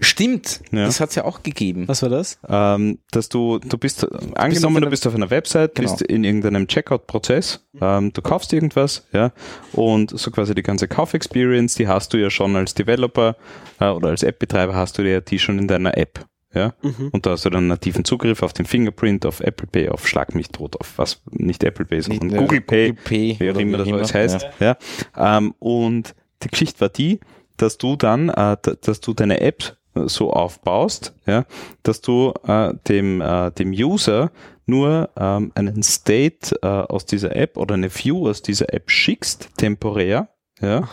Stimmt, 0.00 0.60
Ja. 0.72 0.84
das 0.86 1.00
hat's 1.00 1.14
ja 1.14 1.24
auch 1.24 1.42
gegeben. 1.42 1.86
Was 1.88 2.02
war 2.02 2.08
das? 2.08 2.38
ähm, 2.48 2.98
dass 3.12 3.28
du, 3.28 3.58
du 3.58 3.78
bist, 3.78 4.04
angenommen, 4.36 4.78
einer- 4.78 4.86
du 4.86 4.90
bist 4.90 5.06
auf 5.06 5.14
einer 5.14 5.30
Website, 5.30 5.74
Genau. 5.76 5.90
bist 5.90 6.02
in 6.02 6.24
irgendeinem 6.24 6.66
Checkout-Prozess, 6.66 7.64
ähm, 7.80 8.12
du 8.12 8.22
kaufst 8.22 8.52
irgendwas, 8.52 9.06
ja, 9.12 9.32
und 9.72 10.16
so 10.18 10.30
quasi 10.30 10.54
die 10.54 10.62
ganze 10.62 10.88
Kauf-Experience, 10.88 11.74
die 11.76 11.86
hast 11.88 12.12
du 12.12 12.18
ja 12.18 12.30
schon 12.30 12.56
als 12.56 12.74
Developer 12.74 13.36
äh, 13.80 13.88
oder 13.88 14.08
als 14.08 14.22
App-Betreiber 14.22 14.74
hast 14.74 14.98
du 14.98 15.02
ja 15.02 15.20
die 15.20 15.38
schon 15.38 15.58
in 15.58 15.68
deiner 15.68 15.96
App, 15.96 16.24
ja, 16.54 16.74
und 17.12 17.24
da 17.24 17.30
hast 17.30 17.44
du 17.44 17.50
dann 17.50 17.68
nativen 17.68 18.04
Zugriff 18.04 18.42
auf 18.42 18.52
den 18.52 18.66
Fingerprint, 18.66 19.24
auf 19.24 19.40
Apple 19.40 19.66
Pay, 19.68 19.88
auf 19.88 20.06
Schlag 20.08 20.34
mich 20.34 20.48
tot, 20.48 20.78
auf 20.80 20.94
was, 20.98 21.22
nicht 21.30 21.62
Apple 21.64 21.84
Pay, 21.86 22.02
sondern 22.02 22.26
Nicht, 22.26 22.36
äh, 22.36 22.40
Google 22.40 22.60
Pay, 22.60 22.88
Google 22.88 23.02
Pay 23.04 23.36
wie 23.38 23.50
auch 23.52 23.56
immer 23.58 23.78
das 23.78 23.88
alles 23.88 24.14
heißt, 24.14 24.46
ja. 24.60 24.76
Ähm, 25.16 25.54
und 25.60 26.14
die 26.42 26.48
Geschichte 26.48 26.80
war 26.80 26.88
die, 26.88 27.20
dass 27.56 27.78
du 27.78 27.96
dann, 27.96 28.28
äh, 28.28 28.56
dass 28.82 29.00
du 29.00 29.14
deine 29.14 29.40
App 29.40 29.76
äh, 29.94 30.08
so 30.08 30.32
aufbaust, 30.32 31.14
ja, 31.26 31.44
dass 31.82 32.00
du 32.00 32.32
äh, 32.46 32.74
dem, 32.88 33.20
äh, 33.20 33.50
dem 33.52 33.70
User 33.70 34.30
nur 34.66 35.10
ähm, 35.16 35.52
einen 35.54 35.82
State 35.82 36.56
äh, 36.62 36.66
aus 36.66 37.04
dieser 37.04 37.34
App 37.36 37.56
oder 37.56 37.74
eine 37.74 37.94
View 37.94 38.28
aus 38.28 38.42
dieser 38.42 38.72
App 38.72 38.90
schickst, 38.90 39.50
temporär, 39.56 40.28
ja. 40.60 40.88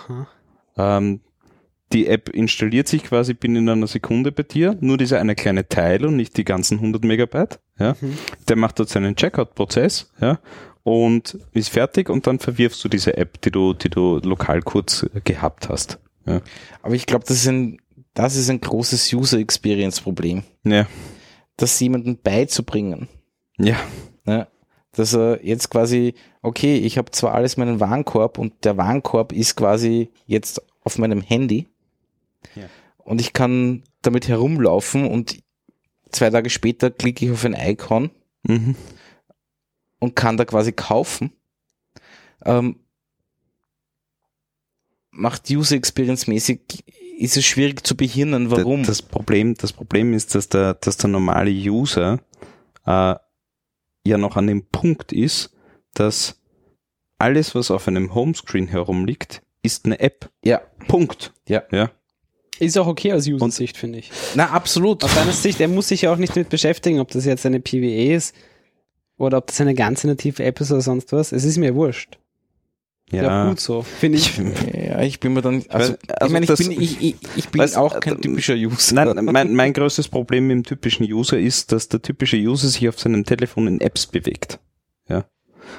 Ähm, 0.77 1.22
die 1.91 2.07
App 2.07 2.30
installiert 2.30 2.88
sich 2.88 3.03
quasi 3.03 3.34
binnen 3.34 3.68
einer 3.68 3.88
Sekunde 3.88 4.31
bei 4.31 4.44
dir, 4.44 4.77
nur 4.80 4.98
dieser 4.98 5.19
eine 5.19 5.34
kleine 5.34 5.68
Teil 5.69 6.06
und 6.06 6.15
nicht 6.15 6.38
die 6.38 6.44
ganzen 6.44 6.77
100 6.77 7.03
Megabyte, 7.03 7.60
ja. 7.80 7.95
Der 8.48 8.56
macht 8.56 8.80
dort 8.80 8.90
seinen 8.90 9.15
Checkout-Prozess, 9.15 10.11
ja, 10.19 10.40
und 10.84 11.38
ist 11.53 11.69
fertig 11.69 12.10
und 12.10 12.27
dann 12.27 12.40
verwirfst 12.40 12.84
du 12.84 12.90
diese 12.90 13.18
App, 13.18 13.41
die 13.41 13.52
du, 13.52 13.73
die 13.73 13.90
du 13.90 14.19
lokal 14.23 14.61
kurz 14.61 15.06
gehabt 15.23 15.69
hast. 15.69 15.99
Ja. 16.30 16.41
Aber 16.81 16.95
ich 16.95 17.06
glaube, 17.06 17.26
das 17.27 17.38
ist 17.38 17.47
ein, 17.47 17.80
das 18.14 18.35
ist 18.35 18.49
ein 18.49 18.61
großes 18.61 19.11
User 19.14 19.39
Experience 19.39 20.01
Problem, 20.01 20.43
Ja. 20.64 20.88
das 21.57 21.80
jemandem 21.80 22.18
beizubringen. 22.22 23.07
Ja. 23.57 23.77
Ne? 24.26 24.47
Dass 24.93 25.14
er 25.14 25.45
jetzt 25.45 25.69
quasi, 25.69 26.15
okay, 26.41 26.77
ich 26.77 26.97
habe 26.97 27.11
zwar 27.11 27.34
alles 27.34 27.56
in 27.56 27.65
meinem 27.65 27.80
Warenkorb 27.80 28.38
und 28.38 28.65
der 28.65 28.77
Warenkorb 28.77 29.31
ist 29.34 29.56
quasi 29.56 30.10
jetzt 30.26 30.61
auf 30.84 30.97
meinem 30.97 31.22
Handy 31.22 31.68
Ja. 32.56 32.64
und 32.97 33.22
ich 33.22 33.34
kann 33.34 33.84
damit 34.01 34.27
herumlaufen 34.27 35.06
und 35.07 35.39
zwei 36.11 36.30
Tage 36.30 36.49
später 36.49 36.89
klicke 36.89 37.26
ich 37.26 37.31
auf 37.31 37.45
ein 37.45 37.53
Icon 37.53 38.10
Mhm. 38.43 38.76
und 39.99 40.15
kann 40.15 40.38
da 40.38 40.45
quasi 40.45 40.72
kaufen. 40.72 41.31
Ähm, 42.45 42.77
macht 45.19 45.49
User 45.49 45.75
Experience 45.75 46.27
mäßig, 46.27 46.61
ist 47.17 47.37
es 47.37 47.45
schwierig 47.45 47.85
zu 47.85 47.95
behirnen, 47.95 48.49
warum. 48.49 48.83
Das 48.83 49.01
Problem, 49.01 49.55
das 49.55 49.73
Problem 49.73 50.13
ist, 50.13 50.35
dass 50.35 50.49
der, 50.49 50.75
dass 50.75 50.97
der 50.97 51.09
normale 51.09 51.51
User 51.51 52.19
äh, 52.85 53.15
ja 54.05 54.17
noch 54.17 54.37
an 54.37 54.47
dem 54.47 54.65
Punkt 54.67 55.11
ist, 55.11 55.53
dass 55.93 56.39
alles, 57.17 57.53
was 57.53 57.69
auf 57.69 57.87
einem 57.87 58.15
Homescreen 58.15 58.67
herumliegt, 58.67 59.41
ist 59.61 59.85
eine 59.85 59.99
App. 59.99 60.29
ja, 60.43 60.61
Punkt. 60.87 61.33
Ja. 61.47 61.63
Ja. 61.71 61.91
Ist 62.59 62.77
auch 62.77 62.87
okay 62.87 63.13
aus 63.13 63.27
User-Sicht, 63.27 63.77
finde 63.77 63.99
ich. 63.99 64.11
na 64.35 64.49
absolut. 64.49 65.03
Aus 65.03 65.13
seiner 65.15 65.31
Sicht, 65.31 65.61
er 65.61 65.69
muss 65.69 65.89
sich 65.89 66.03
ja 66.03 66.13
auch 66.13 66.17
nicht 66.17 66.35
damit 66.35 66.49
beschäftigen, 66.49 66.99
ob 66.99 67.09
das 67.11 67.25
jetzt 67.25 67.45
eine 67.45 67.61
PWE 67.61 68.13
ist 68.13 68.35
oder 69.17 69.37
ob 69.37 69.47
das 69.47 69.61
eine 69.61 69.75
ganz 69.75 70.03
native 70.03 70.43
App 70.43 70.59
ist 70.59 70.71
oder 70.71 70.81
sonst 70.81 71.11
was. 71.13 71.31
Es 71.31 71.45
ist 71.45 71.57
mir 71.57 71.75
wurscht. 71.75 72.17
Ja, 73.11 73.23
Ja. 73.23 73.49
gut 73.49 73.60
so, 73.60 73.81
finde 73.81 74.18
ich. 74.19 74.38
Ja, 74.38 75.02
ich 75.02 75.19
bin 75.19 75.34
mir 75.34 75.41
dann, 75.41 75.64
also, 75.69 75.95
also 76.07 76.26
ich 76.26 76.31
meine, 76.31 76.45
ich 76.45 76.56
bin, 76.56 76.72
ich, 76.72 77.02
ich, 77.02 77.15
ich 77.36 77.49
bin 77.49 77.61
Weißt, 77.61 77.77
auch 77.77 77.95
äh, 77.95 77.99
kein 77.99 78.22
typischer 78.22 78.53
User. 78.56 78.95
Nein, 78.95 79.26
mein, 79.26 79.56
mein 79.56 79.73
größtes 79.73 80.07
Problem 80.10 80.48
mit 80.48 80.57
dem 80.57 80.64
typischen 80.64 81.11
User 81.11 81.40
ist, 81.40 81.72
dass 81.72 81.90
der 81.90 82.02
typische 82.02 82.38
User 82.38 82.68
sich 82.68 82.88
auf 82.88 82.99
seinem 82.99 83.26
Telefon 83.26 83.68
in 83.68 83.81
Apps 83.81 84.06
bewegt. 84.06 84.60
Ja. 85.07 85.26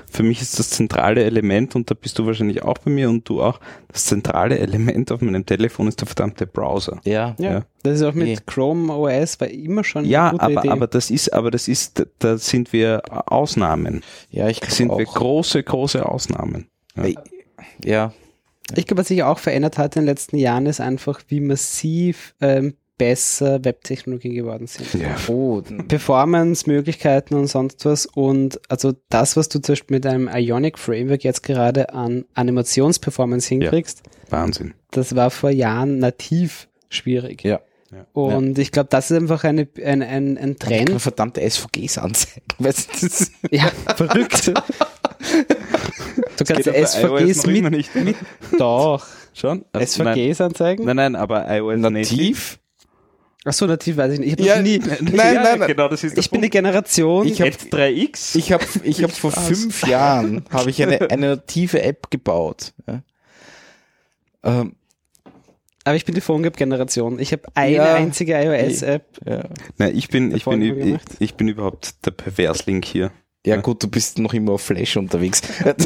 Für 0.08 0.22
mich 0.22 0.40
ist 0.40 0.56
das 0.58 0.70
zentrale 0.70 1.24
Element, 1.24 1.74
und 1.74 1.90
da 1.90 1.94
bist 1.94 2.16
du 2.18 2.24
wahrscheinlich 2.26 2.62
auch 2.62 2.78
bei 2.78 2.90
mir 2.92 3.08
und 3.10 3.28
du 3.28 3.42
auch, 3.42 3.58
das 3.92 4.04
zentrale 4.06 4.58
Element 4.58 5.10
auf 5.10 5.20
meinem 5.20 5.44
Telefon 5.44 5.88
ist 5.88 6.00
der 6.00 6.06
verdammte 6.06 6.46
Browser. 6.46 7.00
Ja, 7.04 7.34
Ja, 7.38 7.50
Ja. 7.52 7.64
das 7.82 7.96
ist 7.96 8.02
auch 8.04 8.14
mit 8.14 8.26
Nee. 8.28 8.38
Chrome 8.46 8.92
OS 8.92 9.40
war 9.40 9.48
immer 9.48 9.82
schon 9.82 10.04
Ja, 10.04 10.28
eine 10.28 10.38
gute 10.38 10.42
aber, 10.44 10.60
Idee. 10.60 10.68
aber 10.70 10.86
das 10.86 11.10
ist, 11.10 11.32
aber 11.32 11.50
das 11.50 11.66
ist, 11.66 12.06
da 12.20 12.38
sind 12.38 12.72
wir 12.72 13.02
Ausnahmen. 13.32 14.02
ja, 14.30 14.48
ich 14.48 14.60
Das 14.60 14.76
sind 14.76 14.88
glaube 14.88 15.02
wir 15.02 15.08
auch. 15.08 15.14
große, 15.14 15.62
große 15.62 16.06
Ausnahmen. 16.06 16.68
Ja, 16.96 17.04
Ich 18.76 18.86
glaube, 18.86 19.00
was 19.00 19.08
sich 19.08 19.22
auch 19.22 19.38
verändert 19.38 19.78
hat 19.78 19.96
in 19.96 20.02
den 20.02 20.06
letzten 20.06 20.36
Jahren, 20.36 20.66
ist 20.66 20.80
einfach, 20.80 21.20
wie 21.28 21.40
massiv 21.40 22.34
ähm, 22.40 22.74
besser 23.00 23.64
Webtechnologien 23.64 24.34
geworden 24.34 24.66
sind. 24.66 24.92
Ja. 24.92 25.16
oh, 25.28 25.62
Performance, 25.88 26.68
Möglichkeiten 26.68 27.34
und 27.34 27.46
sonst 27.46 27.84
was. 27.86 28.04
Und 28.04 28.60
also 28.68 28.92
das, 29.08 29.38
was 29.38 29.48
du 29.48 29.58
zum 29.60 29.72
Beispiel 29.72 29.96
mit 29.96 30.06
einem 30.06 30.28
Ionic 30.28 30.78
Framework 30.78 31.24
jetzt 31.24 31.42
gerade 31.42 31.94
an 31.94 32.26
Animationsperformance 32.34 33.48
hinkriegst, 33.48 34.02
Wahnsinn. 34.28 34.74
das 34.90 35.16
war 35.16 35.30
vor 35.30 35.48
Jahren 35.48 35.98
nativ 35.98 36.68
schwierig. 36.90 37.42
ja. 37.90 38.06
Und 38.12 38.58
ich 38.58 38.70
glaube, 38.70 38.88
das 38.90 39.10
ist 39.10 39.16
einfach 39.16 39.44
eine, 39.44 39.66
ein, 39.82 40.02
ein, 40.02 40.36
ein 40.38 40.56
Trend. 40.58 41.00
verdammte 41.00 41.40
SVGs 41.48 41.98
anzeigen. 41.98 42.46
Weißt 42.58 43.02
du, 43.02 43.08
Ja, 43.50 43.70
verrückt. 43.96 44.52
Du 46.40 46.44
kannst 46.54 46.64
SVGs 46.94 47.46
mit, 47.46 47.70
nicht. 47.70 47.94
mit 47.94 48.16
doch. 48.58 49.06
Schon? 49.34 49.64
Also, 49.72 50.02
nein, 50.02 50.14
SVGs 50.16 50.40
anzeigen? 50.40 50.84
nein, 50.86 50.96
nein, 50.96 51.16
aber 51.16 51.46
iOS 51.54 51.78
nativ? 51.78 52.58
Achso, 53.44 53.66
nativ 53.66 53.96
weiß 53.96 54.14
ich 54.14 54.20
nicht. 54.20 54.40
Ich 54.40 54.46
Ja, 54.46 54.60
nie. 54.60 54.78
nein, 54.78 54.98
nein, 55.00 55.34
nein. 55.58 55.60
Genau, 55.66 55.88
das 55.88 56.02
ist 56.04 56.18
ich 56.18 56.30
bin 56.30 56.42
die. 56.42 56.50
Generation. 56.50 57.26
Ich 57.26 57.40
hab- 57.40 57.48
Ad 57.48 57.56
3X. 57.70 58.36
Ich 58.36 58.52
habe 58.52 58.64
ich 58.82 59.02
hab 59.02 59.10
vor 59.16 59.30
fünf 59.32 59.86
Jahren 59.86 60.44
habe 60.50 60.68
ich 60.70 60.82
eine, 60.82 61.10
eine 61.10 61.28
native 61.36 61.82
App 61.82 62.10
gebaut. 62.10 62.72
Ja. 62.86 63.02
Ähm, 64.42 64.74
aber 65.84 65.96
ich 65.96 66.04
bin 66.04 66.14
die 66.14 66.20
PhoneGap-Generation. 66.20 67.18
Ich 67.18 67.32
habe 67.32 67.42
eine 67.54 67.74
Ja. 67.76 67.94
einzige 67.94 68.34
iOS-App. 68.34 69.06
ja. 69.26 69.44
Nein, 69.78 69.96
ich 69.96 70.08
bin, 70.08 70.34
ich 70.34 70.44
bin, 70.44 70.60
ich, 70.62 70.98
ich 71.18 71.34
bin 71.34 71.48
überhaupt 71.48 72.04
der 72.04 72.10
Perverslink 72.10 72.84
hier. 72.84 73.10
Ja 73.46 73.56
gut, 73.56 73.82
du 73.82 73.88
bist 73.88 74.18
noch 74.18 74.34
immer 74.34 74.52
auf 74.52 74.62
Flash 74.62 74.96
unterwegs. 74.96 75.42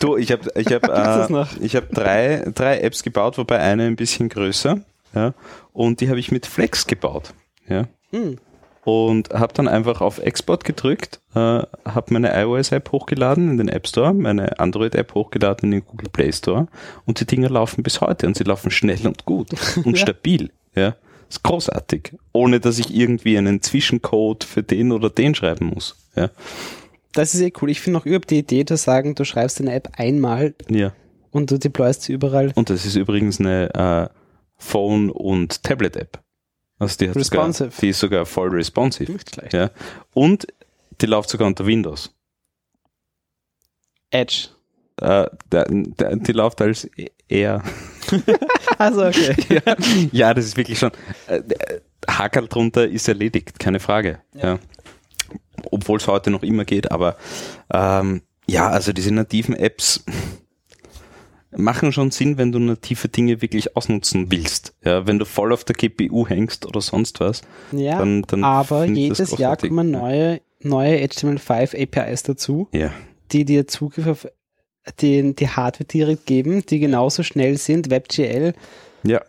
Du, 0.00 0.16
ich 0.16 0.32
habe 0.32 0.50
ich 0.54 0.72
hab, 0.72 0.84
äh, 0.88 1.44
ich 1.60 1.76
hab 1.76 1.90
drei, 1.90 2.44
drei 2.54 2.80
Apps 2.80 3.02
gebaut, 3.02 3.36
wobei 3.36 3.58
eine 3.58 3.84
ein 3.84 3.96
bisschen 3.96 4.28
größer. 4.28 4.80
Ja, 5.14 5.34
und 5.72 6.00
die 6.00 6.08
habe 6.08 6.20
ich 6.20 6.30
mit 6.30 6.46
Flex 6.46 6.86
gebaut. 6.86 7.34
Ja. 7.68 7.88
Hm. 8.10 8.38
Und 8.82 9.28
habe 9.30 9.52
dann 9.52 9.68
einfach 9.68 10.00
auf 10.00 10.18
Export 10.18 10.64
gedrückt, 10.64 11.20
äh, 11.34 11.38
habe 11.38 12.06
meine 12.08 12.32
iOS-App 12.34 12.92
hochgeladen 12.92 13.50
in 13.50 13.58
den 13.58 13.68
App 13.68 13.86
Store, 13.86 14.14
meine 14.14 14.58
Android-App 14.58 15.14
hochgeladen 15.14 15.70
in 15.70 15.80
den 15.80 15.86
Google 15.86 16.08
Play 16.10 16.32
Store 16.32 16.66
und 17.04 17.20
die 17.20 17.26
Dinger 17.26 17.50
laufen 17.50 17.82
bis 17.82 18.00
heute 18.00 18.26
und 18.26 18.38
sie 18.38 18.44
laufen 18.44 18.70
schnell 18.70 19.06
und 19.06 19.26
gut 19.26 19.50
und 19.84 19.98
stabil. 19.98 20.50
Ja. 20.74 20.94
Ist 21.30 21.44
großartig. 21.44 22.12
Ohne 22.32 22.58
dass 22.58 22.78
ich 22.78 22.94
irgendwie 22.94 23.38
einen 23.38 23.62
Zwischencode 23.62 24.44
für 24.44 24.62
den 24.64 24.90
oder 24.90 25.08
den 25.08 25.34
schreiben 25.34 25.66
muss. 25.66 25.96
Ja. 26.16 26.30
Das 27.12 27.34
ist 27.34 27.40
eh 27.40 27.52
cool. 27.62 27.70
Ich 27.70 27.80
finde 27.80 28.00
auch 28.00 28.06
überhaupt 28.06 28.30
die 28.30 28.38
Idee 28.38 28.64
zu 28.64 28.76
sagen, 28.76 29.14
du 29.14 29.24
schreibst 29.24 29.60
eine 29.60 29.72
App 29.72 29.90
einmal 29.96 30.54
ja. 30.68 30.92
und 31.30 31.50
du 31.50 31.58
deployst 31.58 32.02
sie 32.02 32.12
überall. 32.12 32.52
Und 32.56 32.68
das 32.68 32.84
ist 32.84 32.96
übrigens 32.96 33.40
eine 33.40 33.74
äh, 33.74 34.14
Phone- 34.56 35.10
und 35.10 35.62
Tablet-App. 35.62 36.20
Also 36.78 36.96
die, 36.98 37.10
hat 37.10 37.14
sogar, 37.14 37.46
Responsive. 37.46 37.80
die 37.80 37.88
ist 37.90 38.00
sogar 38.00 38.26
voll 38.26 38.48
responsive. 38.48 39.16
Ja. 39.52 39.70
Und 40.14 40.46
die 41.00 41.06
läuft 41.06 41.30
sogar 41.30 41.46
unter 41.46 41.66
Windows. 41.66 42.14
Edge. 44.10 44.48
Äh, 44.96 45.26
der, 45.52 45.66
der, 45.68 46.16
die 46.16 46.32
läuft 46.32 46.60
als 46.60 46.88
R. 47.28 47.62
Also 48.78 49.04
okay. 49.06 49.34
ja, 49.66 49.76
ja, 50.12 50.34
das 50.34 50.46
ist 50.46 50.56
wirklich 50.56 50.78
schon. 50.78 50.90
Äh, 51.26 51.42
der 51.42 51.80
Hakel 52.18 52.48
drunter 52.48 52.88
ist 52.88 53.08
erledigt, 53.08 53.58
keine 53.58 53.78
Frage. 53.80 54.20
Ja. 54.34 54.58
Obwohl 55.70 55.98
es 55.98 56.06
heute 56.06 56.30
noch 56.30 56.42
immer 56.42 56.64
geht, 56.64 56.90
aber 56.90 57.16
ähm, 57.72 58.22
ja, 58.46 58.68
also 58.70 58.92
diese 58.92 59.12
nativen 59.12 59.54
Apps 59.54 60.02
machen 61.56 61.92
schon 61.92 62.10
Sinn, 62.10 62.38
wenn 62.38 62.52
du 62.52 62.58
native 62.58 63.08
Dinge 63.08 63.42
wirklich 63.42 63.76
ausnutzen 63.76 64.30
willst. 64.30 64.72
Ja, 64.84 65.06
wenn 65.06 65.18
du 65.18 65.24
voll 65.24 65.52
auf 65.52 65.64
der 65.64 65.74
GPU 65.74 66.26
hängst 66.26 66.64
oder 66.66 66.80
sonst 66.80 67.20
was. 67.20 67.42
Ja, 67.72 67.98
Dann- 67.98 68.22
dann 68.22 68.44
aber 68.44 68.84
jedes 68.86 69.36
Jahr 69.36 69.56
kommen 69.56 69.90
neue, 69.90 70.40
neue 70.60 70.96
HTML5 71.04 71.74
APIs 71.82 72.22
dazu, 72.22 72.68
Ja. 72.72 72.92
die 73.32 73.44
dir 73.44 73.66
Zugriff 73.66 74.06
auf 74.06 74.26
den, 74.90 75.34
die 75.36 75.48
Hardware 75.48 75.84
direkt 75.86 76.26
geben, 76.26 76.64
die 76.66 76.78
genauso 76.78 77.22
schnell 77.22 77.56
sind, 77.58 77.90
WebGL. 77.90 78.54
Ja. 79.02 79.22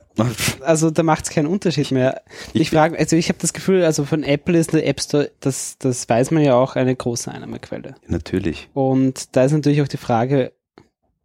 Also 0.60 0.92
da 0.92 1.04
macht 1.04 1.24
es 1.26 1.30
keinen 1.30 1.48
Unterschied 1.48 1.92
mehr. 1.92 2.22
Ich, 2.54 2.62
Ich- 2.64 2.70
frage, 2.72 3.00
also 3.00 3.16
ich 3.16 3.30
habe 3.30 3.40
das 3.40 3.54
Gefühl, 3.54 3.84
also 3.86 4.04
von 4.04 4.24
Apple 4.24 4.58
ist 4.60 4.74
der 4.74 4.86
App 4.86 5.00
Store, 5.00 5.32
das, 5.40 5.78
das 5.80 6.08
weiß 6.10 6.32
man 6.32 6.44
ja 6.44 6.56
auch, 6.56 6.76
eine 6.76 6.94
große 6.96 7.32
Einnahmequelle. 7.32 7.96
Natürlich. 8.08 8.70
Und 8.74 9.36
da 9.36 9.46
ist 9.46 9.54
natürlich 9.54 9.82
auch 9.82 9.88
die 9.88 9.98
Frage, 9.98 10.52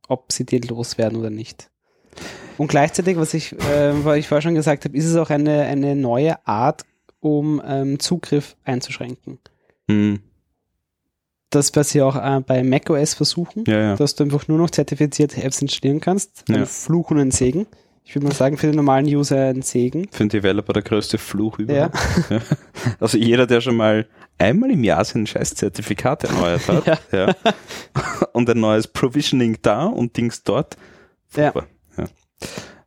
ob 0.09 0.31
sie 0.31 0.45
den 0.45 0.63
loswerden 0.63 1.19
oder 1.19 1.31
nicht. 1.31 1.69
Und 2.59 2.69
gleichzeitig, 2.69 3.17
was 3.17 3.35
ich, 3.35 3.53
äh, 3.53 4.05
was 4.05 4.17
ich 4.19 4.29
vorher 4.29 4.43
schon 4.43 4.55
gesagt 4.55 4.85
habe, 4.85 4.97
ist 4.97 5.05
es 5.05 5.17
auch 5.17 5.31
eine, 5.31 5.63
eine 5.63 5.97
neue 5.97 6.47
Art, 6.47 6.85
um 7.21 7.61
ähm, 7.67 7.99
Zugriff 7.99 8.57
einzuschränken. 8.65 9.39
Hm. 9.91 10.21
Das, 11.57 11.75
was 11.75 11.89
sie 11.91 12.03
auch 12.03 12.17
äh, 12.17 12.41
bei 12.41 12.63
macOS 12.63 13.15
versuchen, 13.15 13.65
Ja, 13.67 13.81
ja. 13.81 13.97
dass 13.97 14.15
du 14.15 14.25
einfach 14.25 14.47
nur 14.47 14.59
noch 14.59 14.71
zertifizierte 14.71 15.43
Apps 15.43 15.63
installieren 15.63 16.01
kannst. 16.01 16.45
Ein 16.49 16.57
Ja. 16.61 16.67
Fluch 16.67 17.11
und 17.11 17.19
ein 17.19 17.31
Segen. 17.31 17.67
Ich 18.05 18.15
würde 18.15 18.27
mal 18.29 18.35
sagen, 18.35 18.57
für 18.57 18.67
den 18.67 18.77
normalen 18.77 19.07
User 19.07 19.49
ein 19.49 19.63
Segen. 19.63 20.07
Für 20.13 20.21
einen 20.21 20.29
Developer 20.29 20.73
der 20.73 20.83
größte 20.83 21.19
Fluch 21.19 21.59
überhaupt. 21.59 21.97
Ja. 22.31 22.41
Also 23.01 23.19
jeder, 23.19 23.47
der 23.47 23.61
schon 23.61 23.75
mal 23.77 24.07
einmal 24.39 24.71
im 24.71 24.85
Jahr 24.85 25.05
sein 25.05 25.27
scheiß 25.27 25.55
Zertifikat 25.55 26.25
erneuert 26.25 26.69
hat 26.69 27.01
ja. 27.13 27.35
und 28.33 28.49
ein 28.51 28.61
neues 28.61 28.87
Provisioning 28.87 29.57
da 29.63 29.87
und 29.87 30.17
Dings 30.17 30.43
dort. 30.45 30.77
Super. 31.31 31.67
Ja, 31.97 32.05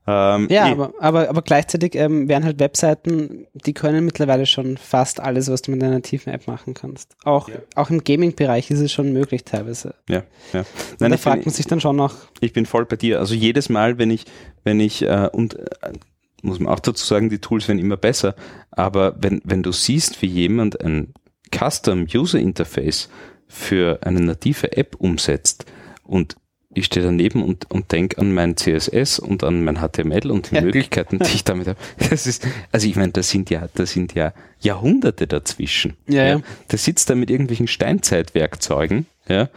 ähm, 0.09 0.47
Ja, 0.49 0.67
eh, 0.67 0.71
aber, 0.71 0.93
aber, 0.99 1.29
aber 1.29 1.41
gleichzeitig 1.41 1.93
ähm, 1.95 2.27
werden 2.27 2.43
halt 2.43 2.59
Webseiten, 2.59 3.45
die 3.53 3.73
können 3.73 4.05
mittlerweile 4.05 4.45
schon 4.45 4.77
fast 4.77 5.19
alles, 5.19 5.51
was 5.51 5.61
du 5.61 5.71
mit 5.71 5.83
einer 5.83 5.93
nativen 5.93 6.33
App 6.33 6.47
machen 6.47 6.73
kannst. 6.73 7.15
Auch, 7.23 7.49
auch 7.75 7.89
im 7.89 8.03
Gaming-Bereich 8.03 8.71
ist 8.71 8.79
es 8.79 8.91
schon 8.91 9.13
möglich 9.13 9.43
teilweise. 9.43 9.93
ja, 10.07 10.23
ja. 10.53 10.65
Nein, 10.99 11.11
da 11.11 11.15
ich, 11.15 11.21
fragt 11.21 11.37
bin, 11.37 11.45
man 11.45 11.53
sich 11.53 11.67
dann 11.67 11.79
schon 11.79 11.95
noch, 11.95 12.15
ich 12.39 12.53
bin 12.53 12.65
voll 12.65 12.85
bei 12.85 12.95
dir. 12.95 13.19
Also 13.19 13.35
jedes 13.35 13.69
Mal, 13.69 13.97
wenn 13.97 14.09
ich, 14.09 14.25
wenn 14.63 14.79
ich, 14.79 15.03
äh, 15.03 15.29
und 15.31 15.59
äh, 15.59 15.93
muss 16.41 16.59
man 16.59 16.73
auch 16.73 16.79
dazu 16.79 17.05
sagen, 17.05 17.29
die 17.29 17.39
Tools 17.39 17.67
werden 17.67 17.79
immer 17.79 17.97
besser, 17.97 18.35
aber 18.71 19.15
wenn, 19.19 19.41
wenn 19.43 19.61
du 19.61 19.71
siehst, 19.71 20.21
wie 20.21 20.27
jemand 20.27 20.81
ein 20.81 21.13
Custom 21.53 22.07
User 22.13 22.39
Interface 22.39 23.09
für 23.47 23.99
eine 24.03 24.21
native 24.21 24.77
App 24.77 24.95
umsetzt 24.97 25.65
und 26.03 26.37
ich 26.79 26.85
stehe 26.85 27.05
daneben 27.05 27.43
und, 27.43 27.69
und 27.69 27.91
denke 27.91 28.17
an 28.17 28.33
mein 28.33 28.57
CSS 28.57 29.19
und 29.19 29.43
an 29.43 29.63
mein 29.63 29.77
HTML 29.77 30.31
und 30.31 30.51
die 30.51 30.55
Ja. 30.55 30.61
Möglichkeiten, 30.61 31.19
die 31.19 31.25
ich 31.35 31.43
damit 31.43 31.67
habe. 31.67 31.79
Das 32.09 32.25
ist, 32.27 32.45
also 32.71 32.87
ich 32.87 32.95
meine, 32.95 33.11
da 33.11 33.21
sind 33.23 33.49
ja, 33.49 33.67
da 33.73 33.85
sind 33.85 34.13
ja 34.15 34.33
Jahrhunderte 34.61 35.27
dazwischen. 35.27 35.95
Ja, 36.07 36.25
ja. 36.25 36.41
Der 36.71 36.77
sitzt 36.79 37.09
da 37.09 37.15
mit 37.15 37.29
irgendwelchen 37.29 37.67
Steinzeitwerkzeugen, 37.67 39.05
ja, 39.27 39.49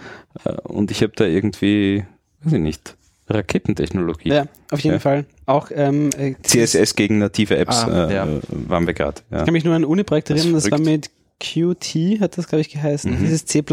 äh, 0.44 0.52
und 0.64 0.90
ich 0.90 1.02
habe 1.02 1.12
da 1.16 1.24
irgendwie, 1.24 2.04
weiß 2.44 2.52
ich 2.54 2.58
nicht, 2.60 2.96
Raketentechnologie. 3.28 4.28
ja, 4.30 4.46
auf 4.70 4.80
jeden 4.80 4.94
Ja. 4.96 5.00
Fall. 5.00 5.24
Auch 5.46 5.70
ähm, 5.74 6.10
äh, 6.18 6.34
CSS 6.42 6.94
gegen 6.96 7.18
native 7.18 7.56
Apps 7.56 7.84
Ah, 7.84 8.08
äh, 8.08 8.14
ja. 8.14 8.28
waren 8.48 8.86
wir 8.86 8.94
gerade. 8.94 9.20
Ja. 9.30 9.38
Ich 9.40 9.44
kann 9.44 9.52
mich 9.52 9.64
nur 9.64 9.74
an 9.74 9.84
Uni-Projekt 9.84 10.30
Das 10.30 10.38
erinnern, 10.38 10.54
das 10.54 10.70
war 10.70 10.78
verrückt. 10.78 10.86
mit 10.86 11.10
Qt, 11.40 12.20
hat 12.20 12.38
das, 12.38 12.46
glaube 12.48 12.60
ich, 12.60 12.70
geheißen. 12.70 13.10
Mhm. 13.12 13.18
Dieses 13.20 13.44
C 13.46 13.64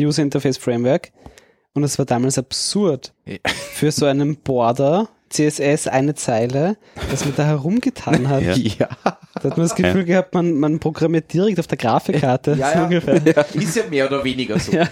User 0.00 0.22
Interface 0.22 0.56
Framework. 0.56 1.10
Und 1.74 1.82
das 1.82 1.98
war 1.98 2.06
damals 2.06 2.36
absurd. 2.38 3.12
Ja. 3.26 3.36
Für 3.72 3.92
so 3.92 4.06
einen 4.06 4.36
Border, 4.36 5.08
CSS 5.30 5.86
eine 5.86 6.14
Zeile, 6.16 6.76
dass 7.10 7.24
man 7.24 7.34
da 7.36 7.44
herumgetan 7.44 8.28
hat. 8.28 8.42
Ja. 8.42 8.54
Ja. 8.56 8.88
Da 9.34 9.44
hat 9.50 9.56
man 9.56 9.60
das 9.68 9.76
Gefühl 9.76 10.04
gehabt, 10.04 10.34
man, 10.34 10.54
man 10.54 10.80
programmiert 10.80 11.32
direkt 11.32 11.60
auf 11.60 11.68
der 11.68 11.78
Grafikkarte. 11.78 12.54
Ja, 12.58 12.72
So 12.72 12.78
ja. 12.78 12.84
ungefähr. 12.84 13.46
Ist 13.54 13.76
ja 13.76 13.84
mehr 13.88 14.06
oder 14.06 14.24
weniger 14.24 14.58
so. 14.58 14.72
Ja. 14.72 14.88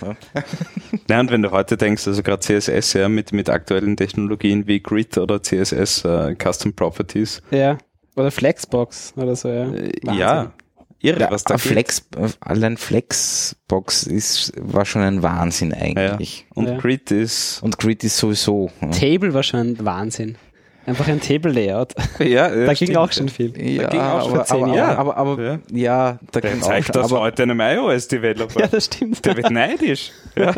Ja, 1.11 1.21
und 1.21 1.31
wenn 1.33 1.43
du 1.43 1.51
heute 1.51 1.77
denkst, 1.77 2.07
also 2.07 2.23
gerade 2.23 2.41
CSS 2.41 2.93
ja 2.93 3.09
mit, 3.09 3.33
mit 3.33 3.51
aktuellen 3.51 3.97
Technologien 3.97 4.67
wie 4.69 4.81
Grid 4.81 5.19
oder 5.19 5.43
CSS 5.43 6.05
äh, 6.05 6.37
Custom 6.37 6.73
Properties, 6.75 7.43
Ja. 7.51 7.79
Oder 8.15 8.31
Flexbox 8.33 9.15
oder 9.17 9.37
so, 9.37 9.49
ja. 9.49 9.65
äh, 9.73 9.93
Wahnsinn. 10.03 10.21
ja, 10.21 10.53
irre, 11.01 11.21
Ja, 11.21 11.31
was 11.31 11.45
da 11.45 11.55
geht. 11.55 11.63
Flex, 11.63 12.03
allein 12.41 12.77
Flexbox 12.77 14.03
ist, 14.05 14.53
war 14.57 14.85
schon 14.85 15.03
ein 15.03 15.23
Wahnsinn 15.23 15.71
Ja, 15.71 15.77
eigentlich. 15.79 16.47
Und 16.55 16.67
Ja. 16.69 16.77
Grid 16.79 17.11
ist, 17.11 17.63
Und 17.63 17.79
Grid 17.79 18.05
ist 18.05 18.17
sowieso. 18.17 18.71
ja. 18.81 18.89
Table 18.91 19.33
war 19.35 19.43
schon 19.43 19.61
ein 19.61 19.85
Wahnsinn. 19.85 20.37
Einfach 20.87 21.07
ein 21.07 21.21
Table-Layout. 21.21 21.93
ja, 22.19 22.49
Da 22.49 22.73
ging 22.73 22.97
auch 22.97 23.13
schon 23.13 23.29
viel. 23.29 23.53
Ja, 23.63 23.89
ging 23.91 24.01
auch 24.01 24.23
schon 24.25 24.33
aber, 24.37 24.45
zehn 24.47 24.65
aber, 24.65 24.75
Jahre. 24.75 24.97
aber, 24.99 25.17
aber, 25.19 25.43
Ja. 25.43 25.59
ja, 25.71 26.19
da 26.33 26.41
ging 26.41 26.63
zeigt 26.63 26.89
auch, 26.97 27.03
das 27.03 27.13
aber 27.13 27.21
heute 27.21 27.43
einem 27.43 27.61
iOS-Developer? 27.61 28.59
Ja, 28.61 28.69
das 28.69 28.87
stimmt. 28.87 29.23
Der 29.27 29.37
wird 29.37 29.51
neidisch. 29.51 30.13
Ja, 30.35 30.55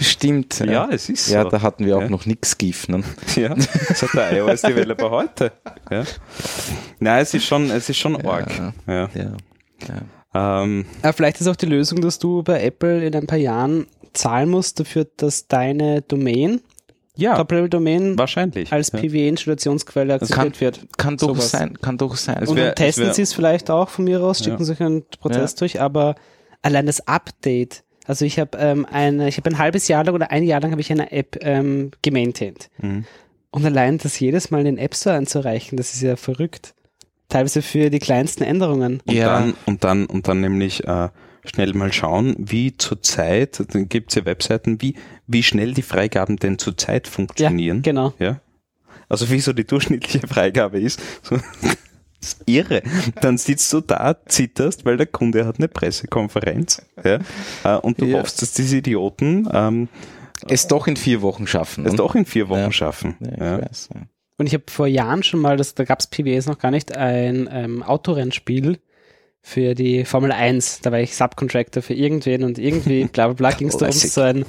stimmt. 0.00 0.60
ja 0.60 0.88
es 0.90 1.10
ist 1.10 1.26
so. 1.26 1.34
Ja, 1.34 1.44
da 1.44 1.60
hatten 1.60 1.84
wir 1.84 1.98
auch 1.98 2.02
Ja. 2.02 2.08
noch 2.08 2.24
nix 2.24 2.56
GIF. 2.56 2.88
Ne? 2.88 3.02
Ja, 3.36 3.54
das 3.54 4.00
hat 4.02 4.14
der 4.14 4.32
iOS-Developer 4.38 5.10
heute. 5.10 5.52
Ja. 5.90 6.04
Nein, 7.00 7.20
es 7.22 7.34
ist 7.34 7.44
schon, 7.44 7.70
es 7.70 7.88
ist 7.90 7.98
schon 7.98 8.16
arg. 8.24 8.50
Ja. 8.86 9.10
Ja. 9.88 9.94
Ja. 10.34 10.62
Ähm, 10.62 10.84
Aber 11.02 11.12
vielleicht 11.12 11.40
ist 11.40 11.48
auch 11.48 11.56
die 11.56 11.66
Lösung, 11.66 12.00
dass 12.00 12.18
du 12.18 12.42
bei 12.42 12.62
Apple 12.62 13.04
in 13.04 13.14
ein 13.14 13.26
paar 13.26 13.38
Jahren 13.38 13.86
zahlen 14.12 14.48
musst 14.48 14.78
dafür, 14.80 15.06
dass 15.16 15.48
deine 15.48 16.02
Domain, 16.02 16.60
ja, 17.16 17.36
Top-Level-Domain, 17.36 18.16
wahrscheinlich. 18.16 18.72
als 18.72 18.92
ja. 18.92 19.00
PW-Installationsquelle 19.00 20.14
akzeptiert 20.14 20.52
kann- 20.54 20.60
wird. 20.60 20.80
Kann 20.96 21.16
doch 21.16 21.28
Sowas. 21.28 21.50
sein, 21.50 21.78
kann 21.80 21.98
doch 21.98 22.16
sein. 22.16 22.38
Es 22.42 22.48
Und 22.48 22.56
wär- 22.56 22.66
dann 22.66 22.74
testen 22.76 23.02
es 23.04 23.08
wär- 23.08 23.14
sie 23.14 23.22
es 23.22 23.32
vielleicht 23.32 23.70
auch 23.70 23.88
von 23.88 24.04
mir 24.04 24.22
aus, 24.22 24.38
schicken 24.38 24.58
Ja. 24.58 24.64
sich 24.64 24.80
einen 24.80 25.04
Prozess 25.20 25.54
durch, 25.56 25.80
aber 25.80 26.14
allein 26.62 26.86
das 26.86 27.06
Update, 27.08 27.82
also 28.06 28.24
ich 28.24 28.38
habe 28.38 28.56
ähm, 28.58 28.86
eine, 28.90 29.28
ich 29.28 29.36
habe 29.36 29.50
ein 29.50 29.58
halbes 29.58 29.88
Jahr 29.88 30.04
lang 30.04 30.14
oder 30.14 30.30
ein 30.30 30.44
Jahr 30.44 30.60
lang 30.60 30.70
habe 30.70 30.80
ich 30.80 30.90
eine 30.92 31.10
App 31.12 31.38
ähm, 31.42 31.90
gemaintained. 32.02 32.70
Mhm. 32.78 33.04
Und 33.50 33.64
allein 33.66 33.98
das 33.98 34.18
jedes 34.20 34.50
Mal 34.52 34.60
in 34.60 34.64
den 34.66 34.78
App 34.78 34.94
Store 34.94 35.16
anzureichen, 35.16 35.76
das 35.76 35.92
ist 35.94 36.02
ja 36.02 36.14
verrückt. 36.16 36.74
Teilweise 37.30 37.62
für 37.62 37.88
die 37.88 37.98
kleinsten 37.98 38.42
Änderungen. 38.44 39.00
Und 39.06 39.14
Ja. 39.14 39.26
dann, 39.40 39.54
und 39.66 39.84
dann, 39.84 40.04
und 40.06 40.28
dann 40.28 40.40
nämlich 40.42 40.86
äh, 40.86 41.08
schnell 41.46 41.72
mal 41.72 41.92
schauen, 41.92 42.34
wie 42.38 42.76
zurzeit, 42.76 43.62
dann 43.72 43.88
gibt 43.88 44.10
es 44.10 44.16
ja 44.16 44.24
Webseiten, 44.26 44.82
wie, 44.82 44.94
wie 45.26 45.42
schnell 45.42 45.72
die 45.72 45.82
Freigaben 45.82 46.36
denn 46.36 46.58
zurzeit 46.58 47.08
funktionieren. 47.08 47.80
Genau. 47.82 48.12
Ja. 48.18 48.40
Also 49.08 49.30
wie 49.30 49.40
so 49.40 49.52
die 49.52 49.64
durchschnittliche 49.66 50.26
Freigabe 50.28 50.78
ist. 50.80 51.00
So, 51.22 51.36
das 51.36 51.76
ist 52.20 52.42
irre. 52.46 52.82
Dann 53.20 53.38
sitzt 53.38 53.72
du 53.72 53.80
da, 53.80 54.16
zitterst, 54.26 54.84
weil 54.84 54.96
der 54.98 55.06
Kunde 55.06 55.46
hat 55.46 55.58
eine 55.58 55.68
Pressekonferenz. 55.68 56.82
Ja, 57.02 57.18
äh, 57.64 57.78
und 57.80 58.00
du 58.00 58.06
Ja. 58.06 58.18
hoffst, 58.18 58.42
dass 58.42 58.52
diese 58.52 58.76
Idioten 58.76 59.48
ähm, 59.52 59.88
es 60.48 60.66
doch 60.68 60.86
in 60.86 60.96
vier 60.96 61.22
Wochen 61.22 61.46
schaffen. 61.46 61.84
es 61.86 61.92
ne? 61.92 61.96
doch 61.98 62.14
in 62.14 62.24
vier 62.26 62.48
Wochen 62.48 62.58
Ja. 62.60 62.72
schaffen. 62.72 63.16
Ja, 63.20 63.28
ich 63.32 63.38
Ja. 63.40 63.62
weiß, 63.62 63.88
ja. 63.94 64.00
Und 64.40 64.46
ich 64.46 64.54
habe 64.54 64.64
vor 64.68 64.86
Jahren 64.86 65.22
schon 65.22 65.38
mal, 65.38 65.58
das, 65.58 65.74
da 65.74 65.84
gab 65.84 66.00
es 66.00 66.06
PWS 66.06 66.46
noch 66.46 66.58
gar 66.58 66.70
nicht, 66.70 66.96
ein 66.96 67.46
ähm, 67.52 67.82
Autorennspiel 67.82 68.78
für 69.42 69.74
die 69.74 70.06
Formel 70.06 70.32
1. 70.32 70.80
Da 70.80 70.90
war 70.90 70.98
ich 70.98 71.14
Subcontractor 71.14 71.82
für 71.82 71.92
irgendwen 71.92 72.44
und 72.44 72.58
irgendwie, 72.58 73.04
bla 73.12 73.26
bla 73.26 73.34
bla, 73.34 73.50
ging 73.50 73.68
es 73.68 73.76
darum, 73.76 73.92
so 73.92 74.22
ein 74.22 74.46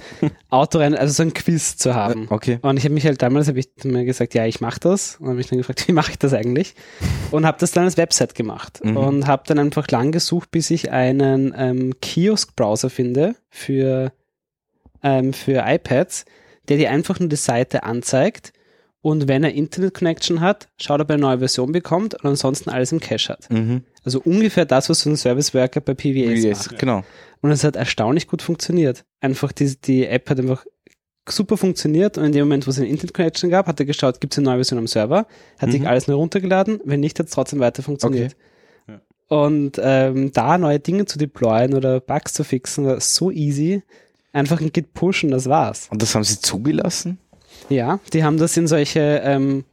Autorennen, 0.49 0.97
also 0.97 1.11
so 1.11 1.23
ein 1.23 1.34
Quiz 1.34 1.76
zu 1.76 1.93
haben. 1.93 2.27
Okay. 2.30 2.59
Und 2.61 2.77
ich 2.77 2.85
habe 2.85 2.93
mich 2.93 3.05
halt 3.05 3.22
damals, 3.22 3.49
habe 3.49 3.59
ich 3.59 3.68
mir 3.84 4.05
gesagt, 4.05 4.34
ja, 4.34 4.45
ich 4.45 4.61
mache 4.61 4.80
das. 4.80 5.18
Und 5.18 5.26
habe 5.26 5.35
mich 5.35 5.47
dann 5.47 5.57
gefragt, 5.57 5.85
wie 5.89 5.91
mache 5.91 6.11
ich 6.11 6.18
das 6.18 6.34
eigentlich? 6.34 6.73
Und 7.31 7.45
habe 7.45 7.57
das 7.59 7.72
dann 7.72 7.84
als 7.84 7.97
Website 7.97 8.34
gemacht. 8.34 8.80
Mhm. 8.81 8.95
Und 8.95 9.27
habe 9.27 9.43
dann 9.45 9.59
einfach 9.59 9.89
lang 9.89 10.13
gesucht, 10.13 10.51
bis 10.51 10.72
ich 10.72 10.89
einen 10.91 11.53
ähm, 11.57 11.99
Kiosk-Browser 11.99 12.89
finde 12.89 13.35
für, 13.49 14.13
ähm, 15.03 15.34
für 15.34 15.65
iPads, 15.68 16.23
der 16.69 16.77
dir 16.77 16.91
einfach 16.91 17.19
nur 17.19 17.27
die 17.27 17.35
Seite 17.35 17.84
anzeigt. 17.84 18.53
Und 19.03 19.27
wenn 19.27 19.43
er 19.43 19.53
Internet-Connection 19.53 20.41
hat, 20.41 20.69
schaut, 20.79 21.01
ob 21.01 21.09
er 21.09 21.15
eine 21.15 21.21
neue 21.21 21.39
Version 21.39 21.71
bekommt 21.71 22.13
und 22.13 22.25
ansonsten 22.25 22.69
alles 22.69 22.91
im 22.91 22.99
Cache 22.99 23.29
hat. 23.33 23.49
Mhm. 23.49 23.83
Also 24.03 24.21
ungefähr 24.21 24.65
das, 24.65 24.89
was 24.89 25.01
so 25.01 25.09
ein 25.09 25.17
Service 25.17 25.53
Worker 25.55 25.81
bei 25.81 25.93
PWS 25.95 26.43
Yes, 26.43 26.65
macht. 26.67 26.79
genau. 26.79 27.03
Und 27.41 27.49
es 27.51 27.63
hat 27.63 27.75
erstaunlich 27.75 28.27
gut 28.27 28.43
funktioniert. 28.43 29.03
Einfach 29.19 29.51
die, 29.51 29.75
die 29.81 30.05
App 30.05 30.29
hat 30.29 30.39
einfach 30.39 30.65
super 31.27 31.57
funktioniert 31.57 32.17
und 32.19 32.25
in 32.25 32.31
dem 32.31 32.41
Moment, 32.47 32.67
wo 32.67 32.71
es 32.71 32.77
eine 32.77 32.87
Internet-Connection 32.89 33.49
gab, 33.49 33.67
hat 33.67 33.79
er 33.79 33.85
geschaut, 33.87 34.21
gibt 34.21 34.33
es 34.33 34.37
eine 34.39 34.45
neue 34.45 34.57
Version 34.57 34.77
am 34.79 34.87
Server, 34.87 35.25
hat 35.59 35.71
sich 35.71 35.81
Mhm. 35.81 35.87
alles 35.87 36.07
nur 36.07 36.17
runtergeladen, 36.17 36.79
wenn 36.83 36.99
nicht, 36.99 37.17
hat 37.19 37.27
es 37.27 37.33
trotzdem 37.33 37.59
weiter 37.59 37.81
funktioniert. 37.83 38.35
Okay. 38.87 38.99
Und 39.29 39.79
ähm, 39.81 40.31
da 40.33 40.57
neue 40.57 40.79
Dinge 40.79 41.05
zu 41.05 41.17
deployen 41.17 41.73
oder 41.73 42.01
Bugs 42.01 42.33
zu 42.33 42.43
fixen, 42.43 42.85
war 42.85 42.99
so 42.99 43.31
easy. 43.31 43.81
Einfach 44.33 44.61
ein 44.61 44.71
Git 44.73 44.93
pushen, 44.93 45.31
das 45.31 45.47
war's. 45.47 45.87
Und 45.89 46.01
das 46.01 46.13
haben 46.15 46.23
sie 46.23 46.39
zugelassen? 46.39 47.17
Ja, 47.69 47.99
die 48.13 48.23
haben 48.23 48.38
das 48.38 48.55
in 48.57 48.67
solche 48.67 49.21
ähm, 49.23 49.65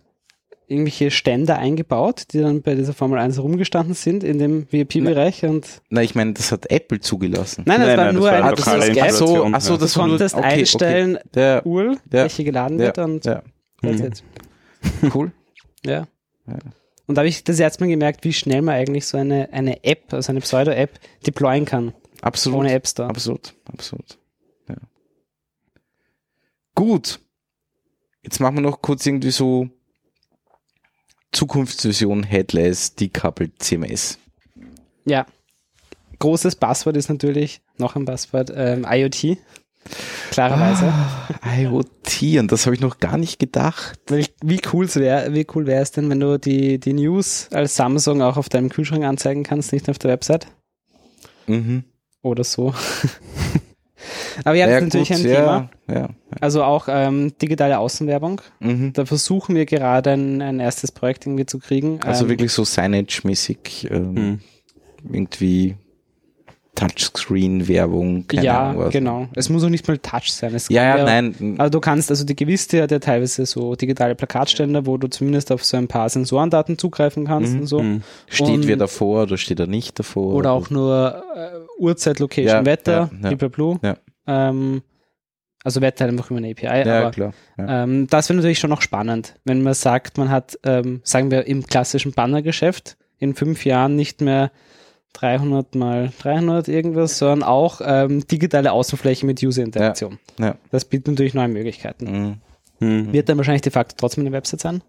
irgendwelche 0.66 1.10
Ständer 1.10 1.59
eingebaut, 1.59 2.24
die 2.32 2.40
dann 2.40 2.60
bei 2.62 2.74
dieser 2.74 2.93
Formel 2.93 3.19
1 3.19 3.39
rumgestanden 3.39 3.94
sind 3.94 4.23
in 4.23 4.39
dem 4.39 4.66
VIP-Bereich 4.70 5.44
und 5.44 5.81
Nein, 5.89 6.05
ich 6.05 6.15
meine, 6.15 6.35
das 6.35 6.52
hat 6.52 6.70
Apple 6.70 7.01
zugelassen. 7.01 7.65
nein, 7.66 7.78
das 7.81 7.89
Nein, 7.89 7.97
war 7.97 8.05
nein, 8.05 8.15
das 8.15 8.20
nur 8.20 8.31
war 8.31 8.32
ein 8.44 8.51
das 8.56 8.59
lokale. 8.66 8.86
Installation. 8.89 9.55
Ach 9.55 9.60
so, 9.62 9.77
das 9.78 9.93
Du 9.94 10.01
war 10.01 10.09
konntest 10.09 10.35
okay, 10.35 10.44
okay. 10.47 10.59
einstellen, 10.60 11.19
Ja, 11.35 11.62
URL, 11.65 11.93
Ja. 11.94 11.98
welche 12.10 12.44
geladen 12.44 12.78
Ja. 12.78 12.86
wird 12.86 12.98
und 12.98 13.24
ja. 13.24 13.43
that's 13.82 14.23
Mhm. 15.02 15.10
Cool. 15.15 15.32
Ja. 15.85 16.06
Ja. 16.47 16.55
Und 17.06 17.15
da 17.15 17.20
habe 17.23 17.28
ich 17.28 17.43
das 17.43 17.59
erste 17.59 17.82
Mal 17.82 17.89
gemerkt, 17.90 18.23
wie 18.24 18.35
schnell 18.35 18.60
man 18.60 18.74
eigentlich 18.74 19.06
so 19.06 19.16
eine, 19.16 19.48
eine 19.52 19.82
App, 19.82 20.12
also 20.12 20.31
eine 20.31 20.40
Pseudo-App, 20.40 21.01
deployen 21.27 21.65
kann. 21.65 21.94
Absolut. 22.20 22.59
Ohne 22.60 22.73
App 22.74 22.86
Store. 22.86 23.09
Absolut, 23.09 23.55
absolut. 23.73 24.19
Ja. 24.69 24.74
Gut. 26.74 27.20
Jetzt 28.28 28.40
machen 28.40 28.56
wir 28.56 28.60
noch 28.60 28.82
kurz 28.82 29.06
irgendwie 29.06 29.30
so 29.30 29.70
Zukunftsvision 31.32 32.24
Headless 32.24 32.94
Decoupled 32.94 33.52
CMS. 33.59 34.18
Ja. 35.06 35.24
Großes 36.18 36.56
Passwort 36.56 36.98
ist 36.98 37.09
natürlich, 37.09 37.62
noch 37.78 37.96
ein 37.96 38.05
Passwort, 38.05 38.52
ähm, 38.55 38.86
IoT. 38.86 39.38
Klarerweise. 40.30 40.92
Ah, 41.40 41.56
IoT. 41.56 41.98
diskutieren. 42.09 42.48
Das 42.48 42.66
habe 42.66 42.74
ich 42.74 42.80
noch 42.80 42.98
gar 42.98 43.16
nicht 43.16 43.38
gedacht. 43.38 44.00
Weil, 44.09 44.26
wie 44.42 44.60
cool 44.72 44.92
wäre 44.94 45.34
wie 45.34 45.46
cool 45.55 45.66
wäre 45.66 45.82
es 45.82 45.92
denn, 45.92 46.10
wenn 46.10 46.20
du 46.20 46.38
die, 46.38 46.78
die 46.78 46.92
News 46.92 47.48
als 47.52 47.76
Samsung 47.76 48.22
auch 48.22 48.36
auf 48.36 48.48
deinem 48.48 48.68
Kühlschrank 48.68 49.05
anzeigen 49.05 49.42
kannst, 49.42 49.72
nicht 49.72 49.86
nur 49.86 49.92
auf 49.92 49.98
der 49.98 50.10
Website? 50.10 50.46
Mhm. 51.46 51.84
Oder 52.22 52.44
so. 52.44 52.74
Aber 54.44 54.55
ja, 54.56 54.66
das 54.66 54.76
ist 54.76 54.82
natürlich 54.85 55.09
gut, 55.09 55.18
ein 55.18 55.24
ja, 55.30 55.36
Thema. 55.36 55.70
Ja. 55.93 56.09
Also 56.40 56.62
auch 56.62 56.89
ähm, 56.90 57.32
digitale 57.40 57.78
Außenwerbung. 57.78 58.40
Mhm. 58.60 58.93
Da 58.93 59.05
versuchen 59.06 59.55
wir 59.55 59.66
gerade 59.66 60.10
ein, 60.10 60.43
ein 60.43 60.60
erstes 60.60 60.93
Projekt 60.93 61.26
irgendwie 61.26 61.47
zu 61.47 61.59
kriegen. 61.59 62.01
Also 62.02 62.24
ähm, 62.24 62.30
wirklich 62.30 62.52
so 62.52 62.64
Signage-mäßig 62.64 63.89
ähm, 63.90 64.16
Hm. 64.16 64.40
irgendwie 65.12 65.76
Touchscreen-Werbung. 66.74 68.26
Ja, 68.32 68.70
Ahnung 68.70 68.90
genau. 68.90 69.26
Es 69.35 69.48
muss 69.48 69.64
auch 69.64 69.68
nicht 69.68 69.86
mal 69.89 69.98
Touch 69.98 70.30
sein. 70.32 70.55
Es 70.55 70.68
Ja, 70.68 70.97
ja, 70.98 71.05
nein. 71.05 71.56
Aber 71.59 71.70
du 71.70 71.80
kannst, 71.80 72.10
also 72.10 72.24
die 72.24 72.36
Gewiste 72.36 72.82
hat 72.82 72.90
ja 72.93 72.98
teilweise 72.98 73.47
so 73.47 73.74
digitale 73.74 74.14
Plakatständer, 74.14 74.86
wo 74.86 74.97
du 74.97 75.09
zumindest 75.09 75.51
auf 75.51 75.64
so 75.64 75.76
ein 75.76 75.89
paar 75.89 76.09
Sensorendaten 76.09 76.78
zugreifen 76.78 77.26
kannst 77.26 77.52
Mhm, 77.55 77.60
und 77.60 77.66
so. 77.66 77.80
Hm. 77.80 78.02
steht 78.28 78.48
und- 78.48 78.66
wer 78.68 78.76
davor 78.76 79.24
oder 79.24 79.36
steht 79.39 79.59
er 79.60 79.66
nicht 79.66 79.98
davor? 79.98 80.35
Oder 80.35 80.52
auch 80.52 80.70
nur 80.70 81.22
äh, 81.35 81.51
Uhrzeit, 81.78 82.18
Location, 82.18 82.48
Ja, 82.48 82.64
Wetter, 82.64 83.10
ja, 83.22 83.30
ja. 83.30 83.36
blablabla. 83.36 83.78
Ja. 83.82 83.96
Ähm, 84.50 84.82
also 85.64 85.80
Wetter 85.80 86.06
einfach 86.06 86.30
über 86.30 86.38
eine 86.38 86.50
API. 86.50 86.86
Ja, 86.88 87.00
aber 87.00 87.10
klar. 87.10 87.32
Ja. 87.59 87.82
ähm, 87.84 88.06
das 88.09 88.28
wäre 88.28 88.36
natürlich 88.36 88.59
schon 88.59 88.70
noch 88.70 88.82
spannend, 88.82 89.34
wenn 89.44 89.62
man 89.62 89.74
sagt, 89.74 90.16
man 90.18 90.30
hat, 90.30 90.59
ähm, 90.64 91.00
sagen 91.05 91.30
wir, 91.30 91.46
im 91.46 91.66
klassischen 91.66 92.12
Bannergeschäft 92.12 92.96
in 93.18 93.34
fünf 93.34 93.64
Jahren 93.64 93.96
nicht 93.96 94.20
mehr 94.20 94.50
300 95.14 95.74
mal 95.74 96.10
300 96.20 96.68
irgendwas, 96.68 97.18
sondern 97.18 97.42
auch 97.42 97.80
ähm, 97.84 98.26
digitale 98.28 98.70
Außenfläche 98.72 99.26
mit 99.26 99.42
User-Interaktion. 99.42 100.18
Ja. 100.38 100.56
Das 100.70 100.84
bietet 100.84 101.09
natürlich 101.09 101.34
neue 101.34 101.48
Möglichkeiten. 101.48 102.05
Mhm. 102.05 102.36
Hm. 102.78 103.12
Wird 103.12 103.28
dann 103.28 103.38
wahrscheinlich 103.38 103.62
de 103.62 103.72
facto 103.72 103.96
trotzdem 103.98 104.22
eine 104.24 104.32
Website 104.32 104.60
sein, 104.60 104.82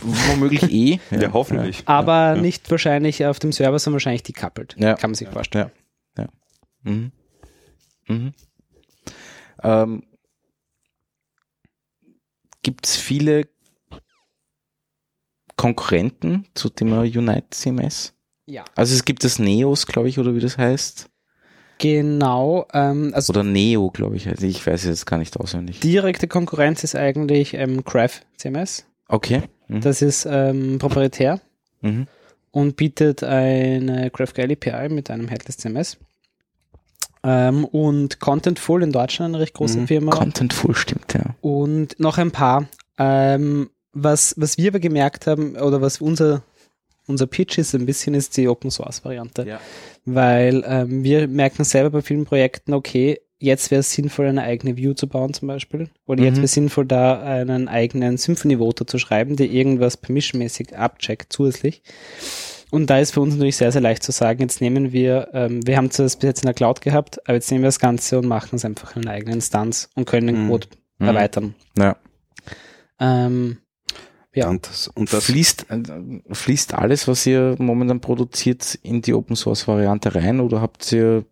Womöglich 0.00 0.70
eh. 0.70 1.00
Ja, 1.10 1.32
hoffentlich. 1.32 1.82
aber 1.86 2.34
ja. 2.34 2.36
nicht 2.36 2.70
wahrscheinlich 2.70 3.24
auf 3.26 3.38
dem 3.38 3.52
Server, 3.52 3.78
sondern 3.78 3.96
wahrscheinlich 3.96 4.22
decoupled. 4.22 4.76
Ja. 4.78 4.94
Kann 4.94 5.10
man 5.10 5.14
sich 5.14 5.28
vorstellen. 5.28 5.70
Ja. 6.16 6.28
Mhm. 6.82 7.12
Mhm. 8.06 8.34
Ähm, 9.62 10.02
Gibt 12.62 12.86
es 12.86 12.96
viele 12.96 13.48
Konkurrenten 15.56 16.46
zu 16.54 16.68
Thema 16.68 17.00
Unite 17.00 17.50
CMS? 17.50 18.14
Ja. 18.46 18.64
Also 18.74 18.94
es 18.94 19.04
gibt 19.04 19.24
das 19.24 19.38
Neos, 19.38 19.86
glaube 19.86 20.08
ich, 20.08 20.18
oder 20.18 20.34
wie 20.34 20.40
das 20.40 20.58
heißt. 20.58 21.08
Genau. 21.78 22.66
Ähm, 22.72 23.12
also 23.14 23.32
Oder 23.32 23.42
Neo, 23.42 23.90
glaube 23.90 24.16
ich. 24.16 24.28
Also 24.28 24.46
ich 24.46 24.64
weiß 24.66 24.82
es 24.82 24.88
jetzt 24.88 25.06
gar 25.06 25.18
nicht 25.18 25.36
auswendig. 25.38 25.80
direkte 25.80 26.28
Konkurrenz 26.28 26.84
ist 26.84 26.94
eigentlich 26.94 27.54
ähm, 27.54 27.84
Graph 27.84 28.22
CMS. 28.36 28.84
Okay. 29.08 29.42
Mhm. 29.68 29.80
Das 29.80 30.02
ist 30.02 30.26
ähm, 30.30 30.78
proprietär 30.78 31.40
Mhm. 31.80 32.06
und 32.52 32.76
bietet 32.76 33.24
eine 33.24 34.10
GraphQL 34.10 34.52
API 34.52 34.88
mit 34.88 35.10
einem 35.10 35.26
Headless 35.28 35.56
CMS. 35.58 35.96
Ähm, 37.24 37.64
und 37.64 38.18
Contentful 38.20 38.82
in 38.82 38.92
Deutschland, 38.92 39.34
eine 39.34 39.42
recht 39.42 39.54
große 39.54 39.78
Mhm. 39.80 39.86
Firma. 39.88 40.10
Contentful 40.12 40.74
stimmt, 40.74 41.14
ja. 41.14 41.34
und 41.40 41.98
noch 42.00 42.18
ein 42.18 42.30
paar. 42.32 42.66
Ähm, 42.98 43.70
was, 43.92 44.34
was 44.38 44.58
wir 44.58 44.68
aber 44.70 44.80
gemerkt 44.80 45.26
haben, 45.26 45.54
oder 45.56 45.80
was 45.80 46.00
unser, 46.00 46.42
unser 47.12 47.26
Pitch 47.26 47.58
ist 47.58 47.74
ein 47.74 47.86
bisschen, 47.86 48.14
ist 48.14 48.36
die 48.36 48.48
Open 48.48 48.70
Source 48.70 49.04
Variante. 49.04 49.46
Ja. 49.46 49.60
Weil 50.04 50.64
ähm, 50.66 51.04
wir 51.04 51.28
merken 51.28 51.62
selber 51.64 51.90
bei 51.90 52.02
vielen 52.02 52.24
Projekten, 52.24 52.72
okay, 52.74 53.20
jetzt 53.38 53.70
wäre 53.70 53.80
es 53.80 53.92
sinnvoll, 53.92 54.26
eine 54.26 54.42
eigene 54.42 54.76
View 54.76 54.94
zu 54.94 55.06
bauen 55.08 55.34
zum 55.34 55.48
Beispiel. 55.48 55.88
Oder 56.06 56.22
jetzt 56.24 56.32
Mhm. 56.34 56.36
wäre 56.38 56.44
es 56.46 56.52
sinnvoll, 56.52 56.86
da 56.86 57.20
einen 57.22 57.68
eigenen 57.68 58.16
Symphony-Voter 58.16 58.86
zu 58.86 58.98
schreiben, 58.98 59.36
der 59.36 59.50
irgendwas 59.50 59.96
permissionmäßig 59.96 60.76
abcheckt 60.76 61.32
zusätzlich. 61.32 61.82
Und 62.70 62.88
da 62.88 62.98
ist 62.98 63.12
für 63.12 63.20
uns 63.20 63.34
natürlich 63.34 63.56
sehr, 63.56 63.70
sehr 63.70 63.82
leicht 63.82 64.02
zu 64.02 64.12
sagen, 64.12 64.40
jetzt 64.40 64.60
nehmen 64.60 64.92
wir, 64.92 65.28
ähm, 65.34 65.66
wir 65.66 65.76
haben 65.76 65.90
das 65.94 66.16
bis 66.16 66.26
jetzt 66.26 66.42
in 66.42 66.46
der 66.46 66.54
Cloud 66.54 66.80
gehabt, 66.80 67.20
aber 67.28 67.34
jetzt 67.34 67.50
nehmen 67.50 67.62
wir 67.64 67.68
das 67.68 67.78
Ganze 67.80 68.18
und 68.18 68.26
machen 68.26 68.56
es 68.56 68.64
einfach 68.64 68.96
in 68.96 69.02
einer 69.02 69.10
eigenen 69.12 69.34
Instanz 69.34 69.90
und 69.94 70.06
können 70.06 70.28
den 70.28 70.44
Mhm. 70.46 70.48
Code 70.50 70.66
Mhm. 70.98 71.06
erweitern. 71.08 71.54
ja. 71.78 71.96
Ähm, 73.00 73.58
ja. 74.34 74.48
Und 74.48 74.66
das, 74.66 74.88
und 74.88 75.12
das 75.12 75.24
fließt, 75.24 75.66
äh, 75.70 75.82
fließt 76.34 76.74
alles, 76.74 77.06
was 77.08 77.26
ihr 77.26 77.54
momentan 77.58 78.00
produziert, 78.00 78.78
in 78.82 79.02
die 79.02 79.14
Open 79.14 79.36
Source 79.36 79.66
Variante 79.68 80.14
rein 80.14 80.40
oder 80.40 80.60
habt 80.60 80.90
ihr 80.92 81.24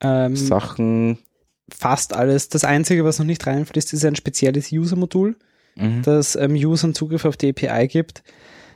ähm, 0.00 0.36
Sachen? 0.36 1.18
fast 1.72 2.14
alles. 2.14 2.48
Das 2.50 2.64
Einzige, 2.64 3.04
was 3.04 3.18
noch 3.18 3.26
nicht 3.26 3.46
reinfließt, 3.46 3.92
ist 3.94 4.04
ein 4.04 4.16
spezielles 4.16 4.70
User-Modul, 4.72 5.36
Mhm. 5.74 6.02
das 6.02 6.36
ähm, 6.36 6.52
Usern 6.52 6.92
Zugriff 6.94 7.24
auf 7.24 7.38
die 7.38 7.48
API 7.48 7.88
gibt. 7.88 8.22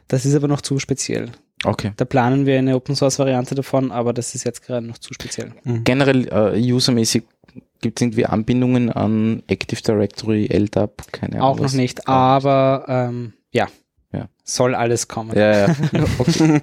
Das 0.09 0.25
ist 0.25 0.35
aber 0.35 0.49
noch 0.49 0.63
zu 0.63 0.79
speziell. 0.79 1.31
Okay. 1.63 1.93
Da 1.97 2.07
planen 2.07 2.47
wir 2.47 2.57
eine 2.59 2.75
Open 2.75 2.97
Source 2.97 3.19
Variante 3.19 3.55
davon, 3.55 3.91
aber 3.93 4.15
das 4.15 4.35
ist 4.35 4.45
jetzt 4.45 4.63
gerade 4.65 4.87
noch 4.87 4.97
zu 4.97 5.13
speziell. 5.13 5.53
Generell 5.85 6.27
äh, 6.29 6.73
usermäßig 6.73 7.25
gibt 7.83 7.99
es 8.01 8.03
irgendwie 8.07 8.25
Anbindungen 8.25 8.91
an 8.91 9.43
Active 9.47 9.83
Directory, 9.83 10.47
LDAP, 10.47 11.13
keine 11.13 11.37
Ahnung. 11.37 11.47
Auch 11.49 11.61
noch 11.61 11.73
nicht, 11.73 12.09
aber 12.09 12.85
ähm, 12.89 13.35
ja. 13.57 13.69
Ja. 14.13 14.29
soll 14.45 14.75
alles 14.75 15.09
kommen. 15.09 15.37
Ja, 15.37 15.67
ja. 15.69 15.77
okay. 16.19 16.61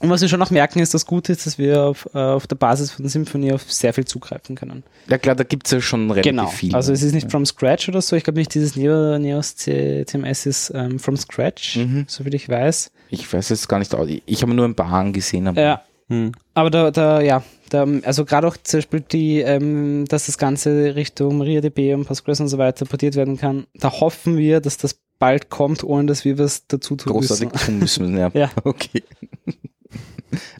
Und 0.00 0.10
was 0.10 0.20
wir 0.20 0.28
schon 0.28 0.40
noch 0.40 0.50
merken, 0.50 0.80
ist, 0.80 0.92
das 0.92 1.06
Gute 1.06 1.32
ist, 1.32 1.46
dass 1.46 1.56
wir 1.56 1.84
auf, 1.84 2.06
äh, 2.12 2.18
auf 2.18 2.46
der 2.46 2.56
Basis 2.56 2.90
von 2.90 3.08
Symfony 3.08 3.52
auf 3.52 3.70
sehr 3.72 3.94
viel 3.94 4.04
zugreifen 4.04 4.54
können. 4.56 4.82
ja 5.08 5.16
klar, 5.16 5.34
da 5.34 5.44
gibt 5.44 5.66
es 5.66 5.72
ja 5.72 5.80
schon 5.80 6.10
relativ 6.10 6.30
Genau. 6.32 6.46
viel. 6.48 6.74
Also 6.74 6.92
es 6.92 7.02
ist 7.02 7.14
nicht 7.14 7.24
ja. 7.24 7.30
from 7.30 7.46
scratch 7.46 7.88
oder 7.88 8.02
so. 8.02 8.14
Ich 8.16 8.24
glaube 8.24 8.38
nicht, 8.38 8.52
dieses 8.52 8.76
Neo, 8.76 9.18
Neos 9.18 9.56
C- 9.56 10.04
CMS 10.04 10.44
ist 10.46 10.72
ähm, 10.74 10.98
from 10.98 11.16
scratch, 11.16 11.76
Mhm. 11.76 12.04
so 12.08 12.24
viel 12.24 12.34
ich 12.34 12.48
weiß. 12.48 12.90
Ich 13.10 13.32
weiß 13.32 13.48
jetzt 13.48 13.68
gar 13.68 13.78
nicht, 13.78 13.94
ich 14.26 14.42
habe 14.42 14.52
nur 14.52 14.66
ein 14.66 14.74
paar 14.74 14.92
angesehen. 14.92 15.46
aber- 15.48 15.60
Ja, 15.62 15.82
Hm. 16.08 16.32
aber 16.52 16.68
da, 16.70 16.90
da 16.90 17.20
ja, 17.22 17.42
da, 17.70 17.86
also 18.02 18.26
gerade 18.26 18.46
auch 18.46 18.56
zum 18.62 18.78
Beispiel 18.78 19.00
die, 19.00 19.40
ähm, 19.40 20.04
dass 20.08 20.26
das 20.26 20.36
Ganze 20.36 20.96
Richtung 20.96 21.38
MariaDB 21.38 21.94
und 21.94 22.04
Postgres 22.04 22.40
und 22.40 22.48
so 22.48 22.58
weiter 22.58 22.84
portiert 22.84 23.14
werden 23.14 23.38
kann, 23.38 23.66
da 23.74 23.90
hoffen 23.90 24.36
wir, 24.36 24.60
dass 24.60 24.76
das 24.76 24.98
bald 25.24 25.48
kommt, 25.50 25.82
ohne 25.84 26.06
dass 26.06 26.24
wir 26.24 26.38
was 26.38 26.66
dazu 26.66 26.96
tun 26.96 27.12
großartig 27.12 27.50
müssen. 27.52 27.66
tun 27.66 27.78
müssen. 27.80 28.16
Ja, 28.18 28.30
Ja. 28.34 28.50
okay. 28.64 29.02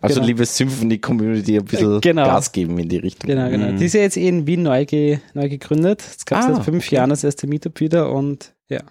Also 0.01 0.17
Genau. 0.17 0.27
liebe 0.29 0.47
Symphony-Community, 0.47 1.59
ein 1.59 1.65
bisschen 1.65 2.01
Genau. 2.01 2.25
Gas 2.27 2.53
geben 2.53 2.79
in 2.79 2.89
die 2.89 2.99
Richtung. 2.99 3.29
Genau, 3.29 3.51
genau. 3.51 3.73
Mhm. 3.73 3.77
Die 3.79 3.87
ist 3.87 3.93
ja 3.95 4.03
jetzt 4.03 4.17
eh 4.17 4.29
in 4.29 4.47
Wien 4.47 4.63
neu, 4.63 4.85
ge, 4.87 5.19
neu 5.35 5.49
gegründet. 5.49 6.01
Es 6.01 6.25
gab 6.25 6.39
Ah, 6.45 6.55
seit 6.55 6.65
fünf 6.65 6.87
okay. 6.87 6.95
Jahren 6.97 7.11
das 7.11 7.25
erste 7.25 7.47
Meetup 7.49 7.81
wieder 7.81 8.13
und 8.13 8.55
ja. 8.69 8.83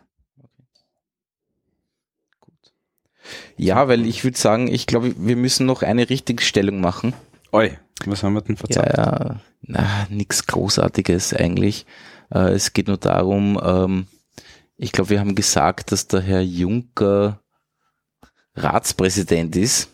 Ja, 3.58 3.88
weil 3.88 4.06
ich 4.06 4.24
würde 4.24 4.38
sagen, 4.38 4.68
ich 4.68 4.86
glaube, 4.86 5.14
wir 5.18 5.36
müssen 5.38 5.66
noch 5.66 5.82
eine 5.84 6.10
Richtigstellung 6.10 6.82
machen. 6.82 7.14
Oi, 7.52 7.72
was 8.06 8.24
haben 8.24 8.34
wir 8.34 8.41
denn 8.41 8.56
Ja, 8.56 8.60
verzapft? 8.60 8.98
ja, 8.98 9.40
na, 9.62 10.08
nichts 10.10 10.45
Großartiges 10.48 11.34
eigentlich. 11.34 11.86
Äh, 12.34 12.50
es 12.52 12.74
geht 12.74 12.88
nur 12.88 12.98
darum, 12.98 13.60
ähm, 13.64 14.08
ich 14.78 14.91
glaube, 14.91 15.10
wir 15.12 15.20
haben 15.20 15.36
gesagt, 15.36 15.91
dass 15.91 16.08
der 16.08 16.22
Herr 16.22 16.41
Juncker 16.41 17.40
Ratspräsident 18.56 19.56
ist. 19.56 19.90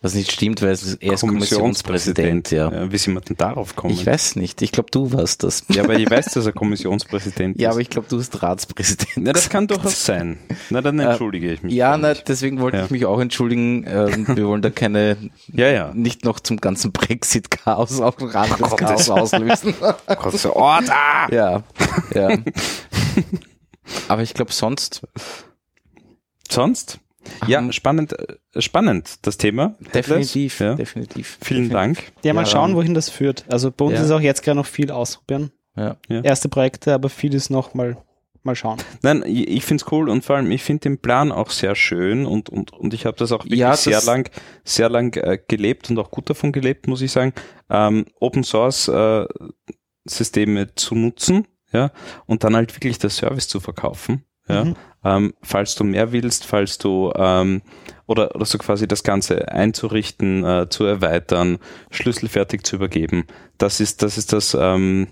Was 0.00 0.14
nicht 0.14 0.30
stimmt, 0.30 0.62
weil 0.62 0.68
er 1.00 1.12
ist 1.14 1.20
Kommissionspräsident, 1.22 2.52
ja. 2.52 2.92
Wie 2.92 2.98
sind 2.98 3.14
wir 3.14 3.20
denn 3.20 3.36
darauf 3.36 3.74
kommen? 3.74 3.92
Ich 3.92 4.06
weiß 4.06 4.36
nicht. 4.36 4.62
Ich 4.62 4.70
glaube, 4.70 4.90
du 4.92 5.12
warst 5.12 5.42
das. 5.42 5.64
Ja, 5.70 5.82
aber 5.82 5.98
ich 5.98 6.08
weiß, 6.08 6.26
dass 6.34 6.46
er 6.46 6.52
Kommissionspräsident 6.54 7.58
Ja, 7.60 7.70
ist. 7.70 7.74
aber 7.74 7.80
ich 7.80 7.90
glaube, 7.90 8.06
du 8.08 8.16
bist 8.18 8.40
Ratspräsident. 8.40 9.08
Na, 9.16 9.32
das 9.32 9.48
kann 9.50 9.66
durchaus 9.66 10.04
sein. 10.04 10.38
Na, 10.70 10.82
dann 10.82 11.00
entschuldige 11.00 11.52
ich 11.52 11.64
mich. 11.64 11.74
Ja, 11.74 11.96
na, 11.98 12.14
deswegen 12.14 12.60
wollte 12.60 12.76
Ja. 12.76 12.84
ich 12.84 12.90
mich 12.92 13.06
auch 13.06 13.18
entschuldigen. 13.18 13.84
Ähm, 13.88 14.36
wir 14.36 14.46
wollen 14.46 14.62
da 14.62 14.70
keine, 14.70 15.16
ja, 15.48 15.66
ja. 15.68 15.92
nicht 15.92 16.24
noch 16.24 16.38
zum 16.38 16.58
ganzen 16.58 16.92
Brexit-Chaos 16.92 18.00
auch 18.00 18.16
noch 18.20 18.32
anderes 18.36 18.70
Gott, 18.70 18.78
Chaos 18.78 19.10
auslösen. 19.10 19.74
Order! 20.52 21.26
ja, 21.32 21.64
ja. 22.14 22.38
Aber 24.08 24.22
ich 24.22 24.34
glaube, 24.34 24.52
sonst 24.52 25.02
Sonst? 26.50 26.98
Ja, 27.46 27.58
haben- 27.58 27.72
spannend, 27.72 28.14
äh, 28.18 28.60
spannend, 28.62 29.18
das 29.26 29.36
Thema. 29.36 29.74
definitiv, 29.94 30.60
Ja. 30.60 30.74
definitiv. 30.74 31.38
Vielen 31.42 31.68
Dank. 31.68 32.02
Ja, 32.24 32.32
mal 32.32 32.42
Ja. 32.42 32.46
schauen, 32.46 32.74
wohin 32.74 32.94
das 32.94 33.10
führt. 33.10 33.44
Also 33.50 33.70
bei 33.70 33.84
uns 33.84 33.98
Ja. 33.98 34.04
ist 34.04 34.10
auch 34.10 34.20
jetzt 34.20 34.42
gerade 34.42 34.56
noch 34.56 34.66
viel 34.66 34.90
ausprobieren. 34.90 35.50
Ja. 35.76 35.96
Ja. 36.08 36.22
Erste 36.22 36.48
Projekte, 36.48 36.94
aber 36.94 37.10
vieles 37.10 37.50
noch 37.50 37.74
mal, 37.74 37.98
mal 38.44 38.56
schauen. 38.56 38.78
Nein, 39.02 39.22
ich, 39.26 39.46
ich 39.48 39.64
finde 39.64 39.84
es 39.84 39.92
cool 39.92 40.08
und 40.08 40.24
vor 40.24 40.36
allem, 40.36 40.50
ich 40.50 40.62
finde 40.62 40.80
den 40.82 40.98
Plan 40.98 41.30
auch 41.30 41.50
sehr 41.50 41.74
schön 41.74 42.24
und, 42.24 42.48
und, 42.48 42.72
und 42.72 42.94
ich 42.94 43.04
habe 43.04 43.16
das 43.18 43.30
auch 43.30 43.44
wirklich 43.44 43.60
Ja, 43.60 43.72
das- 43.72 43.84
sehr 43.84 44.00
lang, 44.02 44.30
sehr 44.64 44.88
lang 44.88 45.14
äh, 45.16 45.38
gelebt 45.48 45.90
und 45.90 45.98
auch 45.98 46.10
gut 46.10 46.30
davon 46.30 46.50
gelebt, 46.52 46.86
muss 46.88 47.02
ich 47.02 47.12
sagen, 47.12 47.34
ähm, 47.68 48.06
Open 48.20 48.42
Source 48.42 48.88
äh, 48.88 49.26
Systeme 50.06 50.74
zu 50.74 50.94
nutzen, 50.94 51.46
ja, 51.72 51.90
und 52.26 52.44
dann 52.44 52.56
halt 52.56 52.74
wirklich 52.74 52.98
das 52.98 53.16
Service 53.16 53.48
zu 53.48 53.60
verkaufen, 53.60 54.24
ja, 54.48 54.64
Mhm. 54.64 54.76
ähm, 55.04 55.34
falls 55.42 55.74
du 55.74 55.84
mehr 55.84 56.10
willst, 56.12 56.46
falls 56.46 56.78
du 56.78 57.12
ähm, 57.14 57.60
oder, 58.06 58.34
oder 58.34 58.46
so 58.46 58.56
quasi 58.58 58.88
das 58.88 59.02
Ganze 59.02 59.48
einzurichten, 59.52 60.42
äh, 60.44 60.68
zu 60.70 60.84
erweitern, 60.84 61.58
schlüsselfertig 61.90 62.62
zu 62.64 62.76
übergeben. 62.76 63.26
Das 63.58 63.80
ist, 63.80 64.02
das 64.02 64.16
ist 64.16 64.32
das, 64.32 64.56
ähm, 64.58 65.08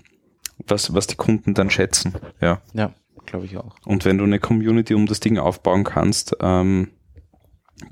was, 0.65 0.91
was 0.95 1.05
die 1.05 1.15
Kunden 1.15 1.53
dann 1.53 1.69
schätzen. 1.69 2.15
Ja. 2.41 2.61
Ja, 2.73 2.93
glaube 3.27 3.45
ich 3.45 3.57
auch. 3.57 3.75
Und 3.85 4.05
wenn 4.05 4.17
du 4.17 4.23
eine 4.23 4.39
Community 4.39 4.95
um 4.95 5.05
das 5.05 5.19
Ding 5.19 5.37
aufbauen 5.37 5.83
kannst, 5.83 6.35
ähm, 6.41 6.89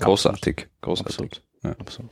großartig. 0.00 0.68
Großartig. 0.80 1.14
Absolut. 1.14 1.42
Ja. 1.62 1.70
Absolut. 1.78 2.10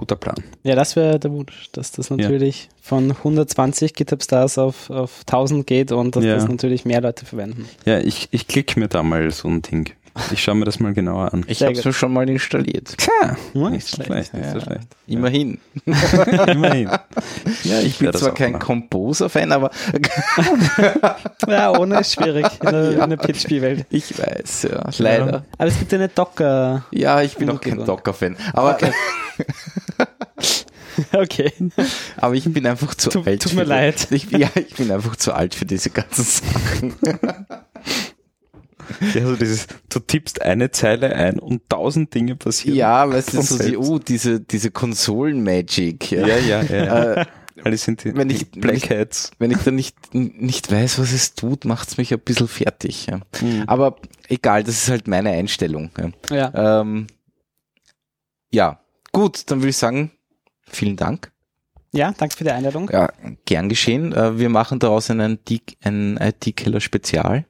Guter 0.00 0.16
Plan. 0.16 0.36
Ja, 0.62 0.74
das 0.76 0.96
wäre 0.96 1.18
der 1.18 1.30
Wunsch, 1.30 1.68
dass 1.72 1.92
das 1.92 2.08
natürlich 2.08 2.70
von 2.80 3.10
120 3.12 3.92
GitHub 3.92 4.22
Stars 4.22 4.56
auf, 4.56 4.88
auf 4.88 5.20
1000 5.26 5.66
geht 5.66 5.92
und 5.92 6.16
dass 6.16 6.24
Ja. 6.24 6.36
das 6.36 6.48
natürlich 6.48 6.86
mehr 6.86 7.02
Leute 7.02 7.26
verwenden. 7.26 7.68
Ja, 7.84 7.98
ich, 7.98 8.28
ich 8.30 8.48
klicke 8.48 8.80
mir 8.80 8.88
da 8.88 9.02
mal 9.02 9.30
so 9.30 9.46
ein 9.48 9.60
Ding. 9.60 9.90
Ich 10.32 10.42
schaue 10.42 10.54
mir 10.56 10.64
das 10.64 10.80
mal 10.80 10.92
genauer 10.94 11.32
an. 11.34 11.44
Ich 11.48 11.62
habe 11.62 11.72
es 11.74 11.94
schon 11.96 12.12
mal 12.14 12.28
installiert. 12.28 12.96
Tja, 12.96 13.36
Ja, 13.54 13.70
nicht 13.70 13.86
so 13.86 14.02
schlecht, 14.02 14.32
nicht 14.34 14.48
so 14.50 14.56
Ja. 14.56 14.60
schlecht. 14.64 14.88
Immerhin. 15.06 15.58
Immerhin. 16.48 16.88
Ja, 17.62 17.78
ich 17.80 17.98
bin 17.98 18.06
werde 18.06 18.12
das 18.12 18.20
zwar 18.22 18.34
kein. 18.34 18.58
Composer-Fan, 18.58 19.52
aber 19.52 19.70
Ja, 21.46 21.78
ohne 21.78 22.00
ist 22.00 22.14
schwierig 22.14 22.46
in 22.62 22.70
der, 22.70 23.02
in 23.04 23.10
der 23.10 23.18
PHP-Welt. 23.18 23.86
ich 23.90 24.18
weiß, 24.18 24.62
ja, 24.70 24.88
leider. 24.98 25.44
Aber 25.58 25.68
es 25.68 25.78
gibt 25.78 25.92
eine 25.94 26.08
Docker. 26.08 26.84
Ja, 26.90 27.20
ich 27.22 27.36
bin 27.36 27.50
auch 27.50 27.60
kein. 27.60 27.84
Docker-Fan. 27.84 28.36
Aber, 28.54 28.74
Okay. 28.74 28.92
aber 32.16 32.34
ich 32.34 32.44
bin 32.52 32.66
einfach 32.66 32.94
zu 32.94 33.10
Tut- 33.10 33.26
alt. 33.26 33.42
tut 33.42 33.54
mir 33.54 33.62
für- 33.62 33.68
leid. 33.68 34.08
Ich, 34.10 34.30
ja, 34.30 34.48
ich 34.54 34.74
bin 34.74 34.90
einfach 34.90 35.16
zu 35.16 35.32
alt 35.32 35.54
für 35.54 35.66
diese 35.66 35.90
ganzen 35.90 36.24
Sachen. 36.24 36.94
Ja, 39.14 39.20
also 39.22 39.36
dieses, 39.36 39.68
du 39.88 40.00
tippst 40.00 40.42
eine 40.42 40.72
Zeile 40.72 41.14
ein 41.14 41.38
und 41.38 41.68
tausend 41.68 42.12
Dinge 42.12 42.34
passieren. 42.34 42.76
Ja, 42.76 43.08
weißt 43.08 43.34
du, 43.34 43.42
so 43.42 43.56
die, 43.56 43.76
oh, 43.76 44.00
diese, 44.00 44.40
diese 44.40 44.72
Konsolen-Magic. 44.72 46.10
ja, 46.10 46.26
ja. 46.26 46.36
ja, 46.38 46.62
ja. 46.64 47.12
Äh, 47.14 47.26
Alles 47.62 47.84
sind 47.84 48.02
die, 48.02 48.16
wenn 48.16 48.30
ich- 48.30 48.48
wenn 48.52 48.60
Black 48.62 48.76
ich- 48.78 48.90
Hats. 48.90 49.30
wenn 49.38 49.52
ich 49.52 49.58
dann 49.58 49.76
nicht, 49.76 49.96
nicht 50.12 50.72
weiß, 50.72 50.98
was 50.98 51.12
es 51.12 51.34
tut, 51.34 51.66
macht's 51.66 51.98
mich 51.98 52.12
ein 52.12 52.18
bisschen 52.18 52.48
fertig. 52.48 53.06
Ja. 53.06 53.20
Mhm. 53.40 53.62
Aber 53.68 53.94
egal, 54.28 54.64
das 54.64 54.74
ist 54.82 54.88
halt 54.90 55.06
meine 55.06 55.30
Einstellung. 55.30 55.90
Ja. 56.28 56.36
Ja. 56.52 56.80
Ähm, 56.80 57.06
ja, 58.52 58.80
gut, 59.12 59.42
dann 59.52 59.60
würde 59.60 59.68
ich 59.70 59.76
sagen, 59.76 60.10
vielen 60.70 60.96
Dank. 60.96 61.30
ja, 61.92 62.12
danke 62.16 62.36
für 62.36 62.44
die 62.44 62.50
Einladung. 62.50 62.88
Ja, 62.90 63.12
gern 63.44 63.68
geschehen. 63.68 64.12
Äh, 64.12 64.38
wir 64.38 64.48
machen 64.48 64.78
daraus 64.78 65.10
einen, 65.10 65.38
ein 65.84 66.16
IT-Killer-Spezial, 66.20 67.44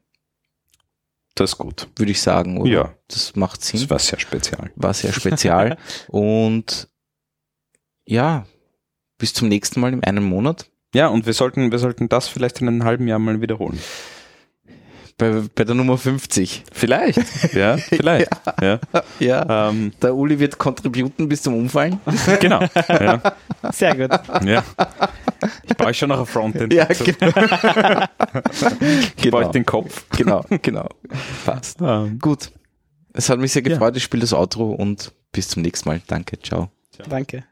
Das 1.35 1.53
ist 1.53 1.59
gut. 1.59 1.89
würde 1.97 2.13
ich 2.13 2.21
sagen. 2.21 2.59
Oder? 2.59 2.71
Ja. 2.71 2.95
Das 3.09 3.37
macht 3.37 3.63
Sinn. 3.65 3.81
Das 3.81 3.91
war 3.91 3.99
sehr 3.99 4.19
spezial. 4.19 4.71
War 4.77 4.95
sehr 4.95 5.13
spezial. 5.13 5.77
Und 6.09 6.89
ja, 8.07 8.47
bis 9.19 9.35
zum 9.35 9.49
nächsten 9.49 9.81
Mal 9.81 9.93
in 9.93 10.03
einem 10.03 10.25
Monat. 10.25 10.71
Ja, 10.95 11.07
und 11.07 11.25
wir 11.27 11.35
sollten, 11.35 11.71
wir 11.71 11.79
sollten 11.79 12.09
das 12.09 12.27
vielleicht 12.27 12.61
in 12.61 12.67
einem 12.67 12.83
halben 12.83 13.07
Jahr 13.07 13.21
mal 13.21 13.41
wiederholen. 13.41 13.79
Bei, 15.21 15.43
bei 15.55 15.65
der 15.65 15.75
Nummer 15.75 15.99
50. 15.99 16.65
Vielleicht. 16.73 17.21
Ja, 17.55 17.77
vielleicht. 17.77 18.31
ja. 18.61 18.81
Ja. 19.19 19.69
Ähm, 19.69 19.93
Der 20.01 20.15
Uli 20.15 20.39
wird 20.39 20.57
contributen 20.57 21.29
bis 21.29 21.43
zum 21.43 21.55
Umfallen. 21.55 22.01
genau. 22.41 22.61
Ja, 22.89 23.21
Sehr 23.71 23.95
gut. 23.95 24.19
ja. 24.45 24.65
Ich 25.65 25.77
baue 25.77 25.93
schon 25.95 26.09
noch 26.09 26.21
ein 26.21 26.27
Frontend. 26.27 26.73
Ja, 26.73 26.87
dazu. 26.87 27.05
genau. 27.05 27.27
Ich 29.17 29.31
baue 29.31 29.43
genau. 29.43 29.53
den 29.53 29.67
Kopf. 29.67 30.05
genau, 30.17 30.45
genau. 30.63 30.89
Passt. 31.45 31.79
Ähm, 31.83 32.19
Gut. 32.19 32.51
Es 33.13 33.29
hat 33.29 33.39
mich 33.39 33.53
sehr 33.53 33.63
gefreut. 33.63 33.97
Ich 33.97 34.05
spiele 34.05 34.23
das 34.23 34.33
Outro 34.33 34.71
und 34.73 35.13
bis 35.33 35.49
zum 35.49 35.63
nächsten 35.63 35.89
Mal. 35.89 36.01
Danke. 36.07 36.39
Ciao. 36.41 36.71
Danke. 37.09 37.45